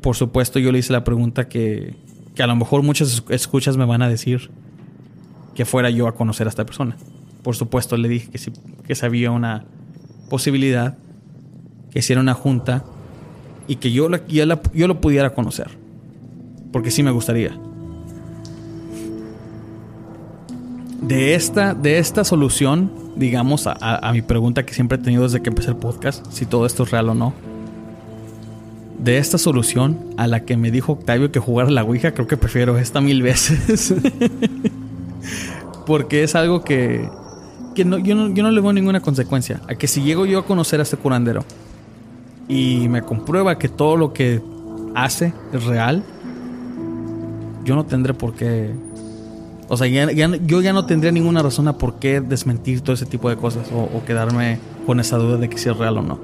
Por 0.00 0.16
supuesto, 0.16 0.58
yo 0.58 0.72
le 0.72 0.78
hice 0.78 0.94
la 0.94 1.04
pregunta 1.04 1.46
que, 1.48 1.94
que 2.34 2.42
a 2.42 2.46
lo 2.46 2.56
mejor 2.56 2.82
muchas 2.82 3.22
escuchas 3.28 3.76
me 3.76 3.84
van 3.84 4.00
a 4.00 4.08
decir 4.08 4.50
que 5.54 5.66
fuera 5.66 5.90
yo 5.90 6.08
a 6.08 6.14
conocer 6.14 6.46
a 6.46 6.50
esta 6.50 6.64
persona. 6.64 6.96
Por 7.42 7.54
supuesto, 7.54 7.98
le 7.98 8.08
dije 8.08 8.30
que 8.30 8.38
si 8.38 8.50
que 8.90 8.94
si 8.94 9.06
había 9.06 9.30
una 9.30 9.66
posibilidad 10.28 10.96
que 11.90 12.00
hiciera 12.00 12.20
una 12.20 12.34
junta 12.34 12.84
y 13.70 13.76
que 13.76 13.92
yo, 13.92 14.08
lo 14.08 15.00
pudiera 15.00 15.30
conocer. 15.30 15.68
Porque 16.72 16.90
sí 16.90 17.04
me 17.04 17.12
gustaría. 17.12 17.56
De 21.02 21.36
esta, 21.36 21.72
de 21.72 21.98
esta 22.00 22.24
solución, 22.24 22.90
digamos, 23.14 23.68
a, 23.68 24.10
mi 24.12 24.22
pregunta 24.22 24.66
que 24.66 24.74
siempre 24.74 24.98
he 24.98 25.00
tenido 25.00 25.22
desde 25.22 25.40
que 25.40 25.50
empecé 25.50 25.68
el 25.70 25.76
podcast, 25.76 26.26
si 26.32 26.46
todo 26.46 26.66
esto 26.66 26.82
es 26.82 26.90
real 26.90 27.10
o 27.10 27.14
no. 27.14 27.32
De 28.98 29.18
esta 29.18 29.38
solución 29.38 30.00
a 30.16 30.26
la 30.26 30.44
que 30.44 30.56
me 30.56 30.72
dijo 30.72 30.94
Octavio 30.94 31.30
que 31.30 31.38
jugara 31.38 31.70
la 31.70 31.84
Ouija, 31.84 32.12
creo 32.12 32.26
que 32.26 32.36
prefiero 32.36 32.76
esta 32.76 33.00
mil 33.00 33.22
veces. 33.22 33.94
Porque 35.86 36.24
es 36.24 36.34
algo 36.34 36.64
que, 36.64 37.08
que 37.76 37.84
no, 37.84 37.98
yo, 37.98 38.16
no, 38.16 38.34
yo 38.34 38.42
no 38.42 38.50
le 38.50 38.60
veo 38.60 38.72
ninguna 38.72 38.98
consecuencia. 38.98 39.60
A 39.68 39.76
que 39.76 39.86
si 39.86 40.02
llego 40.02 40.26
yo 40.26 40.40
a 40.40 40.44
conocer 40.44 40.80
a 40.80 40.82
este 40.82 40.96
curandero 40.96 41.44
y 42.50 42.88
me 42.88 43.02
comprueba 43.02 43.58
que 43.58 43.68
todo 43.68 43.96
lo 43.96 44.12
que 44.12 44.42
hace 44.96 45.32
es 45.52 45.64
real, 45.64 46.02
yo 47.64 47.76
no 47.76 47.86
tendré 47.86 48.12
por 48.12 48.34
qué. 48.34 48.74
O 49.68 49.76
sea, 49.76 49.86
yo 49.86 50.60
ya 50.60 50.72
no 50.72 50.84
tendría 50.84 51.12
ninguna 51.12 51.42
razón 51.42 51.68
a 51.68 51.78
por 51.78 52.00
qué 52.00 52.20
desmentir 52.20 52.80
todo 52.80 52.94
ese 52.94 53.06
tipo 53.06 53.30
de 53.30 53.36
cosas 53.36 53.68
o, 53.72 54.04
quedarme 54.04 54.58
con 54.84 54.98
esa 54.98 55.16
duda 55.16 55.36
de 55.36 55.48
que 55.48 55.58
si 55.58 55.68
es 55.68 55.76
real 55.76 55.98
o 55.98 56.02
no. 56.02 56.18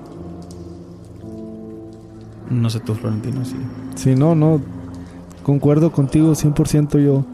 No 2.51 2.71
sé 2.71 2.81
tú, 2.81 2.95
Florentino, 2.95 3.45
sí. 3.45 3.57
Sí, 3.95 4.17
no, 4.17 4.35
no. 4.35 4.61
Concuerdo 5.45 5.93
contigo 5.93 6.33
100% 6.33 7.05
yo. 7.05 7.25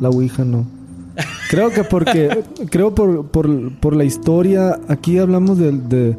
La 0.00 0.08
Ouija 0.08 0.44
no. 0.44 0.66
Creo 1.48 1.70
que 1.70 1.84
porque... 1.84 2.42
creo 2.70 2.92
por, 2.92 3.26
por, 3.26 3.72
por 3.74 3.94
la 3.94 4.02
historia... 4.02 4.80
Aquí 4.88 5.18
hablamos 5.18 5.58
de- 5.58 6.16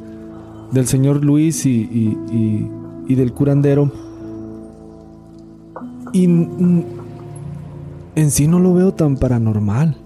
del 0.73 0.87
señor 0.87 1.23
Luis 1.23 1.65
y, 1.65 1.69
y, 1.71 2.17
y- 2.31 2.67
y 3.07 3.15
del 3.15 3.31
curandero. 3.33 3.91
Y 6.13 6.25
en 6.25 6.85
sí 8.31 8.47
no 8.47 8.59
lo 8.59 8.73
veo 8.73 8.93
tan 8.93 9.17
paranormal. 9.17 9.97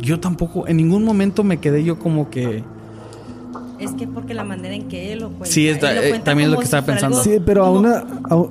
Yo 0.00 0.20
tampoco, 0.20 0.66
en 0.66 0.76
ningún 0.78 1.04
momento 1.04 1.44
me 1.44 1.58
quedé 1.58 1.84
yo 1.84 1.98
como 1.98 2.30
que. 2.30 2.62
Es 3.78 3.92
que 3.92 4.06
porque 4.06 4.34
la 4.34 4.44
manera 4.44 4.74
en 4.74 4.88
que 4.88 5.12
él 5.12 5.20
lo 5.20 5.28
cuenta. 5.30 5.46
Sí, 5.46 5.68
está- 5.68 5.90
él 5.92 6.10
lo 6.10 6.16
eh, 6.16 6.20
también 6.24 6.48
es 6.48 6.52
lo 6.52 6.58
que 6.58 6.64
si 6.64 6.68
estaba 6.68 6.86
pensando. 6.86 7.18
algo 7.18 7.30
Sí, 7.30 7.38
pero 7.44 7.64
a 7.64 7.68
como- 7.68 7.80
una... 7.80 7.96
a- 7.98 8.46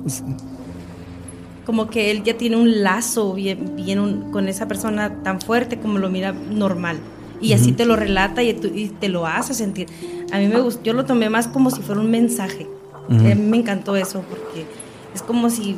Como 1.66 1.86
que 1.88 2.10
él 2.10 2.22
ya 2.24 2.36
tiene 2.36 2.56
un 2.56 2.82
lazo 2.82 3.32
bien, 3.34 3.72
bien 3.76 3.98
un- 3.98 4.30
con 4.30 4.48
esa 4.48 4.68
persona 4.68 5.22
tan 5.22 5.40
fuerte 5.40 5.78
como 5.78 5.98
lo 5.98 6.10
mira 6.10 6.32
normal. 6.32 6.98
Y 7.40 7.52
así 7.52 7.72
te 7.72 7.84
lo 7.84 7.96
relata 7.96 8.42
y, 8.42 8.54
tú- 8.54 8.70
y 8.74 8.88
te 8.88 9.08
lo 9.08 9.26
hace 9.26 9.54
sentir. 9.54 9.86
A 10.34 10.38
mí 10.38 10.48
me 10.48 10.60
gustó, 10.60 10.82
yo 10.82 10.94
lo 10.94 11.04
tomé 11.04 11.30
más 11.30 11.46
como 11.46 11.70
si 11.70 11.80
fuera 11.80 12.00
un 12.00 12.10
mensaje. 12.10 12.66
Ujú. 13.08 13.20
A 13.20 13.34
mí 13.34 13.34
me 13.36 13.56
encantó 13.58 13.94
eso 13.94 14.24
porque 14.28 14.66
es 15.14 15.22
como 15.22 15.48
si 15.48 15.76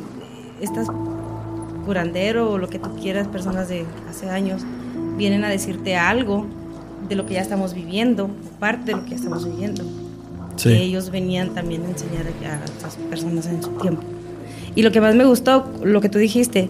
estas 0.59 0.87
curandero 1.85 2.49
o 2.49 2.57
lo 2.57 2.67
que 2.67 2.79
tú 2.79 2.89
quieras, 2.99 3.27
personas 3.27 3.69
de 3.69 3.85
hace 4.09 4.31
años, 4.31 4.63
vienen 5.15 5.43
a 5.43 5.49
decirte 5.49 5.95
algo 5.95 6.47
de 7.07 7.15
lo 7.15 7.27
que 7.27 7.35
ya 7.35 7.41
estamos 7.41 7.75
viviendo, 7.75 8.25
o 8.25 8.59
parte 8.59 8.85
de 8.85 8.97
lo 8.97 9.03
que 9.03 9.11
ya 9.11 9.15
estamos 9.17 9.45
viviendo. 9.45 9.83
Sí. 10.55 10.69
que 10.69 10.81
ellos 10.81 11.11
venían 11.11 11.53
también 11.53 11.83
a 11.85 11.89
enseñar 11.89 12.25
a 12.25 12.65
esas 12.79 12.95
personas 12.95 13.45
en 13.45 13.61
su 13.61 13.69
tiempo. 13.73 14.01
Y 14.73 14.81
lo 14.81 14.91
que 14.91 14.99
más 14.99 15.13
me 15.13 15.23
gustó, 15.23 15.71
lo 15.83 16.01
que 16.01 16.09
tú 16.09 16.17
dijiste, 16.17 16.69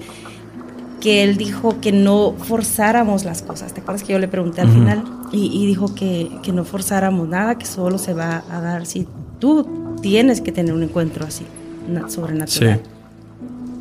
que 1.01 1.23
él 1.23 1.37
dijo 1.37 1.79
que 1.79 1.91
no 1.91 2.33
forzáramos 2.37 3.23
las 3.25 3.41
cosas. 3.43 3.73
¿Te 3.73 3.81
acuerdas 3.81 4.03
que 4.03 4.13
yo 4.13 4.19
le 4.19 4.27
pregunté 4.27 4.61
al 4.61 4.69
final? 4.69 5.03
Y, 5.31 5.45
y 5.61 5.65
dijo 5.67 5.93
que, 5.93 6.29
que 6.43 6.51
no 6.51 6.63
forzáramos 6.63 7.27
nada, 7.27 7.57
que 7.57 7.65
solo 7.65 7.97
se 7.97 8.13
va 8.13 8.43
a 8.49 8.61
dar 8.61 8.85
si 8.85 9.07
tú 9.39 9.97
tienes 10.01 10.41
que 10.41 10.51
tener 10.51 10.73
un 10.73 10.83
encuentro 10.83 11.25
así, 11.25 11.45
na- 11.87 12.09
sobrenatural. 12.09 12.81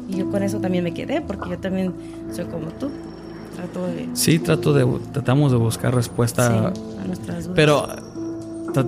Y 0.09 0.17
yo 0.19 0.31
con 0.31 0.43
eso 0.43 0.59
también 0.61 0.85
me 0.85 0.93
quedé, 0.95 1.21
porque 1.21 1.51
yo 1.51 1.59
también 1.59 1.93
soy 2.33 2.45
como 2.47 2.67
tú. 2.69 2.91
Trato 3.57 3.87
de... 3.87 4.09
Sí, 4.13 4.39
trato 4.39 4.73
de, 4.75 4.87
tratamos 5.13 5.51
de 5.53 5.59
buscar 5.59 5.95
respuesta. 5.95 6.73
sí, 6.75 6.81
a 7.03 7.07
nuestras 7.07 7.45
dudas. 7.45 7.57
Pero 7.57 7.89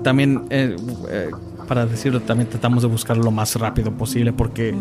también, 0.03 0.45
eh, 0.51 0.77
eh, 1.11 1.31
para 1.67 1.87
decirlo, 1.87 2.21
también 2.21 2.51
tratamos 2.51 2.83
de 2.83 2.89
buscarlo 2.89 3.23
lo 3.23 3.31
más 3.31 3.57
rápido 3.57 3.91
posible 3.93 4.33
porque 4.35 4.75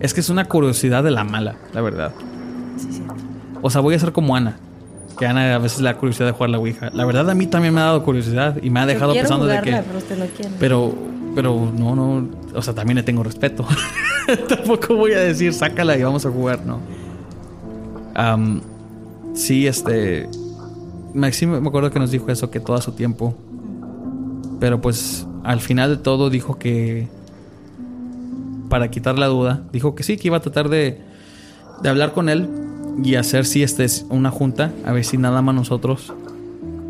es 0.00 0.12
que 0.12 0.20
es 0.20 0.28
una 0.28 0.44
curiosidad 0.44 1.02
de 1.02 1.10
la 1.10 1.24
mala, 1.24 1.56
la 1.72 1.80
verdad. 1.80 2.12
Sí. 2.78 3.02
O 3.62 3.70
sea, 3.70 3.80
voy 3.80 3.94
a 3.94 3.98
ser 3.98 4.12
como 4.12 4.36
Ana. 4.36 4.58
Que 5.18 5.26
Ana 5.26 5.54
a 5.54 5.58
veces 5.58 5.80
le 5.80 5.86
da 5.86 5.96
curiosidad 5.96 6.26
de 6.26 6.32
jugar 6.32 6.50
la 6.50 6.58
Ouija. 6.58 6.90
La 6.92 7.04
verdad, 7.04 7.28
a 7.28 7.34
mí 7.34 7.46
también 7.46 7.74
me 7.74 7.80
ha 7.80 7.84
dado 7.84 8.04
curiosidad 8.04 8.58
y 8.62 8.70
me 8.70 8.80
ha 8.80 8.86
dejado 8.86 9.12
pensando 9.12 9.46
de 9.46 9.60
que. 9.60 9.72
pero 9.72 9.98
usted 9.98 10.18
no 10.18 10.26
quiere. 10.26 10.50
Pero, 10.58 10.94
pero 11.34 11.72
no, 11.76 11.96
no. 11.96 12.28
O 12.54 12.62
sea, 12.62 12.74
también 12.74 12.96
le 12.96 13.02
tengo 13.02 13.22
respeto. 13.24 13.66
Tampoco 14.48 14.94
voy 14.94 15.12
a 15.12 15.20
decir, 15.20 15.52
sácala 15.52 15.96
y 15.96 16.02
vamos 16.02 16.24
a 16.24 16.30
jugar, 16.30 16.60
no. 16.64 16.80
Sí, 19.34 19.66
este. 19.66 20.28
Maxime, 21.14 21.60
me 21.60 21.68
acuerdo 21.68 21.90
que 21.90 21.98
nos 21.98 22.10
dijo 22.10 22.30
eso, 22.30 22.50
que 22.50 22.60
todo 22.60 22.76
a 22.76 22.82
su 22.82 22.92
tiempo. 22.92 23.34
Pero 24.60 24.80
pues, 24.80 25.26
al 25.42 25.60
final 25.60 25.96
de 25.96 25.96
todo, 25.96 26.30
dijo 26.30 26.58
que. 26.58 27.08
Para 28.68 28.88
quitar 28.88 29.18
la 29.18 29.26
duda, 29.26 29.62
dijo 29.72 29.94
que 29.94 30.02
sí, 30.02 30.16
que 30.16 30.28
iba 30.28 30.36
a 30.36 30.40
tratar 30.40 30.68
de, 30.68 31.00
de 31.82 31.88
hablar 31.88 32.12
con 32.12 32.28
él 32.28 32.67
y 33.02 33.14
hacer 33.14 33.44
si 33.44 33.62
este 33.62 33.84
es 33.84 34.06
una 34.08 34.30
junta, 34.30 34.72
a 34.84 34.92
ver 34.92 35.04
si 35.04 35.16
nada 35.18 35.42
más 35.42 35.54
nosotros 35.54 36.12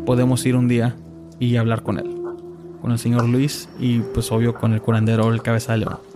podemos 0.05 0.45
ir 0.45 0.55
un 0.55 0.67
día 0.67 0.95
y 1.39 1.55
hablar 1.55 1.83
con 1.83 1.99
él 1.99 2.19
con 2.81 2.91
el 2.91 2.99
señor 2.99 3.27
Luis 3.27 3.69
y 3.79 3.99
pues 3.99 4.31
obvio 4.31 4.53
con 4.53 4.73
el 4.73 4.81
curandero 4.81 5.31
el 5.33 5.41
cabeza 5.41 5.73
de 5.73 5.79
león. 5.79 6.08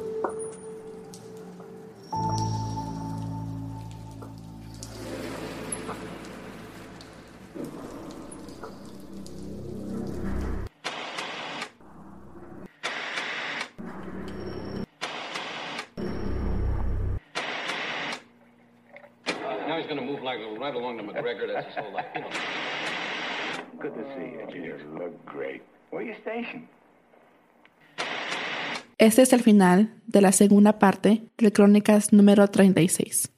Este 28.98 29.22
es 29.22 29.34
el 29.34 29.42
final 29.42 29.94
de 30.08 30.22
la 30.22 30.32
segunda 30.32 30.80
parte 30.80 31.24
de 31.38 31.52
Crónicas 31.52 32.14
número 32.14 32.48
36. 32.48 33.33